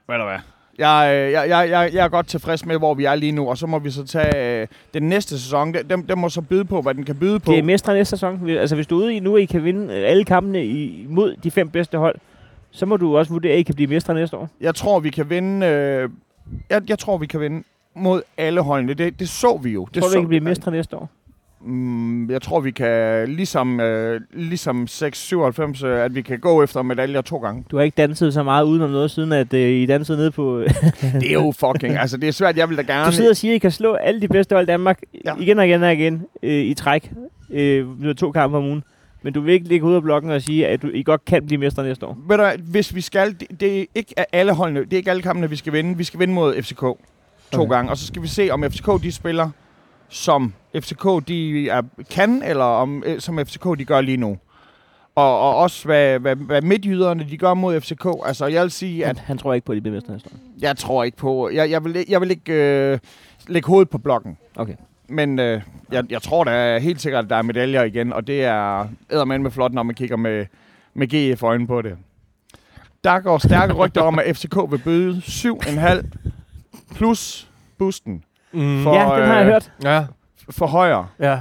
Ved 0.09 0.19
du 0.19 0.25
hvad? 0.25 0.39
Jeg, 0.79 1.13
øh, 1.15 1.33
jeg, 1.33 1.49
jeg, 1.49 1.71
jeg, 1.71 1.91
jeg 1.95 2.05
er 2.05 2.09
godt 2.09 2.27
tilfreds 2.27 2.67
med, 2.67 2.79
hvor 2.79 2.95
vi 2.95 3.05
er 3.05 3.15
lige 3.15 3.33
nu, 3.33 3.49
og 3.49 3.59
så 3.59 3.67
må 3.67 3.79
vi 3.79 3.91
så 3.91 4.07
tage 4.07 4.61
øh, 4.63 4.67
den 4.95 5.03
næste 5.03 5.39
sæson. 5.39 5.75
Den, 5.75 5.91
den, 5.91 6.09
den 6.09 6.19
må 6.19 6.29
så 6.29 6.41
byde 6.41 6.65
på, 6.65 6.83
hvad 6.83 6.95
den 6.95 7.05
kan 7.05 7.17
byde 7.17 7.41
på. 7.41 7.53
Det 7.53 7.59
er 7.59 7.63
mestre 7.63 7.95
næste 7.95 8.11
sæson. 8.11 8.51
Altså, 8.51 8.75
hvis 8.77 8.87
du 8.87 9.01
er 9.01 9.05
ude 9.05 9.15
i 9.15 9.21
nu, 9.21 9.37
at 9.37 9.43
I 9.43 9.45
kan 9.45 9.65
vinde 9.65 9.95
øh, 9.95 10.11
alle 10.11 10.25
kampene 10.25 10.67
i, 10.67 11.07
mod 11.09 11.37
de 11.43 11.51
fem 11.51 11.69
bedste 11.69 11.99
hold, 11.99 12.17
så 12.71 12.87
må 12.87 12.97
du 12.97 13.17
også 13.17 13.33
vurdere, 13.33 13.53
at 13.53 13.59
I 13.59 13.63
kan 13.63 13.75
blive 13.75 13.89
mestre 13.89 14.15
næste 14.15 14.37
år. 14.37 14.49
Jeg 14.61 14.75
tror, 14.75 15.01
vi 15.01 15.11
kan 15.11 15.31
vinde... 15.31 15.67
Øh, 15.67 16.11
jeg, 16.71 16.83
jeg 16.89 16.99
tror, 16.99 17.19
vi 17.19 17.27
kan 17.27 17.41
vinde 17.41 17.63
mod 17.95 18.23
alle 18.37 18.61
holdene. 18.61 18.95
Det, 18.95 19.21
det 19.21 19.29
så 19.29 19.57
vi 19.57 19.71
jo. 19.71 19.89
Det 19.95 20.03
Tror 20.03 20.09
du, 20.09 20.13
så 20.13 20.19
I 20.19 20.21
kan 20.21 20.29
blive 20.29 20.41
mestre 20.41 20.73
næste 20.73 20.97
år? 20.97 21.11
Mm, 21.67 22.31
jeg 22.31 22.43
tror, 22.43 22.61
vi 22.61 22.71
kan, 22.71 23.29
ligesom, 23.29 23.81
øh, 23.81 24.21
ligesom 24.33 24.87
6-97, 24.91 25.85
øh, 25.87 26.05
at 26.05 26.15
vi 26.15 26.23
kan 26.23 26.39
gå 26.39 26.63
efter 26.63 26.83
medaljer 26.83 27.21
to 27.21 27.37
gange. 27.37 27.65
Du 27.71 27.77
har 27.77 27.85
ikke 27.85 27.95
danset 27.97 28.35
så 28.35 28.43
meget 28.43 28.65
udenom 28.65 28.91
noget, 28.91 29.11
siden 29.11 29.33
at 29.33 29.55
øh, 29.55 29.71
I 29.71 29.87
dansede 29.87 30.19
nede 30.19 30.31
på... 30.31 30.59
Det 31.21 31.29
er 31.29 31.33
jo 31.33 31.53
fucking... 31.61 31.97
altså, 31.99 32.17
det 32.17 32.29
er 32.29 32.33
svært. 32.33 32.57
Jeg 32.57 32.69
vil 32.69 32.77
da 32.77 32.83
gerne... 32.83 33.07
du 33.07 33.13
sidder 33.13 33.31
og 33.31 33.37
siger, 33.37 33.53
at 33.53 33.57
I 33.57 33.59
kan 33.59 33.71
slå 33.71 33.95
alle 33.95 34.21
de 34.21 34.29
bedste 34.29 34.55
hold 34.55 34.65
i 34.65 34.67
Danmark 34.67 35.01
Ja. 35.25 35.35
igen 35.41 35.59
og 35.59 35.67
igen 35.67 35.83
og 35.83 35.93
igen 35.93 36.23
øh, 36.43 36.53
i 36.65 36.75
træk. 36.75 37.13
Øh, 37.53 38.01
med 38.01 38.15
to 38.15 38.33
kampe 38.33 38.57
om 38.57 38.65
ugen. 38.65 38.83
Men 39.23 39.33
du 39.33 39.41
vil 39.41 39.55
ikke 39.55 39.69
ligge 39.69 39.87
ud 39.87 39.95
af 39.95 40.03
blokken 40.03 40.31
og 40.31 40.43
sige, 40.43 40.67
at 40.69 40.83
du, 40.83 40.91
I 40.95 41.03
godt 41.03 41.25
kan 41.25 41.47
blive 41.47 41.59
mestre 41.59 41.83
næste 41.83 42.07
år. 42.07 42.19
Ved 42.29 42.37
du, 42.39 42.45
hvis 42.71 42.95
vi 42.95 43.01
skal... 43.01 43.37
Det, 43.41 43.61
det 43.61 43.81
er 43.81 43.85
ikke 43.95 44.15
alle 44.35 44.53
holdene. 44.53 44.81
Det 44.81 44.93
er 44.93 44.97
ikke 44.97 45.11
alle 45.11 45.23
kampene, 45.23 45.51
vi 45.51 45.57
skal 45.57 45.73
vinde. 45.73 45.97
Vi 45.97 46.05
skal 46.05 46.21
vinde 46.21 46.35
mod 46.35 46.63
FCK 46.63 46.81
to 46.81 46.97
Okay. 47.55 47.71
gange. 47.71 47.91
Og 47.91 47.97
så 47.97 48.07
skal 48.07 48.23
vi 48.23 48.29
se, 48.29 48.49
om 48.51 48.65
FCK 48.71 49.03
de 49.03 49.13
spiller, 49.13 49.51
som 50.09 50.55
FCK 50.75 51.29
de 51.29 51.69
er, 51.69 51.83
kan, 52.11 52.43
eller 52.43 52.65
om, 52.65 53.03
øh, 53.07 53.21
som 53.21 53.39
FCK 53.47 53.65
de 53.79 53.85
gør 53.85 54.01
lige 54.01 54.17
nu. 54.17 54.39
Og, 55.15 55.41
og 55.41 55.57
også, 55.57 55.85
hvad, 55.85 56.19
hvad, 56.19 56.37
hvad 56.37 56.63
midtjyderne 56.63 57.27
de 57.31 57.37
gør 57.37 57.55
mod 57.55 57.81
FCK. 57.81 58.07
Altså, 58.25 58.47
jeg 58.47 58.63
vil 58.63 58.71
sige, 58.71 59.07
at 59.07 59.19
Han, 59.19 59.27
han 59.27 59.39
tror 59.39 59.55
ikke 59.55 59.65
på, 59.65 59.73
at 59.73 59.79
I 59.79 59.81
bliver 59.81 59.95
mestre 59.95 60.13
næste 60.13 60.31
år. 60.33 60.39
jeg 60.61 60.77
tror 60.77 61.05
ikke 61.05 61.17
på... 61.17 61.51
Jeg, 61.51 61.71
jeg 61.71 61.85
vil, 61.85 62.05
jeg 62.09 62.21
vil 62.21 62.31
ikke 62.31 62.53
øh, 62.53 62.99
lægge 63.47 63.67
hovedet 63.67 63.91
på 63.91 63.99
blokken. 63.99 64.39
Okay. 64.57 64.75
Men 65.09 65.39
øh, 65.39 65.63
jeg, 65.93 66.05
jeg 66.11 66.23
tror 66.23 66.45
da 66.45 66.79
helt 66.79 67.01
sikkert, 67.01 67.25
at 67.25 67.31
der 67.31 67.37
er 67.37 67.43
medaljer 67.43 67.83
igen, 67.83 68.13
og 68.13 68.27
det 68.27 68.45
er 68.45 68.89
eddermand 69.11 69.43
med 69.43 69.51
flot, 69.51 69.73
når 69.73 69.83
man 69.83 69.95
kigger 69.95 70.17
med, 70.17 70.47
med 70.95 71.35
GF 71.35 71.43
øjne 71.43 71.67
på 71.67 71.83
det. 71.83 71.97
Der 73.05 73.21
går 73.21 73.39
stærke 73.39 73.73
rygter 73.73 74.03
om, 74.03 74.19
at 74.19 74.37
FCK 74.37 74.57
vil 74.71 74.79
bøde 74.79 75.23
7,5 75.25 76.07
plus 76.95 77.51
boosten 77.79 78.23
Mm. 78.57 78.83
For, 78.83 78.95
ja, 78.95 79.01
den 79.21 79.29
har 79.29 79.37
jeg 79.37 79.47
øh, 79.47 79.53
hørt. 79.53 79.73
Ja, 79.85 80.05
for 80.51 80.67
højre. 80.67 81.07
ja. 81.21 81.41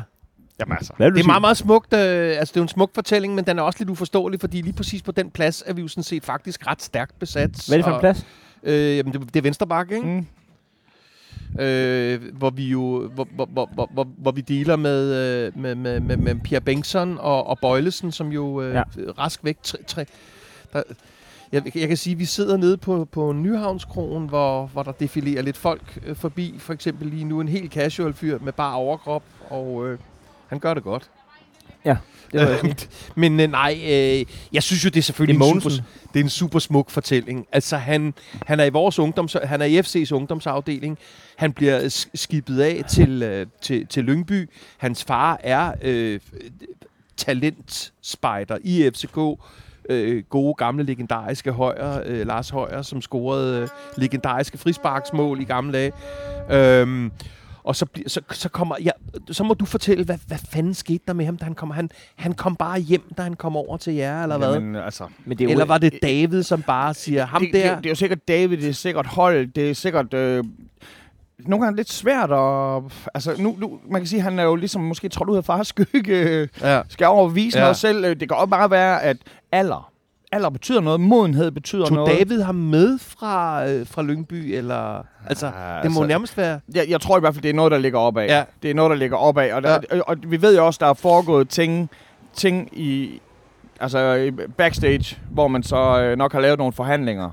Jamen 0.60 0.78
altså. 0.78 0.94
Hvad 0.98 1.08
Det 1.08 1.14
er 1.14 1.18
sige? 1.20 1.28
meget, 1.28 1.42
meget 1.42 1.58
smukt. 1.58 1.94
Øh, 1.94 2.00
altså, 2.40 2.52
det 2.52 2.58
er 2.58 2.62
jo 2.62 2.64
en 2.64 2.68
smuk 2.68 2.92
fortælling, 2.96 3.36
men 3.36 3.46
den 3.46 3.60
er 3.60 3.64
også 3.64 3.80
lidt 3.80 3.90
uforståelig, 3.90 4.40
fordi 4.40 4.62
lige 4.62 4.74
præcis 4.74 5.02
på 5.02 5.12
den 5.12 5.32
plads 5.32 5.64
er 5.66 5.74
vi 5.74 5.82
jo 5.82 5.88
sådan 5.88 6.04
set 6.04 6.24
faktisk 6.26 6.68
ret 6.68 6.82
stærkt 6.82 7.20
besat. 7.20 7.64
Hvad 7.68 7.78
er 7.78 7.82
det 7.82 7.86
for 7.86 7.94
en 7.94 8.00
plads? 8.00 8.26
Øh, 8.64 8.98
jamen, 8.98 9.14
det, 9.14 9.22
det 9.22 9.36
er 9.36 9.42
venstre 9.42 9.68
bakke, 9.68 9.96
ikke? 9.96 10.08
Mm. 10.08 11.62
øh, 11.62 12.22
hvor 12.34 12.50
vi 12.50 12.66
jo 12.70 13.08
hvor, 13.08 13.28
hvor, 13.36 13.46
hvor, 13.46 13.70
hvor, 13.74 13.90
hvor, 13.94 14.08
hvor 14.18 14.32
vi 14.32 14.42
deler 14.42 14.76
med, 14.76 15.14
øh, 15.14 15.58
med, 15.62 15.76
med, 15.76 16.00
med, 16.00 16.18
med 16.18 16.36
Pierre 16.44 16.62
Bengtsson 16.62 17.18
og, 17.20 17.48
og 17.48 17.60
Bøjlesen, 17.60 18.12
som 18.12 18.32
jo 18.32 18.62
øh. 18.62 18.74
Ja. 18.76 18.84
rask 19.20 19.44
væk. 19.44 19.58
Tre, 19.64 19.78
tre, 19.88 20.06
der, 20.74 20.82
jeg, 21.52 21.78
jeg 21.78 21.88
kan 21.88 21.98
sige, 21.98 22.12
at 22.12 22.20
vi 22.20 22.26
sidder 22.26 22.58
nede 22.58 22.78
på, 22.78 23.06
på 23.12 23.32
Nyhavnskroen, 23.34 24.28
hvor, 24.30 24.66
hvor 24.66 24.84
der 24.84 24.92
defilerer 24.92 25.42
lidt 25.42 25.58
folk 25.58 26.00
øh, 26.06 26.16
forbi. 26.16 26.56
For 26.60 26.74
eksempel 26.74 27.08
lige 27.08 27.24
nu 27.24 27.42
en 27.42 27.48
helt 27.48 27.74
casual 27.74 28.14
fyr 28.14 28.40
med 28.42 28.54
bare 28.54 28.76
overkrop, 28.76 29.24
og 29.50 29.88
øh, 29.88 30.00
han 30.48 30.60
gør 30.60 30.74
det 30.74 30.84
godt. 30.84 31.10
Det 32.32 32.40
var 32.42 32.58
sige. 32.58 32.90
Men 33.22 33.40
øh, 33.40 33.52
nej, 33.52 33.80
øh, 33.84 34.26
jeg 34.54 34.64
synes 34.64 34.86
jo, 34.86 34.90
det 34.90 34.98
er 34.98 35.02
selvfølgelig 35.04 35.40
Det 35.40 35.50
er 35.50 35.54
en 35.54 35.62
super, 35.62 35.86
det 36.14 36.20
er 36.20 36.24
en 36.24 36.30
super 36.30 36.60
smuk 36.60 36.90
fortælling. 36.90 37.48
Altså, 37.52 37.78
han, 37.78 38.14
han 38.46 38.60
er 38.60 38.64
i 38.64 38.70
vores 38.70 39.00
ungdoms, 39.00 39.36
han 39.44 39.62
er 39.62 39.66
i 39.66 39.80
FC's 39.80 40.12
ungdomsafdeling. 40.12 40.98
Han 41.36 41.54
bliver 41.54 41.80
sk- 41.90 42.10
skibet 42.16 42.60
af 42.62 42.84
til, 42.90 43.24
øh, 43.24 43.48
til, 43.62 43.88
til 43.88 44.04
Lyngby. 44.04 44.50
Hans 44.78 45.04
far 45.04 45.40
er 45.44 45.72
øh, 45.82 46.20
talentspejder 47.18 48.58
i 48.64 48.90
FCK. 48.94 49.18
Øh, 49.90 50.24
gode, 50.30 50.54
gamle, 50.54 50.84
legendariske 50.84 51.52
Højer, 51.52 52.02
øh, 52.06 52.28
Lars 52.28 52.50
Højer, 52.50 52.82
som 52.82 53.02
scorede 53.02 53.62
øh, 53.62 53.68
legendariske 53.98 54.58
frisparksmål 54.58 55.42
i 55.42 55.44
gamle 55.44 55.74
dage. 55.74 55.92
Øhm, 56.52 57.12
og 57.66 57.76
så, 57.76 57.86
så, 58.08 58.22
så 58.32 58.50
kommer 58.50 58.76
ja, 58.84 58.92
så 59.32 59.44
må 59.44 59.54
du 59.54 59.66
fortælle, 59.66 60.04
hvad, 60.04 60.18
hvad 60.28 60.38
fanden 60.50 60.74
skete 60.74 61.04
der 61.08 61.14
med 61.14 61.26
ham, 61.26 61.38
da 61.38 61.46
han 61.46 61.56
kom? 61.56 61.72
Han, 61.72 61.90
han 62.16 62.34
kom 62.34 62.56
bare 62.56 62.80
hjem, 62.80 63.14
da 63.18 63.22
han 63.22 63.34
kom 63.34 63.58
over 63.58 63.78
til 63.78 63.94
jer, 63.94 64.24
eller 64.24 64.38
hvad? 64.38 64.54
Jamen, 64.54 64.76
altså. 64.76 65.08
Men 65.26 65.38
det 65.38 65.44
er 65.44 65.46
jo, 65.46 65.52
Eller 65.52 65.66
var 65.66 65.78
det 65.78 66.00
David, 66.02 66.44
som 66.44 66.62
bare 66.62 66.94
siger, 66.94 67.26
ham 67.26 67.42
det, 67.42 67.54
der... 67.54 67.76
Det, 67.76 67.84
det, 67.84 67.86
er 67.86 67.92
jo 67.92 67.96
sikkert 67.96 68.28
David, 68.28 68.58
det 68.58 68.70
er 68.70 68.74
sikkert 68.74 69.06
hold, 69.06 69.48
det 69.48 69.70
er 69.70 69.74
sikkert... 69.74 70.14
Øh, 70.14 70.44
nogle 71.40 71.66
gange 71.66 71.78
lidt 71.78 71.92
svært 71.92 72.32
at... 72.32 72.84
Altså, 73.14 73.36
nu, 73.40 73.56
nu, 73.60 73.80
man 73.92 74.02
kan 74.02 74.08
sige, 74.08 74.18
at 74.20 74.24
han 74.24 74.40
er 74.40 74.44
jo 74.44 74.56
ligesom 74.56 74.82
måske 74.82 75.10
trådt 75.10 75.30
ud 75.30 75.38
af 75.38 75.46
fars 75.46 75.68
skygge, 75.68 76.50
ja. 76.62 76.82
skal 76.90 77.08
overvise 77.08 77.58
Ja. 77.58 77.64
noget 77.64 77.78
selv. 77.78 78.06
Øh, 78.06 78.10
Det 78.20 78.30
kan 78.30 78.38
også 78.38 78.46
bare 78.50 78.72
være, 78.72 79.02
at 79.04 79.18
alder, 79.52 79.92
alder 80.32 80.50
betyder 80.50 80.82
noget, 80.82 81.00
modenhed 81.00 81.52
betyder 81.52 81.86
Tog 81.86 81.96
noget. 81.96 82.20
David 82.20 82.42
ham 82.42 82.56
med 82.56 83.00
fra, 83.00 83.66
øh, 83.70 83.88
fra 83.88 84.02
Lyngby, 84.04 84.34
eller... 84.56 85.06
Altså, 85.28 85.46
Ja, 85.46 85.52
det 85.52 85.92
må 85.92 86.02
altså- 86.02 86.06
nærmest 86.06 86.38
være... 86.38 86.60
Jeg, 86.76 86.86
jeg 86.90 87.02
tror 87.02 87.18
i 87.18 87.20
hvert 87.20 87.34
fald, 87.34 87.44
det 87.44 87.50
er 87.50 87.54
noget, 87.54 87.72
der 87.72 87.78
ligger 87.78 88.00
opad. 88.00 88.26
Ja. 88.28 88.44
Det 88.64 88.70
er 88.70 88.74
noget, 88.76 88.90
der 88.90 88.96
ligger 88.96 89.18
opad. 89.18 89.52
Og, 89.52 89.64
der, 89.64 89.70
Ja. 89.92 89.98
og, 90.00 90.04
og 90.08 90.18
vi 90.28 90.42
ved 90.42 90.56
jo 90.58 90.66
også, 90.66 90.78
der 90.82 90.88
er 90.88 90.94
foregået 90.94 91.50
ting, 91.50 91.90
ting 92.34 92.70
i, 92.80 93.22
altså 93.80 94.32
backstage, 94.58 95.18
hvor 95.32 95.48
man 95.48 95.64
så 95.64 96.02
øh, 96.02 96.18
nok 96.18 96.34
har 96.34 96.40
lavet 96.40 96.58
nogle 96.58 96.74
forhandlinger. 96.74 97.30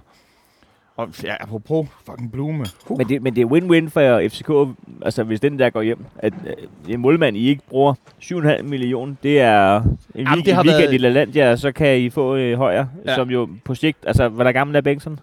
Og 0.96 1.08
ja, 1.24 1.34
apropos 1.40 1.88
fucking 2.06 2.32
Blume. 2.32 2.64
Uh. 2.88 2.98
men, 2.98 3.08
det, 3.08 3.22
men 3.22 3.36
det 3.36 3.42
er 3.42 3.46
win-win 3.46 3.88
for 3.90 4.28
FCK, 4.28 4.76
altså 5.02 5.22
hvis 5.24 5.40
den 5.40 5.58
der 5.58 5.70
går 5.70 5.82
hjem. 5.82 6.04
At 6.18 6.32
øh, 6.46 6.94
en 6.94 7.00
målmand, 7.00 7.36
I 7.36 7.48
ikke 7.48 7.62
bruger 7.68 7.94
7,5 8.22 8.62
millioner, 8.62 9.14
det 9.22 9.40
er 9.40 9.76
en, 9.76 9.98
Jamen, 10.14 10.26
Jamen, 10.28 10.44
det 10.44 10.54
har 10.54 10.62
weekend 10.62 10.82
været- 10.82 10.94
i 10.94 10.98
LaLandia, 10.98 11.56
så 11.56 11.72
kan 11.72 11.98
I 12.00 12.10
få 12.10 12.36
øh, 12.36 12.56
højere, 12.58 12.88
Ja. 13.06 13.14
som 13.14 13.30
jo 13.30 13.48
på 13.64 13.74
sigt, 13.74 13.98
altså 14.06 14.28
hvor 14.28 14.44
der 14.44 14.52
gammel 14.52 14.76
er 14.76 14.80
Bengtsson? 14.80 15.20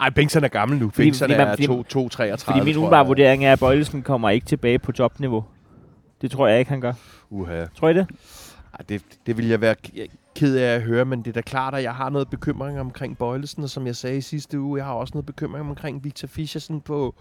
Ej, 0.00 0.10
Bengtsson 0.10 0.44
er 0.44 0.48
gammel 0.48 0.78
nu. 0.78 0.90
Fordi- 0.90 1.02
Bengtsson 1.06 1.30
fordi 1.30 1.42
er 1.42 1.50
fordi- 1.50 1.66
2-33, 2.36 2.44
Fordi 2.44 2.60
min 2.60 2.76
umiddelbare 2.76 3.06
vurdering 3.06 3.44
er, 3.44 3.52
at 3.52 3.58
Bøjlesen 3.60 4.02
kommer 4.02 4.30
ikke 4.30 4.46
tilbage 4.46 4.78
på 4.78 4.92
topniveau. 4.92 5.44
Det 6.22 6.30
tror 6.30 6.46
jeg 6.46 6.58
ikke, 6.58 6.68
han 6.70 6.80
gør. 6.80 6.92
Uha. 7.30 7.64
Tror 7.78 7.88
I 7.88 7.94
det? 7.94 8.06
Ej, 8.74 8.84
det, 8.88 9.02
det 9.26 9.36
vil 9.36 9.48
jeg 9.48 9.60
være 9.60 9.74
ked 10.34 10.56
af 10.56 10.74
at 10.74 10.82
høre, 10.82 11.04
men 11.04 11.18
det 11.18 11.26
er 11.26 11.32
da 11.32 11.40
klart, 11.40 11.74
at 11.74 11.82
jeg 11.82 11.94
har 11.94 12.10
noget 12.10 12.28
bekymring 12.30 12.80
omkring 12.80 13.18
Bøjlesen, 13.18 13.62
og 13.62 13.70
som 13.70 13.86
jeg 13.86 13.96
sagde 13.96 14.16
i 14.16 14.20
sidste 14.20 14.60
uge, 14.60 14.78
jeg 14.78 14.86
har 14.86 14.92
også 14.92 15.10
noget 15.14 15.26
bekymring 15.26 15.68
omkring 15.70 16.04
Victor 16.04 16.28
Fischersen 16.28 16.80
på, 16.80 17.14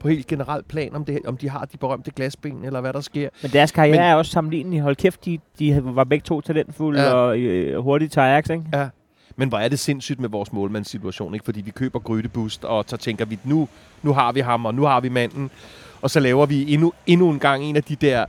på 0.00 0.08
helt 0.08 0.26
generelt 0.26 0.68
plan, 0.68 0.94
om, 0.94 1.04
det, 1.04 1.18
om 1.26 1.36
de 1.36 1.48
har 1.48 1.64
de 1.64 1.76
berømte 1.76 2.10
glasben, 2.10 2.64
eller 2.64 2.80
hvad 2.80 2.92
der 2.92 3.00
sker. 3.00 3.28
Men 3.42 3.50
deres 3.50 3.72
karriere 3.72 3.96
Men- 3.96 4.04
er 4.04 4.14
også 4.14 4.32
sammenlignelig. 4.32 4.80
Hold 4.80 4.96
kæft, 4.96 5.24
de, 5.24 5.38
de 5.58 5.80
var 5.84 6.04
begge 6.04 6.22
to 6.24 6.40
talentfulde 6.40 7.00
Ja. 7.02 7.08
ja. 7.08 7.14
og 7.14 7.38
øh, 7.38 7.78
hurtige 7.82 8.08
til 8.08 8.20
Ajax, 8.20 8.50
ikke? 8.50 8.64
Ja. 8.72 8.88
Men 9.36 9.48
hvor 9.48 9.58
er 9.58 9.68
det 9.68 9.78
sindssygt 9.78 10.20
med 10.20 10.28
vores 10.28 10.52
målmandssituation, 10.52 11.34
ikke? 11.34 11.44
Fordi 11.44 11.60
vi 11.60 11.70
køber 11.70 11.98
Grydebust, 11.98 12.64
og 12.64 12.84
så 12.86 12.96
tænker 12.96 13.24
vi, 13.24 13.38
nu, 13.44 13.68
nu 14.02 14.12
har 14.12 14.32
vi 14.32 14.40
ham, 14.40 14.66
og 14.66 14.74
nu 14.74 14.82
har 14.82 15.00
vi 15.00 15.08
manden. 15.08 15.50
Og 16.02 16.10
så 16.10 16.20
laver 16.20 16.46
vi 16.46 16.72
endnu, 16.74 16.92
endnu 17.06 17.30
en 17.30 17.38
gang 17.38 17.64
en 17.64 17.76
af 17.76 17.82
de 17.84 17.96
der, 17.96 18.24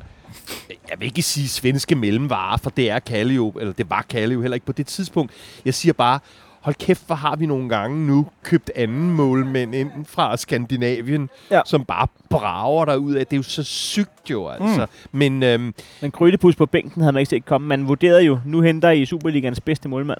jeg 0.69 0.99
vil 0.99 1.05
ikke 1.05 1.21
sige 1.21 1.49
svenske 1.49 1.95
mellemvarer, 1.95 2.57
for 2.57 2.69
det 2.69 2.89
er 2.89 2.99
Kallio, 2.99 3.49
eller 3.49 3.73
det 3.73 3.89
var 3.89 4.05
Kallio 4.09 4.41
heller 4.41 4.55
ikke 4.55 4.65
på 4.65 4.71
det 4.71 4.87
tidspunkt. 4.87 5.31
Jeg 5.65 5.73
siger 5.73 5.93
bare, 5.93 6.19
hold 6.65 6.75
kæft, 6.75 7.05
hvor 7.05 7.15
har 7.15 7.35
vi 7.35 7.45
nogle 7.45 7.69
gange 7.69 8.07
nu 8.07 8.27
købt 8.43 8.71
anden 8.75 9.11
målmænd 9.11 9.75
ind 9.75 9.91
fra 10.05 10.37
Skandinavien, 10.37 11.29
ja. 11.51 11.61
Som 11.65 11.85
bare 11.85 12.07
brager 12.29 12.85
der 12.85 12.95
ud 12.95 13.13
af. 13.13 13.27
Det 13.27 13.33
er 13.35 13.37
jo 13.37 13.43
så 13.43 13.63
sygt 13.63 14.29
jo, 14.29 14.47
altså. 14.47 14.85
Mm. 14.85 15.19
Men 15.19 15.43
øhm, 15.43 15.73
Men 16.01 16.11
Grydepus 16.11 16.55
på 16.55 16.65
bænken 16.65 17.01
havde 17.01 17.13
man 17.13 17.19
ikke 17.19 17.29
set 17.29 17.45
komme. 17.45 17.67
Man 17.67 17.87
vurderede 17.87 18.23
jo, 18.23 18.39
nu 18.45 18.61
henter 18.61 18.89
I 18.89 19.05
Superligans 19.05 19.61
bedste 19.61 19.89
målmand. 19.89 20.19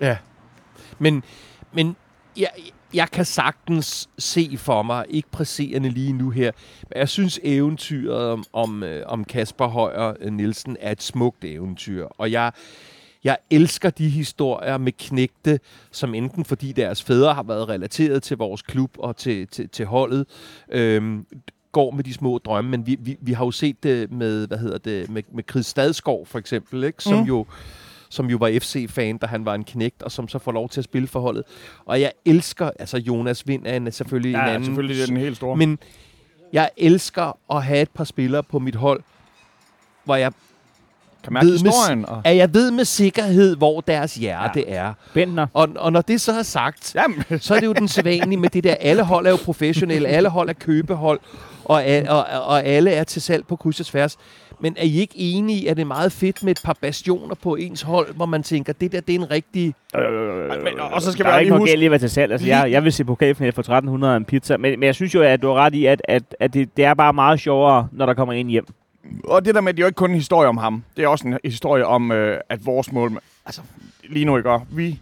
Ja. 0.00 0.16
Men, 0.98 1.22
men 1.72 1.96
ja, 2.36 2.46
jeg 2.94 3.10
kan 3.10 3.24
sagtens 3.24 4.08
se 4.18 4.54
for 4.56 4.82
mig, 4.82 5.04
ikke 5.10 5.30
presserende 5.30 5.88
lige 5.88 6.12
nu 6.12 6.30
her, 6.30 6.52
men 6.82 6.98
jeg 6.98 7.08
synes 7.08 7.40
eventyret 7.42 8.30
om, 8.30 8.44
om, 8.52 8.82
øh, 8.82 9.02
om 9.06 9.24
Kasper 9.24 9.66
Højer 9.66 10.14
øh, 10.20 10.32
Nielsen 10.32 10.76
er 10.80 10.92
et 10.92 11.02
smukt 11.02 11.44
eventyr. 11.44 12.06
Og 12.18 12.32
jeg, 12.32 12.52
jeg 13.24 13.36
elsker 13.50 13.90
de 13.90 14.08
historier 14.08 14.78
med 14.78 14.92
knægte, 14.92 15.60
som 15.90 16.14
enten 16.14 16.44
fordi 16.44 16.72
deres 16.72 17.02
fædre 17.02 17.34
har 17.34 17.42
været 17.42 17.68
relateret 17.68 18.22
til 18.22 18.36
vores 18.36 18.62
klub 18.62 18.90
og 18.98 19.16
til, 19.16 19.46
til, 19.46 19.68
til 19.68 19.86
holdet, 19.86 20.26
øhm, 20.68 21.26
går 21.72 21.90
med 21.90 22.04
de 22.04 22.14
små 22.14 22.38
drømme, 22.38 22.70
men 22.70 22.86
vi, 22.86 22.96
vi, 23.00 23.16
vi 23.20 23.32
har 23.32 23.44
jo 23.44 23.50
set 23.50 23.82
det 23.82 24.12
med, 24.12 24.46
hvad 24.46 24.58
hedder 24.58 24.78
det, 24.78 25.10
med, 25.10 25.22
med 25.34 25.44
Chris 25.50 25.66
Stadskov 25.66 26.26
for 26.26 26.38
eksempel, 26.38 26.84
ikke? 26.84 27.02
som 27.02 27.18
Mm. 27.18 27.24
jo 27.24 27.46
som 28.10 28.26
jo 28.30 28.36
var 28.36 28.58
FC-fan, 28.60 29.18
da 29.18 29.26
han 29.26 29.44
var 29.44 29.54
en 29.54 29.64
knægt, 29.64 30.02
og 30.02 30.12
som 30.12 30.28
så 30.28 30.38
får 30.38 30.52
lov 30.52 30.68
til 30.68 30.80
at 30.80 30.84
spille 30.84 31.08
for 31.08 31.20
holdet. 31.20 31.42
Og 31.86 32.00
jeg 32.00 32.12
elsker, 32.24 32.70
altså 32.78 32.96
Jonas 32.98 33.46
Vind 33.48 33.66
er 33.66 33.76
en, 33.76 33.92
selvfølgelig 33.92 34.30
en 34.34 34.40
Ja, 34.40 34.46
anden. 34.48 34.64
selvfølgelig 34.64 34.96
det 34.96 35.02
er 35.02 35.06
den 35.06 35.16
helt 35.16 35.36
store. 35.36 35.56
Men 35.56 35.78
jeg 36.52 36.70
elsker 36.76 37.38
at 37.52 37.64
have 37.64 37.80
et 37.82 37.90
par 37.90 38.04
spillere 38.04 38.42
på 38.42 38.58
mit 38.58 38.74
hold, 38.74 39.00
hvor 40.04 40.16
jeg, 40.16 40.32
kan 41.24 41.32
mærke 41.32 41.46
ved 41.46 41.52
med- 41.52 41.72
historien. 41.72 42.06
Og... 42.06 42.20
at 42.24 42.36
jeg 42.36 42.54
ved 42.54 42.70
med 42.70 42.84
sikkerhed, 42.84 43.56
hvor 43.56 43.80
deres 43.80 44.14
hjerte 44.14 44.60
ja. 44.68 44.74
er. 44.74 44.92
Bentner. 45.14 45.46
Og, 45.52 45.68
og 45.76 45.92
når 45.92 46.00
det 46.00 46.20
så 46.20 46.32
er 46.32 46.42
sagt, 46.42 46.94
Jamen, 46.94 47.24
så 47.40 47.54
er 47.54 47.60
det 47.60 47.66
jo 47.66 47.72
den 47.72 47.88
sædvanlige 47.88 48.40
med 48.40 48.48
det 48.50 48.64
der, 48.64 48.74
alle 48.80 49.02
hold 49.02 49.26
er 49.26 49.30
jo 49.30 49.38
professionelle, 49.44 50.08
alle 50.08 50.28
hold 50.28 50.48
er 50.48 50.52
købehold, 50.52 51.20
og, 51.64 51.84
og, 52.08 52.24
og 52.46 52.64
alle 52.64 52.90
er 52.90 53.04
til 53.04 53.22
salg 53.22 53.46
på 53.46 53.56
kryds 53.56 53.80
og 53.80 53.86
tværs. 53.86 54.16
Men 54.60 54.74
er 54.78 54.82
I 54.84 54.96
ikke 54.98 55.14
enige 55.16 55.58
i, 55.62 55.66
at 55.66 55.76
det 55.76 55.82
er 55.82 55.86
meget 55.86 56.12
fedt 56.12 56.42
med 56.42 56.50
et 56.50 56.60
par 56.64 56.76
bastioner 56.80 57.34
på 57.34 57.54
ens 57.54 57.82
hold, 57.82 58.14
hvor 58.14 58.26
man 58.26 58.42
tænker, 58.42 58.72
det 58.72 58.92
der, 58.92 59.00
det 59.00 59.14
er 59.14 59.18
en 59.18 59.30
rigtig... 59.30 59.74
men- 60.64 60.80
og 60.80 61.02
så 61.02 61.12
skal 61.12 61.24
der 61.24 61.30
vi 61.30 61.34
er 61.34 61.38
ikke 61.38 61.44
lige 61.50 61.58
noget 61.58 61.70
huske- 61.70 61.84
at 61.84 61.90
være 61.90 61.98
til 61.98 62.10
salg. 62.10 62.32
Altså, 62.32 62.46
jeg, 62.46 62.70
jeg 62.70 62.84
vil 62.84 62.92
se 62.92 63.04
pokalfinale 63.04 63.52
for 63.52 63.60
1300 63.62 64.12
og 64.12 64.16
en 64.16 64.24
pizza. 64.24 64.56
Men, 64.56 64.80
men 64.80 64.86
jeg 64.86 64.94
synes 64.94 65.14
jo, 65.14 65.22
at 65.22 65.42
du 65.42 65.46
har 65.46 65.54
ret 65.54 65.74
i, 65.74 65.86
at, 65.86 66.02
at, 66.04 66.22
at 66.40 66.54
det, 66.54 66.76
det 66.76 66.84
er 66.84 66.94
bare 66.94 67.12
meget 67.12 67.40
sjovere, 67.40 67.88
når 67.92 68.06
der 68.06 68.14
kommer 68.14 68.34
en 68.34 68.46
hjem. 68.48 68.66
Og 69.24 69.44
det 69.44 69.54
der 69.54 69.60
med, 69.60 69.68
at 69.68 69.76
det 69.76 69.82
er 69.82 69.84
jo 69.84 69.88
ikke 69.88 69.96
kun 69.96 70.10
en 70.10 70.16
historie 70.16 70.48
om 70.48 70.56
ham. 70.56 70.82
Det 70.96 71.04
er 71.04 71.08
også 71.08 71.28
en 71.28 71.38
historie 71.44 71.86
om, 71.86 72.12
øh, 72.12 72.40
at 72.48 72.66
vores 72.66 72.92
mål... 72.92 73.12
Altså, 73.46 73.60
lige 74.08 74.24
nu 74.24 74.36
ikke 74.36 74.50
vi, 74.70 75.00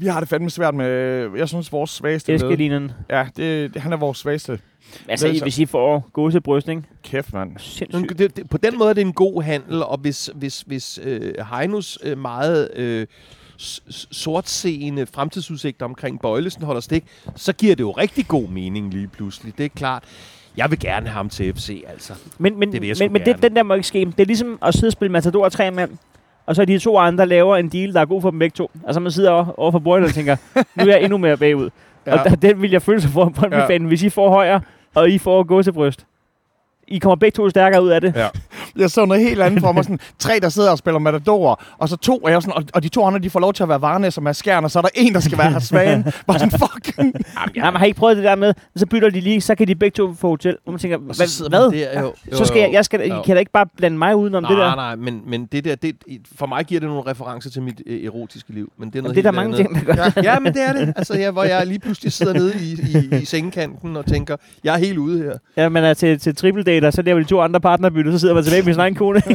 vi 0.00 0.06
har 0.06 0.20
det 0.20 0.28
fandme 0.28 0.50
svært 0.50 0.74
med... 0.74 0.86
Jeg 1.36 1.48
synes, 1.48 1.72
vores 1.72 1.90
svageste 1.90 2.34
Eskelinen. 2.34 2.92
Ja, 3.10 3.26
det, 3.36 3.74
det, 3.74 3.82
han 3.82 3.92
er 3.92 3.96
vores 3.96 4.18
svageste. 4.18 4.58
Altså, 5.08 5.34
så- 5.34 5.44
hvis 5.44 5.58
I 5.58 5.66
får 5.66 6.08
gode 6.12 6.32
til 6.32 6.40
bryst, 6.40 6.68
ikke? 6.68 6.82
Kæft, 7.02 7.32
mand. 7.32 7.58
Sindssygt. 7.58 8.18
Det, 8.18 8.36
det, 8.36 8.50
på 8.50 8.58
den 8.58 8.78
måde 8.78 8.90
er 8.90 8.94
det 8.94 9.00
en 9.00 9.12
god 9.12 9.42
handel, 9.42 9.82
og 9.82 9.98
hvis, 9.98 10.30
hvis, 10.34 10.60
hvis 10.60 11.00
øh, 11.02 11.34
Heinos 11.52 11.98
øh, 12.02 12.18
meget 12.18 12.70
øh, 12.76 13.06
sortseende 14.10 15.06
fremtidsudsigter 15.06 15.84
omkring 15.86 16.20
Bøjlesen 16.20 16.62
holder 16.62 16.80
stik, 16.80 17.04
så 17.36 17.52
giver 17.52 17.74
det 17.74 17.82
jo 17.82 17.90
rigtig 17.90 18.28
god 18.28 18.48
mening 18.48 18.90
lige 18.94 19.08
pludselig. 19.08 19.58
Det 19.58 19.64
er 19.64 19.68
klart. 19.68 20.04
Jeg 20.56 20.70
vil 20.70 20.78
gerne 20.78 21.06
have 21.06 21.14
ham 21.16 21.28
til 21.28 21.54
FC, 21.54 21.84
altså. 21.88 22.12
Men, 22.38 22.58
men, 22.58 22.72
Det 22.72 22.80
vil 22.80 22.86
jeg 22.88 22.96
men, 23.00 23.12
men 23.12 23.24
det, 23.24 23.42
den 23.42 23.56
der 23.56 23.62
må 23.62 23.74
ikke 23.74 23.86
ske. 23.86 24.04
Det 24.04 24.20
er 24.20 24.24
ligesom 24.24 24.58
at 24.62 24.74
sidde 24.74 24.86
og 24.88 24.92
spille 24.92 25.12
Matador 25.12 25.48
tre 25.48 25.70
mand, 25.70 25.90
og 26.46 26.56
så 26.56 26.64
de 26.64 26.78
to 26.78 26.98
andre 26.98 27.26
laver 27.26 27.56
en 27.56 27.68
deal, 27.68 27.94
der 27.94 28.00
er 28.00 28.04
god 28.04 28.22
for 28.22 28.30
dem 28.30 28.38
begge 28.38 28.54
to. 28.54 28.70
Altså 28.86 29.00
man 29.00 29.12
sidder 29.12 29.30
over, 29.30 29.60
over 29.60 29.70
for 29.70 29.78
bordene 29.78 30.06
og 30.06 30.14
tænker, 30.14 30.36
nu 30.56 30.82
er 30.82 30.86
jeg 30.86 31.02
endnu 31.02 31.18
mere 31.18 31.36
bagud. 31.36 31.70
Ja. 32.06 32.12
Og 32.18 32.30
der, 32.30 32.36
den 32.36 32.62
vil 32.62 32.70
jeg 32.70 32.82
føle 32.82 33.00
sig 33.00 33.10
for 33.10 33.44
en 33.46 33.52
Ja. 33.52 33.66
fan, 33.66 33.84
hvis 33.84 34.02
I 34.02 34.08
får 34.08 34.28
højere, 34.30 34.60
og 34.94 35.10
I 35.10 35.18
får 35.18 35.42
gå 35.42 35.62
til 35.62 35.72
bryst. 35.72 36.06
I 36.88 36.98
kommer 36.98 37.16
begge 37.16 37.36
to 37.36 37.50
stærkere 37.50 37.82
ud 37.82 37.88
af 37.88 38.00
det. 38.00 38.12
Ja. 38.16 38.28
Jeg 38.82 38.90
så 38.90 39.04
noget 39.04 39.22
helt 39.22 39.42
andet 39.42 39.60
for 39.60 39.72
mig. 39.72 39.84
Sådan, 39.84 39.98
tre, 40.18 40.38
der 40.42 40.48
sidder 40.48 40.70
og 40.70 40.78
spiller 40.78 40.98
Matador, 40.98 41.60
og 41.78 41.88
så 41.88 41.96
to, 41.96 42.16
og, 42.18 42.30
jeg 42.30 42.36
er 42.36 42.40
sådan, 42.40 42.54
og, 42.56 42.64
og 42.74 42.82
de 42.82 42.88
to 42.88 43.04
andre, 43.06 43.18
de 43.18 43.30
får 43.30 43.40
lov 43.40 43.52
til 43.52 43.62
at 43.62 43.68
være 43.68 43.80
Varnes 43.80 44.16
og 44.16 44.22
Mads 44.22 44.36
Skjern, 44.36 44.64
og 44.64 44.70
så 44.70 44.78
er 44.78 44.82
der 44.82 44.88
en, 44.94 45.14
der 45.14 45.20
skal 45.20 45.38
være 45.38 45.50
her 45.52 45.58
Svagen. 45.58 46.04
Bare 46.26 46.38
sådan, 46.38 46.50
fuck. 46.58 46.98
Jamen, 46.98 47.14
Nej, 47.56 47.70
man 47.70 47.76
har 47.76 47.84
ikke 47.86 47.98
prøvet 47.98 48.16
det 48.16 48.24
der 48.24 48.34
med, 48.34 48.54
så 48.76 48.86
bytter 48.86 49.10
de 49.10 49.20
lige, 49.20 49.40
så 49.40 49.54
kan 49.54 49.68
de 49.68 49.74
begge 49.74 49.94
to 49.94 50.14
få 50.14 50.28
hotel. 50.28 50.56
Og 50.66 50.72
man 50.72 50.78
tænker, 50.80 50.98
Og 51.08 51.14
så 51.14 51.46
hvad? 51.48 51.60
Der, 51.72 52.00
jo, 52.00 52.12
jo, 52.32 52.36
Så 52.36 52.44
skal 52.44 52.60
jeg, 52.60 52.72
jeg 52.72 52.84
skal, 52.84 53.00
I 53.00 53.08
Jo. 53.14 53.22
kan 53.22 53.36
da 53.36 53.40
ikke 53.40 53.52
bare 53.52 53.66
blande 53.76 53.98
mig 53.98 54.16
udenom 54.16 54.42
nej, 54.42 54.50
det 54.50 54.58
der. 54.58 54.74
nej, 54.74 54.96
men, 54.96 55.22
men 55.26 55.46
det 55.46 55.64
der, 55.64 55.74
det, 55.74 55.96
for 56.36 56.46
mig 56.46 56.64
giver 56.64 56.80
det 56.80 56.88
nogle 56.88 57.10
referencer 57.10 57.50
til 57.50 57.62
mit 57.62 57.82
øh, 57.86 58.04
erotiske 58.04 58.52
liv. 58.52 58.72
Men 58.78 58.88
det 58.90 58.94
er, 58.94 58.98
Jamen, 58.98 59.02
noget 59.04 59.16
det 59.16 59.26
er 59.26 59.30
der 59.30 59.36
mange 59.36 59.58
andet. 59.58 59.76
ting, 59.76 59.86
der 59.86 59.94
gør. 59.94 60.22
Ja, 60.22 60.32
ja, 60.32 60.38
men 60.40 60.52
det 60.54 60.62
er 60.62 60.72
det. 60.72 60.92
Altså, 60.96 61.14
ja, 61.14 61.30
hvor 61.30 61.44
jeg 61.44 61.66
lige 61.66 61.78
pludselig 61.78 62.12
sidder 62.12 62.32
nede 62.32 62.54
i, 62.60 62.72
i, 63.14 63.22
i 63.22 63.24
sengekanten 63.24 63.96
og 63.96 64.06
tænker, 64.06 64.36
jeg 64.64 64.74
er 64.74 64.78
helt 64.78 64.98
ude 64.98 65.18
her. 65.22 65.32
Ja, 65.56 65.68
man 65.68 65.84
er 65.84 65.94
til, 65.94 66.18
til 66.20 66.36
triple 66.36 66.62
date, 66.74 66.86
og 66.86 66.92
så 66.92 67.02
laver 67.02 67.18
de 67.18 67.24
to 67.24 67.40
andre 67.40 67.60
partnerbytte, 67.60 68.12
så 68.12 68.18
sidder 68.18 68.34
man 68.34 68.44
tilbage 68.44 68.62
med 68.62 68.72
sin 68.74 68.80
egen 68.80 68.94
kone. 68.94 69.22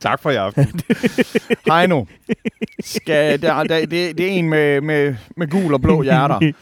Tak 0.00 0.22
for 0.22 0.30
i 0.30 0.34
aften. 0.36 0.80
Heino. 1.72 2.04
Skal, 2.84 3.42
der, 3.42 3.64
der, 3.64 3.86
det, 3.86 4.18
det 4.18 4.20
er 4.20 4.30
en 4.30 4.48
med, 4.48 4.80
med, 4.80 5.14
med 5.36 5.48
gul 5.48 5.74
og 5.74 5.80
blå 5.80 6.02
hjerter. 6.02 6.40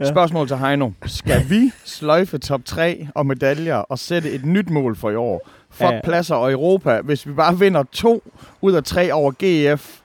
Ja. 0.00 0.08
Spørgsmål 0.08 0.48
til 0.48 0.56
Heino. 0.56 0.90
Skal 1.06 1.50
vi 1.50 1.70
sløjfe 1.84 2.38
top 2.38 2.60
3 2.64 3.08
og 3.14 3.26
medaljer 3.26 3.76
og 3.76 3.98
sætte 3.98 4.30
et 4.30 4.44
nyt 4.44 4.70
mål 4.70 4.96
for 4.96 5.10
i 5.10 5.14
år? 5.14 5.48
Fuck 5.70 5.82
Ja. 5.90 5.94
ja. 5.94 6.00
pladser 6.04 6.34
og 6.34 6.52
Europa, 6.52 7.00
hvis 7.00 7.26
vi 7.26 7.32
bare 7.32 7.58
vinder 7.58 7.82
to 7.92 8.22
ud 8.60 8.72
af 8.72 8.84
tre 8.84 9.12
over 9.12 9.32
GF 9.32 9.96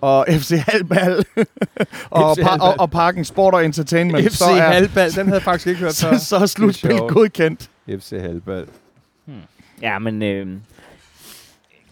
og 0.00 0.26
FC 0.40 0.50
Halbal 0.50 1.12
og, 2.10 2.36
FC 2.36 2.42
og, 2.60 2.74
og 2.78 2.90
Parken 2.90 3.24
Sport 3.24 3.54
og 3.54 3.64
Entertainment, 3.64 4.32
FC 4.32 4.36
så 4.36 4.44
er, 4.44 4.72
Halbal, 4.72 5.10
den 5.10 5.26
havde 5.26 5.34
jeg 5.34 5.42
faktisk 5.42 5.66
ikke 5.66 5.80
hørt 5.80 5.96
før. 6.02 6.16
så, 6.16 6.24
så 6.26 6.36
er 6.36 6.46
slutspil 6.46 6.98
godkendt. 6.98 7.70
FC 7.88 8.10
Halbal. 8.10 8.66
Ja, 9.82 9.98
men... 9.98 10.22
Øh, 10.22 10.46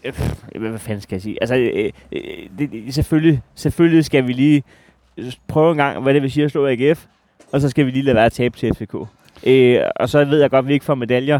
øh, 0.03 0.13
hvad, 0.59 0.79
fanden 0.79 1.01
skal 1.01 1.15
jeg 1.15 1.21
sige? 1.21 1.37
Altså, 1.41 1.55
øh, 1.55 1.91
øh, 2.11 2.21
det, 2.59 2.93
selvfølgelig, 2.93 3.41
selvfølgelig 3.55 4.05
skal 4.05 4.27
vi 4.27 4.33
lige 4.33 4.63
prøve 5.47 5.71
en 5.71 5.77
gang, 5.77 6.03
hvad 6.03 6.13
det 6.13 6.21
vil 6.21 6.31
sige 6.31 6.43
at 6.45 6.51
slå 6.51 6.67
AGF, 6.67 7.05
og 7.51 7.61
så 7.61 7.69
skal 7.69 7.85
vi 7.85 7.91
lige 7.91 8.03
lade 8.03 8.15
være 8.15 8.25
at 8.25 8.31
tabe 8.31 8.57
til 8.57 8.73
FCK. 8.75 8.95
Øh, 9.43 9.79
og 9.95 10.09
så 10.09 10.25
ved 10.25 10.41
jeg 10.41 10.49
godt, 10.49 10.63
at 10.63 10.67
vi 10.67 10.73
ikke 10.73 10.85
får 10.85 10.95
medaljer, 10.95 11.39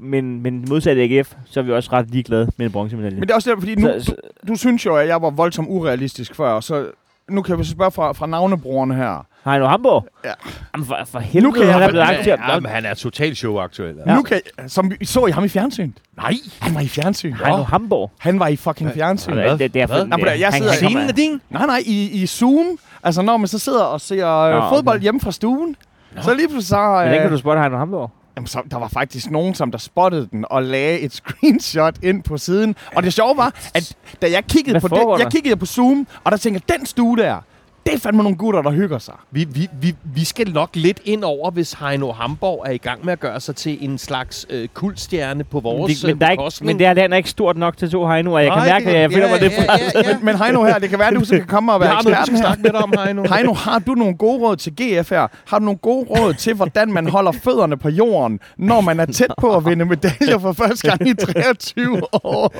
men, 0.00 0.42
men 0.42 0.64
modsat 0.68 0.98
AGF, 0.98 1.32
så 1.46 1.60
er 1.60 1.64
vi 1.64 1.72
også 1.72 1.90
ret 1.92 2.10
ligeglade 2.10 2.50
med 2.56 2.66
en 2.66 2.72
bronzemedalje. 2.72 3.14
Men 3.18 3.22
det 3.22 3.30
er 3.30 3.34
også 3.34 3.50
der, 3.50 3.56
fordi 3.58 3.74
nu, 3.74 3.88
så, 4.00 4.14
du 4.48 4.56
synes 4.56 4.86
jo, 4.86 4.96
at 4.96 5.08
jeg 5.08 5.22
var 5.22 5.30
voldsomt 5.30 5.68
urealistisk 5.70 6.34
før, 6.34 6.60
så 6.60 6.86
nu 7.30 7.42
kan 7.42 7.58
vi 7.58 7.64
så 7.64 7.70
spørge 7.70 7.90
fra, 7.90 8.12
fra 8.12 8.26
navnebrugerne 8.26 8.94
her. 8.94 9.26
Heino 9.44 9.66
Hamburg? 9.66 10.06
Ja. 10.24 10.30
Jamen, 10.74 10.86
for, 10.86 10.98
for 11.06 11.18
helvede, 11.18 11.52
kan 11.52 11.62
jeg 11.62 11.72
han 11.72 11.82
er 11.82 11.86
fa- 11.86 11.90
blevet 11.90 12.04
Ja, 12.04 12.18
aktiv. 12.18 12.32
Ja, 12.48 12.60
men 12.60 12.70
han 12.70 12.84
er 12.84 12.94
totalt 12.94 13.36
showaktuel. 13.36 13.94
Ja. 14.06 14.14
Nu 14.14 14.22
kan, 14.22 14.40
som 14.66 14.90
vi 15.00 15.04
så 15.06 15.26
I 15.26 15.30
ham 15.30 15.44
i 15.44 15.48
fjernsyn. 15.48 15.92
Nej. 16.16 16.32
Han 16.60 16.74
var 16.74 16.80
i 16.80 16.88
fjernsyn. 16.88 17.32
Heino 17.32 17.62
Hamburg? 17.62 18.10
Han 18.18 18.38
var 18.40 18.48
i 18.48 18.56
fucking 18.56 18.90
fjernsyn. 18.94 19.34
Ja, 19.34 19.56
det, 19.56 19.74
det, 19.74 19.82
er 19.82 19.86
for, 19.86 19.94
Hvad? 19.94 20.06
Nå, 20.06 20.16
men 20.16 20.26
jeg 20.26 20.52
sidder- 20.52 20.88
han 20.98 21.08
er 21.08 21.12
din. 21.12 21.40
Nej, 21.50 21.66
nej, 21.66 21.82
i, 21.86 22.22
i 22.22 22.26
Zoom. 22.26 22.66
Altså, 23.02 23.22
når 23.22 23.36
man 23.36 23.48
så 23.48 23.58
sidder 23.58 23.82
og 23.84 24.00
ser 24.00 24.28
øh, 24.30 24.56
okay. 24.56 24.76
fodbold 24.76 25.00
hjemme 25.00 25.20
fra 25.20 25.32
stuen, 25.32 25.76
så 26.20 26.34
lige 26.34 26.48
pludselig 26.48 26.66
så... 26.68 26.76
Hvordan 26.76 27.12
kan 27.18 27.26
Øh, 27.26 27.32
du 27.32 27.38
spotte 27.38 27.60
Heino 27.60 27.76
Hamburg? 27.76 28.10
Jamen, 28.36 28.46
så, 28.46 28.62
der 28.70 28.76
var 28.76 28.88
faktisk 28.88 29.30
nogen, 29.30 29.54
som 29.54 29.70
der 29.70 29.78
spottede 29.78 30.28
den 30.32 30.44
og 30.50 30.62
lagde 30.62 31.00
et 31.00 31.12
screenshot 31.22 31.94
ind 32.02 32.22
på 32.22 32.38
siden. 32.38 32.76
Og 32.96 33.02
det 33.02 33.12
sjove 33.12 33.36
var, 33.36 33.54
at 33.74 33.96
da 34.22 34.30
jeg 34.30 34.44
kiggede 34.44 34.78
Hvad 34.78 34.88
på 34.90 35.16
det, 35.16 35.22
jeg 35.24 35.32
kiggede 35.32 35.56
på 35.56 35.66
Zoom, 35.66 36.06
og 36.24 36.32
der 36.32 36.38
tænkte 36.38 36.62
jeg, 36.68 36.78
den 36.78 36.86
stue 36.86 37.16
der, 37.16 37.40
det 37.86 37.94
er 37.94 37.98
fandme 37.98 38.22
nogle 38.22 38.36
gutter, 38.38 38.62
der 38.62 38.70
hygger 38.70 38.98
sig. 38.98 39.14
Vi, 39.30 39.44
vi, 39.50 39.68
vi, 39.80 39.94
vi 40.14 40.24
skal 40.24 40.52
nok 40.52 40.70
lidt 40.74 41.00
ind 41.04 41.24
over, 41.24 41.50
hvis 41.50 41.72
Heino 41.72 42.12
Hamborg 42.12 42.64
er 42.66 42.70
i 42.70 42.76
gang 42.76 43.04
med 43.04 43.12
at 43.12 43.20
gøre 43.20 43.40
sig 43.40 43.56
til 43.56 43.78
en 43.84 43.98
slags 43.98 44.46
øh, 44.50 44.68
kultstjerne 44.74 45.44
på 45.44 45.60
vores 45.60 46.00
det, 46.00 46.08
men, 46.08 46.20
der 46.20 46.26
er 46.26 46.30
ikke, 46.30 46.42
men 46.64 46.78
det 46.78 46.86
er, 46.86 46.94
den 46.94 47.12
er 47.12 47.16
ikke 47.16 47.30
stort 47.30 47.56
nok 47.56 47.76
til 47.76 47.90
to 47.90 48.06
Heino, 48.08 48.32
og 48.32 48.42
jeg 48.44 48.50
kan 48.52 48.58
Nej, 48.58 48.68
mærke, 48.68 48.84
det- 48.86 48.92
at 48.94 49.00
jeg 49.00 49.12
føler 49.12 49.28
mig 49.28 49.36
ja, 49.40 49.42
lidt 49.48 49.52
ja, 49.58 49.62
ja, 49.94 50.08
ja. 50.08 50.14
Men, 50.16 50.24
men 50.24 50.36
Heino 50.38 50.64
her, 50.64 50.78
det 50.78 50.90
kan 50.90 50.98
være, 50.98 51.08
at 51.08 51.14
du 51.14 51.24
så 51.24 51.36
kan 51.36 51.46
komme 51.46 51.72
og 51.72 51.80
være 51.80 51.88
har 51.88 52.00
skal 52.02 52.14
her. 52.14 52.24
snakke 52.36 52.62
med 52.62 52.70
dig 52.70 52.82
om, 52.82 52.92
Heino. 53.04 53.22
Heino, 53.34 53.52
har 53.52 53.78
du 53.78 53.92
nogle 53.94 54.16
gode 54.16 54.38
råd 54.42 54.56
til 54.56 54.72
GF 54.72 55.10
her? 55.10 55.26
Har 55.46 55.58
du 55.58 55.64
nogle 55.64 55.78
gode 55.78 56.06
råd 56.10 56.34
til, 56.34 56.54
hvordan 56.54 56.92
man 56.92 57.08
holder 57.08 57.32
fødderne 57.32 57.76
på 57.76 57.88
jorden, 57.88 58.40
når 58.58 58.80
man 58.80 59.00
er 59.00 59.06
tæt 59.06 59.30
på 59.40 59.56
at 59.56 59.66
vinde 59.66 59.84
medaljer 59.84 60.38
for 60.38 60.52
første 60.52 60.88
gang 60.88 61.08
i 61.08 61.14
23 61.14 62.02
år? 62.12 62.54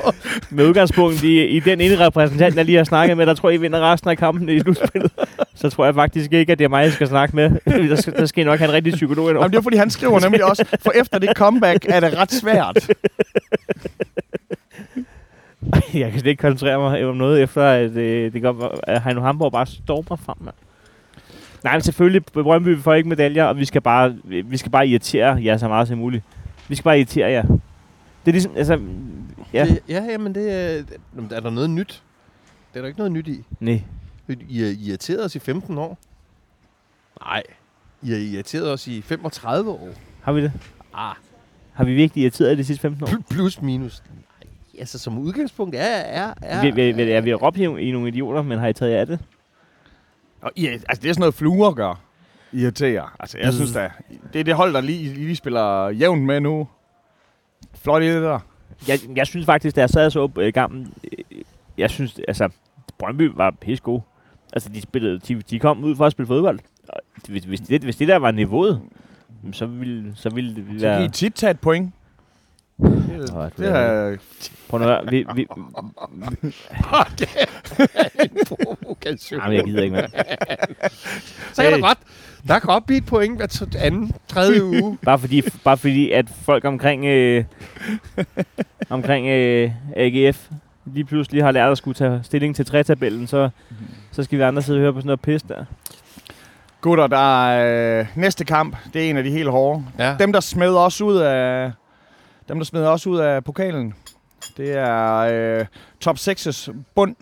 Med 0.51 0.67
udgangspunkt 0.69 1.23
i, 1.23 1.45
i 1.47 1.61
den 1.61 1.81
ene 1.81 2.07
repræsentant, 2.07 2.57
jeg 2.57 2.65
lige 2.65 2.77
har 2.77 2.85
snakket 2.85 3.17
med, 3.17 3.27
der 3.27 3.35
tror 3.35 3.49
jeg, 3.51 3.59
I 3.59 3.61
vinder 3.61 3.93
resten 3.93 4.11
af 4.11 4.19
kampen 4.19 4.49
i 4.49 4.61
slutspillet. 4.61 5.11
Så 5.55 5.71
tror 5.71 5.85
jeg 5.85 5.95
faktisk 5.95 6.33
ikke, 6.33 6.53
at 6.53 6.59
det 6.59 6.65
er 6.65 6.69
mig, 6.69 6.83
jeg 6.83 6.93
skal 6.93 7.09
snakke 7.09 7.37
med. 7.37 7.51
Der 7.89 7.97
skal, 7.97 8.13
der 8.13 8.27
skal 8.27 8.47
nok 8.47 8.59
have 8.59 8.69
en 8.69 8.75
rigtig 8.75 8.93
psykolog 8.93 9.31
ind 9.31 9.39
Jamen, 9.39 9.53
det 9.53 9.59
er 9.59 9.63
fordi, 9.63 9.77
han 9.77 9.91
skriver 9.91 10.21
nemlig 10.21 10.45
også, 10.45 10.65
for 10.81 10.93
efter 10.95 11.19
det 11.19 11.37
comeback 11.37 11.87
er 11.89 12.01
det 12.01 12.17
ret 12.17 12.33
svært. 12.33 12.89
Jeg 15.95 16.11
kan 16.11 16.21
slet 16.21 16.31
ikke 16.31 16.41
koncentrere 16.41 16.79
mig 16.79 17.05
om 17.05 17.17
noget, 17.17 17.43
efter 17.43 17.63
at 17.63 17.91
øh, 17.91 18.33
det 18.33 18.43
går, 18.43 18.81
at 18.83 19.03
Heino 19.03 19.21
Hamburg 19.21 19.53
bare 19.53 19.67
stormer 19.67 20.17
frem, 20.17 20.37
mand. 20.41 20.55
Nej, 21.65 21.73
men 21.73 21.83
selvfølgelig, 21.83 22.25
Brøndby 22.25 22.79
får 22.79 22.95
ikke 22.95 23.09
medaljer, 23.09 23.45
og 23.45 23.59
vi 23.59 23.65
skal 23.65 23.81
bare, 23.81 24.17
vi 24.25 24.57
skal 24.57 24.73
bare 24.73 24.89
irritere 24.89 25.41
jer 25.45 25.57
så 25.57 25.69
meget 25.69 25.89
som 25.89 25.99
muligt. 25.99 26.25
Vi 26.69 26.75
skal 26.75 26.85
bare 26.85 26.97
irritere 26.97 27.31
jer. 27.31 27.43
Det 27.43 27.59
er 28.27 28.33
ligesom, 28.33 28.53
altså... 28.57 28.81
Ja. 29.53 29.65
Det, 29.65 29.81
ja, 29.89 30.03
ja, 30.11 30.19
men 30.19 30.35
det 30.35 30.53
er... 30.53 30.83
Jamen, 31.17 31.31
Er 31.33 31.41
der 31.41 31.51
noget 31.51 31.71
nyt? 31.71 32.03
Det 32.73 32.79
er 32.79 32.81
der 32.81 32.87
ikke 32.87 32.99
noget 32.99 33.13
nyt 33.13 33.29
i. 33.29 33.45
Nej. 33.61 33.83
I 34.29 34.61
har 34.63 34.75
irriteret 34.89 35.25
os 35.25 35.35
i 35.37 35.39
15 35.39 35.79
år. 35.79 35.99
Nej. 37.21 37.43
I 38.03 38.11
har 38.11 38.17
irriteret 38.19 38.71
os 38.73 38.87
i 38.89 39.03
35 39.03 39.71
år. 39.71 39.89
Har 40.23 40.33
vi 40.33 40.43
det? 40.43 40.53
Ah, 40.95 41.15
Har 41.73 41.85
vi 41.85 41.95
virkelig 41.95 42.23
irriteret 42.23 42.49
jer 42.49 42.55
de 42.57 42.65
sidste 42.65 42.83
15 42.83 43.03
år? 43.03 43.07
pl- 43.09 43.23
plus 43.31 43.63
minus. 43.63 44.03
Nej, 44.43 44.51
altså 44.79 44.99
som 44.99 45.19
udgangspunkt 45.19 45.75
er... 45.75 45.81
er, 45.85 46.35
er 46.43 46.63
Vi, 46.63 46.71
vi, 46.71 46.93
vi, 46.93 47.03
er 47.11 47.21
vi 47.21 47.35
råbt 47.35 47.57
i, 47.57 47.63
i 47.65 47.91
nogle 47.93 48.09
idioter, 48.09 48.43
men 48.43 48.59
har 48.59 48.69
I 48.69 48.73
taget 48.73 48.93
jer 48.93 49.01
af 49.01 49.07
det? 49.07 49.19
Og, 50.43 50.51
ja, 50.57 50.69
altså, 50.71 51.03
det 51.03 51.09
er 51.09 51.13
sådan 51.13 51.21
noget, 51.21 51.35
fluer 51.35 51.73
gør. 51.73 52.01
Irriterer. 52.53 53.17
Altså, 53.21 53.39
jeg 53.39 53.53
synes 53.53 53.73
da, 53.73 53.91
det 54.33 54.41
er 54.41 54.45
det 54.45 54.55
hold, 54.55 54.75
der 54.75 54.81
lige, 54.81 55.15
lige 55.15 55.37
spiller 55.37 55.89
jævnt 55.89 56.23
med 56.23 56.41
nu. 56.41 56.69
Flot 57.75 58.03
i 58.03 58.07
det 58.09 58.23
der. 58.23 58.39
Jeg, 58.89 58.99
jeg 59.17 59.27
synes 59.27 59.47
faktisk, 59.47 59.77
da 59.77 59.81
jeg 59.81 59.91
sad 59.91 60.07
og 60.07 60.13
så 60.13 60.31
øh, 60.39 60.53
kampen, 60.53 60.95
øh, 61.19 61.25
jeg 61.79 61.91
synes, 61.91 62.21
altså, 62.29 62.49
Brøndby 62.99 63.31
var 63.35 63.51
pisse 63.51 63.83
gode. 63.85 64.03
Altså, 64.55 64.69
de, 64.69 64.81
spillede, 64.81 65.19
de, 65.19 65.43
de 65.51 65.59
kom 65.59 65.85
ud 65.85 65.97
for 65.97 66.07
at 66.07 66.13
spille 66.13 66.27
fodbold. 66.27 66.59
Og 66.89 67.01
Hvis, 67.29 67.45
hvis, 67.45 67.61
det, 67.61 67.83
hvis 67.83 67.97
det 67.97 68.09
der 68.09 68.17
var 68.17 68.31
niveauet, 68.31 68.81
så 69.53 69.67
ville, 69.67 70.13
så 70.17 70.31
ville 70.31 70.55
det 70.57 70.65
Så 70.67 70.71
kan 70.71 70.79
I 70.79 70.83
være... 70.83 71.09
tit 71.09 71.35
tage 71.35 71.51
et 71.51 71.61
point. 71.61 71.93
Det, 72.79 73.53
det 73.59 73.69
er, 73.69 74.17
Prøv 74.69 74.81
nu 74.81 74.89
at 74.89 75.11
vi, 75.11 75.27
vi, 75.35 75.47
Provokation. 78.49 79.41
jamen, 79.41 79.57
jeg 79.57 79.65
gider 79.65 79.83
ikke 79.83 79.93
mere. 79.97 80.09
Så 81.53 81.63
Hey. 81.63 81.71
der 81.73 81.81
godt, 81.81 81.99
der 82.49 82.59
kan 82.59 82.69
blive 82.87 82.99
et 82.99 83.07
point 83.07 83.37
hver 83.37 83.47
anden, 83.77 84.13
tredje 84.29 84.65
uge. 84.83 84.99
Bare 85.03 85.19
fordi, 85.19 85.43
bare 85.65 85.77
fordi 85.77 86.11
at 86.11 86.29
folk 86.31 86.65
omkring, 86.65 87.05
øh, 87.05 87.45
omkring 88.91 89.27
øh, 89.27 89.71
AGF 89.97 90.51
lige 90.85 91.05
pludselig 91.05 91.45
har 91.45 91.51
lært 91.51 91.71
at 91.71 91.79
skulle 91.79 91.95
tage 91.95 92.21
stilling 92.23 92.57
til 92.57 92.67
tretabellen, 92.67 93.27
så, 93.27 93.51
så 94.13 94.23
skal 94.23 94.39
vi 94.39 94.43
andre 94.43 94.63
sidde 94.63 94.77
og 94.79 94.81
høre 94.81 94.93
på 94.93 95.01
sådan 95.01 95.07
noget 95.07 95.21
pis 95.21 95.43
der. 95.43 95.65
gutter, 96.81 97.07
der 97.07 97.47
er 97.47 98.01
øh, 98.01 98.07
næste 98.17 98.45
kamp. 98.45 98.77
Det 98.93 99.07
er 99.07 99.11
en 99.11 99.17
af 99.17 99.25
de 99.25 99.31
helt 99.31 99.51
hårde. 99.51 99.85
Ja. 99.99 100.17
Dem, 100.19 100.33
der 100.33 100.41
smed 100.41 100.75
os 100.77 101.01
ud 101.01 101.17
af, 101.17 101.73
dem, 102.49 102.59
der 102.59 102.65
smed 102.65 102.87
os 102.87 103.07
ud 103.07 103.19
af 103.19 103.45
pokalen, 103.45 103.95
det 104.57 104.73
er 104.77 105.15
øh, 105.61 105.67
top 106.01 106.17
6's 106.17 106.73
bund. 106.95 107.17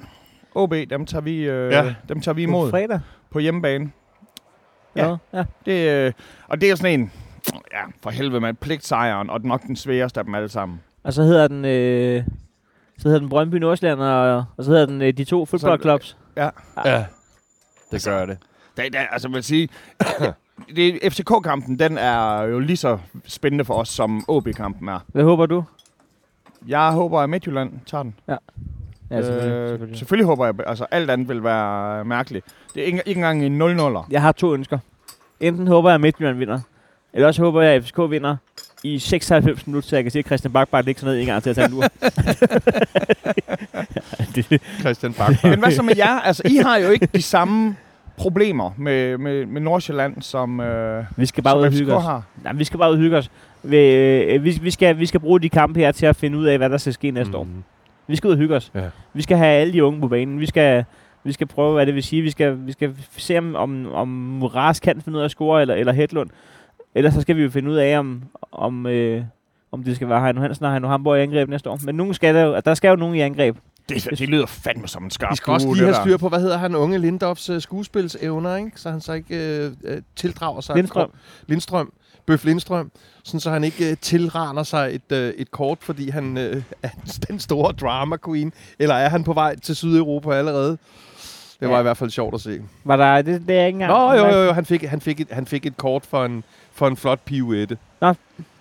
OB, 0.54 0.74
dem 0.90 1.06
tager 1.06 1.22
vi, 1.22 1.36
øh, 1.42 1.72
Ja. 1.72 1.94
dem 2.08 2.20
tager 2.20 2.34
vi 2.34 2.46
På 2.46 2.50
imod 2.50 2.70
fredag. 2.70 3.00
på 3.30 3.38
hjemmebane. 3.38 3.90
Ja. 4.96 5.08
Ja. 5.08 5.16
ja. 5.32 5.44
Det, 5.66 5.90
øh, 6.06 6.12
og 6.48 6.60
det 6.60 6.70
er 6.70 6.74
sådan 6.74 7.00
en, 7.00 7.12
ja, 7.72 7.80
for 8.02 8.10
helvede 8.10 8.40
med 8.40 8.54
pligtsejren, 8.54 9.30
og 9.30 9.40
nok 9.44 9.62
den 9.62 9.76
sværeste 9.76 10.20
af 10.20 10.24
dem 10.24 10.34
alle 10.34 10.48
sammen. 10.48 10.80
Og 11.04 11.12
så 11.12 11.22
hedder 11.22 11.48
den, 11.48 11.64
øh, 11.64 12.24
så 13.03 13.09
hedder 13.09 13.20
den 13.20 13.28
Brøndby 13.28 13.55
Nordsjælland, 13.55 14.00
og, 14.00 14.44
og 14.57 14.64
så 14.64 14.70
hedder 14.70 14.86
den 14.86 15.03
øh, 15.03 15.12
de 15.12 15.24
to 15.24 15.44
fodboldklubs. 15.44 16.16
Ja, 16.36 16.48
det 17.90 18.05
gør 18.05 18.26
det. 18.26 18.38
Det, 18.76 18.92
det, 18.92 18.98
altså, 19.11 19.28
vil 19.28 19.44
sige, 19.44 19.68
det, 20.76 21.12
FCK-kampen, 21.12 21.78
den 21.78 21.98
er 21.98 22.42
jo 22.42 22.59
lige 22.59 22.76
så 22.76 22.98
spændende 23.26 23.64
for 23.64 23.74
os, 23.74 23.88
som 23.88 24.24
OB-kampen 24.28 24.88
er. 24.88 24.98
Hvad 25.07 25.24
håber 25.24 25.46
du? 25.46 25.64
Jeg 26.66 26.92
håber, 26.92 27.20
at 27.20 27.30
Midtjylland 27.30 27.72
tager 27.86 28.03
den. 28.03 28.14
Ja, 28.28 28.36
selvfølgelig, 29.11 29.53
øh, 29.53 29.68
selvfølgelig. 29.68 29.98
selvfølgelig 29.98 30.26
håber 30.26 30.46
jeg, 30.46 30.55
altså 30.66 30.86
alt 30.90 31.11
andet 31.11 31.28
vil 31.28 31.44
være 31.44 32.05
mærkeligt. 32.05 32.46
Det 32.74 32.82
er 32.82 32.86
ikke, 32.86 33.03
ikke 33.07 33.18
engang 33.18 33.44
en 33.44 33.62
0-0'er. 33.62 34.07
Jeg 34.11 34.22
har 34.22 34.32
to 34.32 34.55
ønsker. 34.55 34.78
Enten 35.40 35.66
håber 35.66 35.90
jeg, 35.90 35.94
at 35.94 36.00
Midtjylland 36.00 36.38
vinder, 36.38 36.61
eller 37.12 37.26
også 37.26 37.42
håber 37.42 37.62
jeg, 37.62 37.74
at 37.74 37.84
FCK 37.84 37.98
vinder 38.11 38.36
i 38.85 38.99
96 38.99 39.66
minutter, 39.66 39.89
så 39.89 39.97
jeg 39.97 40.05
kan 40.05 40.11
se, 40.11 40.18
at 40.18 40.26
Christian 40.26 40.53
Bak 40.53 40.68
bare 40.68 40.83
ligger 40.83 41.05
ned 41.05 41.20
en 41.20 41.26
gang 41.26 41.43
til 41.43 41.51
at 41.51 41.57
tage 41.57 41.64
en 41.66 41.70
lur. 41.70 41.85
Christian 44.80 45.12
Bak. 45.12 45.45
Men 45.45 45.59
hvad 45.59 45.70
så 45.70 45.83
med 45.83 45.97
jer? 45.97 46.20
Altså, 46.20 46.43
I 46.51 46.57
har 46.57 46.76
jo 46.76 46.91
ikke 46.91 47.09
de 47.14 47.22
samme 47.22 47.76
problemer 48.16 48.70
med, 48.76 49.18
med, 49.18 49.47
med 49.47 49.61
Nordsjælland, 49.61 50.22
som, 50.22 50.61
øh, 50.61 51.05
vi 51.16 51.26
skal 51.26 51.45
bare 51.45 51.59
ud 51.59 51.62
og 51.62 51.72
hygge 51.72 51.95
os. 51.95 52.05
har. 52.05 52.22
Nej, 52.45 52.53
vi 52.53 52.64
skal 52.64 52.78
bare 52.78 52.91
ud 52.91 52.95
og 52.95 53.01
hygge 53.01 53.16
os. 53.16 53.30
Vi, 53.62 53.76
øh, 53.76 54.45
vi, 54.45 54.59
vi, 54.62 54.70
skal, 54.70 54.99
vi 54.99 55.07
skal 55.07 55.20
bruge 55.20 55.41
de 55.41 55.49
kampe 55.49 55.80
her 55.80 55.93
til 55.93 56.07
at 56.07 56.16
finde 56.16 56.39
ud 56.39 56.45
af, 56.45 56.59
hvad 56.59 56.70
der 56.70 56.76
skal 56.76 56.93
ske 56.93 57.11
næste 57.11 57.30
mm. 57.30 57.39
år. 57.39 57.45
Mm. 57.45 57.64
Vi 58.07 58.16
skal 58.16 58.28
ud 58.28 58.33
og 58.33 58.39
hygge 58.39 58.57
os. 58.57 58.70
Ja. 58.74 58.80
Vi 59.14 59.22
skal 59.22 59.37
have 59.37 59.61
alle 59.61 59.72
de 59.72 59.85
unge 59.85 60.01
på 60.01 60.09
banen. 60.09 60.41
Vi 60.41 60.47
skal, 60.47 60.85
vi 61.24 61.33
skal 61.33 61.47
prøve, 61.47 61.72
hvad 61.74 61.87
det 61.87 61.95
vil 61.95 62.03
sige. 62.03 62.22
Vi 62.22 62.30
skal, 62.30 62.66
vi 62.66 62.72
skal 62.72 62.95
se, 63.16 63.39
om, 63.39 63.57
om, 63.57 63.93
om 63.93 64.09
Muras 64.09 64.80
kan 64.80 65.01
finde 65.01 65.16
ud 65.16 65.20
af 65.20 65.24
at 65.24 65.30
score, 65.30 65.61
eller, 65.61 65.74
eller 65.74 65.93
Hedlund. 65.93 66.30
Ellers 66.95 67.14
så 67.14 67.20
skal 67.20 67.36
vi 67.36 67.43
jo 67.43 67.51
finde 67.51 67.70
ud 67.70 67.76
af, 67.76 67.99
om, 67.99 68.22
om, 68.53 68.86
øh, 68.86 69.24
om 69.72 69.84
det 69.84 69.97
skal 69.97 70.09
være 70.09 70.20
Heino 70.20 70.40
Hansen 70.40 70.64
og 70.64 70.70
Heino 70.72 70.88
Hamburg 70.88 71.18
i 71.18 71.22
angreb 71.22 71.49
næste 71.49 71.70
år. 71.70 71.78
Men 71.84 71.95
nogen 71.95 72.14
skal 72.14 72.34
der, 72.34 72.43
jo, 72.43 72.61
der 72.64 72.74
skal 72.74 72.88
jo 72.88 72.97
nogen 72.97 73.14
i 73.14 73.20
angreb. 73.20 73.57
Det, 73.88 74.09
det 74.18 74.28
lyder 74.28 74.47
fandme 74.47 74.88
som 74.88 75.05
en 75.05 75.11
skarp 75.11 75.30
Vi 75.30 75.36
skal 75.36 75.53
også 75.53 75.72
lige 75.74 75.84
have 75.84 75.95
styr 75.95 76.16
på, 76.16 76.28
hvad 76.28 76.40
hedder 76.40 76.57
han, 76.59 76.74
unge 76.74 76.99
Lindorfs 76.99 77.51
uh, 77.51 77.61
skuespilsevner, 77.61 78.57
ikke? 78.57 78.70
Så 78.76 78.90
han 78.90 79.01
så 79.01 79.12
ikke 79.12 79.36
øh, 79.64 79.72
øh, 79.84 80.03
tildrager 80.16 80.61
sig... 80.61 80.76
Lindstrøm. 80.76 81.11
Lindstrøm. 81.47 81.93
Bøf 82.26 82.45
Lindstrøm. 82.45 82.90
Sådan 83.24 83.40
så 83.40 83.51
han 83.51 83.64
ikke 83.64 83.90
øh, 83.90 83.97
tilraner 84.01 84.62
sig 84.62 84.95
et, 84.95 85.12
øh, 85.16 85.34
et 85.36 85.51
kort, 85.51 85.78
fordi 85.80 86.11
han 86.11 86.38
øh, 86.38 86.62
er 86.82 86.88
den 87.28 87.38
store 87.38 87.72
drama 87.72 88.16
queen. 88.26 88.53
Eller 88.78 88.95
er 88.95 89.09
han 89.09 89.24
på 89.24 89.32
vej 89.32 89.57
til 89.59 89.76
Sydeuropa 89.76 90.32
allerede? 90.32 90.78
Det 91.61 91.68
var 91.68 91.74
Ja. 91.74 91.80
i 91.80 91.82
hvert 91.82 91.97
fald 91.97 92.11
sjovt 92.11 92.34
at 92.34 92.40
se. 92.40 92.62
Var 92.84 92.97
der, 92.97 93.22
det, 93.22 93.43
det 93.49 93.59
er 93.59 93.66
ikke 93.66 93.76
engang. 93.76 93.93
Nå, 93.93 94.12
jo, 94.12 94.26
jo, 94.26 94.43
jo. 94.43 94.53
Han 94.53 94.64
fik, 94.64 94.82
han 94.82 95.01
fik, 95.01 95.20
et, 95.20 95.28
han 95.30 95.47
fik 95.47 95.66
et 95.66 95.76
kort 95.76 96.07
for 96.07 96.24
en, 96.24 96.45
for 96.75 96.89
en 96.89 96.97
flot 96.97 97.20
pirouette. 97.25 97.79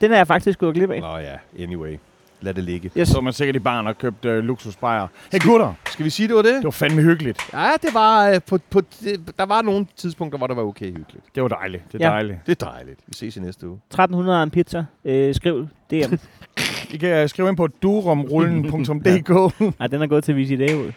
Den 0.02 0.12
er 0.12 0.18
jeg 0.18 0.28
faktisk 0.28 0.60
gået 0.60 0.74
glip 0.76 0.90
af. 0.92 1.02
Nå 1.02 1.18
ja, 1.18 1.64
anyway. 1.64 1.98
Lad 2.44 2.54
det 2.54 2.64
ligge. 2.64 2.92
Yes. 2.98 3.08
Så 3.10 3.22
man 3.22 3.34
sikkert 3.34 3.56
i 3.56 3.60
barn 3.60 3.88
og 3.88 3.98
købt 3.98 4.26
øh, 4.26 4.44
luksusbajer. 4.44 5.08
Hey 5.32 5.40
gutter, 5.40 5.74
Skal 5.90 6.06
vi 6.06 6.10
sige, 6.10 6.28
det 6.28 6.36
var 6.36 6.42
det? 6.42 6.54
det 6.56 6.64
var 6.64 6.72
fandme 6.72 7.02
hyggeligt. 7.02 7.40
Ja, 7.54 7.70
det 7.82 7.94
var 7.94 8.30
øh, 8.30 8.42
på, 8.50 8.60
på, 8.70 8.82
det, 9.04 9.34
der 9.38 9.46
var 9.46 9.62
nogle 9.62 9.88
tidspunkter, 9.98 10.38
hvor 10.38 10.48
det 10.48 10.56
var 10.56 10.64
okay 10.64 10.86
hyggeligt. 10.86 11.26
Det 11.36 11.44
var 11.44 11.50
dejligt. 11.50 11.84
Det 11.92 12.02
er 12.02 12.06
Ja. 12.08 12.12
dejligt. 12.14 12.40
Det 12.46 12.62
er 12.62 12.66
dejligt. 12.66 13.00
Vi 13.08 13.14
ses 13.14 13.38
i 13.38 13.40
næste 13.40 13.68
uge. 13.68 13.80
1300 13.90 14.40
er 14.40 14.44
en 14.44 14.50
pizza. 14.50 14.86
Øh, 15.06 15.36
skriv 15.36 15.68
DM. 15.92 16.14
I 16.94 16.98
kan 16.98 17.10
øh, 17.10 17.30
skrive 17.30 17.50
ind 17.50 17.58
på 17.58 17.68
durumrullen.dk. 17.68 19.60
Nej, 19.80 19.88
den 19.88 20.02
er 20.02 20.08
gået 20.08 20.24
til 20.24 20.36
Visi 20.36 20.56
Dage 20.56 20.78
ud. 20.78 20.92